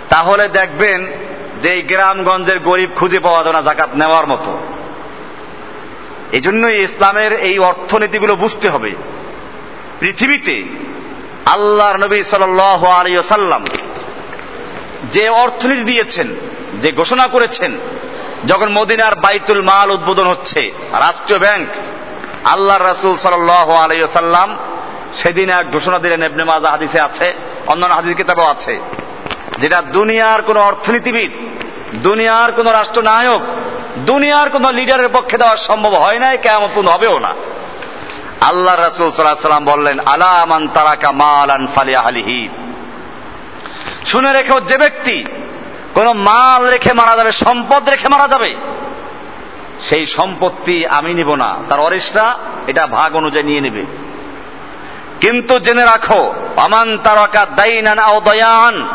তাহলে 0.09 0.47
দেখবেন 0.47 0.99
যে 1.61 1.69
এই 1.69 1.81
গ্রামগঞ্জের 1.81 2.59
গরিব 2.59 2.89
খুঁজে 2.95 3.19
পাওয়া 3.19 3.43
যায় 3.43 3.53
না 3.53 3.61
জাকাত 3.61 3.89
নেওয়ার 3.95 4.27
মতো। 4.27 4.51
এই 6.33 6.41
জন্যই 6.41 6.83
ইসলামের 6.83 7.31
এই 7.47 7.59
অর্থনীতিগুলো 7.59 8.35
বুঝতে 8.35 8.69
হবে। 8.69 8.91
পৃথিবীতে 9.99 10.55
আল্লাহর 11.45 11.97
নবী 11.97 12.23
সাল 12.23 12.43
আলিয়াল্লাম 13.01 13.63
যে 15.11 15.29
অর্থনীতি 15.29 15.83
দিয়েছেন, 15.83 16.27
যে 16.81 16.91
ঘোষণা 16.91 17.27
করেছেন, 17.27 17.71
যখন 18.47 18.69
মদিনার 18.71 19.15
বাইতুল 19.15 19.61
মাল 19.61 19.91
উদ্বোধন 19.91 20.27
হচ্ছে, 20.27 20.61
রাষ্ট্রীয় 21.05 21.39
ব্যাংক 21.39 21.67
আল্লাহ 22.45 22.77
রাসুল 22.77 23.15
সাল 23.17 23.49
আলাইসাল্লাম 23.83 24.49
সেদিন 25.19 25.49
এক 25.49 25.65
ঘোষণা 25.71 25.99
দিলেন 25.99 26.21
এবনে 26.23 26.43
মাজা 26.43 26.69
হাদিসে 26.69 26.99
আছে, 26.99 27.27
অন্যান্য 27.67 27.95
হাদিস 27.95 28.13
কিতাবেও 28.15 28.45
আছে, 28.45 28.79
যেটা 29.61 29.79
দুনিয়ার 29.81 30.41
কোন 30.41 30.57
অর্থনীতিবিদ, 30.57 31.31
দুনিয়ার 32.07 32.51
কোন 32.51 32.67
রাষ্ট্রনায়ক 32.67 33.41
দুনিয়ার 33.97 34.49
কোন 34.49 34.71
লিডারের 34.71 35.09
পক্ষে 35.13 35.37
দেওয়া 35.37 35.57
সম্ভব 35.57 35.93
হয় 35.93 36.19
নাই 36.19 36.37
কেমন 36.37 36.67
পূর্ণ 36.75 36.89
হবেও 36.89 37.19
না। 37.19 37.33
আল্লাহ 38.41 38.75
রাসুল 38.75 39.09
সাল্লাম 39.09 39.65
বললেন 39.65 39.99
আলামান 39.99 40.67
তারাকা 40.67 41.11
মালান 41.11 41.67
ফালিয়া 41.75 42.01
হালিহি 42.01 42.49
শুনে 44.05 44.33
রেখেও 44.33 44.59
যে 44.59 44.77
ব্যক্তি 44.77 45.25
কোন 45.93 46.13
মাল 46.13 46.69
রেখে 46.69 46.93
মারা 46.93 47.15
যাবে, 47.15 47.31
সম্পদ 47.31 47.89
রেখে 47.89 48.07
মারা 48.07 48.27
যাবে, 48.27 48.55
সেই 49.89 50.05
সম্পত্তি 50.05 50.87
আমি 50.87 51.13
নিব 51.13 51.35
না, 51.35 51.57
তার 51.69 51.79
অরিসরা 51.79 52.37
এটা 52.67 52.87
ভাগ 52.87 53.15
অনুযায়ী 53.15 53.45
নিয়ে 53.45 53.61
নেবে। 53.61 53.85
কিন্তু 55.21 55.59
জেনে 55.59 55.83
রাখো 55.83 56.33
আমান 56.57 56.97
তারকা 56.97 57.45
দাইনান 57.45 57.99
আও 57.99 58.21
দয়ান? 58.21 58.87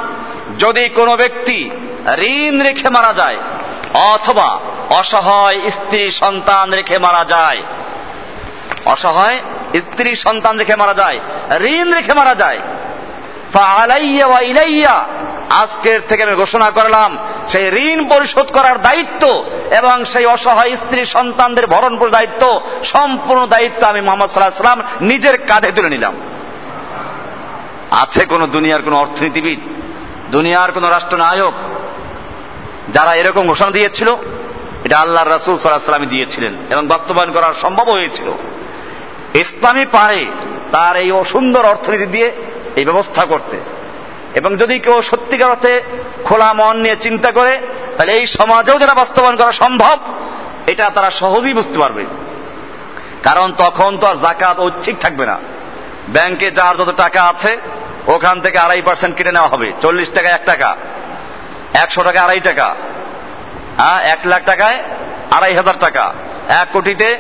যদি 0.58 0.88
কোনো 0.88 1.16
ব্যক্তি 1.16 1.70
ঋণ 2.18 2.62
রেখে 2.62 2.90
মারা 2.90 3.12
যায় 3.12 3.36
অথবা 3.94 4.60
অসহায় 4.90 5.70
স্ত্রী 5.70 6.10
সন্তান 6.10 6.72
রেখে 6.72 6.98
মারা 6.98 7.24
যায়। 7.24 7.62
অসহায় 8.84 9.38
স্ত্রী 9.74 10.14
সন্তান 10.14 10.58
রেখে 10.58 10.76
মারা 10.76 10.94
যায়, 10.94 11.20
ঋণ 11.60 11.92
রেখে 11.92 12.12
মারা 12.12 12.34
যায়। 12.34 12.58
ইলাইয়া, 14.42 15.06
আজকের 15.50 16.00
থেকে 16.08 16.22
আমি 16.22 16.34
ঘোষণা 16.34 16.70
করলাম, 16.70 17.18
সেই 17.48 17.70
ঋণ 17.70 18.08
পরিশোধ 18.08 18.52
করার 18.52 18.82
দায়িত্ব 18.82 19.44
এবং 19.78 20.04
সেই 20.04 20.26
অসহায় 20.26 20.76
স্ত্রী 20.76 21.04
সন্তানদের 21.04 21.66
ভরণ 21.66 22.10
দায়িত্ব, 22.10 22.60
সম্পূর্ণ 22.84 23.46
দায়িত্ব 23.46 23.86
আমি 23.86 24.00
মোহাম্মদ 24.00 24.30
সাল্লাহ 24.30 24.56
সাল্লাম 24.56 24.82
নিজের 25.00 25.46
কাঁধে 25.46 25.72
তুলে 25.72 25.88
নিলাম। 25.88 26.14
আছে 27.90 28.26
কোন 28.26 28.46
দুনিয়ার 28.46 28.82
কোন 28.82 28.94
অর্থনীতিবিদ, 28.94 29.60
দুনিয়ার 30.30 30.72
কোন 30.72 30.84
রাষ্ট্রনায়ক 30.84 31.52
যারা 32.92 33.14
এরকম 33.14 33.46
ঘোষণা 33.46 33.70
দিয়েছিল, 33.70 34.14
এটা 34.84 34.98
আল্লাহ 34.98 35.28
রাসুল 35.28 35.58
সাল্লাহ 35.58 36.04
দিয়েছিলেন 36.04 36.54
এবং 36.70 36.86
বাস্তবায়ন 36.86 37.32
করা 37.32 37.54
সম্ভব 37.62 37.90
হয়েছিল। 37.90 38.32
ইসলামী 39.34 39.84
পারে 39.92 40.26
তার 40.72 40.96
এই 40.96 41.12
অসুন্দর 41.12 41.64
অর্থনীতি 41.64 42.06
দিয়ে 42.06 42.32
এই 42.76 42.84
ব্যবস্থা 42.84 43.24
করতে। 43.24 43.56
এবং 44.34 44.56
যদি 44.56 44.78
কেউ 44.78 45.02
সত্যিকার 45.02 45.50
অর্থে 45.50 45.82
খোলা 46.24 46.52
মন 46.52 46.76
নিয়ে 46.76 46.96
চিন্তা 47.00 47.30
করে, 47.30 47.58
তাহলে 47.96 48.12
এই 48.12 48.26
সমাজেও 48.26 48.78
যারা 48.78 48.94
বাস্তবায়ন 48.94 49.36
করা 49.36 49.52
সম্ভব, 49.52 49.98
এটা 50.66 50.90
তারা 50.90 51.10
সহজেই 51.10 51.54
বুঝতে 51.54 51.78
পারবে। 51.78 52.04
কারণ 53.22 53.52
তখন 53.58 53.98
তো 53.98 54.06
আর 54.06 54.16
জাকাত 54.16 54.60
ঐচ্ছিক 54.60 54.98
থাকবে 55.00 55.26
না। 55.26 55.38
ব্যাংকে 56.08 56.50
যার 56.50 56.76
যত 56.76 56.94
টাকা 56.96 57.22
আছে, 57.22 57.56
ওখান 58.06 58.40
থেকে 58.40 58.58
আড়াই 58.58 58.82
পার্সেন্ট 58.82 59.16
কেটে 59.16 59.32
নেওয়া 59.32 59.48
হবে। 59.48 59.72
চল্লিশ 59.82 60.10
টাকা 60.10 60.28
এক 60.28 60.40
টাকা। 60.44 60.76
একশো 61.82 62.02
টাকা, 62.02 62.22
আড়াই 62.22 62.40
টাকা। 62.40 62.74
হ্যাঁ 63.76 64.02
এক 64.02 64.18
লাখ 64.24 64.44
টাকায় 64.44 64.78
আড়াই 65.30 65.56
হাজার 65.56 65.74
টাকা। 65.80 66.14
এক 66.48 66.68
কোটিতে 66.72 67.18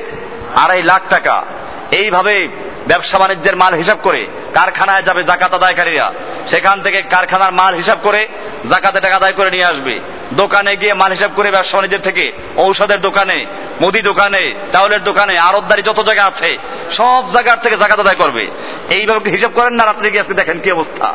আড়াই 0.56 0.82
লাখ 0.82 1.02
টাকা। 1.10 1.44
এইভাবে 1.90 2.48
ব্যবসা 2.88 3.18
বাণিজ্যের 3.18 3.56
মাল 3.56 3.74
হিসাব 3.74 3.98
করে 4.02 4.26
কারখানায় 4.54 5.02
যাবে 5.02 5.24
জাকাত 5.24 5.54
আদায়কারীরা। 5.54 6.12
সেখান 6.50 6.82
থেকে 6.82 7.02
কারখানার 7.02 7.52
মাল 7.52 7.74
হিসাব 7.74 7.98
করে 8.02 8.28
জাকাতে 8.70 9.00
টাকা 9.00 9.16
আদায় 9.16 9.32
করে 9.32 9.50
নিয়ে 9.50 9.64
আসবে। 9.64 10.00
দোকানে 10.32 10.76
গিয়ে 10.76 10.94
মাল 10.94 11.12
হিসাব 11.12 11.30
করে 11.36 11.50
ব্যবসা 11.50 11.76
বাণিজ্যের 11.76 12.00
থেকে 12.00 12.32
ঔষধের 12.56 13.00
দোকানে, 13.00 13.46
মুদি 13.80 14.02
দোকানে, 14.02 14.54
চাউলের 14.72 15.04
দোকানে 15.04 15.38
আরতদারি 15.38 15.82
যত 15.82 16.00
জায়গা 16.00 16.24
আছে, 16.24 16.58
সব 16.92 17.24
জায়গার 17.32 17.60
থেকে 17.60 17.76
জাকাত 17.76 18.00
আদায় 18.00 18.16
করবে। 18.16 18.46
এইভাবে 18.90 19.30
হিসাব 19.30 19.50
করেন 19.54 19.72
না? 19.72 19.86
রাত্রে 19.86 20.10
গিয়ে 20.10 20.20
আজকে 20.20 20.34
দেখেন 20.34 20.58
কি 20.58 20.72
অবস্থা। 20.72 21.14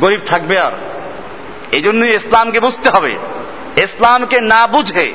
গরিব 0.00 0.20
থাকবে 0.26 0.58
আর। 0.58 0.72
এই 1.74 1.82
জন্যই 1.82 2.12
ইসলামকে 2.14 2.60
বুঝতে 2.60 2.88
হবে। 2.90 3.12
ইসলামকে 3.86 4.38
না 4.52 4.66
বুঝে 4.66 5.06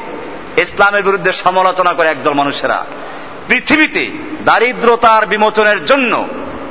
ইসলামের 0.57 1.03
বিরুদ্ধে 1.03 1.31
সমালোচনা 1.44 1.91
করে 1.94 2.07
একদল 2.07 2.34
মানুষেরা। 2.34 2.80
পৃথিবীতে 3.48 4.03
দারিদ্রতার 4.45 5.23
বিমোচনের 5.26 5.80
জন্য 5.86 6.14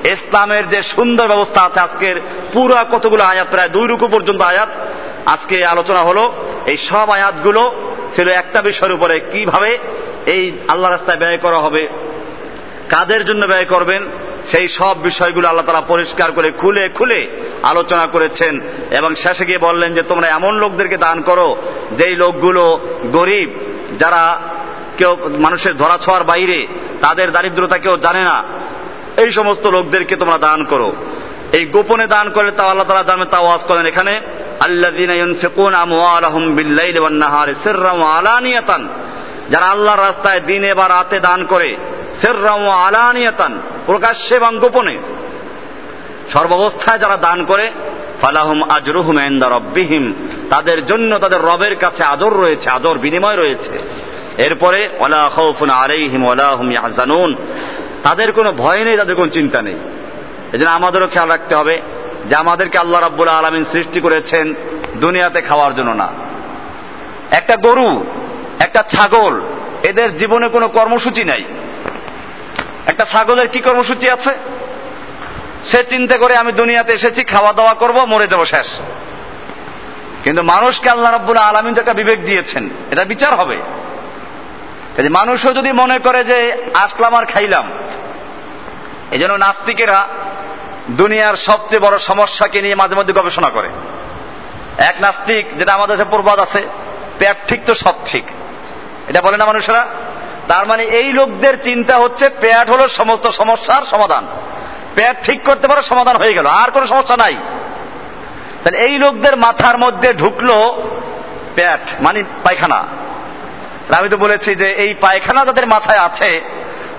ইসলামের 0.04 0.64
যে 0.68 0.80
সুন্দর 0.82 1.26
ব্যবস্থা 1.28 1.60
আছে 1.62 1.80
আজকের 1.80 2.16
পুরা 2.52 2.80
কতগুলো 2.92 3.22
আয়াত, 3.24 3.48
প্রায় 3.50 3.68
দুই 3.68 3.86
রুকু 3.86 4.06
পর্যন্ত 4.08 4.40
আয়াত, 4.42 4.70
আজকে 5.26 5.56
আলোচনা 5.64 6.00
হলো, 6.00 6.32
এই 6.66 6.76
সব 6.88 7.06
আয়াতগুলো 7.10 7.62
ছিল 8.14 8.28
একটা 8.28 8.62
বিষয়ের 8.62 8.92
উপরে 8.92 9.20
কীভাবে 9.32 9.78
এই 10.26 10.42
আল্লাহ 10.68 10.90
রাস্তায় 10.90 11.18
ব্যয় 11.18 11.38
করা 11.38 11.58
হবে, 11.58 11.82
কাদের 12.88 13.22
জন্য 13.24 13.42
ব্যয় 13.46 13.64
করবেন 13.64 14.02
সেই 14.50 14.68
সব 14.68 14.94
বিষয়গুলো 15.02 15.48
আল্লাহ 15.48 15.66
তারা 15.66 15.80
পরিষ্কার 15.80 16.32
করে 16.32 16.48
খুলে 16.50 16.84
খুলে 16.88 17.20
আলোচনা 17.62 18.06
করেছেন 18.06 18.60
এবং 18.90 19.14
শেষে 19.14 19.44
গিয়ে 19.44 19.58
বললেন 19.58 19.94
যে, 19.94 20.02
তোমরা 20.02 20.26
এমন 20.28 20.52
লোকদেরকে 20.58 20.96
দান 20.96 21.20
করো, 21.20 21.48
যেই 21.98 22.14
লোকগুলো 22.14 22.64
গরিব, 23.12 23.50
যারা 23.98 24.22
কেউ 24.98 25.16
মানুষের 25.38 25.76
ধরা 25.76 25.96
ছোঁয়ার 25.98 26.24
বাইরে, 26.24 26.66
তাদের 27.02 27.32
দারিদ্রতা 27.32 27.78
কেউ 27.78 27.94
জানে 27.96 28.22
না, 28.24 28.36
এই 29.16 29.30
সমস্ত 29.30 29.64
লোকদেরকে 29.66 30.14
তোমরা 30.16 30.38
দান 30.38 30.60
করো। 30.64 30.92
এই 31.52 31.64
গোপনে 31.64 32.06
দান 32.06 32.26
করলে 32.30 32.52
তা 32.52 32.62
আল্লাহ 32.62 32.86
তালা 32.88 33.02
জানবে 33.02 33.26
তা 33.26 33.38
ওয়াজ 33.38 33.62
করেন 33.68 33.86
এখানে 33.86 34.14
যারা 39.50 39.66
আল্লাহর 39.66 40.04
রাস্তায় 40.06 40.40
দিনে 40.40 40.70
বা 40.74 40.86
রাতে 40.88 41.18
দান 41.20 41.40
করে 41.44 41.70
সেররাম 42.20 42.62
আলানিয়াতান। 42.68 43.52
প্রকাশ্যে 43.88 44.36
এবং 44.36 44.58
গোপনে। 44.58 44.96
সর্বাবস্থায় 46.32 46.98
যারা 46.98 47.16
দান 47.16 47.44
করে, 47.44 47.66
ফালাহুম 48.22 48.62
আজরুহুম 48.62 49.18
এন্দা 49.18 49.48
রব্বিহিম, 49.48 50.04
তাদের 50.50 50.86
জন্য 50.86 51.18
তাদের 51.18 51.40
রবের 51.40 51.74
কাছে 51.76 52.02
আদর 52.04 52.32
রয়েছে, 52.32 52.70
আদর 52.70 52.98
বিনিময় 52.98 53.36
রয়েছে। 53.36 53.74
এরপরে 54.38 54.88
খৌফুন 55.34 55.70
তাদের 58.02 58.32
কোনো 58.32 58.52
ভয় 58.52 58.84
নেই, 58.84 58.96
তাদের 58.96 59.16
কোনো 59.16 59.28
চিন্তা 59.28 59.62
নেই। 59.62 59.76
এই 60.52 60.58
জন্য 60.58 60.70
আমাদেরও 60.70 61.06
খেয়াল 61.06 61.28
রাখতে 61.28 61.54
হবে 61.54 61.74
যে 62.28 62.34
আমাদেরকে 62.34 62.78
আল্লাহ 62.78 63.00
রাব্বুল 63.00 63.28
আলমিন 63.28 63.64
সৃষ্টি 63.64 64.00
করেছেন 64.00 64.54
দুনিয়াতে 64.96 65.40
খাওয়ার 65.40 65.74
জন্য 65.74 65.90
না। 65.90 66.08
একটা 67.30 67.56
গরু, 67.56 68.04
একটা 68.58 68.80
ছাগল, 68.82 69.40
এদের 69.82 70.18
জীবনে 70.18 70.48
কোনো 70.48 70.68
কর্মসূচি 70.68 71.24
নাই। 71.24 71.44
একটা 72.88 73.04
ছাগলের 73.04 73.48
কি 73.48 73.60
কর্মসূচি 73.60 74.10
আছে? 74.10 74.32
সে 75.70 75.84
চিন্তা 75.84 76.16
করে 76.16 76.36
আমি 76.36 76.52
দুনিয়াতে 76.52 76.92
এসেছি, 76.92 77.24
খাওয়া 77.24 77.52
দাওয়া 77.52 77.74
করব, 77.74 77.96
মরে 78.04 78.26
যাব 78.26 78.44
শেষ। 78.44 78.68
কিন্তু 80.24 80.42
মানুষকে 80.42 80.90
আল্লাহ 80.90 81.12
রাব্বুল 81.12 81.36
আলমিন 81.36 81.74
যে 81.74 81.80
একটা 81.80 81.94
বিবেক 81.94 82.24
দিয়েছেন, 82.24 82.70
এটা 82.90 83.04
বিচার 83.04 83.34
হবে। 83.34 83.58
মানুষও 85.10 85.52
যদি 85.52 85.72
মনে 85.72 85.98
করে 85.98 86.24
যে, 86.24 86.38
আসলাম 86.74 87.14
আর 87.14 87.26
খাইলাম 87.26 87.66
এই 89.10 89.18
জন্য 89.18 89.34
নাস্তিকেরা 89.34 90.08
দুনিয়ার 90.90 91.36
সবচেয়ে 91.36 91.80
বড় 91.80 91.98
সমস্যাকে 91.98 92.62
নিয়ে 92.62 92.74
মাঝে 92.74 92.94
মধ্যে 92.94 93.12
গবেষণা 93.12 93.48
করে। 93.48 93.68
এক 94.78 94.96
নাস্তিক, 95.00 95.58
যেটা 95.58 95.72
আমাদের 95.74 95.96
কাছে 95.96 96.10
প্রবাদ 96.10 96.38
আছে, 96.38 96.60
পেট 97.18 97.36
ঠিক 97.48 97.60
তো 97.66 97.74
সব 97.74 97.94
ঠিক। 98.06 98.24
এটা 99.08 99.20
বলে 99.22 99.36
না 99.36 99.46
মানুষেরা? 99.46 99.86
তার 100.48 100.66
মানে 100.66 100.82
এই 100.82 101.12
লোকদের 101.12 101.62
চিন্তা 101.62 101.96
হচ্ছে 101.96 102.28
পেট 102.28 102.70
হলো 102.70 102.88
সমস্ত 102.88 103.28
সমস্যার 103.28 103.82
সমাধান। 103.82 104.26
পেট 104.94 105.16
ঠিক 105.24 105.42
করতে 105.42 105.68
পারো, 105.68 105.82
সমাধান 105.82 106.16
হয়ে 106.16 106.34
গেল, 106.34 106.46
আর 106.46 106.70
কোনো 106.70 106.86
সমস্যা 106.86 107.16
নাই। 107.16 107.36
তাহলে 108.62 108.78
এই 108.78 108.98
লোকদের 108.98 109.36
মাথার 109.36 109.78
মধ্যে 109.78 110.14
ঢুকলো 110.14 110.82
পেট 111.54 111.80
মানে 112.00 112.22
পায়খানা। 112.44 112.80
আমি 113.98 114.08
তো 114.08 114.16
বলেছি 114.16 114.54
যে 114.54 114.68
এই 114.72 114.94
পায়খানা 115.00 115.44
যাদের 115.44 115.66
মাথায় 115.66 115.98
আছে, 115.98 116.30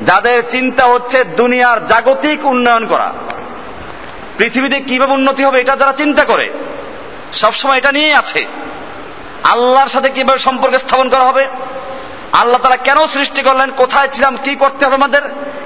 যাদের 0.01 0.43
চিন্তা 0.49 0.83
হচ্ছে 0.83 1.23
দুনিয়ার 1.23 1.85
জাগতিক 1.85 2.45
উন্নয়ন 2.45 2.87
করা, 2.87 3.13
পৃথিবীতে 4.37 4.79
কীভাবে 4.79 5.13
উন্নতি 5.13 5.43
হবে 5.43 5.61
এটা 5.61 5.75
যারা 5.75 5.93
চিন্তা 5.93 6.23
করে, 6.23 6.49
সবসময় 7.33 7.77
এটা 7.77 7.91
নিয়েই 7.91 8.13
আছে। 8.13 8.45
আল্লাহর 9.43 9.87
সাথে 9.87 10.09
কীভাবে 10.09 10.39
সম্পর্ক 10.39 10.73
স্থাপন 10.75 11.09
করা 11.09 11.23
হবে 11.23 11.47
আল্লাহ 12.33 12.61
তারা 12.61 12.75
কেন 12.75 13.07
সৃষ্টি 13.07 13.41
করলেন? 13.41 13.71
কোথায় 13.71 14.07
ছিলাম? 14.07 14.37
কি 14.43 14.55
করতে 14.55 14.85
হবে 14.85 14.95
আমাদের? 14.95 15.21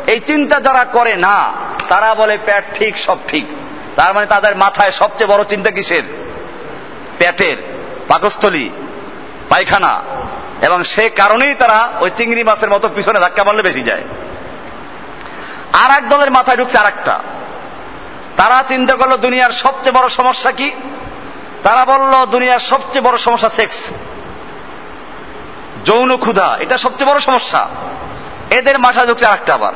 এই 0.08 0.20
চিন্তা 0.20 0.60
যারা 0.60 0.84
করে, 0.84 1.16
না, 1.16 1.54
তারা 1.90 2.16
বলে 2.16 2.38
পেট 2.46 2.64
ঠিক, 2.78 2.98
সব 2.98 3.18
ঠিক। 3.28 3.46
তার 3.96 4.14
মানে 4.14 4.26
তাদের 4.26 4.56
মাথায় 4.56 4.92
সবচেয়ে 4.92 5.28
বড় 5.28 5.44
চিন্তা 5.44 5.72
কিসের? 5.72 6.04
পেটের। 7.18 7.58
পাকস্থলী, 8.08 8.70
পায়খানা। 9.50 10.02
এবং 10.62 10.84
সে 10.84 11.10
কারণেই 11.10 11.54
তারা 11.54 11.94
ওই 12.00 12.12
চিংড়ি 12.18 12.44
মাছের 12.44 12.70
মতো 12.70 12.90
পিছনে 12.96 13.20
ধাক্কা 13.20 13.44
মারলে 13.44 13.62
বেশি 13.62 13.82
যায়। 13.82 14.04
আর 15.74 15.92
এক 15.98 16.10
দলের 16.10 16.32
মাথায় 16.32 16.58
ঢুকছে 16.58 16.78
আর 16.78 16.86
একটা 16.86 17.20
তারা 18.38 18.64
চিন্তা 18.68 18.94
করল, 18.94 19.18
দুনিয়ার 19.18 19.52
সবচেয়ে 19.52 19.92
বড় 19.92 20.10
সমস্যা 20.10 20.52
কি? 20.52 20.72
তারা 21.64 21.86
বলল, 21.86 22.26
দুনিয়ার 22.26 22.60
সবচেয়ে 22.60 23.02
বড় 23.02 23.18
সমস্যা 23.18 23.50
সেক্স। 23.50 23.76
যৌন 25.86 26.18
ক্ষুধা, 26.18 26.58
এটা 26.60 26.78
সবচেয়ে 26.78 27.10
বড় 27.12 27.20
সমস্যা। 27.20 27.70
এদের 28.50 28.80
মাথা 28.80 29.06
ঢুকছে 29.06 29.26
আর 29.26 29.34
একটা 29.34 29.54
আবার। 29.54 29.74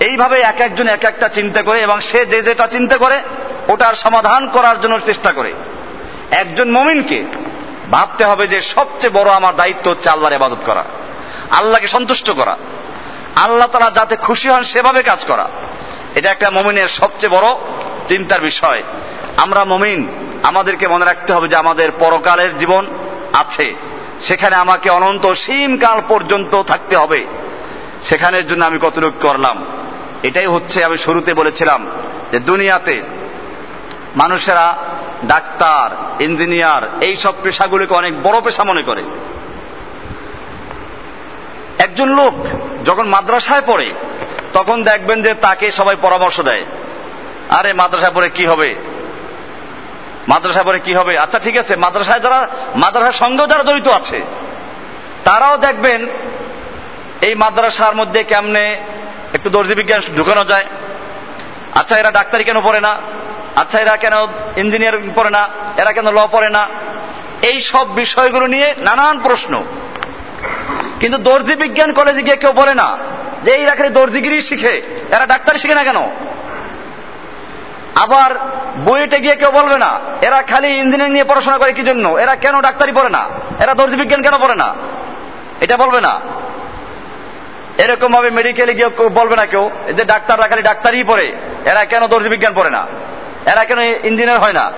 এইভাবে 0.00 0.40
এক 0.40 0.60
একজন 0.60 0.88
এক 0.88 1.04
একটা 1.04 1.28
চিন্তা 1.28 1.62
করে 1.62 1.80
এবং 1.80 2.00
সে 2.00 2.26
যে 2.26 2.42
যেটা 2.42 2.66
চিন্তা 2.66 2.96
করে, 2.96 3.22
ওটার 3.68 3.94
সমাধান 3.94 4.48
করার 4.48 4.80
জন্য 4.80 5.00
চেষ্টা 5.06 5.32
করে। 5.32 5.52
একজন 6.30 6.70
মমিনকে 6.70 7.24
ভাবতে 7.90 8.24
হবে 8.24 8.46
যে 8.46 8.62
সবচেয়ে 8.62 9.12
বড় 9.12 9.30
আমার 9.30 9.56
দায়িত্ব 9.56 9.90
হচ্ছে 9.90 10.10
আল্লাহর 10.10 10.32
ইবাদত 10.32 10.56
করা, 10.66 10.84
আল্লাহকে 11.50 11.88
সন্তুষ্ট 11.88 12.30
করা। 12.30 12.56
আল্লাহ 13.36 13.66
তারা 13.66 13.90
যাতে 13.90 14.16
খুশি 14.16 14.48
হন, 14.48 14.62
সেভাবে 14.62 15.02
কাজ 15.02 15.24
করা। 15.24 15.48
এটা 16.14 16.30
একটা 16.30 16.50
মমিনের 16.50 16.88
সবচেয়ে 16.88 17.38
বড় 17.38 17.48
চিন্তার 18.08 18.40
বিষয়। 18.40 18.82
আমরা 19.36 19.64
মমিন, 19.64 20.08
আমাদেরকে 20.42 20.88
মনে 20.88 21.04
রাখতে 21.04 21.32
হবে 21.32 21.48
যে 21.48 21.56
আমাদের 21.56 21.90
পরকালের 21.98 22.58
জীবন 22.58 22.86
আছে। 23.32 23.74
সেখানে 24.22 24.56
আমাকে 24.56 24.90
অনন্ত 24.90 25.32
সীমকাল 25.32 26.00
পর্যন্ত 26.08 26.62
থাকতে 26.62 26.96
হবে। 26.96 27.26
সেখানের 28.02 28.46
জন্য 28.46 28.64
আমি 28.64 28.78
কতটুকু 28.82 29.28
করলাম? 29.28 29.64
এটাই 30.22 30.46
হচ্ছে 30.46 30.84
আমি 30.84 30.98
শুরুতে 30.98 31.34
বলেছিলাম 31.34 31.86
যে 32.32 32.38
দুনিয়াতে 32.38 33.02
মানুষেরা, 34.16 34.76
ডাক্তার, 35.24 36.22
ইঞ্জিনিয়ার, 36.22 36.90
এই 37.00 37.16
সব 37.16 37.34
পেশাগুলিকে 37.42 37.94
অনেক 37.94 38.22
বড় 38.22 38.40
পেশা 38.40 38.64
মনে 38.64 38.82
করে। 38.82 39.02
একজন 41.78 42.08
লোক 42.08 42.34
যখন 42.84 43.08
মাদ্রাসায় 43.08 43.62
পড়ে, 43.66 43.90
তখন 44.52 44.82
দেখবেন 44.82 45.22
যে 45.22 45.34
তাকে 45.34 45.70
সবাই 45.70 45.96
পরামর্শ 46.02 46.40
দেয়। 46.40 46.64
আরে 47.50 47.72
মাদ্রাসায় 47.72 48.12
পড়ে 48.14 48.28
কি 48.28 48.46
হবে? 48.46 48.74
মাদ্রাসায় 50.28 50.64
পরে 50.64 50.80
কি 50.80 50.94
হবে? 50.94 51.18
আচ্ছা 51.18 51.38
ঠিক 51.38 51.56
আছে, 51.56 51.76
মাদ্রাসায় 51.76 52.20
যারা, 52.20 52.48
মাদ্রাসার 52.76 53.12
সঙ্গেও 53.12 53.46
যারা 53.46 53.64
জড়িত 53.64 53.88
আছে, 53.88 54.20
তারাও 55.24 55.56
দেখবেন 55.56 56.06
এই 57.20 57.34
মাদ্রাসার 57.34 57.94
মধ্যে 57.94 58.24
কেমনে 58.24 58.76
একটু 59.34 59.50
দর্জি 59.50 59.74
বিজ্ঞান 59.74 60.00
ঢুকানো 60.16 60.44
যায়। 60.44 60.64
আচ্ছা 61.74 61.98
এরা 61.98 62.10
ডাক্তারি 62.10 62.44
কেন 62.44 62.60
পড়ে 62.60 62.80
না? 62.80 62.98
আচ্ছা 63.56 63.80
এরা 63.80 63.96
কেন 63.96 64.12
ইঞ্জিনিয়ার 64.56 64.98
পড়ে 65.14 65.30
না? 65.30 65.48
এরা 65.76 65.92
কেন 65.92 66.10
ল 66.10 66.18
পড়ে 66.32 66.48
না? 66.48 66.68
এই 67.42 67.60
সব 67.60 67.94
বিষয়গুলো 67.94 68.46
নিয়ে 68.46 68.74
নানান 68.78 69.18
প্রশ্ন। 69.18 69.64
কিন্তু 71.00 71.18
দর্জি 71.18 71.54
বিজ্ঞান 71.56 71.92
কলেজে 71.92 72.22
গিয়ে 72.22 72.36
কেউ 72.36 72.52
বলে 72.52 72.74
না 72.74 72.98
যে 73.44 73.50
এই 73.50 73.64
রাখারে 73.64 73.90
দর্জিগিরি 73.90 74.42
শিখে। 74.42 74.82
এরা 75.10 75.26
ডাক্তারি 75.26 75.58
শিখে 75.58 75.74
না 75.74 75.84
কেন? 75.84 75.98
আবার 77.94 78.30
বইয়েটে 78.84 79.18
গিয়ে 79.18 79.36
কেউ 79.36 79.50
বলবে 79.50 79.78
না, 79.78 80.00
এরা 80.22 80.42
খালি 80.42 80.68
ইঞ্জিনিয়ারিং 80.68 81.12
নিয়ে 81.12 81.24
পড়াশোনা 81.24 81.58
করে 81.58 81.72
কি 81.72 81.82
জন্য? 81.82 82.08
এরা 82.08 82.34
কেন 82.34 82.60
ডাক্তারি 82.60 82.92
পড়ে 82.92 83.08
না? 83.08 83.28
এরা 83.60 83.74
দর্জি 83.74 83.96
বিজ্ঞান 83.96 84.22
কেন 84.22 84.38
পড়ে 84.38 84.54
না? 84.54 84.74
এটা 85.60 85.76
বলবে 85.76 86.00
না। 86.00 86.20
এরকম 87.78 88.12
ভাবে 88.12 88.30
মেডিকেলে 88.30 88.74
গিয়ে 88.74 88.88
বলবে 89.08 89.36
না 89.36 89.46
কেউ 89.46 89.70
যে 89.92 90.04
ডাক্তাররা 90.04 90.48
খালি 90.48 90.62
ডাক্তারই 90.62 91.04
পড়ে, 91.04 91.36
এরা 91.64 91.84
কেন 91.84 92.06
দর্জি 92.06 92.28
বিজ্ঞান 92.28 92.54
পড়ে 92.54 92.70
না? 92.70 92.86
এরা 93.46 93.64
কেন 93.64 93.78
ইঞ্জিনিয়ার 93.80 94.40
হয় 94.40 94.52
না? 94.52 94.72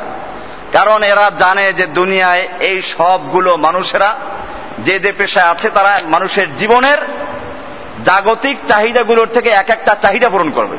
কারণ 0.73 1.03
এরা 1.03 1.31
জানে 1.39 1.73
যে 1.73 1.87
দুনিয়ায় 1.87 2.49
এই 2.61 2.83
সবগুলো 2.83 3.57
মানুষেরা, 3.57 4.17
যে 4.79 4.99
যে 4.99 5.13
পেশায় 5.13 5.47
আছে 5.47 5.71
তারা 5.71 6.01
মানুষের 6.05 6.57
জীবনের 6.57 6.99
জাগতিক 8.05 8.57
চাহিদাগুলোর 8.69 9.27
থেকে 9.27 9.51
এক 9.51 9.71
একটা 9.71 9.95
চাহিদা 9.95 10.29
পূরণ 10.29 10.51
করবে। 10.51 10.77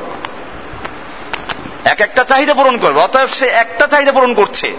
এক 1.85 2.01
একটা 2.01 2.23
চাহিদা 2.23 2.53
পূরণ 2.53 2.77
করবে, 2.77 2.99
অতএব 2.99 3.27
সে 3.27 3.47
একটা 3.47 3.87
চাহিদা 3.87 4.11
পূরণ 4.11 4.33
করছে। 4.33 4.75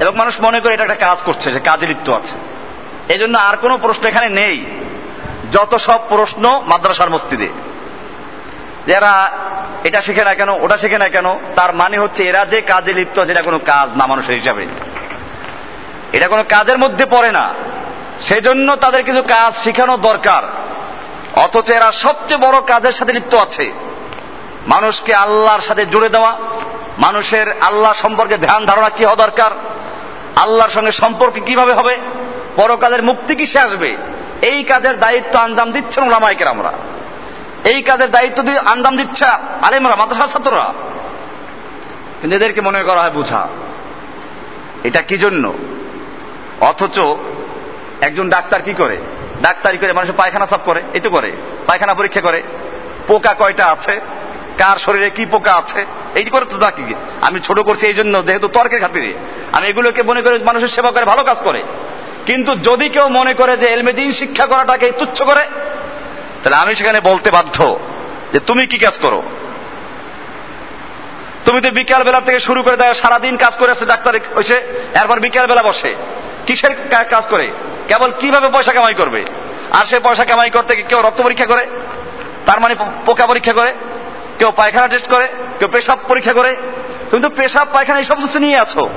এবং 0.00 0.16
মানুষ 0.16 0.40
মনে 0.40 0.60
করে 0.60 0.74
এটা 0.74 0.82
একটা 0.82 0.94
কাজ 0.94 1.18
করছে, 1.24 1.52
সে 1.52 1.60
কাজে 1.60 1.86
লিপ্ত 1.86 2.10
আছে। 2.10 2.36
এই 3.12 3.18
জন্য 3.18 3.38
আর 3.38 3.56
কোনো 3.56 3.78
প্রশ্ন 3.78 4.06
এখানে 4.06 4.28
নেই, 4.28 4.64
যত 5.52 5.76
সব 5.76 5.98
প্রশ্ন 6.08 6.62
মাদ্রাসার 6.66 7.10
মসজিদে। 7.10 7.48
যারা 8.86 9.32
এটা 9.84 10.02
শিখে 10.02 10.24
না 10.24 10.34
কেন, 10.34 10.48
ওটা 10.48 10.76
শিখে 10.76 10.98
না 10.98 11.08
কেন, 11.08 11.38
তার 11.56 11.74
মানে 11.74 11.98
হচ্ছে 11.98 12.24
এরা 12.24 12.44
যে 12.44 12.60
কাজে 12.60 12.92
লিপ্ত 12.92 13.18
আছে 13.18 13.32
এটা 13.32 13.42
কোনো 13.42 13.58
কাজ 13.58 13.98
না 13.98 14.06
মানুষের 14.06 14.38
হিসাবে। 14.38 14.66
এটা 16.12 16.28
কোনো 16.28 16.42
কাজের 16.42 16.78
মধ্যে 16.78 17.06
পড়ে 17.06 17.30
না। 17.30 17.54
সেজন্য 18.28 18.76
তাদের 18.76 19.02
কিছু 19.02 19.22
কাজ 19.22 19.64
শেখানো 19.64 19.96
দরকার। 19.96 20.42
অথচ 21.36 21.70
এরা 21.70 21.92
সবচেয়ে 21.92 22.40
বড় 22.40 22.60
কাজের 22.66 22.92
সাথে 22.92 23.12
লিপ্ত 23.12 23.34
আছে। 23.34 23.72
মানুষকে 24.66 25.14
আল্লাহর 25.14 25.60
সাথে 25.60 25.86
জুড়ে 25.86 26.08
দেওয়া, 26.08 26.38
মানুষের 26.98 27.46
আল্লাহ 27.60 27.92
সম্পর্কে 27.92 28.38
ধ্যান 28.38 28.66
ধারণা 28.66 28.88
কি 28.88 29.04
হওয়া 29.04 29.16
দরকার, 29.16 29.50
আল্লাহর 30.36 30.70
সঙ্গে 30.70 30.92
সম্পর্ক 30.92 31.34
কীভাবে 31.46 31.72
হবে, 31.72 31.96
পরকালের 32.56 33.02
মুক্তি 33.02 33.34
কিসে 33.34 33.58
আসবে, 33.58 33.96
এই 34.42 34.62
কাজের 34.62 34.98
দায়িত্ব 34.98 35.38
আঞ্জাম 35.38 35.72
দিচ্ছেন 35.72 36.04
ওলামাইকের 36.04 36.46
আমরা 36.46 36.72
এই 37.64 37.82
কাজের 37.82 38.10
দায়িত্ব 38.10 38.42
দিয়ে 38.42 38.58
আঞ্জাম 38.58 38.96
দিচ্ছে 38.96 39.24
আলেমরা, 39.62 39.96
মাদ্রাসার 39.96 40.28
ছাত্ররা। 40.28 40.72
কিন্তু 42.20 42.36
এদেরকে 42.36 42.60
মনে 42.60 42.82
করা 42.82 43.00
হয় 43.00 43.10
বুঝা। 43.10 43.48
এটা 44.84 45.02
কি 45.02 45.18
জন্য? 45.18 45.52
অথচ 46.60 46.98
একজন 48.00 48.28
ডাক্তার 48.28 48.62
কি 48.62 48.74
করে? 48.74 48.96
ডাক্তারি 49.42 49.78
করে 49.78 49.92
মানুষের 49.92 50.14
পায়খানা 50.16 50.46
সাফ 50.46 50.60
করে, 50.64 50.82
এই 50.94 51.00
তো 51.00 51.10
করে, 51.10 51.32
পায়খানা 51.66 51.94
পরীক্ষা 51.94 52.20
করে। 52.20 52.42
পোকা 53.06 53.34
কয়টা 53.34 53.66
আছে? 53.66 54.00
কার 54.58 54.76
শরীরে 54.78 55.10
কি 55.10 55.26
পোকা 55.26 55.52
আছে? 55.54 55.86
এইটি 56.14 56.30
করে 56.30 56.44
তো 56.44 56.58
ডাকি 56.58 56.94
আমি 57.20 57.40
ছোট 57.40 57.58
করছি 57.60 57.86
এই 57.86 57.94
জন্য, 57.94 58.26
যেহেতু 58.26 58.48
তর্কের 58.48 58.80
খাতিরে। 58.80 59.14
আমি 59.52 59.68
এগুলোকে 59.68 60.02
মনে 60.02 60.22
করে 60.22 60.38
মানুষের 60.38 60.68
সেবা 60.68 60.90
করে, 60.90 61.04
ভালো 61.04 61.22
কাজ 61.24 61.38
করে। 61.44 61.62
কিন্তু 62.26 62.56
যদি 62.56 62.88
কেউ 62.88 63.08
মনে 63.08 63.34
করে 63.34 63.56
যে 63.56 63.66
এলমেদিন 63.66 64.12
শিক্ষা 64.12 64.46
করাটাকে 64.46 64.92
তুচ্ছ 64.98 65.22
করে, 65.22 65.44
তাহলে 66.42 66.56
আমি 66.56 66.74
সেখানে 66.74 67.00
বলতে 67.00 67.30
বাধ্য 67.30 67.78
যে 68.32 68.38
তুমি 68.38 68.66
কি 68.66 68.78
কাজ 68.78 68.98
করো? 68.98 69.22
তুমি 71.44 71.60
তো 71.60 71.70
বিকাল 71.70 72.02
বেলা 72.02 72.20
থেকে 72.20 72.40
শুরু 72.40 72.62
করে 72.62 72.76
দেয় 72.76 72.94
সারাদিন 72.94 73.36
কাজ 73.36 73.56
করে 73.56 73.70
আসছে 73.70 73.86
ডাক্তার 73.86 74.14
হয়েছে 74.34 74.56
এরপর 75.00 75.20
বিকাল 75.20 75.46
বেলা 75.46 75.62
বসে। 75.62 75.94
কিসের 76.46 77.04
কাজ 77.10 77.26
করে? 77.26 77.50
কেবল 77.88 78.12
কীভাবে 78.20 78.48
পয়সা 78.48 78.72
কামাই 78.72 78.94
করবে? 78.94 79.24
আর 79.72 79.84
সে 79.84 80.00
পয়সা 80.00 80.24
কামাই 80.24 80.50
করতে 80.50 80.76
কেউ 80.76 81.00
রক্ত 81.02 81.22
পরীক্ষা 81.22 81.46
করে? 81.46 81.66
তার 82.46 82.60
মানে 82.60 82.74
পোকা 83.06 83.26
পরীক্ষা 83.26 83.52
করে? 83.52 83.74
কেউ 84.38 84.52
পায়খানা 84.56 84.88
টেস্ট 84.88 85.08
করে, 85.10 85.28
কেউ 85.58 85.68
পেশাব 85.68 85.98
পরীক্ষা 86.08 86.32
করে। 86.32 86.56
তুমি 87.10 87.22
তো 87.22 87.28
পেশাব, 87.28 87.68
পায়খানা 87.72 87.98
এই 87.98 88.04
সমস্ত 88.04 88.36
নিয়ে 88.36 88.56
আছো। 88.56 88.88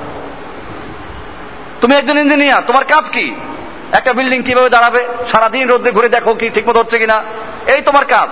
তুমি 1.80 1.94
একজন 1.94 2.18
ইঞ্জিনিয়ার 2.18 2.62
তোমার 2.66 2.84
কাজ 2.84 3.10
কি? 3.10 3.34
একটা 3.92 4.12
বিল্ডিং 4.12 4.42
কীভাবে 4.42 4.68
দাঁড়াবে? 4.68 5.06
সারাদিন 5.32 5.68
রোদ্রে 5.68 5.90
ঘুরে 5.90 6.08
দেখো 6.08 6.34
কি 6.34 6.50
ঠিক 6.50 6.68
মতো 6.68 6.78
হচ্ছে 6.80 6.98
কিনা। 6.98 7.22
এই 7.66 7.82
তোমার 7.82 8.04
কাজ। 8.04 8.28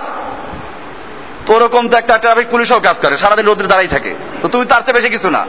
তো 1.45 1.53
ওরকম 1.53 1.89
তো 1.89 1.97
একটা 1.97 2.17
ট্রাফিক 2.17 2.47
পুলিশও 2.49 2.79
কাজ 2.79 2.99
করে, 2.99 3.17
সারাদিন 3.17 3.45
রোদ্রে 3.45 3.67
দাঁড়াই 3.67 3.87
থাকে। 3.87 4.15
তো 4.41 4.47
তুমি 4.47 4.65
তার 4.65 4.81
চেয়ে 4.81 4.93
বেশি 4.93 5.09
কিছু 5.09 5.29
না। 5.29 5.47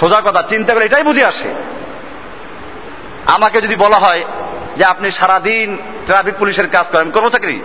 সোজা 0.00 0.20
কথা, 0.20 0.42
চিন্তা 0.42 0.74
করে 0.74 0.84
এটাই 0.84 1.02
বুঝে 1.02 1.24
আসে। 1.24 1.54
আমাকে 3.26 3.60
যদি 3.60 3.76
বলা 3.76 3.98
হয় 3.98 4.24
যে 4.76 4.84
আপনি 4.84 5.10
সারাদিন 5.10 5.78
ট্রাফিক 6.06 6.34
পুলিশের 6.38 6.68
কাজ 6.68 6.86
করেন 6.86 7.10
করব 7.10 7.28
চাকরি? 7.28 7.60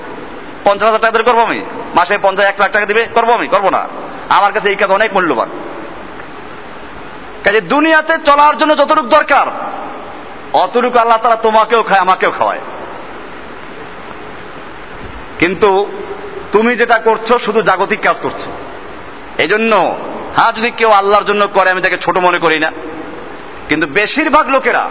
পঞ্চাশ 0.67 0.83
হাজার 0.83 0.99
টাকা 0.99 1.11
ধরে 1.11 1.23
করব 1.23 1.39
আমি? 1.39 1.61
মাসে 1.95 2.17
পঞ্চাশ, 2.21 2.45
এক 2.45 2.55
লাখ 2.59 2.71
টাকা 2.71 2.85
দিবে? 2.85 3.07
করব 3.13 3.31
আমি? 3.31 3.47
করব 3.47 3.69
না। 3.69 3.87
আমার 4.29 4.53
কাছে 4.53 4.69
এই 4.69 4.75
কাজ 4.75 4.91
অনেক 4.91 5.13
মূল্যবান। 5.13 5.49
কাজে 7.43 7.61
দুনিয়াতে 7.61 8.13
চলার 8.25 8.57
জন্য 8.57 8.77
যতটুকু 8.77 9.07
দরকার, 9.07 9.47
অতটুকু 10.53 10.99
আল্লাহ 10.99 11.17
তারা 11.17 11.35
তোমাকেও 11.35 11.83
খায়, 11.83 11.99
আমাকেও 11.99 12.31
খাওয়ায়। 12.31 12.59
কিন্তু 15.39 15.87
তুমি 16.51 16.75
যেটা 16.75 16.97
করছ, 16.97 17.33
শুধু 17.33 17.61
জাগতিক 17.61 17.99
কাজ 17.99 18.15
করছ। 18.21 18.47
এই 19.37 19.47
জন্য 19.47 19.95
হ্যাঁ 20.35 20.51
যদি 20.51 20.71
কেউ 20.71 20.89
আল্লাহর 20.89 21.25
জন্য 21.25 21.47
করে, 21.47 21.69
আমি 21.69 21.81
তাকে 21.81 21.97
ছোট 21.97 22.17
মনে 22.17 22.37
করি 22.37 22.59
না। 22.59 22.71
কিন্তু 23.69 23.87
বেশিরভাগ 23.87 24.49
লোকেরা, 24.49 24.89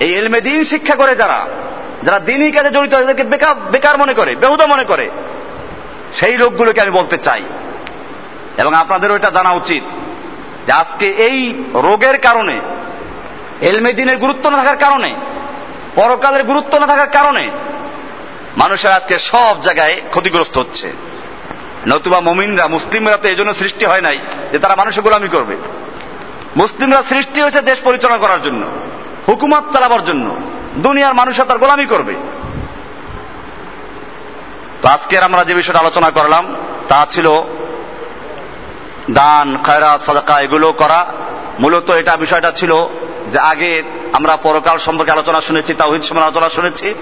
এই 0.00 0.14
এলমে 0.14 0.40
দিন 0.40 0.64
শিক্ষা 0.64 0.94
করে 0.94 1.16
যারা 1.16 1.46
যারা 2.02 2.18
দিনই 2.18 2.50
কাজে 2.50 2.70
জড়িত 2.70 2.90
তাদেরকে 2.90 3.24
বেকার 3.24 3.54
বেকার 3.54 3.98
মনে 3.98 4.14
করে, 4.14 4.36
বেহুদা 4.36 4.66
মনে 4.66 4.84
করে, 4.84 5.10
সেই 6.14 6.36
লোকগুলোকে 6.36 6.80
আমি 6.80 6.90
বলতে 6.90 7.18
চাই। 7.18 7.44
এবং 8.58 8.74
আপনাদেরও 8.74 9.16
এটা 9.16 9.30
জানা 9.30 9.50
উচিত 9.52 9.82
যে 10.66 10.72
আজকে 10.72 11.06
এই 11.06 11.64
রোগের 11.74 12.18
কারণে 12.18 12.60
এলমেদিনের 13.60 14.16
গুরুত্ব 14.16 14.50
না 14.50 14.56
থাকার 14.56 14.76
কারণে, 14.76 15.14
পরকালের 15.94 16.44
গুরুত্ব 16.44 16.78
না 16.78 16.86
থাকার 16.86 17.08
কারণে, 17.08 17.50
মানুষের 18.56 18.90
আজকে 18.90 19.18
সব 19.18 19.56
জায়গায় 19.62 20.00
ক্ষতিগ্রস্ত 20.10 20.58
হচ্ছে। 20.58 20.92
নতুবা 21.86 22.20
মমিনরা, 22.20 22.66
মুসলিমরা 22.66 23.16
তো 23.16 23.28
এই 23.28 23.34
জন্য 23.34 23.54
সৃষ্টি 23.54 23.84
হয় 23.84 24.00
নাই 24.00 24.18
যে 24.52 24.58
তারা 24.58 24.76
মানুষের 24.76 25.02
গোলামি 25.02 25.28
করবে। 25.28 25.56
মুসলিমরা 26.56 27.02
সৃষ্টি 27.02 27.40
হয়েছে 27.40 27.60
দেশ 27.60 27.80
পরিচালনা 27.80 28.18
করার 28.18 28.42
জন্য, 28.42 28.66
হুকুমত 29.28 29.72
চালাবার 29.72 30.04
জন্য। 30.04 30.36
দুনিয়ার 30.78 31.14
মানুষরা 31.14 31.44
তার 31.44 31.58
গোলামি 31.58 31.86
করবে। 31.86 32.14
তো 34.82 34.88
আজকের 34.88 35.22
আমরা 35.22 35.44
যে 35.44 35.54
বিষয়টা 35.54 35.80
আলোচনা 35.80 36.10
করলাম, 36.10 36.56
তা 36.88 37.06
ছিল 37.10 37.28
দান, 39.10 39.58
খয়রাত, 39.66 40.02
সদাকা, 40.02 40.40
এগুলো 40.40 40.72
করা। 40.72 41.06
মূলত 41.60 41.90
এটা 41.90 42.16
বিষয়টা 42.16 42.50
ছিল 42.50 42.72
যে 43.32 43.38
আগে 43.38 43.82
আমরা 44.12 44.36
পরকাল 44.36 44.78
সম্পর্কে 44.78 45.12
আলোচনা 45.12 45.40
শুনেছি, 45.40 45.74
তাওহিদ 45.74 46.02
সম্পর্কে 46.02 46.24
আলোচনা 46.24 46.48
শুনেছি। 46.48 46.94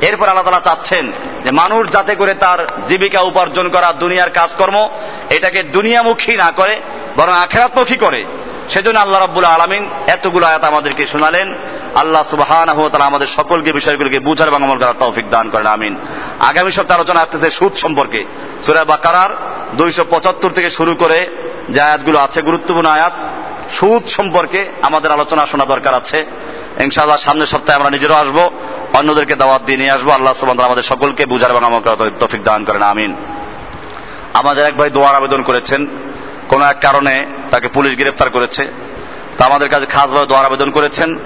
এরপর 0.00 0.28
আল্লাহ 0.28 0.44
তালা 0.44 0.60
চাচ্ছেন 0.60 1.12
যে 1.44 1.50
মানুষ 1.50 1.92
যাতে 1.92 2.14
করে 2.14 2.34
তার 2.34 2.66
জীবিকা 2.88 3.20
উপার্জন 3.20 3.68
করা, 3.68 3.92
দুনিয়ার 3.92 4.30
কাজকর্ম, 4.30 4.88
এটাকে 5.30 5.62
দুনিয়ামুখী 5.62 6.36
না 6.36 6.52
করে, 6.56 6.80
বরং 7.16 7.32
আখেরাতমুখী 7.32 7.96
করে। 7.96 8.24
সেজন্য 8.70 9.00
আল্লাহ 9.00 9.20
রাব্বুল 9.20 9.44
আলমিন 9.44 9.90
এতগুলো 10.06 10.46
আয়াত 10.46 10.64
আমাদেরকে 10.64 11.06
শোনালেন। 11.06 11.54
আল্লাহ 12.00 12.22
সুবাহ 12.22 12.50
আমাদের 13.10 13.28
সকলকে 13.38 13.70
বিষয়গুলিকে 13.72 14.18
বুঝার 14.18 14.48
এবং 14.48 14.60
আমল 14.62 14.78
করার 14.78 14.98
তৌফিক 14.98 15.26
দান 15.30 15.46
করেন, 15.50 15.66
আমিন। 15.66 15.94
আগামী 16.50 16.70
সপ্তাহে 16.70 16.98
আলোচনা 16.98 17.20
আসতেছে 17.20 17.48
সুদ 17.50 17.74
সম্পর্কে। 17.76 18.20
সুরা 18.64 18.84
বাকারার 18.84 19.30
দুইশো 19.76 20.04
পঁচাত্তর 20.10 20.50
থেকে 20.50 20.70
শুরু 20.70 20.92
করে 20.94 21.18
যে 21.68 21.80
আয়াতগুলো 21.80 22.18
আছে, 22.18 22.38
গুরুত্বপূর্ণ 22.42 22.88
আয়াত, 22.96 23.14
সুদ 23.76 24.02
সম্পর্কে 24.08 24.60
আমাদের 24.82 25.10
আলোচনা 25.16 25.42
শোনা 25.46 25.64
দরকার 25.64 25.94
আছে। 25.94 26.18
ইনশাআল্লাহ 26.86 27.20
সামনের 27.26 27.46
সপ্তাহে 27.46 27.78
আমরা 27.78 27.90
নিজেরাও 27.90 28.22
আসব, 28.24 28.38
অন্যদেরকে 28.98 29.34
দাওয়াত 29.34 29.62
দিয়ে 29.66 29.78
নিয়ে 29.78 29.90
আসব। 29.90 30.08
আল্লাহ 30.10 30.34
সুবাহ 30.34 30.66
আমাদের 30.66 30.82
সকলকে 30.82 31.22
বুঝার 31.26 31.50
এবং 31.50 31.64
আমল 31.64 31.80
করার 31.84 32.18
তৌফিক 32.20 32.42
দান 32.42 32.60
করেন, 32.64 32.82
আমিন। 32.82 33.12
আমাদের 34.34 34.64
এক 34.64 34.74
ভাই 34.76 34.90
দোয়ার 34.90 35.14
আবেদন 35.14 35.42
করেছেন, 35.42 35.80
কোন 36.48 36.60
এক 36.62 36.78
কারণে 36.80 37.14
তাকে 37.50 37.68
পুলিশ 37.68 37.92
গ্রেফতার 37.96 38.30
করেছে। 38.30 38.62
তা 39.36 39.42
আমাদের 39.44 39.68
কাছে 39.68 39.86
খাসভাবে 39.86 40.26
দোয়ার 40.26 40.46
আবেদন 40.46 40.70
করেছেন। 40.70 41.18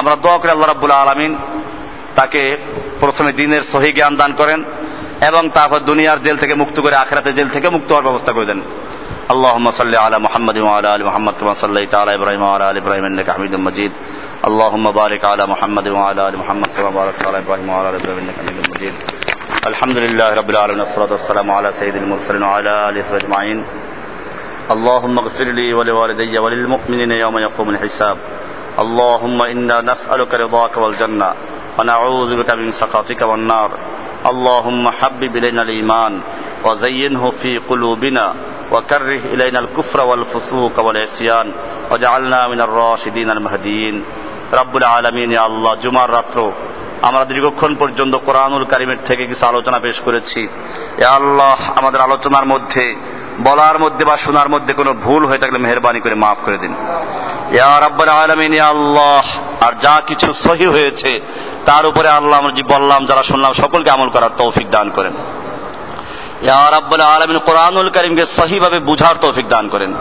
আমরা 0.00 0.14
দোয়া 0.24 0.38
করে 0.38 0.50
আল্লাহ 0.50 0.68
রাবুল্লাহ 0.68 0.98
আলমিন 1.04 1.32
তাকে 2.18 2.42
প্রথমে 3.02 3.30
দিনের 3.32 3.62
সহি 3.72 3.90
জ্ঞান 3.92 4.12
দান 4.16 4.32
করেন 4.32 4.60
এবং 5.28 5.42
তারপর 5.56 5.78
দুনিয়ার 5.90 6.18
জেল 6.22 6.36
থেকে 6.42 6.54
মুক্ত 6.54 6.76
করে 6.80 6.96
আখরাতে 7.02 7.30
জেল 7.38 7.48
থেকে 7.54 7.68
মুক্ত 7.76 7.88
হওয়ার 7.92 8.06
ব্যবস্থা 8.08 8.32
করে 8.36 8.46
দেন 8.52 8.60
اللهم 9.34 9.66
صل 9.80 9.94
على 10.06 10.16
محمد 10.26 10.56
وعلى 10.66 10.88
ال 10.96 11.02
محمد 11.08 11.34
كما 11.40 11.54
صليت 11.64 11.92
على 12.00 12.10
ابراهيم 12.18 12.42
وعلى 12.48 12.64
ال 12.70 12.76
ابراهيم 12.82 13.04
انك 13.10 13.28
حميد 13.36 13.54
مجيد 13.68 13.92
اللهم 14.48 14.84
بارك 15.00 15.22
على 15.32 15.44
محمد 15.52 15.86
وعلى 15.96 16.22
ال 16.28 16.34
محمد 16.42 16.70
كما 16.76 16.90
باركت 17.00 17.22
على 17.28 17.38
ابراهيم 17.44 17.68
وعلى 17.72 17.88
ال 17.90 17.96
ابراهيم 18.00 18.18
انك 18.24 18.36
حميد 18.40 18.56
مجيد 18.74 18.94
الحمد 19.70 19.96
لله 20.04 20.28
رب 20.40 20.50
العالمين 20.54 20.80
والصلاه 20.84 21.12
والسلام 21.16 21.48
على 21.58 21.68
سيد 21.80 21.94
المرسلين 22.02 22.42
وعلى 22.48 22.72
اله 22.88 23.00
وصحبه 23.00 23.16
اجمعين 23.22 23.58
اللهم 24.74 25.14
اغفر 25.22 25.48
لي 25.58 25.68
ولوالدي 25.78 26.34
وللمؤمنين 26.44 27.10
يوم 27.24 27.36
يقوم 27.46 27.68
الحساب 27.74 28.16
اللهم 28.78 29.38
انا 29.42 29.76
نسالك 29.80 30.34
رضاك 30.34 30.74
والجنه 30.76 31.30
ونعوذ 31.78 32.30
بك 32.36 32.50
من 32.50 32.68
سخطك 32.70 33.20
والنار 33.22 33.70
اللهم 34.26 34.84
حبب 34.90 35.32
الينا 35.36 35.62
الايمان 35.62 36.20
وزينه 36.64 37.24
في 37.40 37.52
قلوبنا 37.58 38.26
وكره 38.72 39.22
الينا 39.34 39.58
الكفر 39.58 39.98
والفسوق 40.00 40.74
والعصيان 40.80 41.46
وجعلنا 41.90 42.40
من 42.48 42.60
الراشدين 42.60 43.30
المهديين 43.30 43.96
رب 44.52 44.74
العالمين 44.76 45.30
يا 45.32 45.42
الله 45.46 45.72
জুমার 45.84 46.10
রাত্র 46.12 46.38
আমরা 47.02 47.24
দীর্ঘক্ষণ 47.24 47.72
পর্যন্ত 47.74 48.14
কোরআনুল 48.26 48.64
কারিমের 48.64 49.00
থেকে 49.04 49.22
কিছু 49.26 49.44
আলোচনা 49.46 49.78
পেশ 49.78 49.96
করেছি 50.06 50.40
এ 51.02 51.04
আল্লাহ 51.18 51.58
আমাদের 51.76 52.00
আলোচনার 52.00 52.46
মধ্যে 52.46 52.84
বলার 53.42 53.76
মধ্যে 53.78 54.04
বা 54.04 54.16
শোনার 54.16 54.48
মধ্যে 54.48 54.72
কোনো 54.72 54.90
ভুল 55.04 55.22
হয়ে 55.26 55.38
থাকলে 55.38 55.58
মেহরবানি 55.58 56.00
করে 56.00 56.14
মাফ 56.14 56.38
করে 56.44 56.58
দিন 56.58 56.72
আল্লাহ। 58.59 59.23
আর 59.67 59.73
যা 59.81 60.01
কিছু 60.07 60.33
সহি 60.33 60.65
হয়েছে, 60.65 61.21
তার 61.65 61.85
উপরে 61.85 62.09
আল্লাহ 62.09 62.39
আমরা 62.39 62.79
বললাম, 62.79 63.05
যারা 63.05 63.23
শুনলাম, 63.23 63.53
সকলকে 63.53 63.89
আমল 63.89 64.09
করার 64.09 64.29
তৌফিক 64.37 64.69
দান 64.69 64.89
করেন। 64.89 65.13
আলামিন, 67.01 67.39
কোরআনুল 67.39 67.89
কারীমকে 67.89 68.25
সহিভাবে 68.25 68.79
বুঝার 68.79 69.15
তৌফিক 69.21 69.47
দান 69.47 69.67
করেন। 69.67 69.93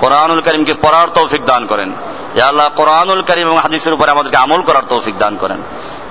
কোরআনুল 0.00 0.40
করিমকে 0.40 0.74
পড়ার 0.74 1.08
তৌফিক 1.08 1.44
দান 1.44 1.66
করেন। 1.66 1.92
ইয়া 2.36 2.46
আল্লাহ, 2.46 2.70
কোরআনুল 2.76 3.22
করিম 3.22 3.48
এবং 3.48 3.58
হাদিসের 3.58 3.92
উপরে 3.92 4.10
আমাদেরকে 4.10 4.36
আমল 4.36 4.62
করার 4.62 4.82
তৌফিক 4.88 5.18
দান 5.18 5.36
করেন। 5.36 5.58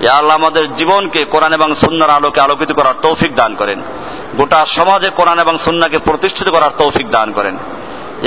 ইয়া 0.00 0.12
আল্লাহ, 0.12 0.36
আমাদের 0.36 0.74
জীবনকে 0.74 1.24
কোরআন 1.24 1.52
এবং 1.52 1.74
সুন্নার 1.74 2.10
আলোকে 2.10 2.40
আলোকিত 2.40 2.72
করার 2.72 2.94
তৌফিক 3.02 3.34
দান 3.34 3.54
করেন। 3.54 3.82
গোটা 4.36 4.66
সমাজে 4.66 5.10
কোরআন 5.10 5.38
এবং 5.38 5.58
সুন্নাকে 5.58 5.98
প্রতিষ্ঠিত 5.98 6.48
করার 6.48 6.70
তৌফিক 6.78 7.10
দান 7.10 7.32
করেন। 7.32 7.58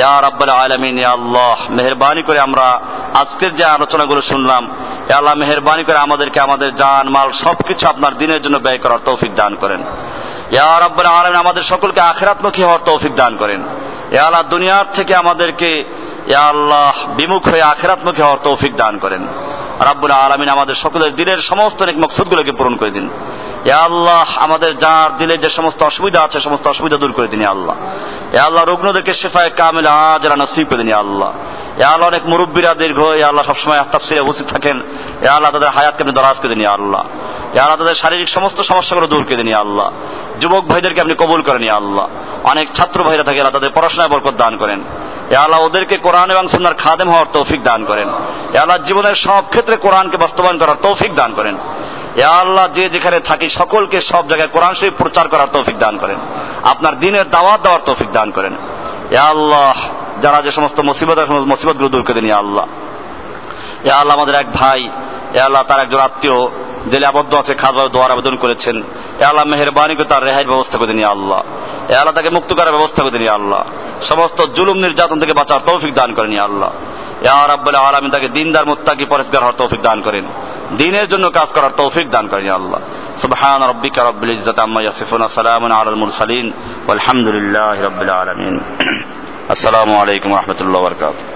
আল্লাহ, 0.04 1.72
মেহেরবানি 1.72 2.22
করে 2.22 2.40
আমরা 2.40 2.80
আজকের 3.14 3.56
যে 3.56 3.66
আলোচনাগুলো 3.66 4.22
শুনলাম 4.22 4.70
আল্লাহ 5.18 5.34
মেহেরবানি 5.34 5.84
করে 5.84 5.98
আমাদেরকে 5.98 6.40
আমাদের 6.40 6.76
জান, 6.76 7.10
মাল 7.10 7.32
সবকিছু 7.32 7.88
আপনার 7.88 8.18
দিনের 8.18 8.42
জন্য 8.42 8.58
ব্যয় 8.58 8.78
করার 8.78 9.00
তৌফিক 9.06 9.36
দান 9.36 9.56
করেন। 9.56 9.82
ইয়া 10.52 10.80
রাব্বুল 10.80 11.06
আলামিন, 11.06 11.40
আমাদের 11.40 11.64
সকলকে 11.64 12.02
আখিরাতমুখী 12.02 12.64
হওয়ার 12.64 12.80
তৌফিক 12.86 13.16
দান 13.16 13.38
করেন। 13.38 13.64
ইয়া 14.12 14.24
আল্লাহ 14.24 14.44
দুনিয়ার 14.44 14.86
থেকে 14.94 15.16
আমাদেরকে 15.16 15.84
আল্লাহ, 16.36 16.94
বিমুখ 17.18 17.48
হয়ে 17.48 17.62
আখিরাতমুখী 17.62 18.22
হওয়ার 18.22 18.38
তৌফিক 18.44 18.76
দান 18.76 18.98
করেন। 18.98 19.28
রাব্বুল 19.80 20.12
আলামিন 20.12 20.50
আমাদের 20.50 20.76
সকলের 20.76 21.16
দিনের 21.16 21.38
সমস্ত 21.38 21.84
নেক 21.84 21.98
মকসুদগুলোকে 21.98 22.52
পূরণ 22.52 22.76
করে 22.76 22.92
দিন। 22.92 23.10
আল্লাহ, 23.72 24.38
আমাদের 24.38 24.78
যার 24.78 25.18
দিলে 25.18 25.38
যে 25.38 25.50
সমস্ত 25.50 25.84
অসুবিধা 25.84 26.22
আছে, 26.22 26.40
সমস্ত 26.40 26.68
অসুবিধা 26.68 26.98
দূর 26.98 27.12
করে 27.12 27.28
দিন 27.28 27.46
আল্লাহ। 27.46 27.76
এ 28.36 28.40
আল্লাহ, 28.40 28.64
রুগ্নদেরকে 28.64 29.14
শেফায় 29.14 29.50
কামিল 29.58 29.88
আজরা 29.88 30.36
নসিব 30.36 30.68
করে 30.70 30.84
দিন 30.84 30.94
আল্লাহ। 30.94 31.32
এ 31.78 31.84
আল্লাহ, 31.84 32.08
অনেক 32.10 32.26
মুরব্বীরা 32.26 32.74
দীর্ঘ, 32.74 33.00
ইয়া 33.00 33.28
আল্লাহ, 33.28 33.46
সবসময় 33.46 33.84
তাফসিরে 33.92 34.20
উপস্থিত 34.20 34.48
থাকেন। 34.48 34.82
এ 35.22 35.28
আল্লাহ, 35.28 35.52
তাদের 35.52 35.70
হায়াতকে 35.70 36.04
আপনি 36.04 36.14
দরাজ 36.14 36.40
করে 36.40 36.56
দিন 36.56 36.66
আল্লাহ। 36.66 37.04
এ 37.54 37.60
আল্লাহ, 37.60 37.78
তাদের 37.78 37.96
শারীরিক 37.96 38.30
সমস্ত 38.30 38.62
সমস্যাগুলো 38.62 39.08
দূর 39.08 39.24
করে 39.24 39.36
দিন 39.36 39.54
আল্লাহ। 39.54 39.92
যুবক 40.40 40.66
ভাইদেরকে 40.66 41.02
আপনি 41.02 41.14
কবুল 41.14 41.42
করেন 41.42 41.70
আল্লাহ। 41.70 42.08
অনেক 42.44 42.68
ছাত্র 42.74 43.04
ভাইরা 43.04 43.24
থাকে, 43.24 43.40
আল্লাহ 43.40 43.54
তাদের 43.54 43.70
পড়াশোনায় 43.76 44.10
বরকত 44.10 44.34
দান 44.38 44.58
করেন। 44.58 44.84
এ 45.32 45.36
আল্লাহ, 45.36 45.62
ওদেরকে 45.62 45.98
কোরআন 45.98 46.32
এবং 46.32 46.48
সুন্দর 46.48 46.74
খাদেম 46.74 47.10
হওয়ার 47.10 47.26
তৌফিক 47.34 47.64
দান 47.64 47.86
করেন। 47.86 48.10
এ 48.54 48.58
আল্লাহ, 48.58 48.78
জীবনের 48.78 49.16
সব 49.16 49.44
ক্ষেত্রে 49.50 49.76
কোরআনকে 49.76 50.18
বাস্তবায়ন 50.18 50.58
করার 50.58 50.76
তৌফিক 50.82 51.16
দান 51.16 51.34
করেন। 51.34 51.58
আল্লাহ, 52.24 52.68
যে 52.68 52.90
যেখানে 52.90 53.20
থাকি 53.20 53.50
সকলকে 53.50 54.02
সব 54.02 54.28
জায়গায় 54.28 54.50
কোরআন 54.50 54.74
শরীফ 54.74 54.94
প্রচার 54.98 55.28
করার 55.28 55.48
তৌফিক 55.54 55.80
দান 55.80 55.98
করেন। 55.98 56.16
আপনার 56.64 57.00
দিনের 57.00 57.30
দাওয়াত 57.30 57.62
দেওয়ার 57.62 57.82
তৌফিক 57.86 58.12
দান 58.12 58.32
করেন। 58.32 58.56
এ 59.12 59.18
আল্লাহ, 59.18 59.76
যারা 60.22 60.42
যে 60.42 60.52
সমস্ত 60.52 60.80
মুসিবত 60.80 61.30
মুসিবতগুলো 61.30 61.90
দূর 61.90 62.02
করে 62.02 62.22
দিন 62.22 62.32
আল্লাহ। 62.32 62.66
এ 63.84 63.90
আল্লাহ, 63.90 64.18
আমাদের 64.18 64.36
এক 64.36 64.52
ভাই 64.52 64.90
এ 65.34 65.40
আল্লাহ, 65.40 65.64
তার 65.64 65.80
একজন 65.80 66.00
আত্মীয় 66.00 66.48
জেলে 66.92 67.06
আবদ্ধ 67.06 67.34
আছে 67.34 67.54
খাবার 67.54 67.90
দোয়ার 67.90 68.12
আবেদন 68.12 68.36
করেছেন। 68.36 68.84
এ 69.20 69.24
আল্লাহ, 69.24 69.46
মেহরবানি 69.46 69.96
তার 69.96 70.24
রেহাই 70.24 70.46
ব্যবস্থা 70.46 70.78
করে 70.78 70.88
দিন 70.88 71.04
আল্লাহ। 71.04 71.44
এ 71.90 71.96
আল্লাহ, 71.96 72.14
তাকে 72.14 72.30
মুক্ত 72.30 72.54
করার 72.54 72.72
ব্যবস্থা 72.72 73.04
করে 73.04 73.12
দিন 73.12 73.28
আল্লাহ। 73.28 73.64
সমস্ত 74.04 74.46
জুলুম, 74.46 74.78
নির্যাতন 74.78 75.20
থেকে 75.20 75.34
বাঁচার 75.34 75.60
তৌফিক 75.66 75.94
দান 75.94 76.14
করেন 76.14 76.40
আল্লাহ। 76.40 76.72
রাব্বুল 77.26 77.76
আলামিন, 77.76 78.12
তাকে 78.12 78.28
দিনদার, 78.28 78.66
মুত্তাকি 78.66 79.06
পরিষ্কার 79.06 79.40
হওয়ার 79.40 79.54
তৌফিক 79.58 79.82
দান 79.82 80.02
করেন। 80.02 80.26
দিনের 80.78 81.10
জন্য 81.10 81.30
কাজ 81.30 81.50
করার 81.50 81.72
তৌফিক 81.78 82.10
দান 82.10 82.28
করেন 82.28 82.50
আল্লাহ। 82.50 82.80
সুবহান 83.18 83.62
রাব্বিকা 83.62 84.04
রাব্বিল 84.04 84.30
ইজ্জাতি 84.30 84.62
আম্মা 84.62 84.82
ইয়াসিফুন, 84.82 85.28
সালামুন 85.28 85.72
আলাল 85.72 85.96
মুরসালিন, 85.96 86.52
ওয়ালহামদুলিল্লাহি 86.88 87.82
রাব্বিল 87.82 88.10
আলামিন। 88.10 88.60
আসসালামু 89.50 89.98
আলাইকুম 89.98 90.32
ওয়া 90.32 90.42
রাহমাতুল্লাহি 90.42 90.84
ওয়া 90.84 90.94
বারাকাতুহু। 90.94 91.35